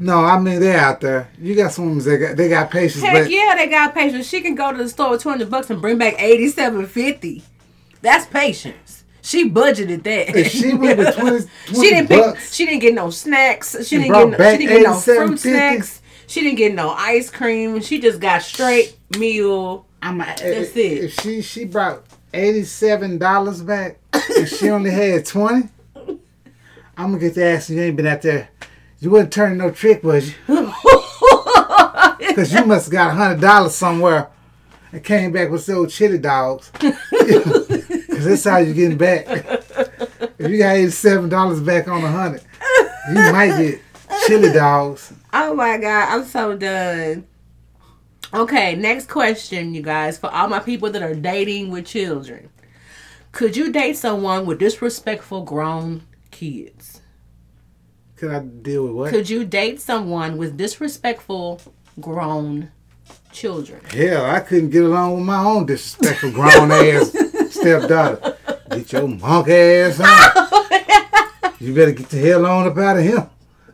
No, 0.01 0.25
I 0.25 0.39
mean 0.39 0.59
they're 0.59 0.79
out 0.79 0.99
there. 0.99 1.29
You 1.39 1.55
got 1.55 1.73
some 1.73 1.85
women 1.85 2.03
that 2.03 2.17
got 2.17 2.35
they 2.35 2.49
got 2.49 2.71
patience, 2.71 3.03
Heck 3.03 3.13
but 3.13 3.31
yeah, 3.31 3.53
they 3.55 3.67
got 3.67 3.93
patience. 3.93 4.27
She 4.27 4.41
can 4.41 4.55
go 4.55 4.71
to 4.71 4.77
the 4.77 4.89
store 4.89 5.11
with 5.11 5.21
two 5.21 5.29
hundred 5.29 5.51
bucks 5.51 5.69
and 5.69 5.79
bring 5.79 5.99
back 5.99 6.15
eighty 6.17 6.49
seven 6.49 6.87
fifty. 6.87 7.43
That's 8.01 8.25
patience. 8.25 9.03
She 9.21 9.47
budgeted 9.47 10.01
that. 10.01 10.35
If 10.35 10.51
she 10.51 10.73
went 10.73 10.97
with 10.97 11.15
20, 11.15 11.29
20 11.67 11.83
she 11.85 11.89
didn't 11.91 12.07
pick, 12.07 12.37
she 12.39 12.65
didn't 12.65 12.79
get 12.79 12.95
no 12.95 13.11
snacks. 13.11 13.87
She 13.87 13.99
didn't 13.99 14.11
get 14.11 14.39
no, 14.39 14.51
she 14.51 14.57
didn't 14.57 14.77
get 14.77 14.83
no 14.83 14.99
fruit 14.99 15.39
snacks. 15.39 16.01
She 16.25 16.41
didn't 16.41 16.57
get 16.57 16.73
no 16.73 16.89
ice 16.89 17.29
cream. 17.29 17.79
She 17.81 17.99
just 17.99 18.19
got 18.19 18.41
straight 18.41 18.97
meal. 19.19 19.85
I'm 20.01 20.19
a, 20.19 20.25
That's 20.25 20.41
if, 20.41 20.77
it. 20.77 21.03
If 21.03 21.21
she 21.21 21.43
she 21.43 21.65
brought 21.65 22.03
eighty 22.33 22.63
seven 22.63 23.19
dollars 23.19 23.61
back, 23.61 23.99
and 24.35 24.47
she 24.47 24.71
only 24.71 24.89
had 24.89 25.27
twenty, 25.27 25.69
I'm 25.95 27.11
gonna 27.11 27.19
get 27.19 27.35
the 27.35 27.45
ass. 27.45 27.69
You 27.69 27.79
ain't 27.81 27.95
been 27.95 28.07
out 28.07 28.23
there. 28.23 28.49
You 29.01 29.09
wasn't 29.09 29.33
turning 29.33 29.57
no 29.57 29.71
trick, 29.71 30.03
was 30.03 30.29
you? 30.29 30.35
Because 32.19 32.53
you 32.53 32.63
must 32.63 32.85
have 32.85 32.91
got 32.93 33.13
hundred 33.15 33.41
dollars 33.41 33.75
somewhere 33.75 34.29
and 34.93 35.03
came 35.03 35.33
back 35.33 35.49
with 35.49 35.65
those 35.65 35.93
chili 35.93 36.17
dogs. 36.17 36.71
Because 36.81 38.25
that's 38.25 38.43
how 38.43 38.57
you're 38.57 38.75
getting 38.75 38.97
back. 38.97 39.25
If 40.37 40.51
you 40.51 40.59
got 40.59 40.75
eighty 40.75 40.91
seven 40.91 41.29
dollars 41.29 41.59
back 41.59 41.87
on 41.87 42.03
a 42.03 42.11
hundred, 42.11 42.43
you 43.09 43.15
might 43.15 43.57
get 43.57 43.81
chili 44.27 44.53
dogs. 44.53 45.11
Oh 45.33 45.55
my 45.55 45.77
god, 45.77 46.09
I'm 46.09 46.25
so 46.25 46.55
done. 46.55 47.25
Okay, 48.33 48.75
next 48.75 49.09
question, 49.09 49.73
you 49.73 49.81
guys, 49.81 50.17
for 50.19 50.29
all 50.29 50.47
my 50.47 50.59
people 50.59 50.91
that 50.91 51.01
are 51.01 51.15
dating 51.15 51.71
with 51.71 51.85
children. 51.87 52.49
Could 53.31 53.57
you 53.57 53.71
date 53.71 53.97
someone 53.97 54.45
with 54.45 54.59
disrespectful 54.59 55.43
grown 55.43 56.03
kids? 56.29 56.90
Could 58.22 58.31
I 58.31 58.39
deal 58.41 58.84
with 58.84 58.91
what? 58.93 59.10
Could 59.10 59.31
you 59.31 59.43
date 59.43 59.81
someone 59.81 60.38
with 60.38 60.56
disrespectful 60.56 61.60
grown 61.99 62.69
children? 63.31 63.84
Hell, 63.85 64.23
I 64.23 64.41
couldn't 64.41 64.69
get 64.69 64.84
along 64.84 65.15
with 65.15 65.23
my 65.26 65.43
own 65.43 65.65
disrespectful 65.65 66.30
grown 66.30 66.72
ass 66.72 67.18
stepdaughter. 67.49 68.38
Get 68.69 68.93
your 68.93 69.07
monk 69.07 69.48
ass 69.48 69.99
on. 69.99 71.53
You 71.60 71.73
better 71.73 71.93
get 71.93 72.10
the 72.10 72.18
hell 72.19 72.45
on 72.45 72.68
up 72.68 72.77
out 72.77 72.98
of 72.99 73.03
him. 73.03 73.27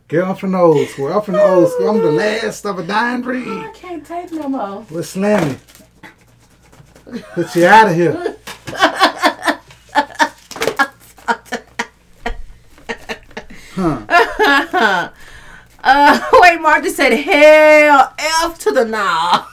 Girl, 0.08 0.30
I'm 0.30 0.36
from 0.36 0.52
the 0.52 0.58
old 0.58 0.88
school. 0.88 1.12
I'm 1.12 1.20
from 1.20 1.34
the 1.34 1.44
old 1.44 1.70
school. 1.70 1.90
I'm 1.90 1.98
the 1.98 2.10
last 2.10 2.64
of 2.64 2.78
a 2.78 2.86
dying 2.86 3.20
breed. 3.20 3.46
I 3.46 3.70
can't 3.74 4.04
take 4.04 4.32
no 4.32 4.48
more. 4.48 4.86
Let's 4.90 5.10
slam 5.10 5.58
you. 7.06 7.20
Put 7.34 7.54
you 7.54 7.66
out 7.66 7.88
of 7.88 7.94
here. 7.94 8.36
Huh. 13.78 14.04
Uh, 15.80 16.20
wait, 16.42 16.60
Martha 16.60 16.90
said, 16.90 17.12
hell, 17.12 18.12
F 18.18 18.58
to 18.58 18.72
the 18.72 18.84
nah. 18.84 19.46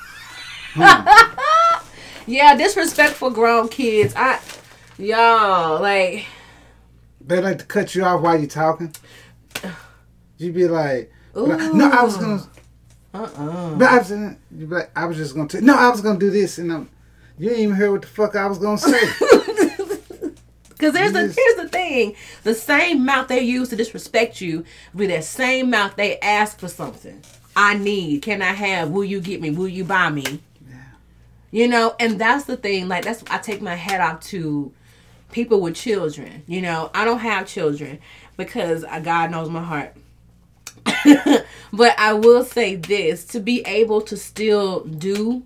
yeah, 2.26 2.58
disrespectful 2.58 3.30
grown 3.30 3.68
kids. 3.70 4.14
I, 4.18 4.40
y'all, 4.98 5.80
like, 5.80 6.26
They 7.22 7.40
like 7.40 7.60
to 7.60 7.66
cut 7.66 7.94
you 7.94 8.04
off 8.04 8.22
while 8.22 8.40
you're 8.40 8.48
talking. 8.48 8.94
You'd 10.38 10.56
be 10.56 10.68
like, 10.68 11.12
no, 11.36 11.92
I 11.94 12.04
was 12.04 12.18
gonna. 12.18 12.42
uh-uh. 13.14 13.76
But 13.76 13.88
I 13.88 13.98
was, 14.00 14.10
you 14.10 14.38
be 14.52 14.66
like, 14.66 14.92
I 14.96 15.06
was 15.06 15.18
just 15.18 15.36
gonna. 15.36 15.48
T- 15.48 15.62
no, 15.62 15.78
I 15.78 15.90
was 15.90 16.02
gonna 16.02 16.20
do 16.20 16.32
this, 16.32 16.58
and 16.58 16.74
I'm. 16.74 16.90
You 17.38 17.52
ain't 17.52 17.60
even 17.60 17.76
heard 17.76 17.92
what 17.92 18.02
the 18.02 18.08
fuck 18.08 18.36
I 18.36 18.48
was 18.48 18.58
gonna 18.58 18.78
say. 18.78 19.00
Because 20.78 20.94
there's 20.94 21.14
the 21.14 21.22
here's 21.22 21.56
the 21.56 21.70
thing: 21.70 22.16
the 22.44 22.54
same 22.54 23.06
mouth 23.06 23.28
they 23.28 23.42
use 23.42 23.70
to 23.70 23.76
disrespect 23.76 24.42
you, 24.42 24.66
with 24.94 25.10
that 25.10 25.24
same 25.24 25.70
mouth 25.70 25.96
they 25.96 26.20
ask 26.20 26.60
for 26.60 26.68
something. 26.68 27.22
I 27.56 27.78
need. 27.78 28.22
Can 28.22 28.42
I 28.42 28.52
have? 28.52 28.90
Will 28.90 29.06
you 29.06 29.22
get 29.22 29.42
me? 29.42 29.52
Will 29.52 29.70
you 29.70 29.86
buy 29.86 30.10
me? 30.10 30.42
You 31.52 31.70
know, 31.70 31.96
and 32.02 32.20
that's 32.20 32.44
the 32.44 32.58
thing. 32.58 32.90
Like 32.90 33.06
that's 33.06 33.24
I 33.30 33.38
take 33.38 33.62
my 33.62 33.76
hat 33.76 34.02
off 34.02 34.20
to 34.26 34.74
people 35.32 35.62
with 35.62 35.76
children. 35.76 36.44
You 36.48 36.62
know, 36.62 36.92
I 36.94 37.06
don't 37.06 37.20
have 37.20 37.48
children 37.48 38.00
because 38.36 38.84
uh, 38.84 39.00
God 39.00 39.32
knows 39.32 39.50
my 39.50 39.64
heart. 39.64 39.96
but 41.72 41.98
I 41.98 42.12
will 42.12 42.44
say 42.44 42.76
this: 42.76 43.24
to 43.28 43.40
be 43.40 43.62
able 43.66 44.02
to 44.02 44.18
still 44.18 44.82
do 44.84 45.44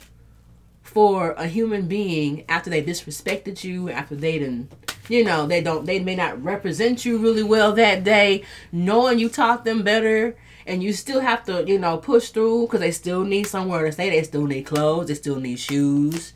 for 0.82 1.34
a 1.34 1.46
human 1.46 1.88
being 1.88 2.44
after 2.50 2.72
they 2.72 2.82
disrespected 2.82 3.64
you, 3.64 3.92
after 3.92 4.16
they 4.16 4.40
didn't, 4.40 4.74
you 5.10 5.24
know, 5.24 5.46
they 5.48 5.62
don't, 5.62 5.86
they 5.86 6.00
may 6.00 6.16
not 6.16 6.42
represent 6.44 7.06
you 7.06 7.18
really 7.18 7.44
well 7.44 7.74
that 7.74 8.04
day, 8.04 8.44
knowing 8.72 9.20
you 9.20 9.30
taught 9.30 9.66
them 9.66 9.84
better, 9.84 10.36
and 10.66 10.84
you 10.84 10.94
still 10.94 11.20
have 11.20 11.44
to, 11.46 11.66
you 11.68 11.80
know, 11.80 11.98
push 11.98 12.30
through 12.30 12.68
because 12.68 12.80
they 12.80 12.92
still 12.92 13.24
need 13.24 13.48
somewhere 13.48 13.86
to 13.86 13.92
stay. 13.92 14.10
They 14.10 14.24
still 14.24 14.46
need 14.46 14.64
clothes. 14.64 15.08
They 15.08 15.16
still 15.16 15.40
need 15.40 15.60
shoes. 15.60 16.34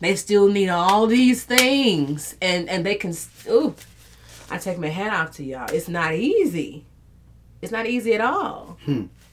They 0.00 0.16
still 0.16 0.48
need 0.48 0.68
all 0.68 1.06
these 1.06 1.44
things, 1.44 2.36
and 2.42 2.68
and 2.68 2.84
they 2.84 2.96
can. 2.96 3.14
Ooh, 3.48 3.74
I 4.50 4.58
take 4.58 4.78
my 4.78 4.88
hat 4.88 5.14
off 5.14 5.30
to 5.36 5.44
y'all. 5.44 5.70
It's 5.72 5.88
not 5.88 6.14
easy. 6.14 6.84
It's 7.62 7.72
not 7.72 7.86
easy 7.86 8.12
at 8.14 8.20
all. 8.20 8.76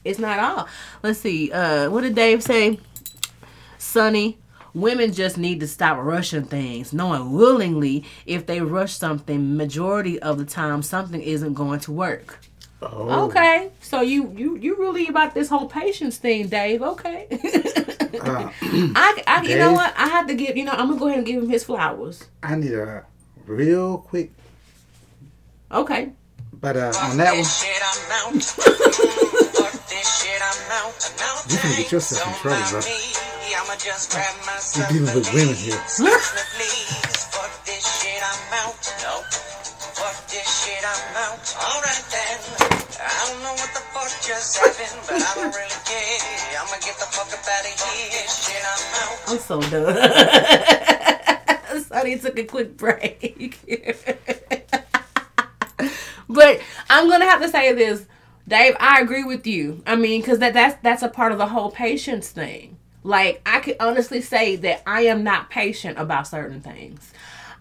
It's 0.04 0.18
not 0.18 0.38
all. 0.38 0.68
Let's 1.02 1.18
see. 1.18 1.52
Uh, 1.52 1.90
what 1.90 2.02
did 2.02 2.14
Dave 2.14 2.42
say? 2.42 2.78
Sonny, 3.78 4.38
women 4.74 5.12
just 5.12 5.38
need 5.38 5.60
to 5.60 5.66
stop 5.68 5.98
rushing 5.98 6.44
things, 6.44 6.92
knowing 6.92 7.32
willingly 7.32 8.04
if 8.26 8.46
they 8.46 8.60
rush 8.60 8.92
something, 8.94 9.56
majority 9.56 10.20
of 10.20 10.38
the 10.38 10.44
time 10.44 10.82
something 10.82 11.20
isn't 11.22 11.54
going 11.54 11.80
to 11.80 11.92
work. 11.92 12.40
Oh. 12.82 13.26
Okay, 13.26 13.70
so 13.80 14.02
you 14.02 14.30
you 14.36 14.56
you 14.56 14.76
really 14.76 15.06
about 15.08 15.32
this 15.34 15.48
whole 15.48 15.68
patience 15.68 16.18
thing, 16.18 16.48
Dave? 16.48 16.82
Okay, 16.82 17.28
Uh, 18.20 18.50
I, 18.62 19.22
I 19.26 19.42
you 19.42 19.56
know 19.58 19.72
what 19.72 19.92
I 19.96 20.06
have 20.08 20.26
to 20.28 20.34
give 20.34 20.56
you 20.56 20.64
know 20.64 20.72
I'm 20.72 20.88
gonna 20.88 20.98
go 21.00 21.06
ahead 21.06 21.18
and 21.18 21.26
give 21.26 21.42
him 21.42 21.48
his 21.48 21.64
flowers. 21.64 22.24
I 22.42 22.56
need 22.56 22.72
a 22.72 23.04
real 23.46 23.98
quick, 23.98 24.32
Okay, 25.72 26.12
but 26.60 26.76
uh, 26.76 26.92
on 27.02 27.16
that 27.16 27.32
one, 27.32 27.44
You 31.48 31.58
finna 31.58 31.76
get 31.76 31.92
yourself 31.92 32.26
in 32.26 32.40
trouble, 32.40 32.70
bro. 32.70 32.80
I'ma 33.64 33.80
just 33.80 34.12
grab 34.12 34.36
myself 34.44 34.92
you're 34.92 35.00
dealing 35.00 35.14
with 35.16 35.32
women 35.32 35.54
here. 35.54 35.72
Fuck 35.72 36.04
this 37.64 37.80
shit, 37.80 38.20
I'm 38.20 38.52
out. 38.60 38.76
No. 39.00 39.24
Fuck 39.96 40.20
this 40.28 40.44
shit, 40.44 40.84
I'm 40.84 41.16
out. 41.16 41.40
Alright 41.56 42.04
then. 42.12 42.44
I 43.00 43.08
don't 43.24 43.40
know 43.40 43.56
what 43.56 43.72
the 43.72 43.80
fuck 43.88 44.12
just 44.20 44.58
happened, 44.58 45.00
but 45.08 45.16
I 45.16 45.32
don't 45.34 45.48
really 45.48 45.80
care. 45.88 46.60
I'ma 46.60 46.76
get 46.84 46.92
the 47.00 47.08
fuck 47.08 47.32
up 47.32 47.40
out 47.40 47.64
of 47.64 47.72
here. 47.88 48.28
Shit, 48.28 48.60
I'm 48.68 48.84
out. 49.00 49.32
I'm 49.32 49.40
so 49.40 49.56
done. 49.72 49.96
Sonny 51.88 52.18
took 52.18 52.38
a 52.38 52.44
quick 52.44 52.76
break. 52.76 53.58
but 56.28 56.60
I'm 56.90 57.08
gonna 57.08 57.24
have 57.24 57.40
to 57.40 57.48
say 57.48 57.72
this, 57.72 58.04
Dave. 58.46 58.76
I 58.78 59.00
agree 59.00 59.24
with 59.24 59.46
you. 59.46 59.82
I 59.86 59.96
mean, 59.96 60.20
because 60.20 60.40
that 60.40 60.52
that's 60.52 60.76
that's 60.82 61.02
a 61.02 61.08
part 61.08 61.32
of 61.32 61.38
the 61.38 61.46
whole 61.46 61.70
patience 61.70 62.28
thing. 62.28 62.76
Like 63.04 63.42
I 63.46 63.60
can 63.60 63.74
honestly 63.78 64.22
say 64.22 64.56
that 64.56 64.82
I 64.86 65.02
am 65.02 65.22
not 65.22 65.50
patient 65.50 65.98
about 65.98 66.26
certain 66.26 66.60
things. 66.60 67.12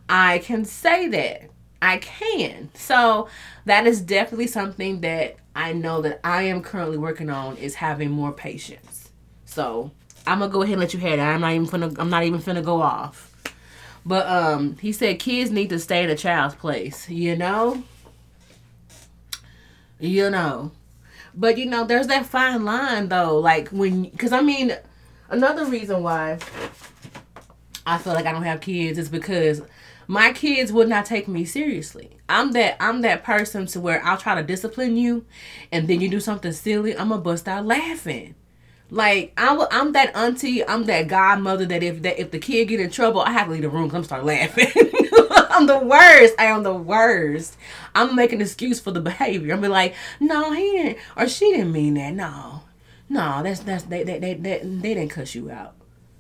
I 0.10 0.40
can 0.40 0.66
say 0.66 1.08
that. 1.10 1.50
I 1.82 1.98
can. 1.98 2.70
So 2.76 3.28
that 3.66 3.86
is 3.86 4.00
definitely 4.00 4.48
something 4.48 5.02
that 5.02 5.36
I 5.54 5.74
know 5.74 6.02
that 6.02 6.22
I 6.24 6.44
am 6.44 6.62
currently 6.62 6.98
working 6.98 7.30
on 7.30 7.58
is 7.58 7.76
having 7.76 8.10
more 8.10 8.32
patience. 8.32 9.10
So 9.44 9.92
I'm 10.26 10.40
gonna 10.40 10.52
go 10.52 10.62
ahead 10.62 10.74
and 10.74 10.80
let 10.80 10.94
you 10.94 11.02
have 11.02 11.18
that. 11.18 11.36
I'm 11.36 11.42
not 11.42 11.52
even 11.52 11.68
finna 11.68 12.00
I'm 12.00 12.10
not 12.10 12.24
even 12.24 12.40
finna 12.40 12.64
go 12.64 12.82
off. 12.82 13.30
But 14.06 14.26
um 14.28 14.78
he 14.78 14.94
said 14.94 15.20
kids 15.20 15.52
need 15.52 15.70
to 15.70 15.80
stay 15.80 16.06
in 16.06 16.10
a 16.10 16.16
child's 16.16 16.56
place, 16.56 17.10
you 17.10 17.36
know? 17.36 17.84
You 20.00 20.30
know. 20.30 20.72
But 21.36 21.58
you 21.58 21.66
know, 21.66 21.84
there's 21.84 22.08
that 22.08 22.26
fine 22.26 22.64
line 22.64 23.10
though, 23.10 23.40
like 23.40 23.68
when 23.70 24.10
cause 24.12 24.32
I 24.32 24.42
mean 24.42 24.74
another 25.30 25.66
reason 25.66 26.04
why 26.04 26.40
I 27.86 27.98
feel 27.98 28.14
like 28.14 28.26
I 28.26 28.32
don't 28.32 28.44
have 28.44 28.62
kids 28.62 28.98
is 28.98 29.10
because 29.10 29.62
my 30.08 30.34
kids 30.34 30.72
would 30.72 30.90
not 30.90 31.06
take 31.06 31.28
me 31.28 31.46
seriously. 31.46 32.18
I'm 32.30 32.52
that 32.54 32.78
I'm 32.80 33.02
that 33.02 33.24
person 33.24 33.66
to 33.68 33.80
where 33.80 34.04
I'll 34.04 34.18
try 34.18 34.36
to 34.36 34.44
discipline 34.44 34.98
you 34.98 35.26
and 35.72 35.88
then 35.88 36.02
you 36.02 36.10
do 36.10 36.20
something 36.20 36.52
silly, 36.52 36.98
I'm 36.98 37.10
gonna 37.10 37.22
bust 37.22 37.48
out 37.48 37.66
laughing. 37.66 38.36
Like 38.90 39.34
I'm, 39.38 39.62
I'm 39.72 39.94
that 39.94 40.16
auntie, 40.16 40.66
I'm 40.66 40.86
that 40.86 41.08
godmother 41.08 41.66
that 41.66 41.84
if 41.84 42.02
that 42.04 42.20
if 42.20 42.32
the 42.32 42.40
kid 42.40 42.68
get 42.68 42.80
in 42.80 42.90
trouble, 42.90 43.22
I 43.22 43.32
have 43.32 43.48
to 43.48 43.54
leave 43.54 43.64
the 43.64 43.70
room. 43.70 43.92
I'm 43.94 44.04
start 44.04 44.26
laughing. 44.26 44.68
I'm 45.50 45.68
the 45.68 45.80
worst. 45.80 46.36
I 46.40 46.46
am 46.46 46.64
the 46.64 46.74
worst. 46.74 47.58
I'm 47.96 48.16
making 48.16 48.42
excuse 48.42 48.80
for 48.80 48.92
the 48.92 49.00
behavior. 49.02 49.54
I'm 49.54 49.62
be 49.62 49.68
like, 49.68 49.96
no, 50.20 50.52
he 50.52 50.72
didn't, 50.72 50.98
or 51.16 51.28
she 51.28 51.52
didn't 51.52 51.72
mean 51.72 51.94
that. 51.96 52.14
No, 52.14 52.63
no, 53.10 53.42
that's 53.44 53.60
that's 53.62 53.84
they 53.84 54.04
they 54.04 54.20
they 54.20 54.34
they, 54.36 54.60
they 54.64 54.94
didn't 54.94 55.10
cuss 55.10 55.36
you 55.36 55.50
out. 55.50 55.76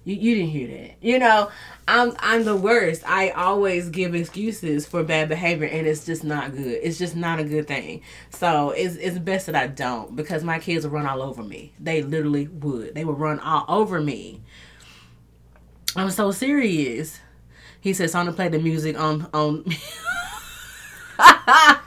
You, 0.05 0.15
you 0.15 0.35
didn't 0.35 0.49
hear 0.49 0.68
that. 0.68 0.95
You 1.01 1.18
know, 1.18 1.49
I'm 1.88 2.14
I'm 2.19 2.43
the 2.43 2.55
worst. 2.55 3.03
I 3.05 3.30
always 3.30 3.89
give 3.89 4.14
excuses 4.14 4.85
for 4.85 5.03
bad 5.03 5.30
behavior 5.30 5.68
and 5.68 5.88
it's 5.88 6.05
just 6.05 6.23
not 6.23 6.51
good. 6.51 6.80
It's 6.84 6.97
just 6.99 7.15
not 7.15 7.39
a 7.39 7.43
good 7.43 7.68
thing. 7.68 8.01
So 8.30 8.72
it's 8.72 8.95
it's 8.95 9.18
best 9.18 9.45
that 9.45 9.55
I 9.55 9.68
don't 9.68 10.15
because 10.15 10.43
my 10.43 10.60
kids 10.60 10.85
will 10.85 10.91
run 10.91 11.05
all 11.05 11.22
over 11.22 11.41
me. 11.41 11.73
They 11.80 12.01
literally 12.01 12.47
would. 12.47 12.95
They 12.95 13.05
would 13.05 13.18
run 13.18 13.39
all 13.39 13.65
over 13.69 14.01
me. 14.01 14.41
I'm 15.95 16.10
so 16.10 16.31
serious. 16.31 17.19
He 17.80 17.93
says, 17.93 18.15
"I'm 18.15 18.26
gonna 18.26 18.35
play 18.35 18.49
the 18.49 18.60
music 18.60 18.99
on 18.99 19.30
on." 19.34 19.65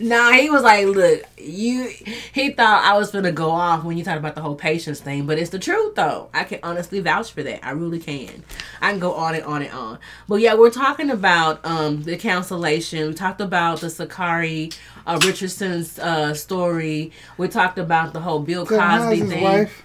nah, 0.00 0.32
he 0.32 0.50
was 0.50 0.62
like, 0.62 0.86
look, 0.86 1.22
you. 1.36 1.88
He 2.32 2.50
thought 2.50 2.84
I 2.84 2.96
was 2.98 3.10
gonna 3.10 3.32
go 3.32 3.50
off 3.50 3.84
when 3.84 3.96
you 3.96 4.04
talked 4.04 4.18
about 4.18 4.34
the 4.34 4.40
whole 4.40 4.54
patience 4.54 5.00
thing, 5.00 5.26
but 5.26 5.38
it's 5.38 5.50
the 5.50 5.58
truth 5.58 5.94
though. 5.94 6.30
I 6.34 6.44
can 6.44 6.58
honestly 6.62 7.00
vouch 7.00 7.32
for 7.32 7.42
that. 7.42 7.64
I 7.64 7.70
really 7.72 7.98
can. 7.98 8.42
I 8.80 8.90
can 8.90 8.98
go 8.98 9.14
on 9.14 9.34
and 9.34 9.44
on 9.44 9.62
and 9.62 9.72
on. 9.72 9.98
But 10.28 10.36
yeah, 10.36 10.54
we're 10.54 10.70
talking 10.70 11.10
about 11.10 11.64
um 11.64 12.02
the 12.02 12.16
cancellation. 12.16 13.08
We 13.08 13.14
talked 13.14 13.40
about 13.40 13.80
the 13.80 13.88
Sha'Carri 13.88 14.74
uh, 15.06 15.20
Richardson's 15.24 15.98
uh, 15.98 16.34
story. 16.34 17.12
We 17.36 17.48
talked 17.48 17.78
about 17.78 18.12
the 18.12 18.20
whole 18.20 18.40
Bill 18.40 18.66
Cosby 18.66 19.16
his 19.16 19.30
thing. 19.30 19.42
wife? 19.42 19.82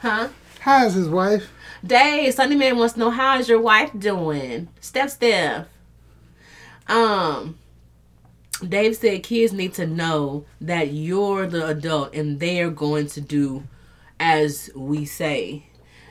Huh? 0.00 0.28
How's 0.60 0.94
his 0.94 1.08
wife? 1.08 1.50
Dave, 1.84 2.34
Sunny 2.34 2.56
Man 2.56 2.76
wants 2.76 2.94
to 2.94 3.00
know 3.00 3.10
how 3.10 3.38
is 3.38 3.48
your 3.48 3.60
wife 3.60 3.90
doing? 3.98 4.68
Step 4.80 5.10
Steph. 5.10 5.66
Um 6.88 7.58
Dave 8.68 8.96
said 8.96 9.22
kids 9.22 9.52
need 9.52 9.74
to 9.74 9.86
know 9.86 10.44
that 10.60 10.92
you're 10.92 11.46
the 11.46 11.68
adult 11.68 12.14
and 12.14 12.38
they're 12.40 12.70
going 12.70 13.06
to 13.08 13.20
do 13.20 13.64
as 14.18 14.70
we 14.74 15.04
say. 15.04 15.64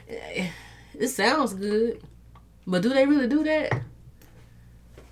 It 0.07 1.09
sounds 1.09 1.53
good. 1.53 2.01
But 2.65 2.81
do 2.81 2.89
they 2.89 3.05
really 3.05 3.27
do 3.27 3.43
that? 3.43 3.81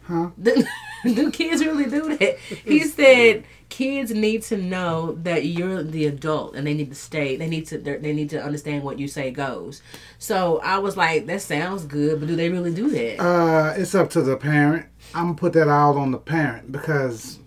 Huh? 0.03 0.29
Do, 0.41 0.65
do 1.03 1.31
kids 1.31 1.63
really 1.63 1.85
do 1.85 2.17
that? 2.17 2.39
He 2.39 2.83
said 2.83 3.43
kids 3.69 4.11
need 4.11 4.41
to 4.43 4.57
know 4.57 5.13
that 5.23 5.45
you're 5.45 5.83
the 5.83 6.05
adult 6.05 6.55
and 6.55 6.65
they 6.65 6.73
need 6.73 6.89
to 6.89 6.95
stay. 6.95 7.35
They 7.35 7.47
need 7.47 7.67
to 7.67 7.77
they 7.77 8.13
need 8.13 8.29
to 8.31 8.41
understand 8.41 8.83
what 8.83 8.99
you 8.99 9.07
say 9.07 9.31
goes. 9.31 9.81
So 10.17 10.59
I 10.59 10.79
was 10.79 10.95
like, 10.95 11.25
that 11.27 11.41
sounds 11.41 11.85
good, 11.85 12.19
but 12.19 12.27
do 12.27 12.35
they 12.35 12.49
really 12.49 12.73
do 12.73 12.89
that? 12.89 13.21
Uh, 13.21 13.73
it's 13.75 13.93
up 13.95 14.09
to 14.11 14.21
the 14.21 14.37
parent. 14.37 14.85
I'm 15.13 15.25
gonna 15.27 15.35
put 15.35 15.53
that 15.53 15.67
all 15.67 15.97
on 15.97 16.11
the 16.11 16.17
parent 16.17 16.71
because 16.71 17.39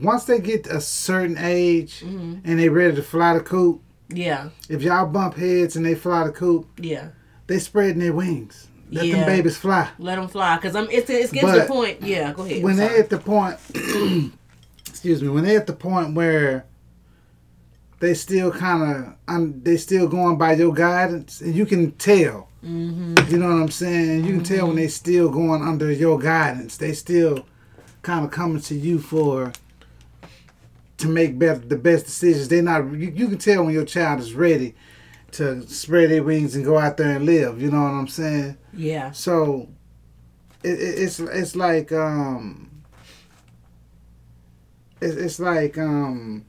once 0.00 0.24
they 0.24 0.40
get 0.40 0.66
a 0.66 0.80
certain 0.80 1.36
age 1.38 2.00
Mm-hmm. 2.04 2.38
and 2.44 2.58
they 2.58 2.68
ready 2.68 2.94
to 2.96 3.02
fly 3.02 3.34
the 3.34 3.40
coop, 3.40 3.82
yeah, 4.08 4.50
if 4.68 4.82
y'all 4.82 5.06
bump 5.06 5.34
heads 5.36 5.76
and 5.76 5.84
they 5.84 5.94
fly 5.94 6.24
the 6.24 6.32
coop, 6.32 6.66
yeah. 6.78 7.08
they 7.46 7.58
spreading 7.58 7.98
their 7.98 8.12
wings. 8.12 8.68
Let 8.90 9.04
Yeah. 9.06 9.16
them 9.16 9.26
babies 9.26 9.58
fly. 9.58 9.90
Let 9.98 10.16
them 10.16 10.28
fly, 10.28 10.56
cause 10.62 10.74
I'm. 10.74 10.88
It's 10.90 11.10
it's 11.10 11.30
getting 11.32 11.52
to 11.52 11.60
the 11.60 11.66
point. 11.66 12.00
Yeah, 12.02 12.32
go 12.32 12.42
ahead. 12.44 12.62
when 12.62 12.76
they're 12.76 12.98
at 12.98 13.10
the 13.10 13.18
point, 13.18 13.58
excuse 14.88 15.22
me, 15.22 15.28
when 15.28 15.44
they're 15.44 15.60
at 15.60 15.66
the 15.66 15.74
point 15.74 16.14
where 16.14 16.64
they 18.00 18.14
still 18.14 18.50
kind 18.50 18.82
of, 18.82 19.14
um, 19.26 19.60
they 19.62 19.76
still 19.76 20.08
going 20.08 20.38
by 20.38 20.54
your 20.54 20.72
guidance, 20.72 21.40
and 21.40 21.54
you 21.54 21.66
can 21.66 21.92
tell. 21.92 22.48
Mm-hmm. 22.64 23.14
You 23.30 23.38
know 23.38 23.48
what 23.48 23.62
I'm 23.62 23.70
saying? 23.70 24.24
You 24.24 24.34
can 24.34 24.44
tell 24.44 24.66
when 24.66 24.76
they 24.76 24.88
still 24.88 25.30
going 25.30 25.62
under 25.62 25.90
your 25.92 26.18
guidance. 26.18 26.76
They 26.76 26.92
still 26.92 27.46
kind 28.02 28.24
of 28.24 28.30
coming 28.30 28.60
to 28.62 28.74
you 28.74 28.98
for 28.98 29.52
to 30.98 31.08
make 31.08 31.38
better 31.38 31.60
the 31.60 31.76
best 31.76 32.06
decisions. 32.06 32.48
They 32.48 32.60
not. 32.60 32.84
You, 32.92 33.12
you 33.14 33.28
can 33.28 33.38
tell 33.38 33.64
when 33.64 33.74
your 33.74 33.84
child 33.84 34.20
is 34.20 34.34
ready 34.34 34.74
to 35.32 35.66
spread 35.68 36.10
their 36.10 36.22
wings 36.22 36.54
and 36.56 36.64
go 36.64 36.78
out 36.78 36.96
there 36.96 37.16
and 37.16 37.24
live. 37.26 37.60
You 37.60 37.70
know 37.70 37.82
what 37.82 37.90
I'm 37.90 38.08
saying? 38.08 38.56
yeah, 38.72 39.10
So 39.12 39.68
it, 40.62 40.70
it, 40.70 40.98
it's 40.98 41.20
it's 41.20 41.56
like 41.56 41.92
um 41.92 42.82
it, 45.00 45.16
it's 45.18 45.38
like 45.38 45.78
um 45.78 46.44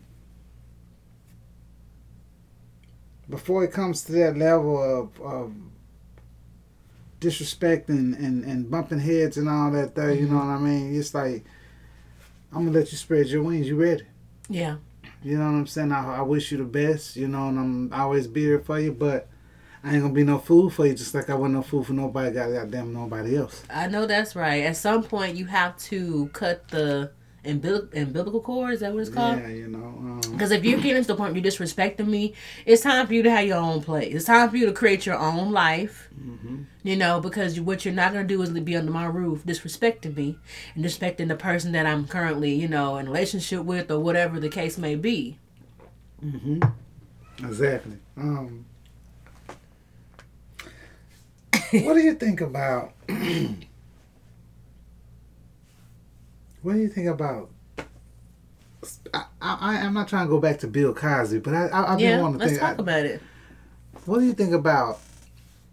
before 3.29 3.63
it 3.63 3.71
comes 3.71 4.03
to 4.05 4.11
that 4.13 4.37
level 4.37 4.81
of, 4.81 5.21
of 5.21 5.53
disrespecting 7.19 8.17
and, 8.17 8.43
and 8.43 8.71
bumping 8.71 8.99
heads 8.99 9.37
and 9.37 9.47
all 9.49 9.71
that 9.71 9.95
there, 9.95 10.11
you 10.11 10.25
mm-hmm. 10.25 10.33
know 10.33 10.39
what 10.39 10.55
I 10.55 10.57
mean? 10.57 10.95
It's 10.95 11.13
like 11.13 11.43
I'm 12.51 12.65
gonna 12.65 12.77
let 12.77 12.91
you 12.91 12.97
spread 12.97 13.27
your 13.27 13.43
wings, 13.43 13.67
you 13.67 13.75
ready? 13.75 14.03
yeah, 14.49 14.77
You 15.21 15.37
know 15.37 15.45
what 15.45 15.57
I'm 15.57 15.67
saying? 15.67 15.91
I, 15.91 16.17
I 16.17 16.21
wish 16.21 16.51
you 16.51 16.57
the 16.57 16.63
best, 16.63 17.15
you 17.15 17.27
know, 17.27 17.49
and 17.49 17.59
I'm 17.59 17.93
always 17.93 18.25
be 18.25 18.41
here 18.41 18.59
for 18.59 18.79
you, 18.79 18.91
but 18.91 19.27
I 19.83 19.93
ain't 19.93 20.01
gonna 20.01 20.13
be 20.13 20.23
no 20.23 20.39
fool 20.39 20.69
for 20.69 20.87
you, 20.87 20.95
just 20.95 21.13
like 21.13 21.29
I 21.29 21.35
wasn't 21.35 21.55
no 21.55 21.61
fool 21.61 21.83
for 21.83 21.93
nobody, 21.93 22.33
got 22.33 22.51
goddamn 22.51 22.93
nobody 22.93 23.37
else. 23.37 23.63
I 23.69 23.87
know 23.87 24.07
that's 24.07 24.35
right. 24.35 24.63
At 24.63 24.75
some 24.75 25.03
point, 25.03 25.35
you 25.35 25.45
have 25.45 25.77
to 25.77 26.29
cut 26.33 26.67
the 26.69 27.11
umbil- 27.45 27.93
umbilical 27.95 28.41
cord. 28.41 28.73
Is 28.73 28.79
that 28.81 28.93
what 28.93 29.01
it's 29.01 29.09
called? 29.09 29.39
Yeah, 29.39 29.47
you 29.47 29.67
know. 29.67 29.79
Um, 29.79 30.21
Because 30.31 30.51
if 30.51 30.63
you're 30.63 30.79
getting 30.79 31.01
to 31.01 31.07
the 31.07 31.15
point 31.15 31.33
where 31.33 31.41
you're 31.41 31.51
disrespecting 31.51 32.07
me, 32.07 32.33
it's 32.65 32.81
time 32.83 33.07
for 33.07 33.13
you 33.13 33.23
to 33.23 33.31
have 33.31 33.45
your 33.45 33.57
own 33.57 33.81
place. 33.81 34.13
It's 34.13 34.25
time 34.25 34.49
for 34.49 34.57
you 34.57 34.65
to 34.65 34.71
create 34.73 35.05
your 35.05 35.17
own 35.17 35.51
life. 35.51 36.09
Mm-hmm. 36.19 36.63
You 36.83 36.95
know, 36.95 37.19
because 37.19 37.55
you- 37.57 37.63
what 37.63 37.85
you're 37.85 37.93
not 37.93 38.13
going 38.13 38.27
to 38.27 38.33
do 38.33 38.41
is 38.41 38.49
be 38.49 38.75
under 38.75 38.91
my 38.91 39.05
roof 39.05 39.43
disrespecting 39.45 40.15
me 40.15 40.37
and 40.75 40.83
disrespecting 40.83 41.27
the 41.27 41.35
person 41.35 41.71
that 41.73 41.85
I'm 41.85 42.07
currently, 42.07 42.53
you 42.53 42.67
know, 42.67 42.97
in 42.97 43.05
relationship 43.07 43.63
with 43.63 43.89
or 43.91 43.99
whatever 43.99 44.39
the 44.39 44.49
case 44.49 44.77
may 44.77 44.95
be. 44.95 45.37
exactly. 47.39 47.97
Um, 48.17 48.65
what 51.71 51.93
do 51.93 51.99
you 51.99 52.15
think 52.15 52.41
about? 52.41 52.93
what 56.61 56.73
do 56.73 56.79
you 56.79 56.89
think 56.89 57.07
about? 57.07 57.49
I, 59.13 59.25
I, 59.41 59.77
I'm 59.79 59.93
not 59.93 60.07
trying 60.07 60.25
to 60.27 60.29
go 60.29 60.39
back 60.39 60.59
to 60.59 60.67
Bill 60.67 60.93
Cosby, 60.93 61.39
but 61.39 61.53
I, 61.53 61.67
I, 61.67 61.93
I've 61.93 61.97
been 61.99 62.05
Yeah, 62.09 62.17
wanting 62.17 62.39
to 62.39 62.45
let's 62.45 62.51
think. 62.57 62.61
talk 62.61 62.79
about 62.79 63.05
it. 63.05 63.21
What 64.05 64.19
do 64.19 64.25
you 64.25 64.33
think 64.33 64.53
about 64.53 64.99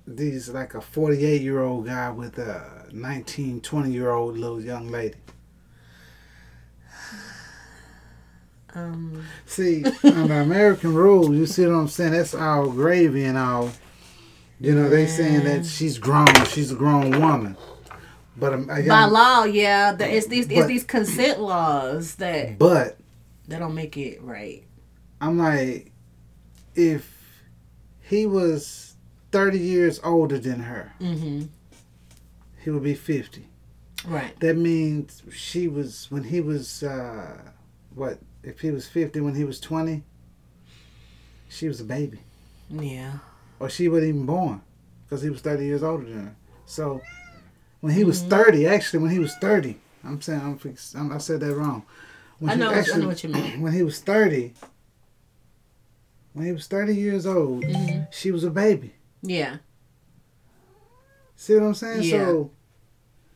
these, 0.07 0.49
like 0.49 0.75
a 0.75 0.81
48 0.81 1.41
year 1.43 1.63
old 1.63 1.87
guy 1.87 2.11
with 2.11 2.39
a 2.39 2.87
19, 2.93 3.61
20 3.61 3.93
year 3.93 4.11
old 4.11 4.37
little 4.37 4.61
young 4.61 4.91
lady? 4.91 5.17
Um, 8.75 9.25
See, 9.47 9.85
under 10.05 10.41
American 10.41 10.93
rules, 10.95 11.31
you 11.31 11.47
see 11.47 11.65
what 11.67 11.75
I'm 11.75 11.89
saying? 11.89 12.13
That's 12.13 12.35
all 12.35 12.69
gravy 12.71 13.25
and 13.25 13.39
all. 13.39 13.71
You 14.61 14.75
know, 14.75 14.89
they 14.89 15.07
saying 15.07 15.45
that 15.45 15.65
she's 15.65 15.99
grown, 15.99 16.27
she's 16.47 16.73
a 16.73 16.75
grown 16.75 17.21
woman. 17.21 17.57
But 18.39 18.53
a 18.55 18.59
by 18.59 19.05
law, 19.07 19.45
yeah, 19.45 19.93
the, 19.93 20.07
it's 20.15 20.27
these 20.27 20.49
it's 20.51 20.67
these 20.67 20.85
consent 20.85 21.41
laws 21.41 22.17
that 22.17 22.59
but 22.59 22.99
that 23.49 23.59
don't 23.61 23.75
make 23.75 23.97
it 23.97 24.23
right. 24.23 24.63
I'm 25.21 25.39
like, 25.39 25.91
if 26.75 27.11
he 28.03 28.27
was 28.27 28.95
30 29.33 29.59
years 29.59 30.01
older 30.05 30.39
than 30.39 30.61
her, 30.61 30.93
Mm-hmm. 31.01 31.47
he 32.63 32.71
would 32.71 32.83
be 32.83 32.95
50. 32.95 33.47
Right. 34.07 34.39
That 34.41 34.57
means 34.59 35.23
she 35.33 35.67
was 35.69 36.07
when 36.11 36.25
he 36.25 36.41
was 36.43 36.83
uh, 36.83 37.39
what? 37.95 38.19
If 38.43 38.61
he 38.61 38.71
was 38.71 38.87
50 38.87 39.21
when 39.23 39.35
he 39.35 39.45
was 39.45 39.59
20, 39.61 40.03
she 41.49 41.69
was 41.69 41.81
a 41.81 41.85
baby. 41.85 42.19
Yeah. 42.69 43.19
or 43.61 43.71
she 43.71 43.89
wasn't 43.89 44.09
even 44.11 44.27
born 44.27 44.61
because 45.05 45.23
he 45.23 45.31
was 45.31 45.41
30 45.41 45.65
years 45.65 45.83
older 45.83 46.05
than 46.05 46.27
her. 46.27 46.37
So 46.67 47.01
when 47.81 47.93
he 47.95 48.05
was 48.05 48.23
30, 48.23 48.67
actually, 48.67 49.01
when 49.01 49.11
he 49.11 49.19
was 49.19 49.35
30, 49.37 49.77
I'm 50.05 50.21
saying 50.21 50.41
I'm, 50.41 50.59
fix- 50.59 50.95
I'm 50.95 51.13
I 51.13 51.19
said 51.19 51.41
that 51.41 51.55
wrong. 51.55 51.85
When 52.39 52.51
I 52.51 52.55
know 52.55 52.71
what- 52.73 52.95
I 52.95 52.99
know 52.99 53.07
what 53.09 53.23
you 53.25 53.31
mean. 53.31 53.61
When 53.63 53.73
he 53.73 53.83
was 53.83 54.01
30, 54.01 54.53
when 56.33 56.47
he 56.47 56.53
was 56.53 56.67
30 56.67 56.95
years 56.95 57.27
old, 57.27 57.63
Mm-hmm. 57.65 58.05
she 58.11 58.31
was 58.31 58.45
a 58.45 58.51
baby. 58.51 58.95
Yeah. 59.23 59.57
See 61.35 61.55
what 61.55 61.63
I'm 61.65 61.75
saying? 61.75 62.03
Yeah. 62.03 62.11
So 62.27 62.51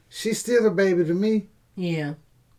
she's 0.08 0.38
still 0.38 0.66
a 0.66 0.70
baby 0.70 1.04
to 1.04 1.14
me. 1.14 1.48
Yeah. 1.76 2.14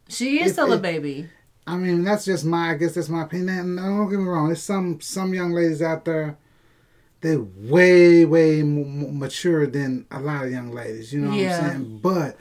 She 0.08 0.40
is 0.41 0.48
If- 0.48 0.53
still 0.53 0.74
a 0.74 0.78
baby. 0.78 1.30
I 1.68 1.78
mean, 1.78 2.03
that's 2.03 2.26
just 2.26 2.44
my. 2.44 2.72
I 2.72 2.74
guess 2.76 2.95
that's 2.95 3.08
my 3.08 3.22
opinion. 3.24 3.49
And 3.60 3.78
don't 3.78 4.10
get 4.10 4.18
me 4.20 4.26
wrong. 4.26 4.48
There's 4.48 4.64
some 4.64 4.99
some 4.99 5.34
young 5.34 5.52
ladies 5.52 5.82
out 5.82 6.06
there. 6.06 6.38
They're 7.22 7.39
way 7.39 8.26
way 8.26 8.64
mature 8.64 9.68
than 9.68 10.06
a 10.11 10.19
lot 10.19 10.45
of 10.45 10.52
young 10.52 10.72
ladies. 10.72 11.14
You 11.14 11.22
know 11.22 11.34
Yeah. 11.34 11.57
what 11.61 11.64
I'm 11.64 11.72
saying? 11.72 11.99
But 12.02 12.38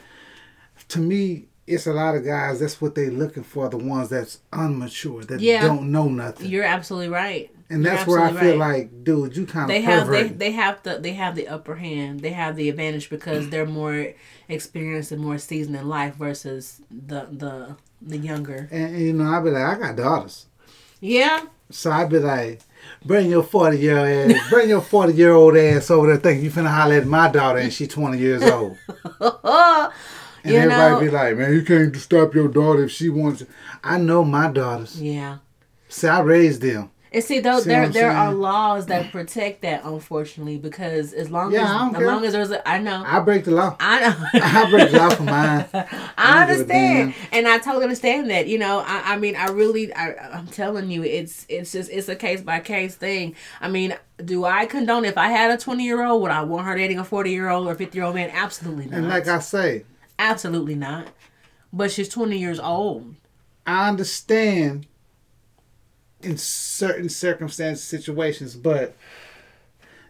to 0.89 0.99
me, 0.99 1.45
it's 1.67 1.85
a 1.87 1.93
lot 1.93 2.15
of 2.15 2.25
guys. 2.25 2.59
That's 2.59 2.81
what 2.81 2.95
they're 2.95 3.11
looking 3.11 3.43
for. 3.43 3.69
The 3.69 3.77
ones 3.77 4.09
that's 4.09 4.39
unmature 4.51 5.25
that 5.27 5.39
Yeah. 5.39 5.61
don't 5.61 5.91
know 5.91 6.09
nothing. 6.09 6.47
You're 6.49 6.63
absolutely 6.63 7.09
right. 7.09 7.49
and 7.69 7.85
that's 7.85 8.05
where 8.05 8.19
I 8.19 8.33
feel 8.33 8.57
right. 8.57 8.79
like, 8.89 9.03
dude, 9.05 9.37
you 9.37 9.45
kind 9.45 9.63
of 9.63 9.67
they 9.69 9.79
have 9.81 10.09
they, 10.09 10.23
they 10.27 10.51
have 10.51 10.83
the 10.83 10.97
they 10.97 11.13
have 11.13 11.35
the 11.35 11.47
upper 11.47 11.75
hand. 11.75 12.19
They 12.19 12.31
have 12.31 12.57
the 12.57 12.67
advantage 12.67 13.09
because 13.09 13.49
they're 13.49 13.65
more 13.65 14.07
experienced 14.49 15.13
and 15.13 15.21
more 15.21 15.37
seasoned 15.37 15.77
in 15.77 15.87
life 15.87 16.15
versus 16.15 16.81
the 16.91 17.27
the 17.31 17.77
the 18.01 18.17
younger. 18.17 18.67
and, 18.71 18.95
and, 18.95 18.99
you 19.01 19.13
know, 19.13 19.31
I'd 19.31 19.43
be 19.45 19.51
like, 19.51 19.63
I 19.63 19.79
got 19.79 19.95
daughters. 19.95 20.47
Yeah. 20.99 21.45
So 21.69 21.91
I'd 21.91 22.09
be 22.09 22.19
like, 22.19 22.59
bring 23.05 23.29
your 23.29 23.43
40 23.43 23.77
year 23.77 23.97
old 23.97 24.07
ass, 24.31 24.49
bring 24.49 24.69
your 24.69 24.81
40 24.81 25.13
year 25.13 25.33
old 25.33 25.57
ass 25.57 25.89
over 25.91 26.07
there 26.07 26.17
thinking 26.17 26.45
you 26.45 26.51
finna 26.51 26.69
holler 26.73 26.95
at 26.95 27.05
my 27.07 27.29
daughter 27.29 27.59
and 27.59 27.71
she 27.73 27.87
20 27.87 28.17
years 28.17 28.43
old. 28.43 28.77
And 30.43 30.53
You 30.53 30.59
everybody 30.59 30.93
know- 30.95 30.99
be 30.99 31.09
like, 31.11 31.37
man, 31.37 31.53
you 31.53 31.61
can't 31.63 31.95
stop 31.97 32.33
your 32.33 32.47
daughter 32.47 32.85
if 32.85 32.91
she 32.91 33.09
wants. 33.09 33.43
I 33.83 33.99
know 33.99 34.23
my 34.25 34.49
daughters. 34.51 34.99
Yeah. 34.99 35.37
See, 35.87 36.07
I 36.07 36.19
raised 36.21 36.61
them. 36.63 36.89
And 37.13 37.21
see, 37.21 37.39
though, 37.39 37.59
See 37.59 37.67
there 37.67 37.89
there 37.89 38.09
are 38.09 38.33
laws 38.33 38.85
that 38.85 39.11
protect 39.11 39.63
that, 39.63 39.83
unfortunately, 39.83 40.57
because 40.57 41.11
as 41.11 41.29
long 41.29 41.51
Yeah, 41.51 41.89
as 41.89 41.95
as 41.95 42.01
long 42.01 42.23
as 42.23 42.31
there's 42.31 42.51
a, 42.51 42.65
I 42.65 42.77
know, 42.79 43.03
I 43.05 43.19
break 43.19 43.43
the 43.43 43.51
law. 43.51 43.75
I 43.81 43.99
know. 43.99 44.15
I 44.41 44.69
break 44.69 44.91
the 44.91 44.97
law 44.97 45.09
for 45.09 45.23
mine. 45.23 45.65
I 45.73 46.37
a 46.37 46.41
understand, 46.41 47.13
and 47.33 47.49
I 47.49 47.57
totally 47.57 47.83
understand 47.83 48.29
that. 48.29 48.47
You 48.47 48.59
know, 48.59 48.79
I, 48.79 49.15
I 49.15 49.17
mean, 49.17 49.35
I 49.35 49.47
really, 49.47 49.93
I, 49.93 50.13
I'm 50.37 50.47
telling 50.47 50.89
you, 50.89 51.03
it's 51.03 51.45
it's 51.49 51.73
just 51.73 51.91
it's 51.91 52.07
a 52.07 52.15
case 52.15 52.39
by 52.39 52.61
case 52.61 52.95
thing. 52.95 53.35
I 53.59 53.67
mean, 53.67 53.93
do 54.23 54.45
I 54.45 54.65
condone 54.65 55.03
if 55.03 55.17
I 55.17 55.27
had 55.27 55.51
a 55.51 55.57
20 55.57 55.83
year 55.83 56.05
old, 56.05 56.21
would 56.21 56.31
I 56.31 56.43
want 56.43 56.65
her 56.65 56.77
dating 56.77 56.99
a 56.99 57.03
40 57.03 57.29
year 57.29 57.49
old 57.49 57.67
or 57.67 57.75
50 57.75 57.97
year 57.97 58.05
old 58.05 58.15
man? 58.15 58.29
Absolutely 58.31 58.85
not. 58.85 58.97
And 58.97 59.09
like 59.09 59.27
I 59.27 59.39
say, 59.39 59.83
Absolutely 60.17 60.75
not. 60.75 61.07
But 61.73 61.91
she's 61.91 62.07
20 62.07 62.37
years 62.37 62.59
old. 62.59 63.15
I 63.65 63.89
understand 63.89 64.87
in 66.23 66.37
certain 66.37 67.09
circumstances, 67.09 67.83
situations, 67.83 68.55
but 68.55 68.95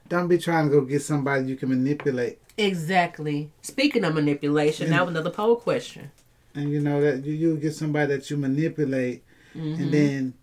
don't 0.09 0.27
be 0.27 0.37
trying 0.37 0.69
to 0.69 0.71
go 0.75 0.81
get 0.81 1.01
somebody 1.01 1.45
you 1.47 1.55
can 1.55 1.69
manipulate. 1.69 2.39
Exactly. 2.57 3.51
Speaking 3.61 4.03
of 4.03 4.13
manipulation, 4.13 4.89
that 4.89 5.01
was 5.05 5.09
another 5.15 5.29
poll 5.29 5.55
question. 5.55 6.11
And 6.53 6.69
you 6.69 6.81
know 6.81 6.99
that 7.01 7.23
you 7.25 7.33
you 7.33 7.57
get 7.57 7.73
somebody 7.75 8.13
that 8.15 8.29
you 8.29 8.37
manipulate, 8.37 9.23
Mm-hmm. 9.55 9.81
and 9.83 9.93
then 9.93 10.33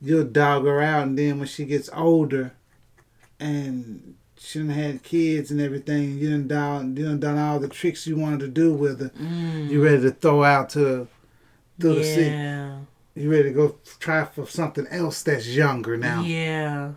you'll 0.00 0.24
dog 0.24 0.64
her 0.64 0.80
out, 0.82 1.06
and 1.06 1.16
then 1.16 1.38
when 1.38 1.46
she 1.46 1.64
gets 1.64 1.88
older, 1.92 2.54
and 3.38 4.16
she 4.36 4.58
done 4.58 4.70
had 4.70 5.02
kids 5.04 5.52
and 5.52 5.60
everything, 5.60 6.18
you 6.18 6.30
done 6.30 6.48
done 6.48 6.96
you 6.96 7.04
done 7.04 7.20
done 7.20 7.38
all 7.38 7.60
the 7.60 7.68
tricks 7.68 8.06
you 8.06 8.16
wanted 8.16 8.40
to 8.40 8.48
do 8.48 8.72
with 8.74 9.00
her. 9.00 9.10
You 9.24 9.84
ready 9.84 10.02
to 10.02 10.10
throw 10.10 10.42
out 10.42 10.70
to 10.70 11.06
through 11.80 11.94
the 11.96 12.04
sea. 12.04 12.82
You 13.14 13.30
ready 13.30 13.44
to 13.44 13.50
go 13.50 13.76
try 13.98 14.24
for 14.24 14.46
something 14.46 14.86
else 14.88 15.22
that's 15.22 15.46
younger 15.48 15.96
now. 15.96 16.22
Yeah. 16.22 16.92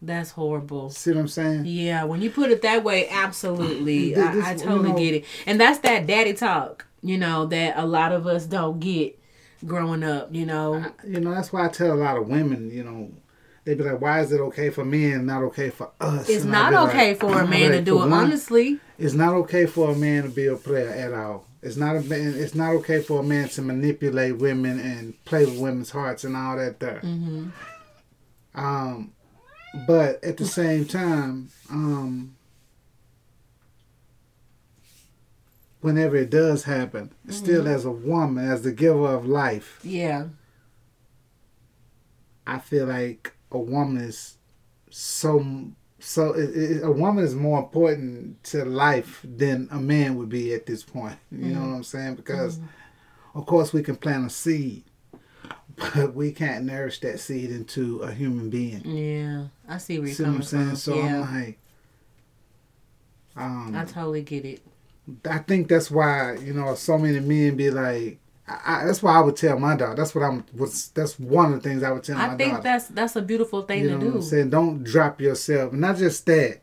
That's 0.00 0.30
horrible. 0.32 0.90
See 0.90 1.10
what 1.10 1.20
I'm 1.20 1.28
saying? 1.28 1.64
Yeah, 1.66 2.04
when 2.04 2.22
you 2.22 2.30
put 2.30 2.50
it 2.50 2.62
that 2.62 2.84
way, 2.84 3.08
absolutely. 3.08 4.14
This- 4.14 4.24
I, 4.24 4.30
I 4.50 4.52
this- 4.54 4.62
you 4.62 4.68
totally 4.68 4.88
know- 4.90 4.98
get 4.98 5.14
it. 5.14 5.24
And 5.46 5.60
that's 5.60 5.78
that 5.80 6.06
daddy 6.06 6.34
talk, 6.34 6.86
you 7.02 7.18
know, 7.18 7.46
that 7.46 7.76
a 7.76 7.84
lot 7.86 8.12
of 8.12 8.26
us 8.26 8.46
don't 8.46 8.78
get 8.80 9.18
growing 9.66 10.04
up, 10.04 10.32
you 10.32 10.46
know. 10.46 10.84
You 11.06 11.20
know, 11.20 11.32
that's 11.34 11.52
why 11.52 11.66
I 11.66 11.68
tell 11.68 11.92
a 11.92 11.94
lot 11.94 12.16
of 12.16 12.28
women, 12.28 12.70
you 12.70 12.84
know, 12.84 13.10
they 13.64 13.74
be 13.74 13.82
like, 13.82 14.00
why 14.00 14.20
is 14.20 14.30
it 14.32 14.40
okay 14.40 14.70
for 14.70 14.84
men, 14.84 15.26
not 15.26 15.42
okay 15.44 15.70
for 15.70 15.90
us? 16.00 16.28
It's 16.28 16.42
And 16.44 16.52
not 16.52 16.70
be 16.70 16.76
like, 16.76 16.88
okay 16.94 17.14
for 17.14 17.40
a 17.42 17.46
man 17.46 17.72
to 17.72 17.82
do 17.82 17.96
it, 17.96 18.08
one, 18.08 18.12
honestly. 18.12 18.78
It's 18.98 19.14
not 19.14 19.34
okay 19.34 19.66
for 19.66 19.90
a 19.90 19.94
man 19.96 20.22
to 20.24 20.28
be 20.28 20.46
a 20.46 20.56
player 20.56 20.88
at 20.88 21.12
all. 21.12 21.44
It's 21.62 21.76
not 21.76 21.96
a 21.96 22.00
man. 22.00 22.34
It's 22.36 22.54
not 22.54 22.70
okay 22.76 23.00
for 23.02 23.20
a 23.20 23.22
man 23.24 23.48
to 23.50 23.62
manipulate 23.62 24.36
women 24.38 24.78
and 24.78 25.22
play 25.24 25.44
with 25.44 25.58
women's 25.58 25.90
hearts 25.90 26.22
and 26.24 26.36
all 26.36 26.56
that 26.56 26.78
there. 26.80 27.00
Mm-hmm. 27.02 27.48
Um, 28.54 29.12
but 29.86 30.22
at 30.24 30.36
the 30.36 30.46
same 30.46 30.84
time, 30.86 31.50
um, 31.70 32.36
whenever 35.80 36.16
it 36.16 36.30
does 36.30 36.64
happen, 36.64 37.12
still 37.28 37.62
Mm-hmm. 37.64 37.74
as 37.74 37.84
a 37.84 37.90
woman, 37.90 38.48
as 38.50 38.62
the 38.62 38.72
giver 38.72 39.08
of 39.08 39.26
life, 39.26 39.80
Yeah. 39.82 40.28
I 42.46 42.58
feel 42.58 42.86
like 42.86 43.34
a 43.52 43.58
woman 43.58 43.98
is 43.98 44.36
so 44.90 45.44
so 46.08 46.32
it, 46.32 46.56
it, 46.56 46.82
a 46.82 46.90
woman 46.90 47.22
is 47.22 47.34
more 47.34 47.58
important 47.58 48.42
to 48.44 48.64
life 48.64 49.20
than 49.22 49.68
a 49.70 49.78
man 49.78 50.16
would 50.16 50.30
be 50.30 50.54
at 50.54 50.64
this 50.64 50.82
point. 50.82 51.18
You 51.30 51.54
know 51.54 51.60
what 51.60 51.74
I'm 51.74 51.84
saying? 51.84 52.14
Because 52.14 52.60
of 53.34 53.44
course 53.44 53.74
we 53.74 53.82
can 53.82 53.94
plant 53.96 54.26
a 54.26 54.30
seed, 54.30 54.84
but 55.76 56.14
we 56.14 56.32
can't 56.32 56.64
nourish 56.64 57.00
that 57.00 57.20
seed 57.20 57.50
into 57.50 57.98
a 57.98 58.10
human 58.10 58.48
being. 58.48 58.80
Yeah. 58.86 59.48
I 59.68 59.76
see 59.76 59.98
where 59.98 60.08
you're 60.08 60.16
See 60.16 60.22
what 60.22 60.28
coming 60.28 60.40
I'm 60.40 60.46
saying? 60.46 60.66
from. 60.68 60.76
So 60.76 60.94
yeah. 60.96 61.20
I'm 61.20 61.34
like, 61.44 61.58
um, 63.36 63.76
I 63.76 63.84
totally 63.84 64.22
get 64.22 64.46
it. 64.46 64.62
I 65.28 65.38
think 65.38 65.68
that's 65.68 65.90
why 65.90 66.36
you 66.36 66.54
know 66.54 66.74
so 66.74 66.96
many 66.96 67.20
men 67.20 67.54
be 67.56 67.70
like. 67.70 68.18
I, 68.48 68.60
I, 68.82 68.84
that's 68.86 69.02
why 69.02 69.14
I 69.16 69.20
would 69.20 69.36
tell 69.36 69.58
my 69.58 69.76
daughter. 69.76 69.94
That's 69.94 70.14
what 70.14 70.24
I'm. 70.24 70.44
What's 70.52 70.88
that's 70.88 71.18
one 71.18 71.52
of 71.52 71.62
the 71.62 71.68
things 71.68 71.82
I 71.82 71.90
would 71.90 72.02
tell 72.04 72.16
my 72.16 72.28
daughter. 72.28 72.34
I 72.34 72.36
think 72.36 72.62
that's 72.62 72.86
that's 72.88 73.16
a 73.16 73.22
beautiful 73.22 73.62
thing 73.62 73.82
You 73.82 73.90
know 73.90 73.98
to 74.00 74.06
what 74.06 74.14
I'm 74.14 74.20
do. 74.20 74.26
saying? 74.26 74.50
Don't 74.50 74.82
drop 74.84 75.20
yourself. 75.20 75.72
And 75.72 75.80
not 75.80 75.96
just 75.96 76.24
that. 76.26 76.60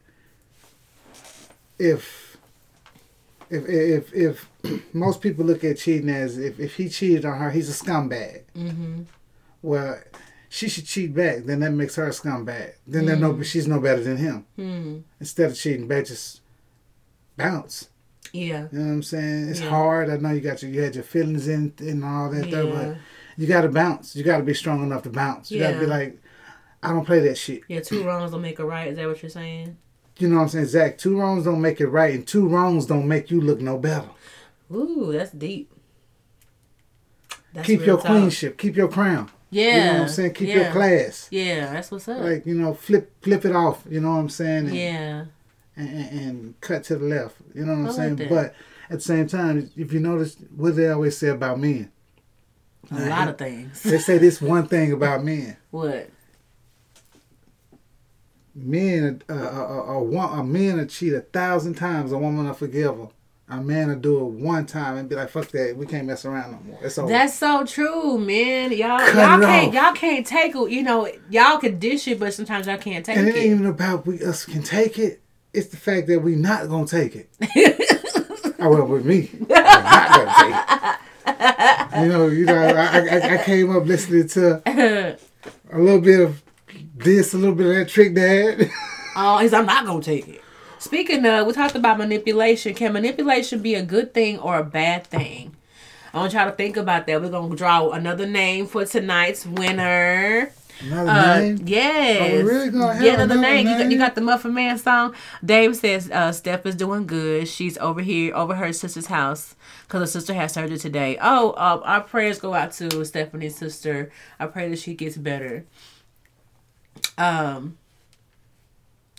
If 1.78 2.38
if 3.50 3.68
if 3.68 4.14
if 4.14 4.50
most 4.94 5.22
people 5.22 5.46
look 5.46 5.64
at 5.64 5.78
cheating 5.78 6.10
as 6.10 6.38
if, 6.38 6.60
if 6.60 6.76
he 6.76 6.90
cheated 6.90 7.26
on 7.26 7.38
her, 7.38 7.52
he's 7.52 7.70
a 7.70 7.86
scumbag. 7.86 8.44
Mm-hmm. 8.56 9.04
Well, 9.62 10.00
she 10.50 10.70
should 10.70 10.86
cheat 10.86 11.14
back. 11.14 11.44
Then 11.46 11.60
that 11.60 11.72
makes 11.72 11.96
her 11.96 12.08
a 12.08 12.12
scumbag. 12.12 12.74
Then 12.88 13.06
they're 13.06 13.16
no, 13.16 13.42
she's 13.44 13.68
no 13.68 13.80
better 13.80 14.02
than 14.04 14.18
him. 14.18 14.46
Hmm. 14.56 14.98
Instead 15.20 15.52
of 15.52 15.58
cheating 15.58 15.88
back, 15.88 16.06
just 16.06 16.42
bounce. 17.36 17.90
Yeah. 18.36 18.68
You 18.72 18.80
know 18.80 18.86
what 18.88 18.94
I'm 18.94 19.04
saying? 19.04 19.50
It's 19.50 19.62
Yeah. 19.62 19.70
hard. 19.70 20.10
I 20.10 20.18
know 20.18 20.32
you 20.32 20.42
got 20.42 20.62
your 20.62 20.72
you 20.72 20.82
had 20.82 20.96
your 20.96 21.04
feelings 21.04 21.48
in 21.48 21.74
and 21.80 22.04
all 22.04 22.30
that 22.32 22.48
stuff, 22.50 22.66
Yeah. 22.66 22.72
but 22.72 22.98
you 23.38 23.48
got 23.48 23.62
to 23.62 23.70
bounce. 23.70 24.16
You 24.16 24.24
got 24.24 24.38
to 24.38 24.44
be 24.44 24.54
strong 24.54 24.84
enough 24.84 25.04
to 25.04 25.10
bounce. 25.10 25.52
You 25.52 25.60
got 25.60 25.72
to 25.72 25.80
be 25.80 25.86
like, 25.86 26.20
I 26.84 26.90
don't 26.90 27.06
play 27.06 27.20
that 27.22 27.38
shit. 27.38 27.62
Yeah, 27.68 27.80
two 27.82 28.04
wrongs 28.04 28.32
don't 28.32 28.42
make 28.42 28.60
a 28.60 28.66
right. 28.66 28.90
Is 28.90 28.98
that 28.98 29.08
what 29.08 29.22
you're 29.22 29.30
saying? 29.30 29.78
You 30.18 30.30
know 30.30 30.38
what 30.38 30.42
I'm 30.44 30.50
saying, 30.50 30.66
Zach? 30.68 30.98
Two 30.98 31.20
wrongs 31.20 31.44
don't 31.46 31.60
make 31.62 31.82
it 31.82 31.88
right, 31.88 32.14
and 32.14 32.26
two 32.26 32.48
wrongs 32.48 32.86
don't 32.86 33.08
make 33.08 33.32
you 33.32 33.42
look 33.42 33.60
no 33.60 33.78
better. 33.78 34.10
Ooh, 34.74 35.12
that's 35.12 35.32
deep. 35.32 35.72
That's 37.54 37.68
keep 37.68 37.86
your 37.86 37.98
queenship, 37.98 38.58
keep 38.58 38.76
your 38.76 38.88
crown. 38.88 39.32
Yeah. 39.50 39.64
You 39.64 39.84
know 39.86 39.94
what 39.94 40.02
I'm 40.02 40.10
saying? 40.10 40.34
Keep 40.34 40.50
yeah. 40.50 40.56
your 40.56 40.72
class. 40.72 41.28
Yeah, 41.32 41.74
that's 41.74 41.92
what's 41.92 42.08
up. 42.08 42.22
Like, 42.22 42.46
you 42.46 42.56
know, 42.56 42.74
flip 42.74 43.12
flip 43.22 43.46
it 43.46 43.56
off, 43.56 43.84
you 43.90 44.02
know 44.02 44.12
what 44.12 44.20
I'm 44.20 44.30
saying? 44.30 44.68
And, 44.68 44.76
yeah. 44.76 45.26
And, 45.76 45.90
and, 45.90 46.20
and 46.20 46.62
cut 46.62 46.84
to 46.86 46.98
the 46.98 47.06
left. 47.06 47.36
You 47.54 47.66
know 47.66 47.74
what 47.74 47.80
I'm 47.80 47.88
I 47.88 47.92
saying? 47.92 48.16
that. 48.18 48.30
But 48.30 48.56
at 48.90 48.98
the 48.98 49.02
same 49.02 49.28
time, 49.28 49.70
if 49.76 49.92
you 49.94 50.00
notice 50.00 50.38
what 50.56 50.76
they 50.76 50.90
always 50.90 51.18
say 51.18 51.30
about 51.30 51.60
men. 51.60 51.92
A 52.92 53.10
lot 53.10 53.28
of 53.28 53.38
things. 53.38 53.82
They 53.82 53.98
say 53.98 54.18
this 54.20 54.42
one 54.42 54.68
thing 54.68 54.92
about 54.94 55.24
men. 55.24 55.58
What? 55.72 56.10
Men, 58.58 59.22
uh, 59.30 59.34
a, 59.34 59.38
a, 59.98 60.40
a, 60.40 60.44
man 60.44 60.78
will 60.78 60.86
cheat 60.86 61.12
a 61.12 61.20
thousand 61.20 61.74
times, 61.74 62.14
a 62.14 62.18
woman 62.18 62.46
will 62.46 62.54
forgive 62.54 62.96
her. 62.96 63.10
A 63.50 63.62
man 63.62 63.90
will 63.90 63.98
do 63.98 64.20
it 64.26 64.32
one 64.32 64.66
time 64.66 64.96
and 64.96 65.10
be 65.10 65.16
like, 65.16 65.30
"Fuck 65.30 65.50
that, 65.50 65.76
we 65.76 65.86
can't 65.86 66.08
mess 66.08 66.24
around 66.24 66.54
no 66.54 66.60
more." 66.60 66.80
It's 66.82 66.98
over. 66.98 67.10
That's 67.10 67.34
so 67.38 67.66
true, 67.66 68.18
man. 68.18 68.72
Y'all, 68.72 68.98
Cut 68.98 69.14
y'all 69.14 69.40
can't, 69.42 69.68
off. 69.68 69.74
y'all 69.74 69.94
can't 69.94 70.26
take 70.26 70.56
it. 70.56 70.72
You 70.72 70.84
know, 70.84 71.12
y'all 71.30 71.58
can 71.58 71.78
dish 71.78 72.08
it, 72.08 72.18
but 72.18 72.34
sometimes 72.34 72.66
y'all 72.66 72.78
can't 72.78 73.06
take 73.06 73.18
and 73.18 73.28
it 73.28 73.32
And 73.32 73.38
it. 73.38 73.42
ain't 73.42 73.52
even 73.56 73.66
about 73.66 74.08
we 74.08 74.24
us 74.24 74.46
can 74.46 74.64
take 74.64 74.98
it. 74.98 75.22
It's 75.56 75.68
the 75.68 75.78
fact 75.78 76.08
that 76.08 76.20
we're 76.20 76.36
not 76.38 76.70
gonna 76.70 76.88
take 76.88 77.16
it. 77.16 77.30
Oh, 78.58 78.74
I 78.74 78.78
went 78.78 78.90
with 78.90 79.06
me, 79.06 79.30
I'm 79.34 79.48
not 79.48 80.12
gonna 80.16 80.34
take 80.40 80.56
it. 80.56 81.00
You 82.02 82.08
know, 82.10 82.28
you 82.28 82.46
know, 82.46 82.56
I, 82.56 83.00
I, 83.00 83.34
I 83.36 83.44
came 83.44 83.76
up 83.76 83.86
listening 83.86 84.28
to 84.30 84.62
a 84.66 85.80
little 85.80 86.02
bit 86.02 86.20
of 86.20 86.42
this, 86.96 87.34
a 87.34 87.38
little 87.38 87.56
bit 87.56 87.68
of 87.68 87.76
that 87.76 87.90
trick 87.90 88.16
dad. 88.16 88.70
Oh, 89.18 89.38
he's 89.38 89.54
I'm 89.54 89.66
not 89.66 89.86
gonna 89.86 90.02
take 90.02 90.28
it. 90.28 90.42
Speaking 90.78 91.26
of, 91.26 91.48
we 91.48 91.54
talked 91.54 91.76
about 91.76 91.98
manipulation. 91.98 92.74
Can 92.74 92.92
manipulation 92.92 93.62
be 93.62 93.76
a 93.76 93.82
good 93.82 94.14
thing 94.14 94.40
or 94.40 94.58
a 94.58 94.64
bad 94.64 95.08
thing? 95.08 95.56
I 96.14 96.18
want 96.18 96.34
y'all 96.34 96.50
to 96.50 96.52
think 96.52 96.76
about 96.76 97.08
that. 97.08 97.22
We're 97.22 97.30
gonna 97.30 97.56
draw 97.56 97.92
another 97.92 98.26
name 98.28 98.68
for 98.68 98.84
tonight's 98.84 99.46
winner. 99.46 100.52
Another 100.82 101.10
Uh, 101.10 101.40
name. 101.40 101.60
yes. 101.66 102.44
We 102.44 102.50
really 102.50 102.70
gonna 102.70 102.94
have 102.94 103.04
yeah, 103.04 103.14
another 103.14 103.34
another 103.36 103.42
name. 103.42 103.68
You 103.68 103.78
got, 103.78 103.92
you 103.92 103.98
got 103.98 104.16
the 104.16 104.22
Muffin 104.22 104.54
Man 104.54 104.78
song. 104.78 105.16
Dave 105.44 105.76
says 105.76 106.10
uh, 106.12 106.32
Steph 106.32 106.66
is 106.66 106.76
doing 106.76 107.08
good. 107.08 107.48
She's 107.48 107.78
over 107.78 108.02
here, 108.02 108.36
over 108.36 108.56
her 108.56 108.74
sister's 108.74 109.06
house, 109.08 109.56
because 109.88 110.02
her 110.02 110.08
sister 110.08 110.34
has 110.34 110.54
surgery 110.54 110.78
today. 110.78 111.18
Oh, 111.22 111.52
uh, 111.52 111.82
our 111.84 112.02
prayers 112.02 112.40
go 112.40 112.54
out 112.54 112.72
to 112.74 113.06
Stephanie's 113.06 113.56
sister. 113.56 114.12
I 114.40 114.48
pray 114.48 114.70
that 114.70 114.80
she 114.80 114.94
gets 114.96 115.16
better. 115.18 115.66
Um. 117.18 117.78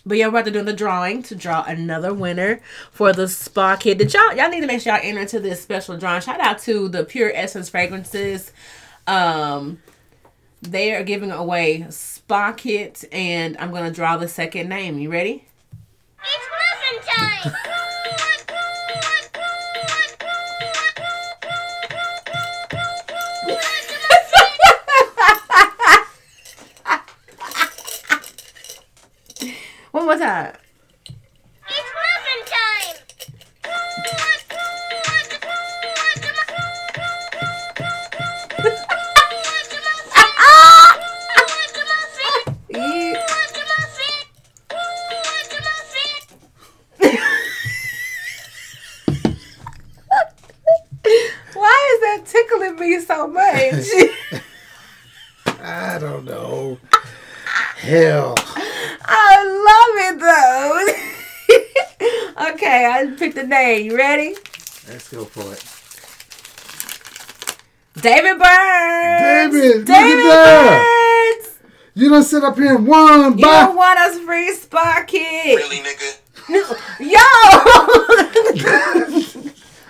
But 0.04 0.18
yeah, 0.18 0.26
we're 0.26 0.38
about 0.38 0.44
to 0.44 0.50
do 0.52 0.62
the 0.62 0.72
drawing 0.72 1.24
to 1.24 1.34
draw 1.34 1.64
another 1.64 2.14
winner 2.14 2.60
for 2.92 3.12
the 3.12 3.26
spa 3.26 3.74
kit. 3.74 3.98
Did 3.98 4.14
y'all 4.14 4.32
y'all 4.36 4.48
need 4.50 4.60
to 4.60 4.66
make 4.68 4.80
sure 4.80 4.92
y'all 4.94 5.02
enter 5.02 5.20
into 5.22 5.40
this 5.40 5.60
special 5.60 5.96
drawing? 5.96 6.20
Shout 6.20 6.38
out 6.38 6.60
to 6.60 6.88
the 6.88 7.02
Pure 7.04 7.32
Essence 7.34 7.68
fragrances. 7.68 8.52
Um, 9.08 9.82
they 10.62 10.94
are 10.94 11.04
giving 11.04 11.30
away 11.30 11.86
spa 11.90 12.52
kit, 12.52 13.04
and 13.12 13.56
I'm 13.58 13.70
gonna 13.72 13.90
draw 13.90 14.16
the 14.16 14.28
second 14.28 14.68
name. 14.68 14.98
You 14.98 15.10
ready? 15.10 15.44
It's 16.22 16.46
muffin 16.50 17.52
time! 17.52 17.52
One 29.92 30.04
more 30.04 30.18
time. 30.18 30.52
The 63.36 63.46
name. 63.46 63.84
You 63.86 63.96
ready? 63.96 64.34
Let's 64.88 65.08
go 65.10 65.24
for 65.24 65.52
it. 65.52 65.62
David 68.02 68.38
Burns. 68.38 69.52
David, 69.54 69.76
look 69.78 69.86
David 69.86 70.24
that. 70.26 71.38
Burns. 71.42 71.58
You 71.94 72.08
don't 72.10 72.22
sit 72.24 72.42
up 72.44 72.56
here 72.56 72.76
and 72.76 72.86
won, 72.86 73.38
You 73.38 73.44
by. 73.46 73.68
want 73.68 73.98
us 73.98 74.18
free 74.20 74.52
spot 74.52 75.06
kid. 75.06 75.56
Really, 75.56 75.78
nigga? 75.78 76.18
Yo! 77.00 77.18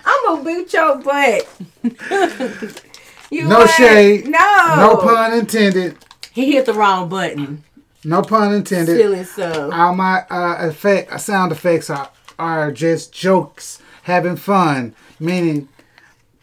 I'm 0.05 0.25
gonna 0.25 0.43
beat 0.43 0.73
your 0.73 0.97
butt. 0.99 1.47
you 3.29 3.43
No 3.47 3.59
what? 3.59 3.69
shade. 3.71 4.27
No. 4.27 4.75
No 4.77 4.97
pun 5.03 5.33
intended. 5.33 5.97
He 6.31 6.53
hit 6.53 6.65
the 6.65 6.73
wrong 6.73 7.09
button. 7.09 7.63
No 8.03 8.21
pun 8.21 8.53
intended. 8.53 8.97
Silly 8.97 9.23
so. 9.25 9.69
All 9.71 9.93
my 9.95 10.25
uh, 10.29 10.67
effect, 10.69 11.11
uh, 11.11 11.17
sound 11.17 11.51
effects 11.51 11.89
are, 11.89 12.09
are 12.39 12.71
just 12.71 13.13
jokes, 13.13 13.81
having 14.03 14.35
fun, 14.35 14.95
meaning 15.19 15.69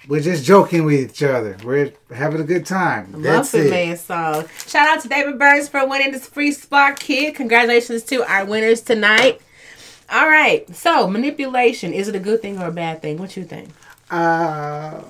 we're 0.09 0.21
just 0.21 0.45
joking 0.45 0.85
with 0.85 1.11
each 1.11 1.23
other. 1.23 1.57
We're 1.65 1.93
having 2.15 2.41
a 2.41 2.45
good 2.45 2.67
time. 2.67 3.23
That's 3.23 3.53
Muffin 3.53 3.67
it. 3.67 3.71
Man 3.71 3.97
song. 3.97 4.45
Shout 4.67 4.89
out 4.89 5.03
to 5.03 5.09
David 5.09 5.39
Burns 5.39 5.69
for 5.69 5.87
winning 5.87 6.13
this 6.13 6.27
free 6.27 6.53
spot 6.53 7.01
kid. 7.01 7.35
Congratulations 7.35 8.03
to 8.05 8.23
our 8.31 8.45
winners 8.45 8.83
tonight. 8.83 9.41
All 10.11 10.29
right. 10.29 10.69
So 10.75 11.09
manipulation 11.09 11.93
is 11.93 12.09
it 12.09 12.15
a 12.15 12.21
good 12.21 12.43
thing 12.43 12.59
or 12.59 12.67
a 12.67 12.73
bad 12.73 13.01
thing? 13.01 13.17
What 13.19 13.37
you 13.37 13.45
think? 13.45 13.71
Uh, 14.11 15.01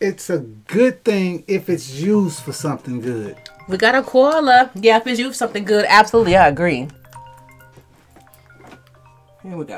it's 0.00 0.28
a 0.28 0.38
good 0.38 1.04
thing 1.04 1.44
if 1.46 1.68
it's 1.68 1.94
used 1.94 2.40
for 2.40 2.52
something 2.52 3.00
good. 3.00 3.36
We 3.68 3.76
got 3.76 3.94
a 3.94 4.02
caller. 4.02 4.70
Yeah, 4.74 4.96
if 4.96 5.06
it's 5.06 5.20
you 5.20 5.28
for 5.28 5.34
something 5.34 5.64
good, 5.64 5.84
absolutely, 5.88 6.36
I 6.36 6.48
agree. 6.48 6.88
Here 9.42 9.56
we 9.56 9.64
go. 9.64 9.76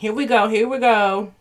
Here 0.00 0.12
we 0.12 0.26
go. 0.26 0.48
Here 0.48 0.68
we 0.68 0.78
go. 0.78 1.32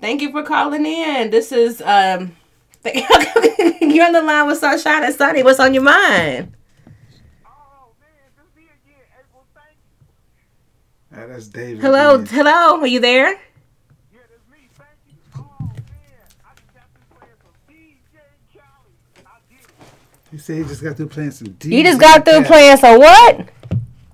Thank 0.00 0.22
you 0.22 0.30
for 0.32 0.42
calling 0.42 0.86
in. 0.86 1.30
This 1.30 1.52
is 1.52 1.82
um. 1.82 2.36
You're 2.84 4.06
on 4.06 4.12
the 4.12 4.22
line 4.22 4.46
with 4.46 4.56
Sunshine 4.56 5.04
and 5.04 5.14
Sunny. 5.14 5.42
What's 5.42 5.60
on 5.60 5.74
your 5.74 5.82
mind? 5.82 6.54
Uh, 11.14 11.26
that's 11.26 11.48
David. 11.48 11.82
Hello, 11.82 12.14
again. 12.14 12.26
hello. 12.34 12.80
Are 12.80 12.86
you 12.86 13.00
there? 13.00 13.38
He 20.30 20.38
said 20.38 20.56
he 20.58 20.62
just 20.64 20.82
got 20.82 20.96
through 20.96 21.08
playing 21.08 21.32
some 21.32 21.48
DJ. 21.48 21.72
You 21.78 21.82
just 21.82 22.00
got 22.00 22.24
through 22.24 22.44
Khaled. 22.44 22.46
playing 22.46 22.76
some 22.76 22.98
what? 22.98 23.48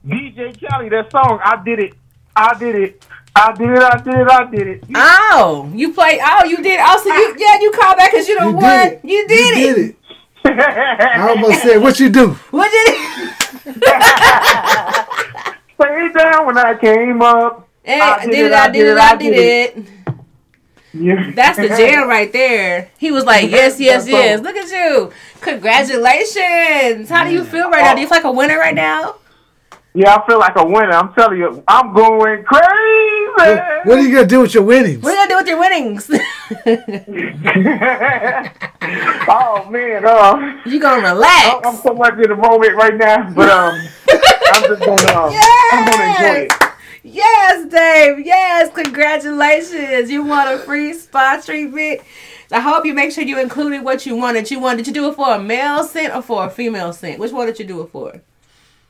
DJ 0.07 0.59
Khaled, 0.61 0.93
that 0.93 1.11
song, 1.11 1.41
I 1.45 1.63
did 1.63 1.79
it. 1.81 1.95
I 2.35 2.59
did 2.59 2.75
it. 2.75 3.05
I 3.35 3.53
did 3.53 3.71
it. 3.71 3.83
I 3.83 3.97
did 3.99 4.15
it. 4.15 4.31
I 4.31 4.45
did 4.51 4.67
it. 4.69 4.85
Oh, 4.95 5.71
you 5.75 5.93
play. 5.93 6.19
Oh, 6.25 6.45
you 6.45 6.57
did. 6.63 6.81
Oh, 6.81 6.85
also, 6.93 7.11
you 7.11 7.35
yeah, 7.39 7.59
you 7.61 7.71
called 7.73 7.97
back 7.99 8.11
because 8.13 8.27
you 8.29 8.35
You 8.35 8.41
don't 8.41 8.55
did 8.55 8.63
won. 8.63 8.87
it. 8.87 9.01
You 9.05 9.29
did 9.29 9.59
You 9.59 9.71
it. 9.71 9.77
did 9.77 9.85
it. 9.91 9.97
I 10.47 11.29
almost 11.29 11.61
said, 11.63 11.79
"What 11.83 11.99
you 12.01 12.09
do?" 12.09 12.29
What 12.51 12.71
did 12.71 12.95
it? 12.95 13.77
Stay 15.75 16.13
down 16.17 16.47
when 16.47 16.57
I 16.57 16.75
came 16.81 17.21
up. 17.21 17.69
Eh, 17.85 17.95
hey, 17.95 18.01
I 18.01 18.27
did 18.27 18.47
it. 18.47 18.53
I 18.53 18.69
did 18.71 18.87
it. 18.87 18.97
I 18.99 19.17
did 19.17 19.35
it. 19.35 19.87
Yeah. 20.99 21.33
That's 21.35 21.59
the 21.59 21.69
jam 21.69 22.09
right 22.17 22.33
there. 22.33 22.91
He 22.99 23.11
was 23.11 23.25
like, 23.25 23.51
yes, 23.51 23.79
yes, 23.79 24.09
yes. 24.09 24.41
Look 24.41 24.57
at 24.57 24.71
you. 24.71 25.13
Congratulations. 25.41 27.09
How 27.09 27.25
do 27.25 27.33
you 27.33 27.45
feel 27.45 27.71
right 27.71 27.83
now? 27.83 27.95
Do 27.95 28.01
you 28.01 28.07
feel 28.07 28.17
like 28.17 28.25
a 28.25 28.33
winner 28.33 28.59
right 28.59 28.75
now? 28.75 29.17
Yeah, 29.97 30.17
I 30.17 30.27
feel 30.27 30.39
like 30.39 30.55
a 30.57 30.65
winner. 30.65 30.93
I'm 30.93 31.13
telling 31.15 31.39
you, 31.39 31.65
I'm 31.67 31.95
going 31.95 32.45
crazy. 32.45 33.27
What, 33.35 33.87
what 33.87 33.99
are 33.99 34.03
you 34.03 34.15
gonna 34.15 34.27
do 34.27 34.41
with 34.41 34.53
your 34.53 34.63
winnings? 34.63 35.03
What 35.03 35.17
are 35.17 35.23
you 35.23 35.29
going 35.29 35.29
to 35.29 35.29
do 35.35 35.39
with 35.39 35.49
your 35.49 35.59
winnings? 35.59 36.11
oh 39.29 39.71
man, 39.71 40.05
uh, 40.05 40.61
you 40.67 40.79
going 40.81 41.01
to 41.01 41.09
I'm, 41.09 41.15
relax. 41.15 41.67
I'm 41.67 41.77
so 41.77 41.95
much 41.95 42.13
in 42.15 42.29
the 42.29 42.37
moment 42.37 42.77
right 42.77 42.95
now, 42.95 43.31
but 43.31 43.49
um, 43.49 43.89
I'm 44.53 44.63
just 44.65 44.83
gonna, 44.83 45.19
um, 45.19 45.33
I'm 45.73 45.91
gonna 45.91 46.05
enjoy 46.05 46.45
it. 46.45 46.53
Yes, 47.09 47.71
Dave. 47.71 48.27
Yes, 48.27 48.75
congratulations. 48.75 50.11
You 50.11 50.25
won 50.25 50.49
a 50.49 50.59
free 50.59 50.93
spa 50.93 51.41
treatment. 51.45 52.01
I 52.51 52.59
hope 52.59 52.85
you 52.85 52.95
make 52.95 53.13
sure 53.13 53.23
you 53.23 53.39
included 53.39 53.85
what 53.85 54.07
you 54.07 54.17
wanted. 54.17 54.51
You 54.51 54.59
wanted. 54.59 54.85
to 54.87 54.91
do 54.91 55.09
it 55.09 55.15
for 55.15 55.35
a 55.35 55.39
male 55.39 55.85
scent 55.85 56.13
or 56.13 56.21
for 56.21 56.45
a 56.45 56.51
female 56.51 56.93
scent? 56.93 57.21
Which 57.21 57.31
one 57.31 57.47
did 57.47 57.61
you 57.61 57.65
do 57.65 57.81
it 57.83 57.91
for? 57.91 58.15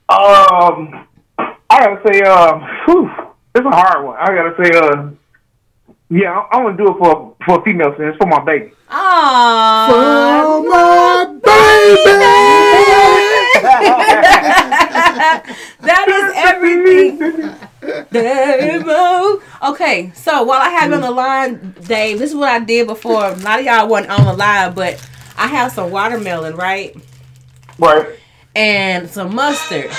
Um, 0.08 1.06
I 1.38 1.78
gotta 1.78 2.00
say, 2.10 2.22
um, 2.22 2.62
whew, 2.86 3.10
it's 3.54 3.66
a 3.66 3.70
hard 3.70 4.06
one. 4.06 4.16
I 4.18 4.26
gotta 4.28 4.54
say, 4.62 4.70
uh, 4.78 5.10
yeah, 6.08 6.46
I, 6.50 6.56
am 6.56 6.64
gonna 6.64 6.76
do 6.78 6.88
it 6.88 6.98
for 6.98 7.36
for 7.44 7.60
a 7.60 7.62
female 7.64 7.94
scene. 7.98 8.06
It's 8.06 8.16
for 8.16 8.26
my 8.26 8.42
baby. 8.42 8.72
Aww. 8.88 9.88
Oh 9.92 10.62
my 10.64 11.24
baby. 11.26 11.42
that 15.86 16.08
is 16.08 16.32
everything. 16.46 17.68
Okay, 19.62 20.12
so 20.14 20.42
while 20.42 20.60
I 20.60 20.68
have 20.70 20.90
you 20.90 20.96
on 20.96 21.02
the 21.02 21.10
line, 21.10 21.74
Dave, 21.82 22.18
this 22.18 22.30
is 22.30 22.36
what 22.36 22.48
I 22.48 22.60
did 22.60 22.86
before. 22.86 23.24
A 23.24 23.36
lot 23.36 23.60
of 23.60 23.66
y'all 23.66 23.88
wasn't 23.88 24.10
on 24.10 24.24
the 24.26 24.32
line, 24.32 24.74
but 24.74 25.06
I 25.36 25.46
have 25.48 25.72
some 25.72 25.90
watermelon, 25.90 26.56
right? 26.56 26.96
Right. 27.78 28.18
And 28.54 29.08
some 29.10 29.34
mustard. 29.34 29.90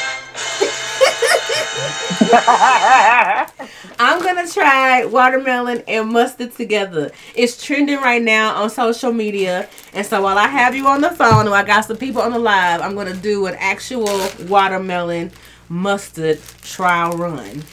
I'm 4.00 4.22
gonna 4.22 4.48
try 4.48 5.06
watermelon 5.06 5.84
and 5.88 6.10
mustard 6.10 6.56
together. 6.56 7.12
It's 7.36 7.64
trending 7.64 7.98
right 7.98 8.22
now 8.22 8.56
on 8.56 8.70
social 8.70 9.12
media. 9.12 9.70
And 9.94 10.06
so 10.06 10.22
while 10.22 10.38
I 10.38 10.48
have 10.48 10.76
you 10.76 10.88
on 10.88 11.02
the 11.02 11.12
phone 11.12 11.46
and 11.46 11.56
I 11.56 11.64
got 11.64 11.86
some 11.86 11.98
people 11.98 12.22
on 12.22 12.32
the 12.32 12.40
live, 12.40 12.82
I'm 12.82 12.96
gonna 12.96 13.16
do 13.16 13.46
an 13.46 13.56
actual 13.60 14.30
watermelon 14.48 15.32
mustard 15.70 16.40
trial 16.62 17.12
run. 17.18 17.64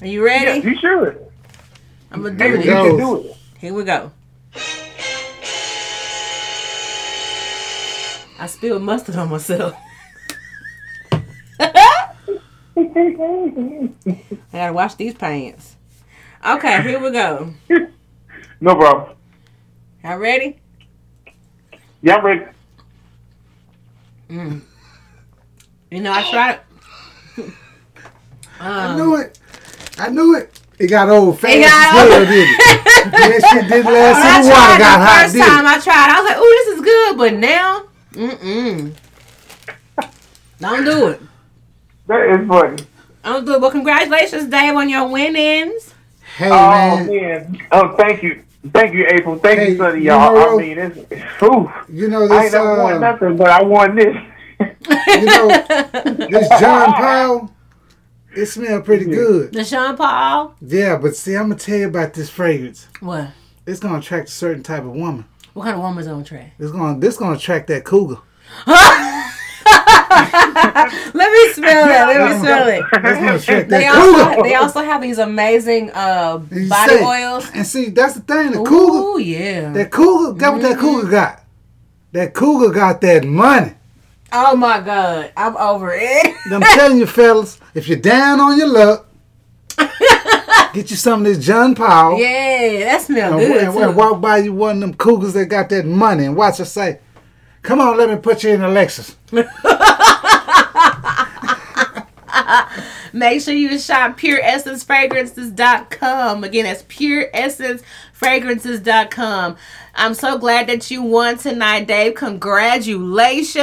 Are 0.00 0.06
you 0.06 0.26
Yeah, 0.26 0.44
ready? 0.44 0.60
you 0.68 0.76
should. 0.78 1.26
I'm 2.10 2.22
gonna 2.22 2.34
do 2.36 2.44
you 2.48 2.56
this. 2.58 2.64
should 2.66 2.96
do 2.98 3.16
it. 3.20 3.36
Here 3.58 3.72
we 3.74 3.84
go. 3.84 4.12
I 8.38 8.46
spilled 8.46 8.82
mustard 8.82 9.16
on 9.16 9.30
myself. 9.30 9.74
I 11.58 12.12
gotta 14.52 14.72
wash 14.72 14.94
these 14.96 15.14
pants. 15.14 15.76
Okay, 16.46 16.82
here 16.82 17.00
we 17.00 17.10
go. 17.10 17.52
No 18.60 18.74
problem. 18.74 19.16
Y'all 20.04 20.18
ready? 20.18 20.58
Yeah, 22.02 22.16
I'm 22.16 22.24
ready. 22.24 22.44
Mm. 24.30 24.60
You 25.90 26.00
know, 26.00 26.12
I 26.12 26.22
tried. 26.30 26.60
I 28.60 28.86
Um, 28.86 28.96
knew 28.96 29.16
it. 29.16 29.38
I 29.98 30.08
knew 30.08 30.36
it. 30.36 30.60
It 30.78 30.88
got 30.88 31.08
old 31.08 31.38
fast. 31.40 31.54
It 31.54 31.60
got 31.62 31.94
as 31.94 32.10
hell, 32.10 32.12
old. 32.20 32.28
did 32.28 32.50
it? 32.50 32.56
that 33.12 33.48
shit 33.50 33.68
didn't 33.68 33.84
when 33.84 33.94
last 33.94 34.24
I 34.24 34.38
in 34.38 34.42
the 34.42 34.48
water. 34.48 34.52
tried 34.52 34.78
Got 34.78 34.98
the 34.98 35.04
hot, 35.04 35.22
first 35.22 35.36
time 35.38 35.66
it? 35.66 35.68
I 35.68 35.80
tried, 35.80 36.10
I 36.10 36.20
was 36.20 36.28
like, 36.30 36.38
"Ooh, 36.38 36.54
this 36.58 36.68
is 36.76 36.80
good," 36.84 37.18
but 37.18 37.34
now, 37.34 37.84
mm-mm. 38.12 38.92
Don't 40.60 40.84
do 40.84 41.08
it. 41.08 41.20
That 42.08 42.30
is 42.40 42.48
funny. 42.48 42.84
Don't 43.24 43.44
do 43.44 43.54
it. 43.54 43.60
But 43.60 43.70
congratulations, 43.70 44.48
Dave, 44.50 44.74
on 44.74 44.88
your 44.88 45.08
winnings. 45.08 45.94
Hey 46.36 46.50
Oh 46.50 46.70
man, 46.70 47.06
man. 47.06 47.58
Oh, 47.72 47.96
thank 47.96 48.22
you. 48.22 48.42
Thank 48.72 48.94
you, 48.94 49.06
April. 49.08 49.38
Thank 49.38 49.60
Hey, 49.60 49.70
you, 49.72 49.78
Sonny, 49.78 49.98
you 50.00 50.06
y'all. 50.06 50.34
know- 50.34 50.54
I 50.54 50.56
mean, 50.60 50.78
it's, 50.78 51.42
ooh, 51.42 51.70
you 51.88 52.08
know 52.08 52.22
I 52.30 52.42
ain't 52.44 52.52
this. 52.52 52.52
never 52.52 52.82
won 52.82 52.94
Uh, 52.94 52.98
nothing, 53.12 53.36
but 53.36 53.48
I 53.48 53.62
won 53.62 53.94
this. 53.96 54.16
You 54.88 55.24
know 55.24 55.48
this 56.30 56.48
John 56.60 56.92
Paul. 56.92 57.52
It 58.36 58.46
smelled 58.46 58.84
pretty 58.84 59.06
good. 59.06 59.52
The 59.54 59.64
Sean 59.64 59.96
Paul. 59.96 60.54
Yeah, 60.60 60.98
but 60.98 61.16
see, 61.16 61.34
I'm 61.34 61.44
gonna 61.48 61.54
tell 61.58 61.78
you 61.78 61.86
about 61.88 62.12
this 62.12 62.28
fragrance. 62.28 62.86
What? 63.00 63.28
It's 63.66 63.80
gonna 63.80 63.98
attract 63.98 64.28
a 64.28 64.32
certain 64.32 64.62
type 64.62 64.82
of 64.82 64.90
woman. 64.92 65.24
What 65.54 65.64
kind 65.64 65.76
of 65.76 65.80
woman's 65.82 66.06
on 66.06 66.22
track? 66.22 66.52
It's 66.58 66.70
gonna 66.70 66.98
this 67.00 67.16
gonna 67.16 67.36
attract 67.36 67.68
that 67.68 67.84
cougar. 67.84 68.18
Let 70.16 71.32
me 71.32 71.52
smell 71.52 71.88
it. 71.88 72.18
Let 72.18 72.30
me 72.30 72.38
smell 72.38 72.68
it. 72.68 72.84
That's 72.92 73.18
gonna 73.18 73.36
attract 73.36 73.68
They 73.70 73.86
also, 73.86 74.42
they 74.42 74.54
also 74.54 74.80
have 74.82 75.00
these 75.02 75.18
amazing 75.18 75.90
uh, 75.94 76.38
body 76.38 76.68
say- 76.68 77.04
oils. 77.04 77.50
And 77.54 77.66
see, 77.66 77.88
that's 77.90 78.14
the 78.14 78.20
thing. 78.20 78.52
The 78.52 78.62
cougar, 78.64 78.98
Ooh, 79.08 79.18
yeah. 79.18 79.72
that 79.72 79.90
cougar, 79.90 80.38
got 80.38 80.52
what 80.54 80.62
that 80.62 80.78
cougar 80.78 81.08
got. 81.10 81.42
That 82.12 82.34
cougar 82.34 82.72
got 82.72 83.00
that 83.00 83.24
money. 83.24 83.72
Oh 84.32 84.56
my 84.56 84.80
God, 84.80 85.32
I'm 85.36 85.56
over 85.56 85.92
it. 85.94 86.34
I'm 86.52 86.60
telling 86.60 86.98
you, 86.98 87.06
fellas, 87.06 87.58
if 87.74 87.88
you're 87.88 87.98
down 87.98 88.40
on 88.40 88.58
your 88.58 88.68
luck, 88.68 89.06
Get 90.72 90.90
you 90.90 90.96
some 90.96 91.20
of 91.20 91.26
this 91.26 91.44
John 91.44 91.74
Paul. 91.74 92.18
Yeah, 92.18 92.84
that 92.84 93.00
smells 93.02 93.40
good. 93.40 93.62
and- 93.64 93.76
and 93.76 93.96
walk 93.96 94.20
by 94.20 94.38
you 94.38 94.52
one 94.52 94.76
of 94.76 94.80
them 94.80 94.94
cougars 94.94 95.32
that 95.34 95.46
got 95.46 95.68
that 95.70 95.86
money 95.86 96.24
and 96.26 96.36
watch 96.36 96.58
her 96.58 96.64
say, 96.66 96.98
Come 97.62 97.80
on, 97.80 97.96
let 97.96 98.10
me 98.10 98.16
put 98.16 98.44
you 98.44 98.50
in 98.50 98.62
a 98.62 98.68
Lexus. 98.68 99.14
Make 103.16 103.40
sure 103.40 103.54
you 103.54 103.78
shop 103.78 104.18
pureessencefragrances.com. 104.18 106.44
Again, 106.44 106.66
that's 106.66 106.82
pureessencefragrances.com. 106.82 109.56
I'm 109.94 110.12
so 110.12 110.36
glad 110.36 110.66
that 110.66 110.90
you 110.90 111.02
won 111.02 111.38
tonight, 111.38 111.86
Dave. 111.86 112.16
Congratulations. 112.16 113.56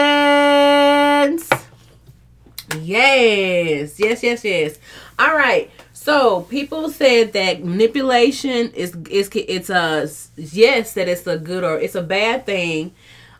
Yes, 2.81 3.99
yes, 3.99 4.23
yes, 4.23 4.43
yes. 4.43 4.79
All 5.19 5.35
right. 5.35 5.69
So 5.93 6.41
people 6.41 6.89
said 6.89 7.33
that 7.33 7.63
manipulation 7.63 8.71
is 8.71 8.95
is 9.07 9.29
it's 9.35 9.69
a 9.69 10.09
yes 10.35 10.95
that 10.95 11.07
it's 11.07 11.27
a 11.27 11.37
good 11.37 11.63
or 11.63 11.79
it's 11.79 11.93
a 11.93 12.01
bad 12.01 12.47
thing. 12.47 12.91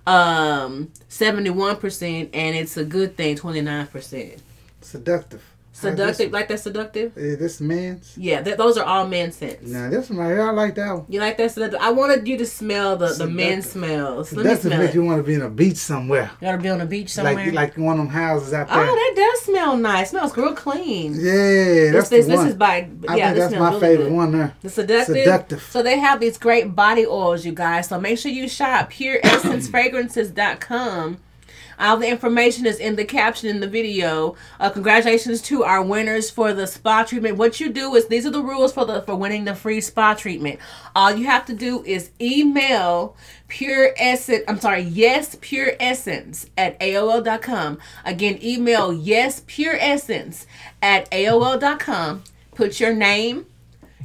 Um, 0.05 0.91
seventy 1.09 1.49
one 1.49 1.77
percent, 1.77 2.29
and 2.35 2.55
it's 2.55 2.77
a 2.77 2.85
good 2.85 3.17
thing 3.17 3.35
twenty 3.35 3.61
nine 3.61 3.87
percent. 3.87 4.43
Seductive. 4.81 5.52
Seductive, 5.75 6.31
like 6.31 6.47
that 6.49 6.59
seductive. 6.59 7.15
This, 7.15 7.39
this 7.39 7.59
man's. 7.61 8.15
Yeah, 8.15 8.41
th- 8.43 8.57
those 8.57 8.77
are 8.77 8.85
all 8.85 9.07
man 9.07 9.31
scents. 9.31 9.67
Now, 9.67 9.89
this 9.89 10.07
one 10.09 10.19
right 10.19 10.27
here, 10.29 10.47
I 10.47 10.51
like 10.51 10.75
that 10.75 10.93
one. 10.93 11.05
You 11.09 11.19
like 11.19 11.35
that 11.37 11.49
seductive? 11.51 11.79
I 11.81 11.89
wanted 11.91 12.27
you 12.27 12.37
to 12.37 12.45
smell 12.45 12.95
the 12.95 13.07
the 13.07 13.25
men 13.25 13.63
Seductive. 13.63 13.71
smells. 13.71 14.31
Let 14.33 14.45
me 14.45 14.51
Seductive 14.51 14.71
smell 14.71 14.81
it. 14.81 14.93
you 14.93 15.03
want 15.03 15.17
to 15.17 15.23
be 15.23 15.33
in 15.33 15.41
a 15.41 15.49
beach 15.49 15.77
somewhere. 15.77 16.29
You 16.39 16.45
gotta 16.47 16.59
be 16.59 16.69
on 16.69 16.79
a 16.79 16.85
beach 16.85 17.09
somewhere. 17.09 17.47
Like 17.47 17.75
like 17.75 17.77
one 17.77 17.99
of 17.99 18.05
them 18.05 18.13
houses 18.13 18.53
out 18.53 18.67
oh, 18.69 18.75
there. 18.75 18.85
oh, 18.87 18.95
that 18.95 19.13
does 19.15 19.41
smell 19.41 19.75
nice. 19.75 20.11
smells 20.11 20.37
real 20.37 20.53
clean. 20.53 21.15
yeah, 21.15 21.89
that's 21.91 22.09
this, 22.09 22.09
this, 22.09 22.27
the 22.27 22.35
this 22.37 22.45
is 22.49 22.55
by 22.55 22.87
I 23.07 23.15
yeah. 23.15 23.33
this 23.33 23.49
that's 23.49 23.59
my 23.59 23.69
really 23.69 23.79
favorite 23.81 24.09
good. 24.09 24.13
one 24.13 24.31
there. 24.31 24.53
The 24.61 24.69
seductive. 24.69 25.15
Seductive. 25.17 25.63
So 25.63 25.81
they 25.81 25.97
have 25.97 26.19
these 26.19 26.37
great 26.37 26.75
body 26.75 27.07
oils, 27.07 27.45
you 27.45 27.51
guys. 27.51 27.87
So 27.87 27.99
make 27.99 28.19
sure 28.19 28.31
you 28.31 28.47
shop 28.47 28.91
pureessencefragrances.com. 28.91 31.17
All 31.79 31.97
the 31.97 32.07
information 32.07 32.65
is 32.65 32.79
in 32.79 32.95
the 32.95 33.05
caption 33.05 33.49
in 33.49 33.59
the 33.59 33.67
video. 33.67 34.35
Uh, 34.59 34.69
congratulations 34.69 35.41
to 35.43 35.63
our 35.63 35.83
winners 35.83 36.29
for 36.29 36.53
the 36.53 36.67
spa 36.67 37.03
treatment. 37.03 37.37
What 37.37 37.59
you 37.59 37.69
do 37.69 37.95
is 37.95 38.07
these 38.07 38.25
are 38.25 38.31
the 38.31 38.41
rules 38.41 38.73
for 38.73 38.85
the 38.85 39.01
for 39.01 39.15
winning 39.15 39.45
the 39.45 39.55
free 39.55 39.81
spa 39.81 40.13
treatment. 40.13 40.59
All 40.95 41.13
you 41.13 41.25
have 41.25 41.45
to 41.45 41.53
do 41.53 41.83
is 41.83 42.11
email 42.19 43.15
pure 43.47 43.93
essence. 43.97 44.43
I'm 44.47 44.59
sorry, 44.59 44.81
yes 44.81 45.37
pure 45.39 45.73
essence 45.79 46.49
at 46.57 46.79
aol.com. 46.79 47.77
Again, 48.03 48.39
email 48.41 48.91
yes 48.91 49.43
pure 49.45 49.75
essence 49.79 50.47
at 50.81 51.09
aol.com. 51.11 52.23
Put 52.55 52.79
your 52.79 52.93
name, 52.93 53.45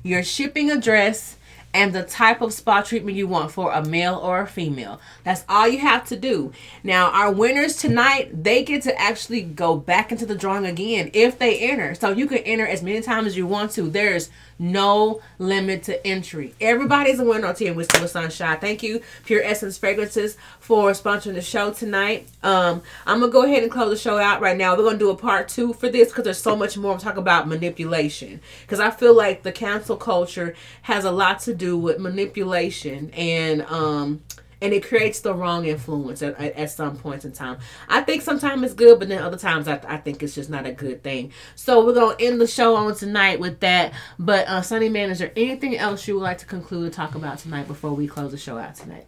your 0.03 0.23
shipping 0.23 0.70
address, 0.70 1.38
and 1.74 1.93
the 1.93 2.03
type 2.03 2.40
of 2.40 2.53
spa 2.53 2.82
treatment 2.82 3.16
you 3.16 3.27
want 3.27 3.51
for 3.51 3.73
a 3.73 3.85
male 3.85 4.15
or 4.15 4.40
a 4.40 4.47
female. 4.47 5.01
That's 5.24 5.45
all 5.49 5.69
you 5.69 5.78
have 5.78 6.07
to 6.09 6.16
do. 6.16 6.53
Now, 6.82 7.11
our 7.11 7.31
winners 7.31 7.77
tonight, 7.77 8.43
they 8.43 8.65
get 8.65 8.82
to 8.82 9.01
actually 9.01 9.43
go 9.43 9.77
back 9.77 10.11
into 10.11 10.27
the 10.27 10.35
drawing 10.35 10.66
again 10.66 11.11
if 11.12 11.39
they 11.39 11.59
enter. 11.59 11.95
So 11.95 12.11
you 12.11 12.27
can 12.27 12.39
enter 12.39 12.66
as 12.66 12.82
many 12.82 13.01
times 13.01 13.27
as 13.28 13.36
you 13.36 13.47
want 13.47 13.73
to. 13.73 13.82
There's 13.82 14.31
no 14.59 15.20
limit 15.39 15.85
to 15.85 16.06
entry. 16.06 16.55
Everybody's 16.60 17.20
a 17.20 17.24
winner 17.24 17.48
Whiskey 17.48 18.01
with 18.01 18.10
Sunshine. 18.10 18.59
Thank 18.59 18.82
you, 18.82 19.01
Pure 19.24 19.43
Essence 19.44 19.78
Fragrances, 19.78 20.36
for 20.59 20.90
sponsoring 20.93 21.35
the 21.35 21.40
show 21.40 21.72
tonight. 21.72 22.28
Um, 22.43 22.82
I'm 23.06 23.20
gonna 23.20 23.32
go 23.32 23.44
ahead 23.44 23.62
and 23.62 23.70
close 23.70 23.90
the 23.90 23.97
show 23.97 24.18
out 24.18 24.40
right 24.40 24.56
now. 24.56 24.76
We're 24.76 24.85
gonna 24.85 24.98
do 24.98 25.10
a 25.10 25.16
part 25.16 25.48
two 25.48 25.72
for 25.72 25.89
this 25.89 26.09
because 26.09 26.24
there's 26.24 26.39
so 26.39 26.56
much 26.56 26.76
more. 26.76 26.93
I'm 26.93 26.98
talking 26.98 27.18
about 27.18 27.48
manipulation 27.48 28.40
because 28.62 28.80
I 28.80 28.90
feel 28.90 29.14
like 29.14 29.43
the 29.43 29.52
cancel 29.52 29.97
culture 29.97 30.55
has 30.82 31.05
a 31.05 31.10
lot 31.12 31.40
to 31.40 31.55
do 31.55 31.76
with 31.78 31.98
manipulation 31.98 33.10
and 33.10 33.62
um 33.62 34.22
and 34.60 34.72
it 34.72 34.86
creates 34.86 35.20
the 35.20 35.35
wrong 35.35 35.66
influence 35.66 36.22
at, 36.22 36.39
at, 36.40 36.55
at 36.55 36.70
some 36.70 36.97
points 36.97 37.24
in 37.24 37.32
time. 37.32 37.59
I 37.89 38.01
think 38.02 38.22
sometimes 38.22 38.62
it's 38.62 38.74
good, 38.74 38.98
but 38.98 39.09
then 39.09 39.22
other 39.22 39.39
times 39.39 39.68
I, 39.68 39.80
I 39.86 39.98
think 39.98 40.22
it's 40.22 40.35
just 40.35 40.51
not 40.51 40.66
a 40.66 40.72
good 40.72 41.02
thing. 41.02 41.32
So 41.55 41.85
we're 41.85 41.94
gonna 41.94 42.16
end 42.18 42.40
the 42.40 42.47
show 42.47 42.76
on 42.76 42.94
tonight 42.94 43.40
with 43.40 43.60
that. 43.60 43.93
But 44.18 44.48
uh, 44.48 44.62
Sunny 44.62 44.89
Man, 44.89 45.10
is 45.10 45.18
there 45.18 45.32
anything 45.36 45.76
else 45.76 46.06
you 46.09 46.14
would 46.14 46.22
like 46.22 46.39
to 46.39 46.47
conclude 46.47 46.85
and 46.85 46.93
talk 46.93 47.14
about 47.14 47.39
tonight 47.39 47.66
before 47.68 47.93
we 47.93 48.06
close 48.06 48.32
the 48.32 48.39
show 48.39 48.59
out 48.59 48.74
tonight? 48.74 49.06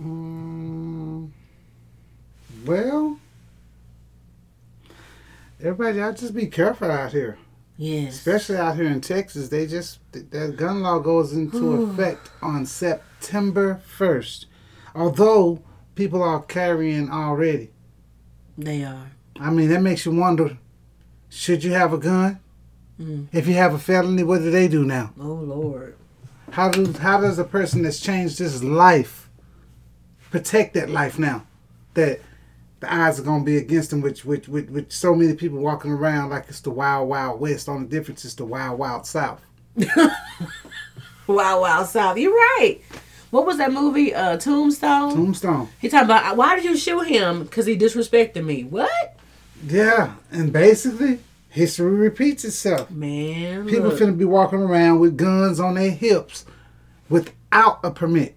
Mm, 0.00 1.30
well, 2.64 3.18
everybody, 5.60 5.98
y'all 5.98 6.12
just 6.12 6.34
be 6.34 6.46
careful 6.46 6.90
out 6.90 7.12
here. 7.12 7.38
Yes. 7.76 8.14
Especially 8.16 8.56
out 8.56 8.76
here 8.76 8.88
in 8.88 9.00
Texas, 9.00 9.48
they 9.48 9.66
just 9.66 10.00
that 10.12 10.56
gun 10.56 10.82
law 10.82 10.98
goes 10.98 11.32
into 11.32 11.82
effect 11.82 12.28
on 12.42 12.66
September 12.66 13.80
first. 13.86 14.46
Although 14.94 15.62
people 15.94 16.22
are 16.22 16.42
carrying 16.42 17.10
already, 17.10 17.70
They 18.58 18.84
are. 18.84 19.10
I 19.38 19.50
mean 19.50 19.68
that 19.70 19.82
makes 19.82 20.04
you 20.04 20.12
wonder: 20.12 20.58
should 21.28 21.64
you 21.64 21.72
have 21.72 21.92
a 21.92 21.98
gun? 21.98 22.40
Mm. 23.00 23.28
If 23.32 23.46
you 23.48 23.54
have 23.54 23.72
a 23.74 23.78
felony, 23.78 24.22
what 24.22 24.38
do 24.40 24.50
they 24.50 24.68
do 24.68 24.84
now? 24.84 25.12
Oh 25.18 25.24
Lord. 25.32 25.96
How 26.50 26.68
do 26.70 26.92
how 26.92 27.20
does 27.20 27.38
a 27.38 27.44
person 27.44 27.82
that's 27.82 28.00
changed 28.00 28.38
his 28.38 28.62
life 28.64 29.28
protect 30.30 30.74
that 30.74 30.90
life 30.90 31.18
now? 31.18 31.46
That 31.94 32.20
the 32.80 32.94
odds 32.94 33.20
are 33.20 33.22
gonna 33.22 33.44
be 33.44 33.56
against 33.56 33.92
him, 33.92 34.00
which 34.00 34.24
which 34.24 34.48
with, 34.48 34.68
with 34.70 34.90
so 34.92 35.14
many 35.14 35.34
people 35.34 35.58
walking 35.58 35.92
around 35.92 36.30
like 36.30 36.46
it's 36.48 36.60
the 36.60 36.70
wild 36.70 37.08
wild 37.08 37.40
west. 37.40 37.68
Only 37.68 37.86
difference 37.88 38.24
is 38.24 38.34
the 38.34 38.44
wild 38.44 38.78
wild 38.78 39.06
south. 39.06 39.42
Wow, 41.26 41.60
wow, 41.62 41.84
South. 41.84 42.18
You're 42.18 42.34
right. 42.34 42.80
What 43.30 43.46
was 43.46 43.58
that 43.58 43.72
movie? 43.72 44.14
Uh, 44.14 44.36
Tombstone. 44.36 45.14
Tombstone. 45.14 45.68
he 45.80 45.88
talking 45.88 46.06
about 46.06 46.36
why 46.36 46.56
did 46.56 46.64
you 46.64 46.76
shoot 46.76 47.06
him? 47.06 47.44
Because 47.44 47.66
he 47.66 47.76
disrespected 47.78 48.44
me. 48.44 48.64
What? 48.64 49.16
Yeah, 49.66 50.14
and 50.32 50.52
basically 50.52 51.20
history 51.48 51.90
repeats 51.92 52.44
itself. 52.44 52.90
Man, 52.90 53.66
People 53.66 53.90
look. 53.90 54.00
finna 54.00 54.16
be 54.16 54.24
walking 54.24 54.60
around 54.60 55.00
with 55.00 55.16
guns 55.16 55.60
on 55.60 55.74
their 55.74 55.90
hips 55.90 56.44
without 57.08 57.80
a 57.84 57.90
permit, 57.90 58.36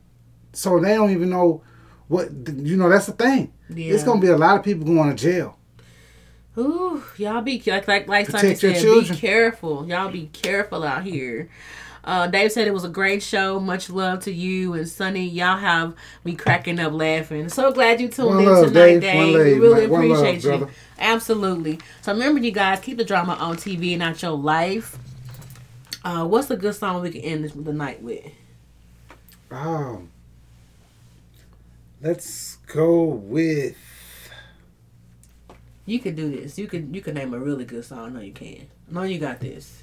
so 0.51 0.79
they 0.79 0.93
don't 0.95 1.11
even 1.11 1.29
know 1.29 1.63
what 2.07 2.29
you 2.47 2.75
know. 2.77 2.89
That's 2.89 3.05
the 3.07 3.13
thing. 3.13 3.53
Yeah. 3.69 3.93
It's 3.93 4.03
gonna 4.03 4.21
be 4.21 4.27
a 4.27 4.37
lot 4.37 4.57
of 4.57 4.63
people 4.63 4.85
going 4.85 5.15
to 5.15 5.15
jail. 5.15 5.57
Ooh, 6.57 7.03
y'all 7.17 7.41
be 7.41 7.61
like 7.65 7.87
like 7.87 8.07
like 8.07 8.27
Sonny 8.27 8.41
Protect 8.53 8.63
your 8.63 8.73
said, 8.75 8.81
children. 8.81 9.15
be 9.15 9.19
careful. 9.21 9.87
Y'all 9.87 10.11
be 10.11 10.27
careful 10.27 10.83
out 10.83 11.03
here. 11.03 11.49
Uh, 12.03 12.27
Dave 12.27 12.51
said 12.51 12.67
it 12.67 12.73
was 12.73 12.83
a 12.83 12.89
great 12.89 13.23
show. 13.23 13.59
Much 13.59 13.89
love 13.89 14.19
to 14.25 14.31
you 14.33 14.73
and 14.73 14.87
Sonny. 14.87 15.25
Y'all 15.27 15.57
have 15.57 15.95
me 16.25 16.35
cracking 16.35 16.79
up 16.79 16.91
laughing. 16.93 17.47
So 17.49 17.71
glad 17.71 18.01
you 18.01 18.09
tuned 18.09 18.35
One 18.35 18.39
in 18.39 18.45
love, 18.45 18.67
tonight, 18.67 18.99
Dave. 18.99 19.01
Dave. 19.01 19.15
One 19.15 19.33
we 19.33 19.53
really 19.59 19.87
man. 19.87 19.89
One 19.89 20.09
love, 20.09 20.19
appreciate 20.19 20.43
you. 20.43 20.49
brother. 20.49 20.73
Absolutely. 20.99 21.79
So 22.01 22.11
remember, 22.11 22.41
you 22.41 22.51
guys, 22.51 22.79
keep 22.81 22.97
the 22.97 23.05
drama 23.05 23.33
on 23.33 23.55
TV, 23.55 23.97
not 23.97 24.21
your 24.21 24.31
life. 24.31 24.97
Uh, 26.03 26.25
what's 26.25 26.49
a 26.51 26.57
good 26.57 26.75
song 26.75 27.01
we 27.01 27.11
can 27.11 27.21
end 27.21 27.45
this, 27.45 27.53
the 27.53 27.73
night 27.73 28.01
with? 28.03 28.25
Um, 29.51 30.09
let's 32.01 32.57
go 32.67 33.03
with 33.05 33.77
You 35.85 35.99
can 35.99 36.15
do 36.15 36.29
this. 36.31 36.57
You 36.57 36.67
can 36.67 36.93
you 36.93 37.01
can 37.01 37.13
name 37.15 37.33
a 37.33 37.39
really 37.39 37.65
good 37.65 37.85
song. 37.85 37.99
I 37.99 38.09
know 38.09 38.19
you 38.21 38.31
can. 38.33 38.67
I 38.89 38.93
know 38.93 39.03
you 39.03 39.19
got 39.19 39.39
this. 39.39 39.82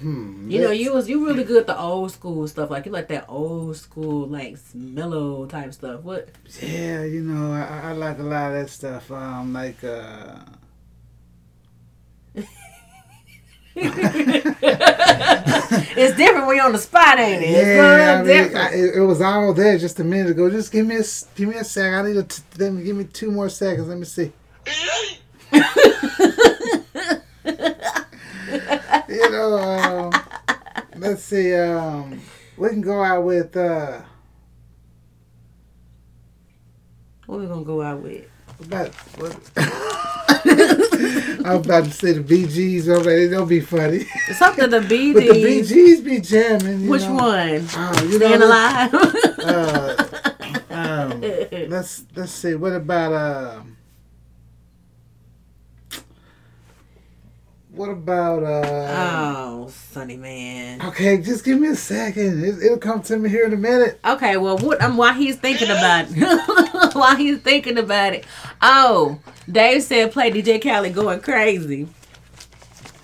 Hmm. 0.00 0.50
You 0.50 0.60
know, 0.60 0.70
you 0.70 0.92
was 0.94 1.08
you 1.08 1.26
really 1.26 1.44
good 1.44 1.58
at 1.58 1.66
the 1.66 1.78
old 1.78 2.10
school 2.12 2.46
stuff. 2.48 2.70
Like 2.70 2.86
you 2.86 2.92
like 2.92 3.08
that 3.08 3.26
old 3.28 3.76
school, 3.76 4.26
like 4.28 4.56
mellow 4.74 5.46
type 5.46 5.72
stuff. 5.74 6.02
What? 6.02 6.28
Yeah, 6.62 7.04
you 7.04 7.22
know, 7.22 7.52
I, 7.52 7.90
I 7.90 7.92
like 7.92 8.18
a 8.18 8.22
lot 8.22 8.52
of 8.52 8.62
that 8.62 8.70
stuff. 8.70 9.10
Um, 9.10 9.52
like 9.52 9.82
uh, 9.84 10.36
It's 15.96 16.16
different 16.16 16.46
when 16.46 16.56
you're 16.56 16.66
on 16.66 16.72
the 16.72 16.78
spot, 16.78 17.18
ain't 17.18 17.42
it? 17.42 17.50
Yeah, 17.50 17.82
little 17.82 18.08
I 18.08 18.16
mean, 18.22 18.26
different. 18.26 18.56
I, 18.56 18.74
it, 18.74 18.94
it 18.96 19.00
was 19.00 19.20
all 19.20 19.52
there 19.54 19.78
just 19.78 20.00
a 20.00 20.04
minute 20.04 20.30
ago. 20.30 20.50
Just 20.50 20.72
give 20.72 20.86
me 20.86 20.96
a 20.96 21.00
s- 21.00 21.26
give 21.34 21.48
me 21.48 21.56
a 21.56 21.64
sec. 21.64 21.92
I 21.92 22.02
need 22.06 22.16
a 22.16 22.22
t- 22.22 22.42
let 22.58 22.72
me 22.72 22.82
give 22.82 22.96
me 22.96 23.04
two 23.04 23.30
more 23.30 23.48
seconds. 23.48 23.88
Let 23.88 23.98
me 23.98 24.04
see. 24.04 24.32
you 29.08 29.30
know, 29.30 29.58
um, 29.58 30.12
let's 30.96 31.22
see. 31.22 31.54
Um, 31.54 32.20
we 32.56 32.68
can 32.70 32.80
go 32.80 33.02
out 33.02 33.24
with. 33.24 33.56
Uh, 33.56 34.02
what 37.26 37.40
we 37.40 37.46
gonna 37.46 37.64
go 37.64 37.82
out 37.82 38.00
with? 38.00 38.26
About, 38.60 38.88
what? 39.18 39.36
I'm 41.46 41.56
about 41.56 41.84
to 41.84 41.90
say 41.92 42.12
the 42.12 42.20
Bee 42.22 42.46
Gees. 42.46 42.86
but 42.86 43.04
They'll 43.04 43.46
be 43.46 43.60
funny. 43.60 44.04
Something 44.36 44.70
the 44.70 44.80
BDs. 44.80 45.14
But 45.14 45.22
the 45.34 45.42
Bee 45.44 45.62
Gees 45.62 46.00
be 46.00 46.20
jamming. 46.20 46.80
you 46.82 46.90
Which 46.90 47.02
know. 47.02 47.14
one? 47.14 47.66
Oh, 47.74 48.04
you 48.04 48.16
Staying 48.16 48.40
know, 48.40 48.46
alive. 48.46 48.90
Uh, 49.38 50.06
um, 50.70 51.20
let's 51.68 52.04
let's 52.16 52.32
see. 52.32 52.54
What 52.54 52.72
about 52.72 53.12
uh? 53.12 53.60
What 57.78 57.90
about 57.90 58.42
uh? 58.42 58.86
Oh, 58.90 59.68
Sunny 59.68 60.16
man. 60.16 60.82
Okay, 60.82 61.18
just 61.18 61.44
give 61.44 61.60
me 61.60 61.68
a 61.68 61.76
second. 61.76 62.44
It, 62.44 62.60
it'll 62.60 62.78
come 62.78 63.02
to 63.02 63.16
me 63.16 63.30
here 63.30 63.44
in 63.44 63.52
a 63.52 63.56
minute. 63.56 64.00
Okay, 64.04 64.36
well, 64.36 64.58
what? 64.58 64.82
Um, 64.82 64.96
while 64.96 65.14
he's 65.14 65.36
thinking 65.36 65.70
about 65.70 66.06
it, 66.08 66.94
while 66.94 67.14
he's 67.14 67.38
thinking 67.38 67.78
about 67.78 68.14
it. 68.14 68.24
Oh, 68.60 69.20
Dave 69.50 69.84
said 69.84 70.10
play 70.10 70.32
DJ 70.32 70.60
Khaled 70.60 70.92
going 70.92 71.20
crazy. 71.20 71.88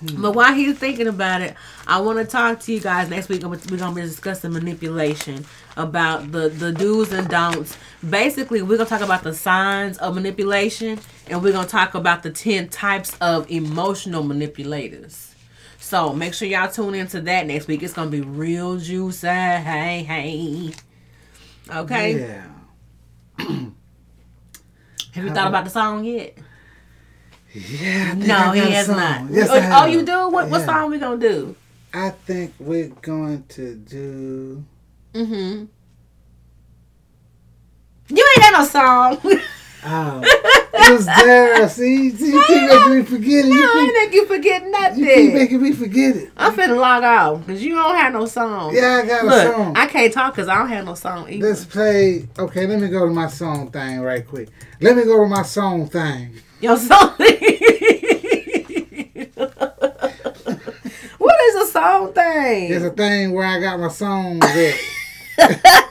Hmm. 0.09 0.21
But 0.21 0.33
while 0.33 0.53
he's 0.53 0.77
thinking 0.77 1.07
about 1.07 1.41
it, 1.41 1.55
I 1.87 1.99
want 1.99 2.19
to 2.19 2.25
talk 2.25 2.59
to 2.61 2.73
you 2.73 2.79
guys 2.79 3.09
next 3.09 3.29
week. 3.29 3.43
We're 3.43 3.77
gonna 3.77 3.95
be 3.95 4.01
discussing 4.01 4.53
manipulation 4.53 5.45
about 5.77 6.31
the 6.31 6.49
the 6.49 6.71
do's 6.71 7.11
and 7.11 7.27
don'ts. 7.27 7.77
Basically, 8.07 8.61
we're 8.61 8.77
gonna 8.77 8.89
talk 8.89 9.01
about 9.01 9.23
the 9.23 9.33
signs 9.33 9.97
of 9.99 10.15
manipulation, 10.15 10.99
and 11.27 11.41
we're 11.41 11.53
gonna 11.53 11.67
talk 11.67 11.95
about 11.95 12.23
the 12.23 12.31
ten 12.31 12.69
types 12.69 13.15
of 13.19 13.49
emotional 13.49 14.23
manipulators. 14.23 15.35
So 15.79 16.13
make 16.13 16.33
sure 16.33 16.47
y'all 16.47 16.69
tune 16.71 16.95
into 16.95 17.21
that 17.21 17.45
next 17.45 17.67
week. 17.67 17.83
It's 17.83 17.93
gonna 17.93 18.09
be 18.09 18.21
real 18.21 18.77
juicy. 18.77 19.27
Hey, 19.27 20.03
hey. 20.03 20.73
Okay. 21.73 22.19
Yeah. 22.19 22.43
Have 25.13 25.23
you 25.23 25.33
thought 25.33 25.47
about 25.47 25.63
the 25.63 25.69
song 25.69 26.03
yet? 26.03 26.37
Yeah. 27.55 28.13
No, 28.15 28.51
he 28.51 28.59
has 28.71 28.87
song. 28.87 28.97
not. 28.97 29.31
Yes, 29.31 29.49
oh, 29.49 29.55
I 29.57 29.83
oh, 29.83 29.85
you 29.85 30.03
do? 30.05 30.29
What 30.29 30.49
what 30.49 30.59
Yeah. 30.59 30.65
song 30.65 30.91
we 30.91 30.99
gonna 30.99 31.17
do? 31.17 31.55
I 31.93 32.09
think 32.09 32.53
we're 32.59 32.89
going 32.89 33.45
to 33.49 33.75
do. 33.75 34.65
Mm-hmm. 35.13 35.65
You 38.15 38.33
ain't 38.35 38.41
got 38.41 38.59
no 38.59 38.65
song. 38.65 39.39
Oh, 39.87 40.19
it 40.23 40.91
was 40.93 41.05
there. 41.05 41.69
See, 41.69 42.09
see, 42.09 42.31
you 42.31 42.43
keep 42.47 42.63
making 42.63 42.97
me 42.97 43.03
forget 43.03 43.45
it. 43.45 43.49
no, 43.49 43.55
I 43.55 43.73
You 43.75 43.81
ain't 43.81 43.93
make 43.93 44.13
you 44.13 44.25
forget 44.25 44.63
keep, 44.63 44.97
you 44.97 45.13
keep 45.13 45.33
making 45.33 45.61
me 45.61 45.73
forget 45.73 46.15
it. 46.15 46.31
I'm 46.35 46.53
finna 46.55 46.79
log 46.79 47.03
off 47.03 47.45
because 47.45 47.63
you 47.63 47.75
don't 47.75 47.95
have 47.95 48.11
no 48.13 48.25
song. 48.25 48.75
Yeah, 48.75 49.01
I 49.03 49.05
got 49.05 49.25
a 49.25 49.51
song. 49.51 49.73
I 49.77 49.85
can't 49.85 50.11
talk 50.11 50.33
because 50.33 50.47
I 50.47 50.57
don't 50.57 50.69
have 50.69 50.85
no 50.85 50.95
song 50.95 51.29
either. 51.29 51.49
Let's 51.49 51.65
play. 51.65 52.27
Okay, 52.39 52.65
let 52.65 52.79
me 52.79 52.87
go 52.87 53.05
to 53.05 53.13
my 53.13 53.27
song 53.27 53.69
thing 53.69 53.99
right 54.01 54.25
quick. 54.25 54.49
Let 54.81 54.97
me 54.97 55.03
go 55.03 55.21
to 55.21 55.29
my 55.29 55.43
song 55.43 55.87
thing. 55.87 56.31
Your 56.61 56.77
song. 56.77 57.13
what 61.17 61.41
is 61.41 61.55
a 61.55 61.67
song 61.71 62.13
thing? 62.13 62.71
It's 62.71 62.85
a 62.85 62.91
thing 62.91 63.33
where 63.33 63.45
I 63.45 63.59
got 63.59 63.79
my 63.79 63.89
songs 63.89 64.43
at. 64.43 64.75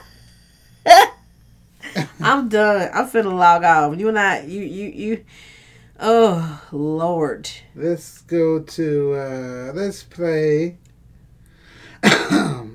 I'm 2.19 2.49
done. 2.49 2.89
I'm 2.93 3.07
finna 3.07 3.33
log 3.37 3.63
off. 3.63 3.97
You 3.97 4.09
and 4.09 4.19
I, 4.19 4.41
you, 4.41 4.61
you, 4.61 4.87
you. 4.89 5.25
Oh 5.99 6.61
Lord. 6.71 7.49
Let's 7.75 8.21
go 8.21 8.59
to. 8.59 9.13
uh 9.13 9.71
Let's 9.73 10.03
play. 10.03 10.77
I 12.03 12.67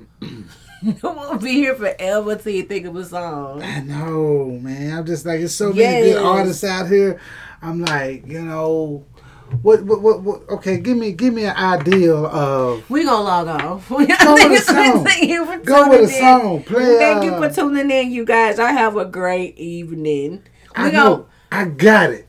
won't 1.03 1.41
be 1.43 1.51
here 1.51 1.75
forever 1.75 2.35
till 2.37 2.53
you 2.53 2.63
think 2.63 2.87
of 2.87 2.95
a 2.95 3.05
song. 3.05 3.61
I 3.61 3.81
know, 3.81 4.57
man. 4.61 4.97
I'm 4.97 5.05
just 5.05 5.25
like, 5.25 5.39
there's 5.39 5.53
so 5.53 5.71
many 5.71 6.13
good 6.13 6.23
artists 6.23 6.63
out 6.63 6.87
here. 6.87 7.19
I'm 7.61 7.81
like, 7.81 8.25
you 8.27 8.41
know, 8.41 9.05
what, 9.61 9.83
what, 9.83 10.01
what, 10.01 10.21
what 10.21 10.49
okay, 10.49 10.77
give 10.79 10.97
me, 10.97 11.11
give 11.11 11.33
me 11.33 11.45
an 11.45 11.55
idea 11.55 12.13
of. 12.15 12.89
We 12.89 13.03
gonna 13.03 13.23
log 13.23 13.47
off. 13.47 13.89
Go 13.89 13.97
with 13.97 14.09
a 14.09 14.57
song. 14.61 15.05
Thank 15.05 15.29
you 15.29 15.45
for 15.45 15.57
Go 15.59 15.89
with 15.89 15.99
a 15.99 16.03
in. 16.03 16.19
song. 16.19 16.63
Play. 16.63 16.97
Thank 16.97 17.23
you 17.25 17.33
uh, 17.33 17.49
for 17.49 17.53
tuning 17.55 17.91
in, 17.91 18.11
you 18.11 18.25
guys. 18.25 18.59
I 18.59 18.71
have 18.71 18.97
a 18.97 19.05
great 19.05 19.57
evening. 19.57 20.43
We 20.77 20.83
I 20.83 20.91
gonna 20.91 21.03
know. 21.03 21.27
I 21.51 21.65
got 21.65 22.11
it. 22.11 22.27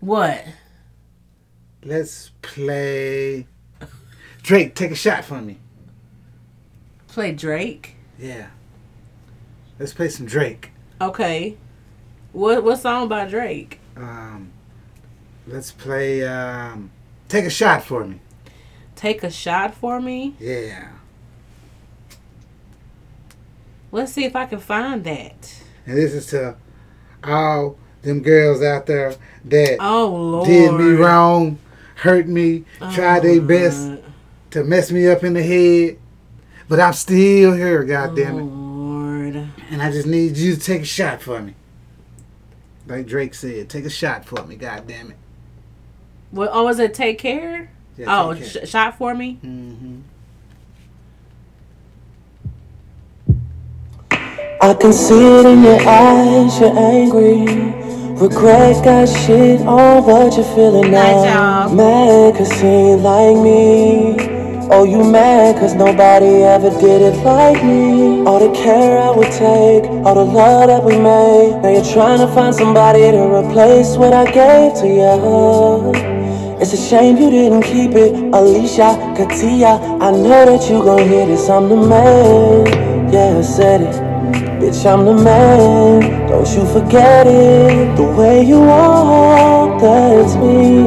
what? 0.00 0.44
Let's 1.82 2.30
play. 2.42 3.46
Drake, 4.42 4.74
take 4.74 4.90
a 4.90 4.94
shot 4.94 5.24
for 5.24 5.40
me. 5.40 5.58
Play 7.08 7.32
Drake. 7.32 7.96
Yeah. 8.18 8.48
Let's 9.78 9.94
play 9.94 10.08
some 10.10 10.26
Drake. 10.26 10.72
Okay. 11.00 11.56
What 12.32 12.62
what 12.62 12.78
song 12.78 13.08
by 13.08 13.26
Drake? 13.26 13.80
Um, 13.96 14.52
let's 15.50 15.72
play. 15.72 16.26
Um, 16.26 16.90
take 17.28 17.44
a 17.44 17.50
shot 17.50 17.82
for 17.84 18.04
me. 18.04 18.20
Take 18.96 19.22
a 19.22 19.30
shot 19.30 19.74
for 19.74 20.00
me. 20.00 20.34
Yeah. 20.38 20.90
Let's 23.92 24.12
see 24.12 24.24
if 24.24 24.36
I 24.36 24.46
can 24.46 24.60
find 24.60 25.02
that. 25.04 25.54
And 25.86 25.96
this 25.96 26.12
is 26.14 26.26
to 26.28 26.56
all 27.24 27.76
them 28.02 28.22
girls 28.22 28.62
out 28.62 28.86
there 28.86 29.14
that 29.46 29.76
Oh 29.80 30.06
Lord. 30.08 30.46
did 30.46 30.72
me 30.74 30.92
wrong, 30.92 31.58
hurt 31.96 32.26
me, 32.28 32.64
tried 32.92 33.20
their 33.24 33.40
Oh, 33.40 33.46
best 33.46 33.88
Lord. 33.88 34.04
to 34.52 34.64
mess 34.64 34.90
me 34.92 35.08
up 35.08 35.24
in 35.24 35.34
the 35.34 35.42
head. 35.42 35.98
But 36.68 36.78
I'm 36.78 36.92
still 36.92 37.52
here, 37.54 37.82
God 37.82 38.14
damn 38.14 38.38
it. 38.38 38.42
Lord. 38.42 39.48
And 39.70 39.82
I 39.82 39.90
just 39.90 40.06
need 40.06 40.36
you 40.36 40.54
to 40.54 40.60
take 40.60 40.82
a 40.82 40.86
shot 40.86 41.20
for 41.20 41.40
me. 41.42 41.54
Like 42.86 43.06
Drake 43.06 43.34
said, 43.34 43.68
take 43.68 43.84
a 43.84 43.90
shot 43.90 44.24
for 44.24 44.44
me, 44.44 44.54
God 44.56 44.86
damn 44.86 45.10
it. 45.10 45.16
What? 46.30 46.50
Oh, 46.52 46.64
was 46.64 46.78
it 46.78 46.94
Take 46.94 47.18
Care? 47.18 47.70
Yeah, 47.96 48.22
oh, 48.24 48.34
take 48.34 48.44
sh- 48.44 48.68
shot 48.68 48.96
for 48.96 49.14
me. 49.14 49.34
hmm 49.42 49.98
I 54.62 54.74
can 54.74 54.92
see 54.92 55.14
it 55.38 55.46
in 55.46 55.62
your 55.62 55.80
eyes, 55.88 56.60
you're 56.60 56.78
angry. 56.78 57.46
Regret 58.20 58.84
got 58.84 59.06
shit 59.08 59.60
on 59.62 60.04
what 60.04 60.34
you're 60.36 60.44
feeling 60.54 60.90
Night, 60.90 61.24
now. 61.24 61.66
y'all. 61.68 61.74
Mad 61.74 62.36
cause 62.36 62.52
she 62.60 62.66
ain't 62.66 63.00
like 63.00 63.36
me. 63.38 64.16
Oh, 64.70 64.84
you 64.84 65.02
mad 65.02 65.56
cause 65.58 65.74
nobody 65.74 66.42
ever 66.44 66.68
did 66.78 67.00
it 67.00 67.16
like 67.24 67.64
me. 67.64 68.20
All 68.26 68.38
the 68.38 68.54
care 68.54 68.98
I 69.00 69.10
would 69.10 69.32
take, 69.32 69.90
all 70.04 70.14
the 70.14 70.24
love 70.30 70.68
that 70.68 70.84
we 70.84 70.92
made. 70.98 71.62
Now 71.62 71.70
you're 71.70 71.92
trying 71.94 72.18
to 72.18 72.28
find 72.34 72.54
somebody 72.54 73.00
to 73.00 73.22
replace 73.34 73.96
what 73.96 74.12
I 74.12 74.26
gave 74.30 74.74
to 74.82 74.86
you. 74.86 76.09
It's 76.60 76.74
a 76.74 76.76
shame 76.76 77.16
you 77.16 77.30
didn't 77.30 77.62
keep 77.62 77.92
it, 77.92 78.12
Alicia, 78.34 78.94
Katia. 79.16 79.80
I 79.98 80.10
know 80.10 80.44
that 80.44 80.68
you 80.68 80.82
gon' 80.84 81.08
hear 81.08 81.24
this, 81.24 81.48
I'm 81.48 81.70
the 81.70 81.76
man. 81.76 82.66
Yeah, 83.10 83.38
I 83.38 83.40
said 83.40 83.80
it. 83.80 83.94
Bitch, 84.60 84.84
I'm 84.84 85.06
the 85.06 85.14
man. 85.14 86.28
Don't 86.28 86.46
you 86.54 86.66
forget 86.66 87.26
it. 87.26 87.96
The 87.96 88.04
way 88.04 88.42
you 88.44 88.60
walk, 88.60 89.80
that's 89.80 90.36
me. 90.36 90.82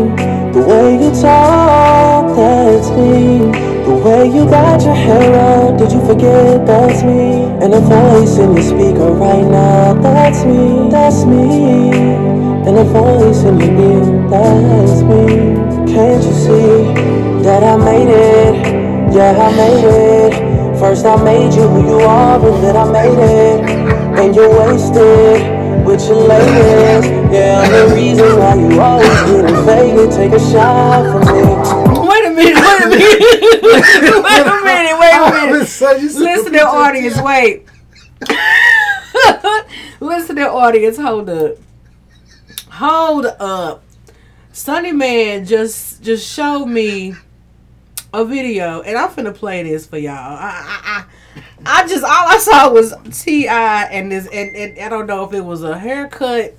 The 0.53 0.61
way 0.61 0.93
you 1.03 1.09
talk, 1.19 2.35
that's 2.35 2.91
me. 2.91 3.39
The 3.85 3.95
way 3.95 4.27
you 4.27 4.45
got 4.45 4.79
your 4.83 4.93
hair 4.93 5.33
up, 5.33 5.79
did 5.79 5.91
you 5.91 6.05
forget 6.05 6.67
that's 6.67 7.01
me? 7.01 7.42
And 7.63 7.71
the 7.71 7.79
voice 7.79 8.39
in 8.39 8.55
your 8.55 8.61
speaker 8.61 9.09
right 9.13 9.41
now, 9.41 9.93
that's 9.93 10.43
me, 10.43 10.89
that's 10.91 11.23
me. 11.23 11.91
And 12.67 12.75
the 12.75 12.83
voice 12.83 13.43
in 13.43 13.57
your 13.57 13.71
ear, 13.71 14.29
that's 14.29 15.01
me. 15.01 15.55
Can't 15.87 16.21
you 16.21 16.33
see 16.33 16.93
that 17.41 17.63
I 17.63 17.77
made 17.77 18.09
it? 18.09 19.15
Yeah, 19.15 19.31
I 19.31 19.55
made 19.55 19.85
it. 19.85 20.77
First 20.77 21.05
I 21.05 21.15
made 21.23 21.53
you 21.53 21.65
who 21.69 21.87
you 21.87 21.99
are, 22.01 22.45
and 22.45 22.61
then 22.61 22.75
I 22.75 22.83
made 22.91 23.17
it. 23.17 23.69
And 24.19 24.35
you're 24.35 24.49
wasted 24.59 25.85
with 25.85 26.05
your 26.05 26.17
latest. 26.17 27.07
Yeah, 27.31 27.61
I'm 27.61 27.71
the 27.71 27.95
reason 27.95 28.39
why 28.39 28.55
you 28.55 28.81
always 28.81 29.07
getting 29.31 29.65
faded. 29.65 30.11
Take 30.11 30.33
a 30.33 30.39
shot 30.51 31.05
from 31.13 31.33
me. 31.33 32.09
Wait 32.09 32.25
a 32.25 32.29
minute. 32.29 32.59
Wait 32.59 32.83
a 32.83 32.89
minute. 32.89 33.03
wait 34.23 34.47
a 34.47 34.63
minute. 34.65 34.99
Minute. 35.81 35.81
Listen 35.81 36.53
to 36.53 36.61
audience, 36.61 37.21
wait. 37.21 37.67
Listen 39.99 40.35
to 40.37 40.49
audience, 40.49 40.97
hold 40.97 41.29
up. 41.29 41.57
Hold 42.71 43.25
up. 43.25 43.83
Sunny 44.51 44.91
Man 44.91 45.45
just 45.45 46.03
just 46.03 46.31
showed 46.31 46.65
me 46.65 47.15
a 48.13 48.23
video 48.23 48.81
and 48.81 48.97
I'm 48.97 49.09
finna 49.09 49.33
play 49.33 49.63
this 49.63 49.87
for 49.87 49.97
y'all. 49.97 50.13
I 50.13 50.49
I, 50.63 51.05
I, 51.65 51.83
I 51.83 51.87
just 51.87 52.03
all 52.03 52.27
I 52.27 52.37
saw 52.37 52.71
was 52.71 52.93
T.I. 53.23 53.83
and 53.85 54.11
this 54.11 54.27
and, 54.27 54.55
and 54.55 54.79
I 54.79 54.89
don't 54.89 55.07
know 55.07 55.23
if 55.23 55.33
it 55.33 55.41
was 55.41 55.63
a 55.63 55.77
haircut 55.77 56.55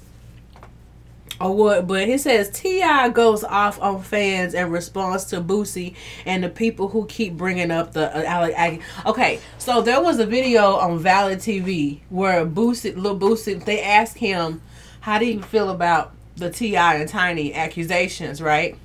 or 1.40 1.54
what, 1.54 1.86
but 1.86 2.06
he 2.06 2.16
says 2.18 2.48
T.I. 2.50 3.08
goes 3.10 3.42
off 3.44 3.80
on 3.80 4.02
fans 4.02 4.54
in 4.54 4.70
response 4.70 5.24
to 5.26 5.40
Boosie 5.40 5.94
and 6.24 6.44
the 6.44 6.48
people 6.48 6.88
who 6.88 7.06
keep 7.06 7.34
bringing 7.34 7.70
up 7.70 7.92
the 7.92 8.16
uh, 8.16 8.22
Alec. 8.22 8.54
Ag- 8.56 8.82
okay, 9.04 9.40
so 9.58 9.82
there 9.82 10.00
was 10.00 10.18
a 10.18 10.26
video 10.26 10.76
on 10.76 11.00
VladTV 11.00 12.00
where 12.08 12.46
Boosie, 12.46 12.96
Lil 12.96 13.18
Boosie, 13.18 13.64
they 13.64 13.82
asked 13.82 14.18
him 14.18 14.62
how 15.00 15.18
do 15.18 15.26
you 15.26 15.42
feel 15.42 15.70
about 15.70 16.14
the 16.36 16.50
T.I. 16.50 16.96
and 16.96 17.08
Tiny 17.08 17.52
accusations, 17.54 18.40
right? 18.40 18.76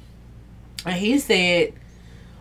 And 0.85 0.95
he 0.95 1.19
said 1.19 1.73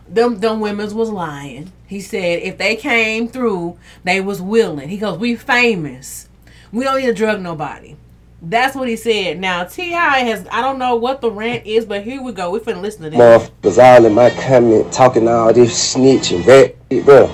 them 0.07 0.39
them 0.39 0.59
women's 0.59 0.93
was 0.93 1.09
lying. 1.09 1.71
He 1.85 2.01
said 2.01 2.41
if 2.41 2.57
they 2.57 2.75
came 2.75 3.27
through, 3.27 3.77
they 4.03 4.21
was 4.21 4.41
willing. 4.41 4.89
He 4.89 4.97
goes, 4.97 5.19
we 5.19 5.35
famous. 5.35 6.27
We 6.71 6.83
don't 6.83 6.99
need 6.99 7.07
to 7.07 7.13
drug 7.13 7.41
nobody. 7.41 7.95
That's 8.41 8.75
what 8.75 8.87
he 8.87 8.95
said. 8.95 9.39
Now 9.39 9.65
T.I. 9.65 10.19
has 10.19 10.47
I 10.51 10.61
don't 10.61 10.79
know 10.79 10.95
what 10.95 11.19
the 11.19 11.29
rant 11.29 11.65
is, 11.65 11.85
but 11.85 12.03
here 12.03 12.21
we 12.21 12.31
go. 12.31 12.51
We 12.51 12.59
finna 12.59 12.81
listen 12.81 13.03
to 13.03 13.09
this. 13.09 13.77
all 13.77 14.05
in 14.05 14.13
my 14.13 14.29
comment 14.29 14.91
talking 14.93 15.27
all 15.27 15.51
this 15.51 15.91
snitch 15.91 16.31
and 16.31 16.45
rat 16.45 16.75
shit, 16.89 17.03
bro. 17.03 17.27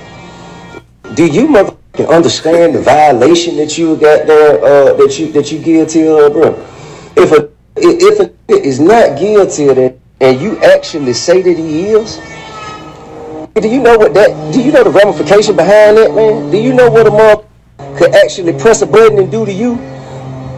Do 1.14 1.28
you 1.28 1.48
motherfucking 1.48 2.10
understand 2.10 2.74
the 2.74 2.82
violation 2.82 3.56
that 3.58 3.78
you 3.78 3.96
got 3.98 4.26
there, 4.26 4.64
uh, 4.64 4.94
that 4.94 5.20
you 5.20 5.32
that 5.34 5.52
you 5.52 5.60
guilty 5.60 6.08
of, 6.08 6.34
bro? 6.34 6.54
If 7.16 7.32
a 7.32 7.52
if 7.78 8.20
a 8.20 8.34
is 8.50 8.80
not 8.80 9.20
guilty 9.20 9.68
of 9.68 9.76
that, 9.76 10.00
and 10.22 10.42
you 10.42 10.58
actually 10.62 11.14
say 11.14 11.44
that 11.44 11.58
he 11.58 11.90
is, 11.90 12.18
do 13.62 13.70
you 13.70 13.80
know 13.80 13.96
what 13.98 14.16
that? 14.16 14.54
Do 14.54 14.60
you 14.60 14.72
know 14.72 14.84
the 14.84 14.90
ramification 14.90 15.56
behind 15.56 15.98
that, 15.98 16.16
man? 16.16 16.50
Do 16.50 16.58
you 16.58 16.74
know 16.74 16.90
what 16.90 17.06
a 17.06 17.12
mother 17.12 17.46
could 17.96 18.16
actually 18.16 18.54
press 18.60 18.82
a 18.82 18.88
button 18.88 19.20
and 19.20 19.32
do 19.32 19.46
to 19.46 19.54
you? 19.54 19.95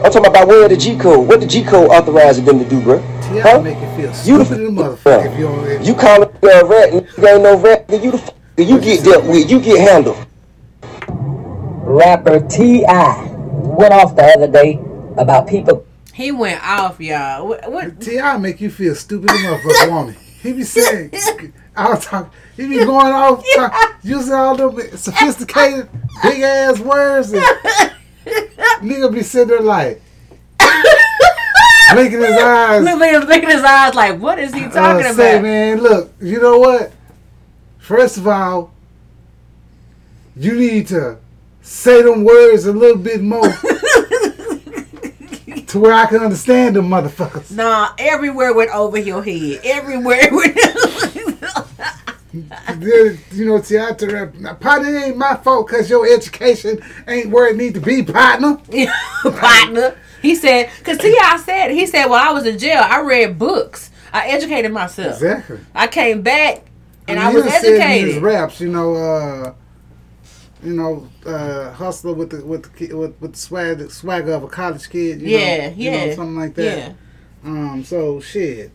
I'm 0.04 0.12
talking 0.12 0.28
about 0.28 0.48
where 0.48 0.68
the 0.70 0.78
G 0.78 0.96
code. 0.98 1.28
What 1.28 1.40
the 1.42 1.48
G 1.48 1.64
code 1.64 1.90
authorizes 1.90 2.44
them 2.46 2.60
to 2.60 2.66
do, 2.70 2.82
bro? 2.82 3.00
T.I. 3.24 3.42
Huh? 3.42 3.62
make 3.62 3.78
you 3.78 3.88
feel 3.96 4.00
You 4.26 4.38
the 4.38 4.46
stupid 4.46 4.52
as 4.52 4.60
a 4.60 4.92
f- 4.92 5.04
motherfucker 5.04 5.26
if 5.34 5.40
you 5.40 5.46
don't. 5.48 5.86
You 5.86 5.94
call 5.96 6.24
it 6.24 6.36
a 6.44 6.66
rat 6.66 6.94
and 6.94 7.08
you 7.18 7.28
ain't 7.28 7.44
no 7.44 7.58
rat, 7.60 7.88
then 7.88 8.04
you 8.04 8.12
the 8.12 8.18
f- 8.18 8.34
you 8.58 8.80
get 8.80 9.04
dealt 9.04 9.26
with, 9.26 9.50
you 9.50 9.60
get 9.60 9.80
handled. 9.80 10.18
rapper 11.10 12.40
T.I. 12.48 13.26
went 13.34 13.94
off 13.94 14.16
the 14.16 14.24
other 14.24 14.48
day 14.48 14.80
about 15.18 15.48
people 15.48 15.86
He 16.14 16.32
went 16.32 16.64
off, 16.64 17.00
y'all. 17.00 17.48
What? 17.48 17.72
what 17.72 18.00
T.I. 18.02 18.38
make 18.38 18.62
you 18.62 18.70
feel 18.70 18.96
stupid 18.96 19.30
as 19.32 19.38
motherfucker, 19.38 19.90
won't 19.90 20.16
he? 20.16 20.24
He 20.50 20.54
be 20.54 20.64
saying, 20.64 21.12
I 21.76 21.90
was 21.90 22.06
talking, 22.06 22.32
he 22.56 22.68
be 22.68 22.78
going 22.78 23.12
off, 23.14 23.44
talk, 23.56 23.96
using 24.04 24.34
all 24.34 24.56
them 24.56 24.80
sophisticated, 24.96 25.90
big 26.24 26.42
ass 26.42 26.80
words. 26.80 27.34
And 27.34 27.44
nigga 28.82 29.14
be 29.14 29.24
sitting 29.24 29.50
there 29.50 29.62
like, 29.62 30.02
blinking 31.94 32.20
his 32.20 32.38
eyes. 32.38 32.84
Look 32.84 33.02
at 33.02 33.28
looking 33.28 33.50
his 33.50 33.64
eyes 33.64 33.96
like, 33.96 34.20
what 34.20 34.40
is 34.40 34.54
he 34.54 34.62
talking 34.64 35.06
uh, 35.06 35.14
say, 35.14 35.34
about? 35.34 35.44
man, 35.44 35.82
look, 35.82 36.14
you 36.22 36.42
know 36.42 36.60
what? 36.60 36.92
First 37.80 38.18
of 38.18 38.28
all, 38.28 38.74
you 40.36 40.56
need 40.56 40.88
to 40.88 41.18
say 41.62 42.02
them 42.02 42.24
words 42.24 42.66
a 42.66 42.74
little 42.74 42.98
bit 42.98 43.22
more 43.22 43.42
to 45.68 45.80
where 45.80 45.94
I 45.94 46.06
can 46.06 46.22
understand 46.22 46.76
them 46.76 46.88
motherfuckers. 46.90 47.52
Nah, 47.52 47.94
everywhere 47.98 48.54
went 48.54 48.72
over 48.72 48.98
your 48.98 49.24
head. 49.24 49.62
Everywhere 49.64 50.28
went. 50.32 50.58
You 52.34 53.46
know, 53.46 53.60
theater, 53.60 54.28
partner 54.60 54.90
it 54.90 55.04
ain't 55.06 55.18
my 55.18 55.36
fault 55.36 55.68
because 55.68 55.90
your 55.90 56.06
education 56.08 56.80
ain't 57.08 57.30
where 57.32 57.48
it 57.48 57.56
need 57.58 57.74
to 57.76 57.80
be, 57.80 58.04
partner. 58.04 58.58
partner. 59.24 59.98
He 60.22 60.36
said, 60.36 60.70
because 60.80 60.98
T.I. 60.98 61.38
said, 61.38 61.72
he 61.72 61.86
said, 61.86 62.06
well, 62.08 62.28
I 62.28 62.34
was 62.34 62.46
in 62.46 62.58
jail. 62.60 62.82
I 62.84 63.02
read 63.02 63.38
books. 63.40 63.92
I 64.12 64.28
educated 64.30 64.72
myself. 64.72 65.14
Exactly. 65.16 65.60
I 65.76 65.88
came 65.88 66.22
back 66.22 66.66
and 67.08 67.20
I, 67.20 67.28
mean, 67.28 67.36
was 67.36 67.46
in 67.46 67.52
his 67.52 67.64
educated. 67.64 68.22
raps, 68.24 68.60
you 68.60 68.70
know, 68.70 68.96
uh, 68.96 69.54
you 70.64 70.74
know, 70.74 71.08
uh, 71.26 71.72
hustler 71.72 72.14
with 72.14 72.32
the 72.32 72.44
with 72.46 72.64
the 72.78 72.94
with, 72.94 73.22
with 73.22 73.34
the 73.34 73.38
swag 73.38 73.92
swagger 73.92 74.34
of 74.34 74.44
a 74.44 74.48
college 74.48 74.90
kid. 74.90 75.22
You 75.22 75.38
Yeah, 75.38 75.70
know, 75.70 75.76
you 75.76 75.92
yeah, 75.92 76.06
know, 76.08 76.16
something 76.16 76.36
like 76.36 76.56
that. 76.56 76.78
Yeah. 76.78 76.94
Um, 77.44 77.84
so 77.84 78.20
shit. 78.20 78.72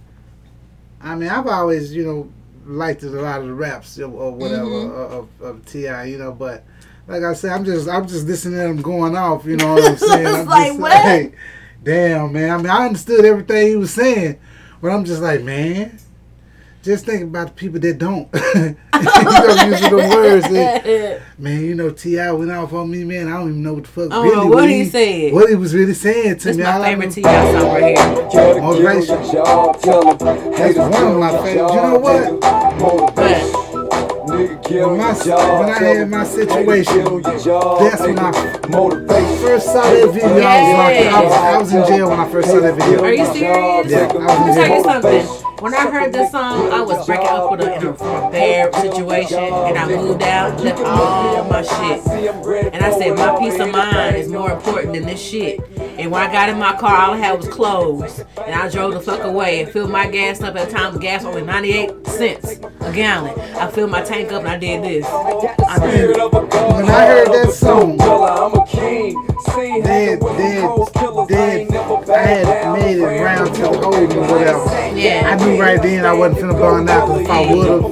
I 1.01 1.17
mean, 1.17 1.29
I've 1.29 1.47
always, 1.49 1.93
you 1.93 2.05
know, 2.07 2.33
liked 2.67 3.03
it, 3.03 3.15
a 3.15 3.21
lot 3.23 3.41
of 3.41 3.47
the 3.49 3.55
raps 3.55 3.99
or, 3.99 4.11
or 4.11 4.33
whatever 4.33 4.65
Mm-hmm. 4.65 4.95
of, 5.15 5.29
of 5.41 5.67
T.I., 5.67 6.05
you 6.05 6.19
know, 6.19 6.33
but 6.33 6.65
like 7.09 7.23
I 7.23 7.33
said, 7.35 7.53
I'm 7.53 7.65
just 7.65 7.89
I'm 7.89 8.07
just 8.07 8.27
listening 8.27 8.59
to 8.59 8.67
him 8.67 8.83
going 8.83 9.17
off. 9.17 9.45
You 9.45 9.57
know 9.57 9.75
what 9.75 9.85
I'm 9.85 9.97
saying? 9.99 10.35
I'm 10.35 10.47
Like, 10.47 10.69
just 10.69 10.79
what? 10.79 11.05
like, 11.05 11.37
damn, 11.83 12.33
man. 12.33 12.51
I 12.51 12.57
mean, 12.59 12.67
I 12.71 12.87
understood 12.87 13.25
everything 13.25 13.67
he 13.69 13.77
was 13.77 13.93
saying, 13.93 14.39
but 14.81 14.89
I'm 14.91 15.05
just 15.05 15.23
like, 15.23 15.43
man. 15.43 15.99
Just 16.83 17.07
think 17.07 17.23
about 17.23 17.47
the 17.49 17.53
people 17.53 17.79
that 17.79 17.99
don't. 17.99 18.29
you 18.35 18.41
know, 18.55 19.67
using 19.67 19.91
the 19.91 20.09
words. 20.11 20.47
And, 20.47 21.23
man, 21.39 21.61
you 21.61 21.75
know, 21.77 21.91
T.I. 21.91 22.33
went 22.33 22.51
off 22.51 22.73
on 22.73 22.91
me, 22.91 23.05
man. 23.05 23.29
I 23.29 23.37
don't 23.39 23.51
even 23.51 23.63
know 23.63 23.75
what 23.75 23.85
the 23.85 23.89
fuck. 23.89 24.07
I 24.11 24.15
don't 24.17 24.23
really 24.25 24.35
know 24.37 24.47
what 24.47 24.55
what 24.57 24.69
he 24.69 24.85
said. 24.87 25.33
What 25.33 25.49
he 25.49 25.55
was 25.55 25.75
really 25.75 25.95
saying 25.95 26.39
to 26.39 26.45
That's 26.47 26.57
me. 26.59 26.65
my 26.65 26.73
All 26.73 26.83
I 26.83 26.91
favorite 26.91 27.07
know- 27.07 27.13
T.I. 27.13 27.53
song 27.53 27.69
right 27.69 28.33
here. 28.33 28.61
Motivation. 28.61 29.17
That's 29.17 30.77
one 30.77 31.13
of 31.13 31.19
my 31.21 31.31
favorites. 31.45 31.75
You 31.75 31.83
know 31.83 31.99
what? 32.01 32.41
But 33.15 33.62
When, 34.33 34.97
my, 34.97 35.13
when 35.13 35.69
I 35.69 35.79
had 35.79 36.09
my 36.09 36.25
situation, 36.25 37.21
that's 37.23 37.45
when 38.01 38.19
I 38.19 38.33
first 39.43 39.67
saw 39.67 39.83
that 39.83 40.11
video. 40.11 40.29
I 40.29 40.63
was, 40.63 40.73
locked, 40.73 40.97
I, 41.13 41.25
was, 41.25 41.33
I 41.33 41.59
was 41.59 41.73
in 41.75 41.87
jail 41.87 42.09
when 42.09 42.21
I 42.21 42.31
first 42.31 42.49
saw 42.49 42.61
that 42.61 42.75
video. 42.75 43.05
are 43.05 43.13
you 43.13 43.27
serious? 43.27 43.91
Yeah, 43.91 44.09
I 44.09 44.15
Let 44.15 44.41
me 44.41 44.47
was 44.49 44.57
in 44.57 44.65
tell 44.65 44.69
you 44.69 44.83
jail. 44.83 44.85
something. 44.85 45.53
When 45.63 45.75
I 45.75 45.91
heard 45.91 46.13
this 46.13 46.33
song, 46.33 46.73
I 46.73 46.81
was 46.81 47.07
breaking 47.07 47.27
up 47.29 47.51
with 47.53 47.61
a, 47.61 47.77
in 47.77 47.87
a, 47.87 47.91
a 47.91 48.31
bad 48.33 48.75
situation, 48.75 49.39
and 49.39 49.79
I 49.79 49.87
moved 49.87 50.23
out, 50.23 50.59
left 50.61 50.81
all 50.81 51.45
my 51.45 51.63
shit, 51.63 52.05
and 52.75 52.83
I 52.85 52.91
said 52.99 53.17
my 53.17 53.39
peace 53.39 53.61
of 53.61 53.71
mind 53.71 54.17
is 54.17 54.29
more 54.29 54.51
important 54.51 54.95
than 54.95 55.05
this 55.05 55.23
shit. 55.23 55.61
And 55.79 56.11
when 56.11 56.21
I 56.21 56.33
got 56.33 56.49
in 56.49 56.59
my 56.59 56.75
car, 56.77 56.97
all 56.97 57.15
I 57.15 57.19
had 57.19 57.37
was 57.39 57.47
clothes, 57.49 58.25
and 58.45 58.55
I 58.57 58.69
drove 58.71 58.95
the 58.95 59.01
fuck 59.01 59.23
away 59.23 59.63
and 59.63 59.71
filled 59.71 59.91
my 59.93 60.09
gas 60.09 60.41
up. 60.41 60.57
At 60.57 60.69
the 60.69 60.75
time, 60.75 60.95
the 60.95 60.99
gas 60.99 61.23
was 61.23 61.37
only 61.37 61.47
98 61.47 62.07
cents 62.09 62.59
a 62.81 62.93
gallon. 62.93 63.39
I 63.57 63.71
filled 63.71 63.91
my 63.91 64.03
tank 64.03 64.22
up 64.31 64.41
and 64.43 64.49
I 64.49 64.59
did 64.59 64.83
this. 64.85 65.05
I 65.07 65.79
did. 65.91 66.17
When 66.17 66.89
I 66.89 67.07
heard 67.07 67.29
that 67.29 67.53
song, 67.53 67.97
then, 69.83 70.19
then, 71.29 71.69
then 72.07 72.11
I 72.11 72.17
had 72.19 72.73
made 72.73 72.99
it 72.99 73.05
round 73.05 73.55
to 73.55 73.63
the 73.63 73.69
hole 73.69 73.95
or 73.95 74.07
whatever. 74.31 74.65
Yeah. 74.97 75.23
I 75.25 75.45
knew 75.45 75.61
right 75.61 75.81
then 75.83 76.05
I 76.05 76.13
wasn't 76.13 76.43
finna 76.43 76.59
burn 76.59 76.89
out 76.89 77.07
because 77.07 77.23
if 77.23 77.31
I 77.31 77.55
would've, 77.55 77.85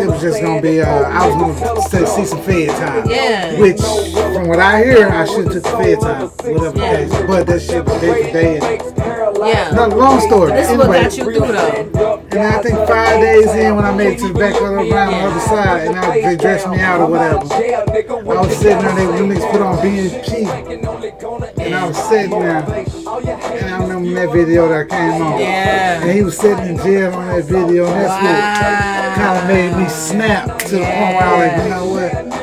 it 0.00 0.06
was 0.10 0.20
just 0.20 0.40
gonna 0.42 0.60
be, 0.62 0.80
uh, 0.80 0.86
I 0.86 1.26
was 1.26 1.34
gonna 1.60 1.82
see, 1.82 2.06
see 2.06 2.24
some 2.26 2.42
fed 2.42 2.70
time. 2.70 3.10
Yeah. 3.10 3.58
Which, 3.58 3.80
from 3.80 4.48
what 4.48 4.58
I 4.60 4.84
hear, 4.84 5.08
I 5.08 5.24
should 5.26 5.44
have 5.46 5.54
took 5.54 5.62
the 5.64 5.70
fed 5.70 6.00
time, 6.00 6.28
whatever 6.28 6.70
the 6.70 6.80
Yeah. 6.80 6.96
case. 6.96 7.26
But 7.26 7.46
that 7.46 7.60
shit 7.62 7.84
was 7.84 8.00
day 8.00 8.22
for 8.24 8.32
day. 8.32 9.17
Yeah. 9.46 9.70
no, 9.70 9.88
long 9.88 10.20
story. 10.20 10.52
This 10.52 10.70
is 10.70 10.76
what 10.76 10.88
Anyway, 10.88 11.02
got 11.02 11.16
you 11.16 11.24
through 11.24 11.40
though. 11.40 12.18
and 12.30 12.38
I 12.40 12.62
think 12.62 12.76
five 12.88 13.20
days 13.20 13.46
in 13.54 13.76
when 13.76 13.84
I 13.84 13.94
made 13.94 14.14
it 14.14 14.18
to 14.20 14.28
the 14.32 14.38
back 14.38 14.54
of 14.54 14.60
the 14.60 14.66
around 14.90 15.10
the 15.12 15.18
other 15.18 15.40
side 15.40 15.86
and 15.88 15.98
I, 15.98 16.20
they 16.20 16.36
dressed 16.36 16.68
me 16.68 16.80
out 16.80 17.00
or 17.00 17.10
whatever. 17.10 17.38
I 17.38 18.40
was 18.40 18.56
sitting 18.56 18.78
there, 18.78 18.94
they, 18.94 19.06
them 19.06 19.28
niggas 19.30 19.50
put 19.50 19.60
on 19.62 19.76
BNP 19.78 21.58
and 21.58 21.74
I 21.74 21.86
was 21.86 21.96
sitting 22.08 22.30
there 22.30 22.58
and 22.58 23.74
I 23.74 23.80
remember 23.82 24.14
that 24.14 24.32
video 24.32 24.68
that 24.68 24.88
came 24.88 25.22
on. 25.22 25.40
Yeah. 25.40 26.02
And 26.02 26.10
he 26.10 26.22
was 26.22 26.36
sitting 26.38 26.66
in 26.66 26.76
jail 26.78 27.12
on 27.14 27.26
that 27.28 27.44
video 27.44 27.86
and 27.86 27.94
that's 28.00 28.22
what 28.22 29.14
kind 29.16 29.38
of 29.38 29.46
made 29.48 29.82
me 29.82 29.88
snap 29.88 30.58
to 30.60 30.68
the 30.70 30.78
point 30.78 30.88
where 30.88 31.22
I 31.22 31.30
was 31.36 31.52
like, 31.52 31.62
you 31.64 31.70
know 31.70 31.86
what? 32.32 32.37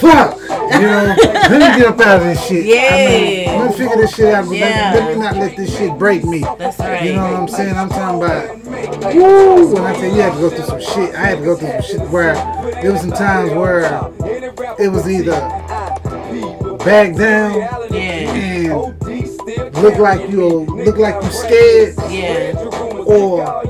Fuck! 0.00 0.38
You 0.72 0.86
know, 0.86 1.14
let 1.18 1.50
me 1.50 1.58
get 1.58 1.86
up 1.86 2.00
out 2.00 2.18
of 2.20 2.24
this 2.24 2.46
shit. 2.46 2.64
I 2.64 2.66
mean, 2.66 3.42
Yeah. 3.44 3.56
let 3.58 3.70
me 3.70 3.76
figure 3.76 3.96
this 3.96 4.14
shit 4.14 4.34
out. 4.34 4.44
Yeah. 4.52 4.92
let, 4.94 5.02
me, 5.02 5.08
let 5.08 5.16
me 5.16 5.22
not 5.22 5.36
let 5.36 5.56
this 5.56 5.76
shit 5.76 5.98
break 5.98 6.24
me. 6.24 6.40
That's 6.58 6.78
right. 6.78 7.02
You 7.04 7.14
know 7.14 7.22
what 7.22 7.32
I'm 7.40 7.48
saying? 7.48 7.74
I'm 7.74 7.88
talking 7.88 8.22
about. 8.22 9.14
Woo! 9.14 9.74
When 9.74 9.82
I 9.84 9.94
say 9.98 10.14
you 10.14 10.20
had 10.20 10.34
to 10.34 10.40
go 10.40 10.50
through 10.50 10.64
some 10.66 10.80
shit, 10.80 11.14
I 11.14 11.18
had 11.18 11.38
to 11.38 11.44
go 11.44 11.56
through 11.56 11.70
some 11.70 11.82
shit 11.82 12.00
where 12.10 12.34
there 12.82 12.92
was 12.92 13.00
some 13.00 13.12
times 13.12 13.50
where 13.52 13.82
it 14.78 14.88
was 14.92 15.08
either 15.08 15.32
back 16.84 17.14
down 17.16 17.54
Yeah. 17.90 18.30
and 18.70 19.74
look 19.82 19.96
like 19.98 20.28
you 20.30 20.46
look 20.60 20.96
like 20.98 21.22
you 21.22 21.30
scared, 21.30 21.94
Yeah. 22.10 22.52
or 23.06 23.62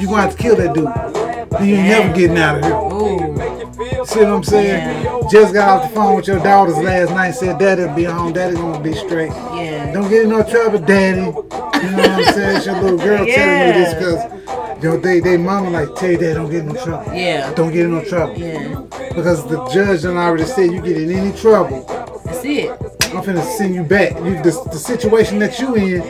you 0.00 0.06
gonna 0.06 0.22
have 0.22 0.36
to 0.36 0.42
kill 0.42 0.56
that 0.56 0.72
dude. 0.74 1.23
You 1.62 1.74
ain't 1.76 1.88
never 1.88 2.14
getting 2.14 2.38
out 2.38 2.58
of 2.58 2.64
here. 2.64 2.74
Ooh. 2.74 4.04
See 4.06 4.20
what 4.20 4.28
I'm 4.28 4.44
saying? 4.44 5.28
Just 5.30 5.54
got 5.54 5.68
off 5.68 5.88
the 5.88 5.94
phone 5.94 6.16
with 6.16 6.26
your 6.26 6.38
daughters 6.40 6.76
last 6.78 7.10
night. 7.10 7.32
Said 7.32 7.58
daddy'll 7.58 7.94
be 7.94 8.04
home. 8.04 8.32
Daddy 8.32 8.54
gonna 8.54 8.82
be 8.82 8.92
straight. 8.92 9.30
Yeah. 9.30 9.92
Don't 9.92 10.08
get 10.08 10.22
in 10.24 10.30
no 10.30 10.42
trouble, 10.42 10.78
daddy. 10.78 11.20
You 11.20 11.24
know 11.24 11.32
what 11.32 12.10
I'm 12.10 12.34
saying? 12.34 12.56
It's 12.56 12.66
your 12.66 12.80
little 12.80 12.98
girl 12.98 13.26
telling 13.26 13.66
you 13.68 13.84
this 13.84 13.94
because 13.94 14.82
you 14.82 14.90
know 14.90 14.96
they 14.98 15.20
they 15.20 15.36
mama 15.36 15.70
like 15.70 15.94
tell 15.96 16.10
you 16.10 16.18
dad 16.18 16.34
don't 16.34 16.50
get 16.50 16.60
in 16.60 16.68
no 16.68 16.84
trouble. 16.84 17.14
Yeah. 17.14 17.52
Don't 17.54 17.72
get 17.72 17.86
in 17.86 17.92
no 17.92 18.04
trouble. 18.04 18.36
Yeah. 18.36 18.82
Because 19.14 19.46
the 19.48 19.64
judge 19.68 20.02
done 20.02 20.16
already 20.16 20.44
said 20.44 20.70
you 20.70 20.80
get 20.82 20.96
in 20.96 21.10
any 21.10 21.36
trouble, 21.36 21.84
That's 22.24 22.44
it. 22.44 22.70
I'm 22.70 23.22
finna 23.22 23.44
send 23.56 23.74
you 23.74 23.84
back. 23.84 24.12
You 24.16 24.42
the, 24.42 24.68
the 24.70 24.78
situation 24.78 25.38
that 25.38 25.58
you 25.58 25.74
in, 25.76 26.02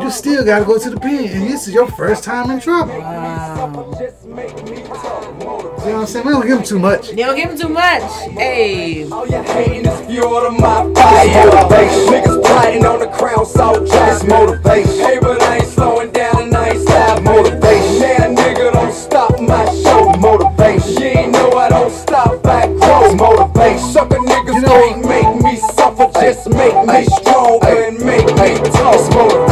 you 0.00 0.10
still 0.10 0.44
gotta 0.44 0.64
go 0.64 0.78
to 0.78 0.90
the 0.90 1.00
pen, 1.00 1.24
and 1.24 1.48
this 1.48 1.66
is 1.66 1.74
your 1.74 1.90
first 1.92 2.24
time 2.24 2.50
in 2.50 2.60
trouble. 2.60 2.98
Wow. 2.98 3.72
You 5.82 5.88
know 5.88 5.94
what 5.94 5.94
I'm 5.94 6.06
saying? 6.06 6.26
We 6.26 6.32
don't 6.32 6.46
give 6.46 6.58
him 6.58 6.64
too 6.64 6.78
much. 6.78 7.10
They 7.10 7.16
don't 7.16 7.36
give 7.36 7.50
him 7.50 7.58
too 7.58 7.68
much. 7.68 8.02
Hey. 8.38 9.08
All 9.10 9.26
your 9.26 9.42
hating 9.42 9.86
is 9.86 10.00
fuel 10.06 10.40
to 10.42 10.50
my 10.50 10.92
fire. 10.94 11.50
Niggas 12.10 12.42
plotting 12.44 12.86
on 12.86 13.00
the 13.00 13.08
crown, 13.08 13.44
so 13.46 13.84
just 13.84 14.26
motivation. 14.28 14.92
Hey, 14.92 15.18
but 15.20 15.42
I 15.42 15.56
ain't 15.56 15.66
slowing 15.66 16.12
down 16.12 16.42
and 16.42 16.56
I 16.56 16.68
ain't 16.70 16.82
stop 16.82 17.22
motivation. 17.22 17.98
Now, 18.00 18.42
nigga, 18.42 18.72
don't 18.72 18.92
stop 18.94 19.40
my 19.40 19.64
show 19.82 20.12
motivation. 20.18 20.96
She 20.96 21.04
ain't 21.04 21.32
know 21.32 21.50
I 21.52 21.68
don't 21.68 21.92
stop, 21.92 22.46
I 22.46 22.66
grow 22.66 23.14
motivation. 23.14 23.90
Sucker 23.90 24.18
niggas 24.18 24.54
you 24.54 24.60
know, 24.60 25.01
just 25.96 26.48
make 26.48 26.74
me 26.86 27.04
stronger 27.04 27.84
and 27.84 27.98
make 28.04 28.26
me 28.26 28.70
tough. 28.70 29.51